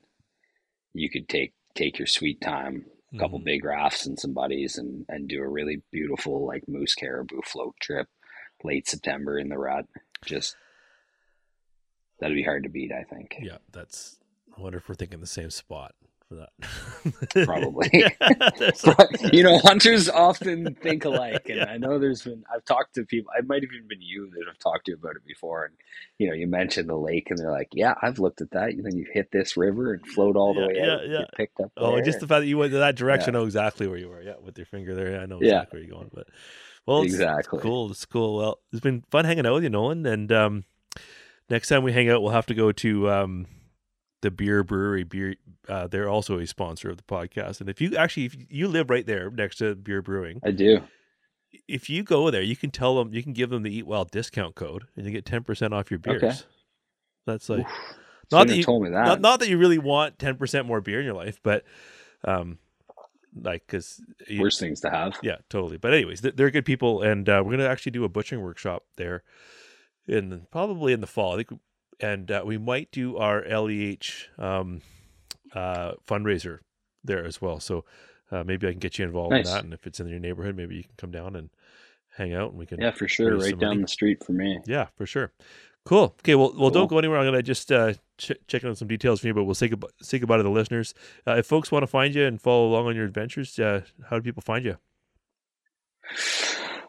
you 0.94 1.10
could 1.10 1.28
take 1.28 1.54
take 1.76 1.98
your 1.98 2.08
sweet 2.08 2.40
time 2.40 2.86
a 3.14 3.18
couple 3.18 3.40
mm-hmm. 3.40 3.46
big 3.46 3.66
rafts 3.66 4.06
and 4.06 4.20
some 4.20 4.34
buddies 4.34 4.78
and 4.78 5.06
and 5.10 5.28
do 5.28 5.42
a 5.42 5.48
really 5.48 5.82
beautiful 5.92 6.46
like 6.46 6.64
moose 6.68 6.96
caribou 6.96 7.42
float 7.44 7.76
trip 7.82 8.08
late 8.64 8.88
September 8.88 9.38
in 9.38 9.50
the 9.50 9.58
rut. 9.58 9.86
Just 10.26 10.56
that'd 12.20 12.36
be 12.36 12.44
hard 12.44 12.64
to 12.64 12.70
beat, 12.70 12.92
I 12.92 13.04
think. 13.04 13.36
Yeah, 13.42 13.58
that's 13.72 14.18
I 14.58 14.62
wonder 14.62 14.78
if 14.78 14.88
we're 14.88 14.96
thinking 14.96 15.20
the 15.20 15.28
same 15.28 15.50
spot. 15.50 15.94
For 16.30 16.36
that. 16.36 17.46
Probably. 17.46 17.90
Yeah, 17.94 19.06
you 19.34 19.44
know, 19.44 19.58
hunters 19.60 20.10
often 20.10 20.76
think 20.76 21.06
alike, 21.06 21.48
and 21.50 21.58
Yeah. 21.58 21.66
I 21.66 21.78
know 21.78 22.00
there's 22.00 22.22
been. 22.24 22.44
I've 22.54 22.66
talked 22.66 22.96
to 22.96 23.04
people. 23.06 23.32
It 23.38 23.48
might 23.48 23.62
have 23.64 23.72
even 23.74 23.88
been 23.88 24.02
you 24.02 24.30
that 24.32 24.48
have 24.48 24.58
talked 24.60 24.86
to 24.88 24.94
about 24.94 25.16
it 25.16 25.26
before, 25.26 25.66
and 25.66 25.76
you 26.18 26.28
know, 26.28 26.34
you 26.34 26.48
mentioned 26.48 26.90
the 26.90 26.96
lake, 26.98 27.30
and 27.30 27.38
they're 27.40 27.52
like, 27.52 27.70
"Yeah, 27.74 27.94
I've 28.02 28.20
looked 28.20 28.42
at 28.42 28.52
that." 28.52 28.70
And 28.70 28.86
then 28.86 28.96
you 28.98 29.06
hit 29.12 29.32
this 29.32 29.58
river 29.58 29.94
and 29.94 30.06
float 30.08 30.36
all 30.36 30.54
the 30.54 30.62
Yeah, 30.62 30.68
way 30.68 30.74
yeah, 30.78 30.94
out, 30.94 31.10
yeah. 31.10 31.26
picked 31.36 31.60
up. 31.60 31.72
oh, 31.78 32.02
just 32.02 32.20
the 32.20 32.28
fact 32.28 32.42
that 32.42 32.48
you 32.48 32.58
went 32.58 32.72
to 32.72 32.80
that 32.80 32.96
direction. 32.96 33.36
I 33.36 33.40
know 33.40 33.46
exactly 33.46 33.88
where 33.88 33.98
you 33.98 34.10
were. 34.10 34.22
Yeah, 34.22 34.36
with 34.44 34.58
your 34.58 34.66
finger 34.66 34.96
there, 34.96 35.20
I 35.22 35.26
know 35.26 35.40
Yeah. 35.42 35.62
exactly 35.62 35.80
where 35.80 35.88
you're 35.88 35.96
going. 35.98 36.12
But 36.14 36.28
well, 36.86 37.02
it's 37.04 37.14
exactly. 37.14 37.60
cool. 37.60 37.92
It's 37.92 38.06
cool. 38.06 38.38
Well, 38.38 38.60
it's 38.72 38.82
been 38.82 39.04
fun 39.12 39.26
hanging 39.26 39.46
out 39.46 39.54
with 39.56 39.64
you, 39.64 39.70
Nolan. 39.70 40.06
And 40.06 40.32
um, 40.32 40.64
next 41.50 41.68
time 41.70 41.84
we 41.84 41.94
hang 41.94 42.10
out, 42.10 42.22
we'll 42.22 42.32
have 42.32 42.48
to 42.48 42.54
go 42.56 42.72
to 42.72 43.10
um, 43.10 43.48
the 44.24 44.32
beer 44.32 44.64
brewery. 44.64 45.04
Beer, 45.04 45.36
uh, 45.70 45.86
they're 45.86 46.10
also 46.10 46.40
a 46.40 46.48
sponsor 46.48 46.90
of 46.90 46.98
the 46.98 47.04
podcast. 47.04 47.62
And 47.62 47.70
if 47.70 47.80
you 47.80 47.96
actually, 47.96 48.26
if 48.26 48.36
you 48.50 48.68
live 48.68 48.90
right 48.90 49.06
there 49.06 49.30
next 49.30 49.58
to 49.58 49.76
Beer 49.76 50.02
Brewing, 50.02 50.40
I 50.44 50.50
do. 50.50 50.82
if 51.68 51.90
you 51.90 52.02
go 52.02 52.32
there, 52.32 52.42
you 52.42 52.56
can 52.56 52.72
tell 52.72 52.96
them, 52.96 53.14
you 53.14 53.22
can 53.22 53.34
give 53.34 53.52
them 53.52 53.62
the 53.62 53.78
Eat 53.78 53.86
Wild 53.86 54.10
discount 54.10 54.56
code, 54.56 54.86
and 54.96 55.06
you 55.06 55.12
get 55.12 55.26
ten 55.26 55.44
percent 55.44 55.74
off 55.74 55.92
your 55.92 56.00
beers. 56.00 56.24
Okay. 56.24 56.36
That's 57.28 57.50
like 57.50 57.60
Oof. 57.60 57.96
not 58.32 58.48
that 58.48 58.58
you 58.58 58.64
told 58.64 58.82
me 58.84 58.90
that. 58.90 59.06
not, 59.06 59.22
not 59.22 59.40
that 59.42 59.50
you 59.50 59.58
really 59.58 59.78
want 59.78 60.18
ten 60.18 60.38
percent 60.38 60.66
more 60.66 60.82
beer 60.82 61.00
in 61.00 61.06
your 61.06 61.14
life, 61.14 61.40
but 61.44 61.64
um, 62.24 62.58
like 63.40 63.68
because 63.68 64.02
Worst 64.40 64.60
things 64.60 64.80
to 64.82 64.90
have. 64.90 65.18
yeah, 65.22 65.38
totally. 65.50 65.78
But 65.78 65.94
anyways, 65.94 66.22
they're, 66.22 66.32
they're 66.32 66.52
good 66.52 66.66
people, 66.66 67.02
and 67.02 67.28
uh, 67.28 67.44
we're 67.46 67.52
gonna 67.52 67.68
actually 67.68 67.92
do 67.92 68.06
a 68.06 68.10
butchering 68.10 68.42
workshop 68.42 68.86
there, 68.96 69.24
in 70.08 70.48
probably 70.50 70.94
in 70.94 71.02
the 71.02 71.08
fall. 71.08 71.34
I 71.34 71.44
think, 71.44 71.60
and 72.04 72.30
uh, 72.30 72.44
we 72.46 72.58
might 72.58 72.92
do 72.92 73.18
our 73.18 73.44
LEH 73.44 74.28
um, 74.38 74.82
uh, 75.56 75.94
fundraiser 76.08 76.60
there 77.04 77.26
as 77.26 77.42
well. 77.42 77.60
So 77.60 77.86
uh, 78.32 78.44
maybe 78.44 78.68
I 78.68 78.72
can 78.72 78.80
get 78.80 79.00
you 79.00 79.06
involved 79.06 79.32
Nice. 79.32 79.48
in 79.48 79.54
that, 79.54 79.64
and 79.64 79.74
if 79.74 79.88
it's 79.88 80.00
in 80.00 80.08
your 80.08 80.20
neighborhood, 80.20 80.56
maybe 80.56 80.76
you 80.76 80.84
can 80.84 80.94
come 80.98 81.12
down 81.12 81.36
and 81.36 81.50
hang 82.18 82.34
out, 82.34 82.50
and 82.50 82.60
we 82.60 82.66
can. 82.66 82.82
Yeah, 82.82 82.92
for 82.92 83.08
sure. 83.08 83.38
Right 83.38 83.58
down 83.58 83.70
money. 83.70 83.82
the 83.84 83.88
street 83.88 84.24
for 84.24 84.34
me. 84.34 84.60
Yeah, 84.66 84.88
for 84.96 85.06
sure. 85.06 85.32
Cool. 85.86 86.16
Okay. 86.22 86.36
Well, 86.36 86.54
well, 86.58 86.70
don't 86.70 86.88
go 86.88 86.98
anywhere. 86.98 87.20
I'm 87.20 87.26
gonna 87.26 87.42
just 87.44 87.72
uh, 87.72 87.94
ch- 88.18 88.32
check 88.48 88.64
on 88.64 88.76
some 88.76 88.88
details 88.88 89.20
for 89.20 89.28
you, 89.28 89.34
but 89.34 89.44
we'll 89.44 89.56
say 89.56 89.68
goodbye, 89.68 89.90
say 90.02 90.20
goodbye 90.20 90.38
to 90.38 90.44
the 90.44 90.50
listeners. 90.50 90.94
Uh, 91.28 91.36
if 91.36 91.46
folks 91.46 91.72
want 91.72 91.84
to 91.84 91.88
find 91.88 92.16
you 92.16 92.26
and 92.26 92.42
follow 92.42 92.68
along 92.68 92.88
on 92.88 92.96
your 92.96 93.06
adventures, 93.06 93.60
uh, 93.60 93.82
how 94.10 94.18
do 94.18 94.24
people 94.24 94.42
find 94.42 94.66
you? 94.66 94.78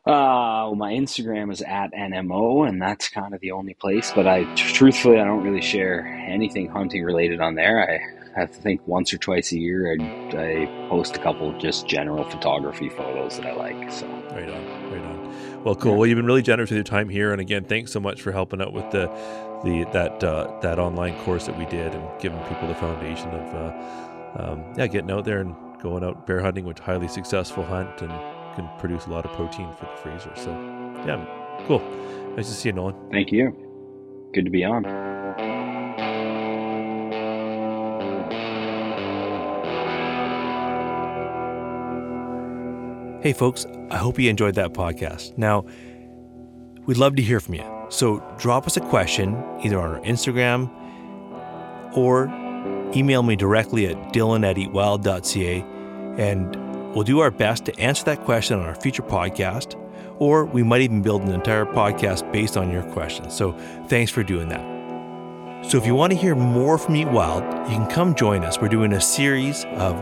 Uh, 0.06 0.68
well, 0.68 0.74
my 0.74 0.92
Instagram 0.92 1.50
is 1.50 1.62
at 1.62 1.92
NMO, 1.94 2.68
and 2.68 2.80
that's 2.80 3.08
kind 3.08 3.32
of 3.34 3.40
the 3.40 3.52
only 3.52 3.72
place. 3.72 4.12
But 4.14 4.26
I, 4.26 4.44
truthfully, 4.54 5.18
I 5.18 5.24
don't 5.24 5.42
really 5.42 5.62
share 5.62 6.06
anything 6.28 6.68
hunting 6.68 7.04
related 7.04 7.40
on 7.40 7.54
there. 7.54 7.88
I 7.90 8.38
have 8.38 8.50
to 8.50 8.60
think 8.60 8.86
once 8.86 9.14
or 9.14 9.18
twice 9.18 9.52
a 9.52 9.58
year 9.58 9.96
I, 9.98 10.36
I 10.36 10.88
post 10.90 11.16
a 11.16 11.20
couple 11.20 11.56
just 11.58 11.86
general 11.86 12.24
photography 12.24 12.90
photos 12.90 13.38
that 13.38 13.46
I 13.46 13.54
like. 13.54 13.90
So 13.92 14.06
Right 14.34 14.50
on, 14.50 14.92
right 14.92 15.04
on. 15.04 15.62
Well, 15.62 15.74
cool. 15.76 15.92
Yeah. 15.92 15.98
Well, 15.98 16.06
you've 16.06 16.16
been 16.16 16.26
really 16.26 16.42
generous 16.42 16.70
with 16.70 16.76
your 16.76 16.84
time 16.84 17.08
here, 17.08 17.32
and 17.32 17.40
again, 17.40 17.64
thanks 17.64 17.92
so 17.92 18.00
much 18.00 18.20
for 18.20 18.32
helping 18.32 18.60
out 18.60 18.72
with 18.72 18.90
the 18.90 19.06
the 19.64 19.84
that 19.92 20.22
uh, 20.22 20.58
that 20.60 20.78
online 20.78 21.16
course 21.20 21.46
that 21.46 21.56
we 21.56 21.64
did 21.66 21.94
and 21.94 22.20
giving 22.20 22.38
people 22.40 22.68
the 22.68 22.74
foundation 22.74 23.28
of 23.28 23.54
uh, 23.54 24.42
um, 24.42 24.74
yeah, 24.76 24.86
getting 24.86 25.10
out 25.10 25.24
there 25.24 25.40
and 25.40 25.54
going 25.80 26.02
out 26.02 26.26
bear 26.26 26.40
hunting, 26.42 26.64
which 26.64 26.80
highly 26.80 27.08
successful 27.08 27.64
hunt 27.64 28.02
and 28.02 28.12
can 28.54 28.68
produce 28.78 29.06
a 29.06 29.10
lot 29.10 29.24
of 29.24 29.32
protein 29.32 29.72
for 29.74 29.86
the 29.86 29.96
freezer. 30.02 30.32
So 30.36 30.50
yeah, 31.06 31.24
cool. 31.66 31.80
Nice 32.36 32.48
to 32.48 32.54
see 32.54 32.68
you, 32.68 32.72
Nolan. 32.74 32.94
thank 33.10 33.30
you. 33.32 34.30
Good 34.32 34.44
to 34.44 34.50
be 34.50 34.64
on. 34.64 34.84
Hey, 43.22 43.32
folks, 43.32 43.64
I 43.90 43.96
hope 43.96 44.18
you 44.18 44.28
enjoyed 44.28 44.54
that 44.56 44.74
podcast. 44.74 45.38
Now, 45.38 45.64
we'd 46.84 46.98
love 46.98 47.16
to 47.16 47.22
hear 47.22 47.40
from 47.40 47.54
you. 47.54 47.64
So 47.88 48.18
drop 48.38 48.66
us 48.66 48.76
a 48.76 48.80
question 48.82 49.34
either 49.62 49.80
on 49.80 49.92
our 49.92 50.00
Instagram 50.00 50.68
or 51.96 52.26
email 52.94 53.22
me 53.22 53.34
directly 53.34 53.86
at 53.86 53.96
dylan 54.12 54.44
at 54.44 54.56
eatwild.ca 54.56 55.64
and 56.18 56.63
we'll 56.94 57.04
do 57.04 57.20
our 57.20 57.30
best 57.30 57.64
to 57.66 57.78
answer 57.78 58.04
that 58.04 58.20
question 58.24 58.58
on 58.58 58.64
our 58.64 58.74
future 58.74 59.02
podcast. 59.02 59.80
Or 60.20 60.44
we 60.44 60.62
might 60.62 60.80
even 60.80 61.02
build 61.02 61.22
an 61.22 61.32
entire 61.32 61.66
podcast 61.66 62.30
based 62.32 62.56
on 62.56 62.70
your 62.70 62.84
questions. 62.92 63.34
So 63.34 63.52
thanks 63.88 64.12
for 64.12 64.22
doing 64.22 64.48
that. 64.48 64.74
So 65.68 65.78
if 65.78 65.86
you 65.86 65.94
want 65.94 66.12
to 66.12 66.18
hear 66.18 66.34
more 66.34 66.78
from 66.78 66.94
Eat 66.94 67.08
Wild, 67.08 67.42
you 67.68 67.76
can 67.76 67.90
come 67.90 68.14
join 68.14 68.44
us. 68.44 68.60
We're 68.60 68.68
doing 68.68 68.92
a 68.92 69.00
series 69.00 69.64
of 69.76 69.96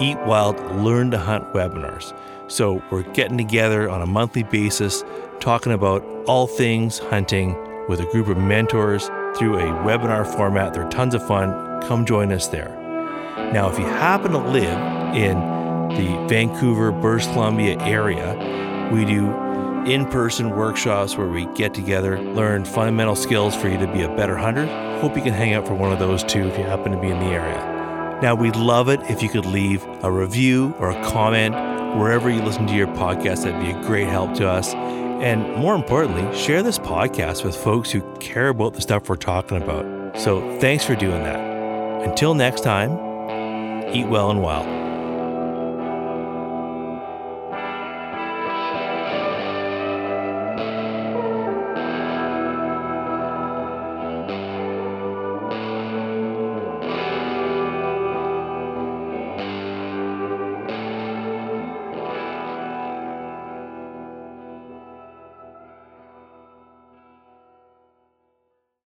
Eat 0.00 0.18
Wild 0.26 0.58
Learn 0.82 1.10
to 1.12 1.18
Hunt 1.18 1.52
webinars. 1.52 2.18
So 2.50 2.82
we're 2.90 3.02
getting 3.12 3.38
together 3.38 3.88
on 3.88 4.02
a 4.02 4.06
monthly 4.06 4.42
basis, 4.42 5.04
talking 5.40 5.72
about 5.72 6.04
all 6.26 6.46
things 6.46 6.98
hunting 6.98 7.54
with 7.86 8.00
a 8.00 8.06
group 8.06 8.28
of 8.28 8.38
mentors 8.38 9.06
through 9.36 9.58
a 9.58 9.64
webinar 9.84 10.26
format. 10.26 10.74
They're 10.74 10.88
tons 10.88 11.14
of 11.14 11.24
fun. 11.26 11.82
Come 11.82 12.06
join 12.06 12.32
us 12.32 12.48
there. 12.48 12.70
Now, 13.52 13.70
if 13.70 13.78
you 13.78 13.84
happen 13.84 14.32
to 14.32 14.38
live 14.38 15.14
in 15.14 15.36
the 15.96 16.26
Vancouver, 16.28 16.92
British 16.92 17.26
Columbia 17.26 17.78
area, 17.80 18.34
we 18.92 19.04
do 19.04 19.32
in 19.86 20.06
person 20.06 20.50
workshops 20.50 21.16
where 21.16 21.28
we 21.28 21.46
get 21.54 21.74
together, 21.74 22.18
learn 22.20 22.64
fundamental 22.64 23.14
skills 23.14 23.54
for 23.54 23.68
you 23.68 23.78
to 23.78 23.86
be 23.92 24.02
a 24.02 24.08
better 24.16 24.36
hunter. 24.36 24.66
Hope 25.00 25.16
you 25.16 25.22
can 25.22 25.34
hang 25.34 25.52
out 25.54 25.66
for 25.66 25.74
one 25.74 25.92
of 25.92 25.98
those 25.98 26.24
too 26.24 26.48
if 26.48 26.58
you 26.58 26.64
happen 26.64 26.92
to 26.92 27.00
be 27.00 27.08
in 27.08 27.18
the 27.18 27.26
area. 27.26 28.18
Now, 28.22 28.34
we'd 28.34 28.56
love 28.56 28.88
it 28.88 29.00
if 29.10 29.22
you 29.22 29.28
could 29.28 29.44
leave 29.44 29.84
a 30.02 30.10
review 30.10 30.74
or 30.78 30.90
a 30.90 31.04
comment 31.04 31.54
wherever 31.98 32.30
you 32.30 32.42
listen 32.42 32.66
to 32.66 32.74
your 32.74 32.86
podcast. 32.88 33.44
That'd 33.44 33.60
be 33.60 33.70
a 33.70 33.82
great 33.82 34.08
help 34.08 34.34
to 34.34 34.48
us. 34.48 34.72
And 34.74 35.54
more 35.56 35.74
importantly, 35.74 36.36
share 36.36 36.62
this 36.62 36.78
podcast 36.78 37.44
with 37.44 37.56
folks 37.56 37.90
who 37.90 38.00
care 38.20 38.48
about 38.48 38.74
the 38.74 38.80
stuff 38.80 39.08
we're 39.08 39.16
talking 39.16 39.62
about. 39.62 40.18
So 40.18 40.58
thanks 40.60 40.84
for 40.84 40.94
doing 40.94 41.22
that. 41.24 42.08
Until 42.08 42.34
next 42.34 42.62
time, 42.62 42.92
eat 43.94 44.06
well 44.06 44.30
and 44.30 44.42
wild. 44.42 44.93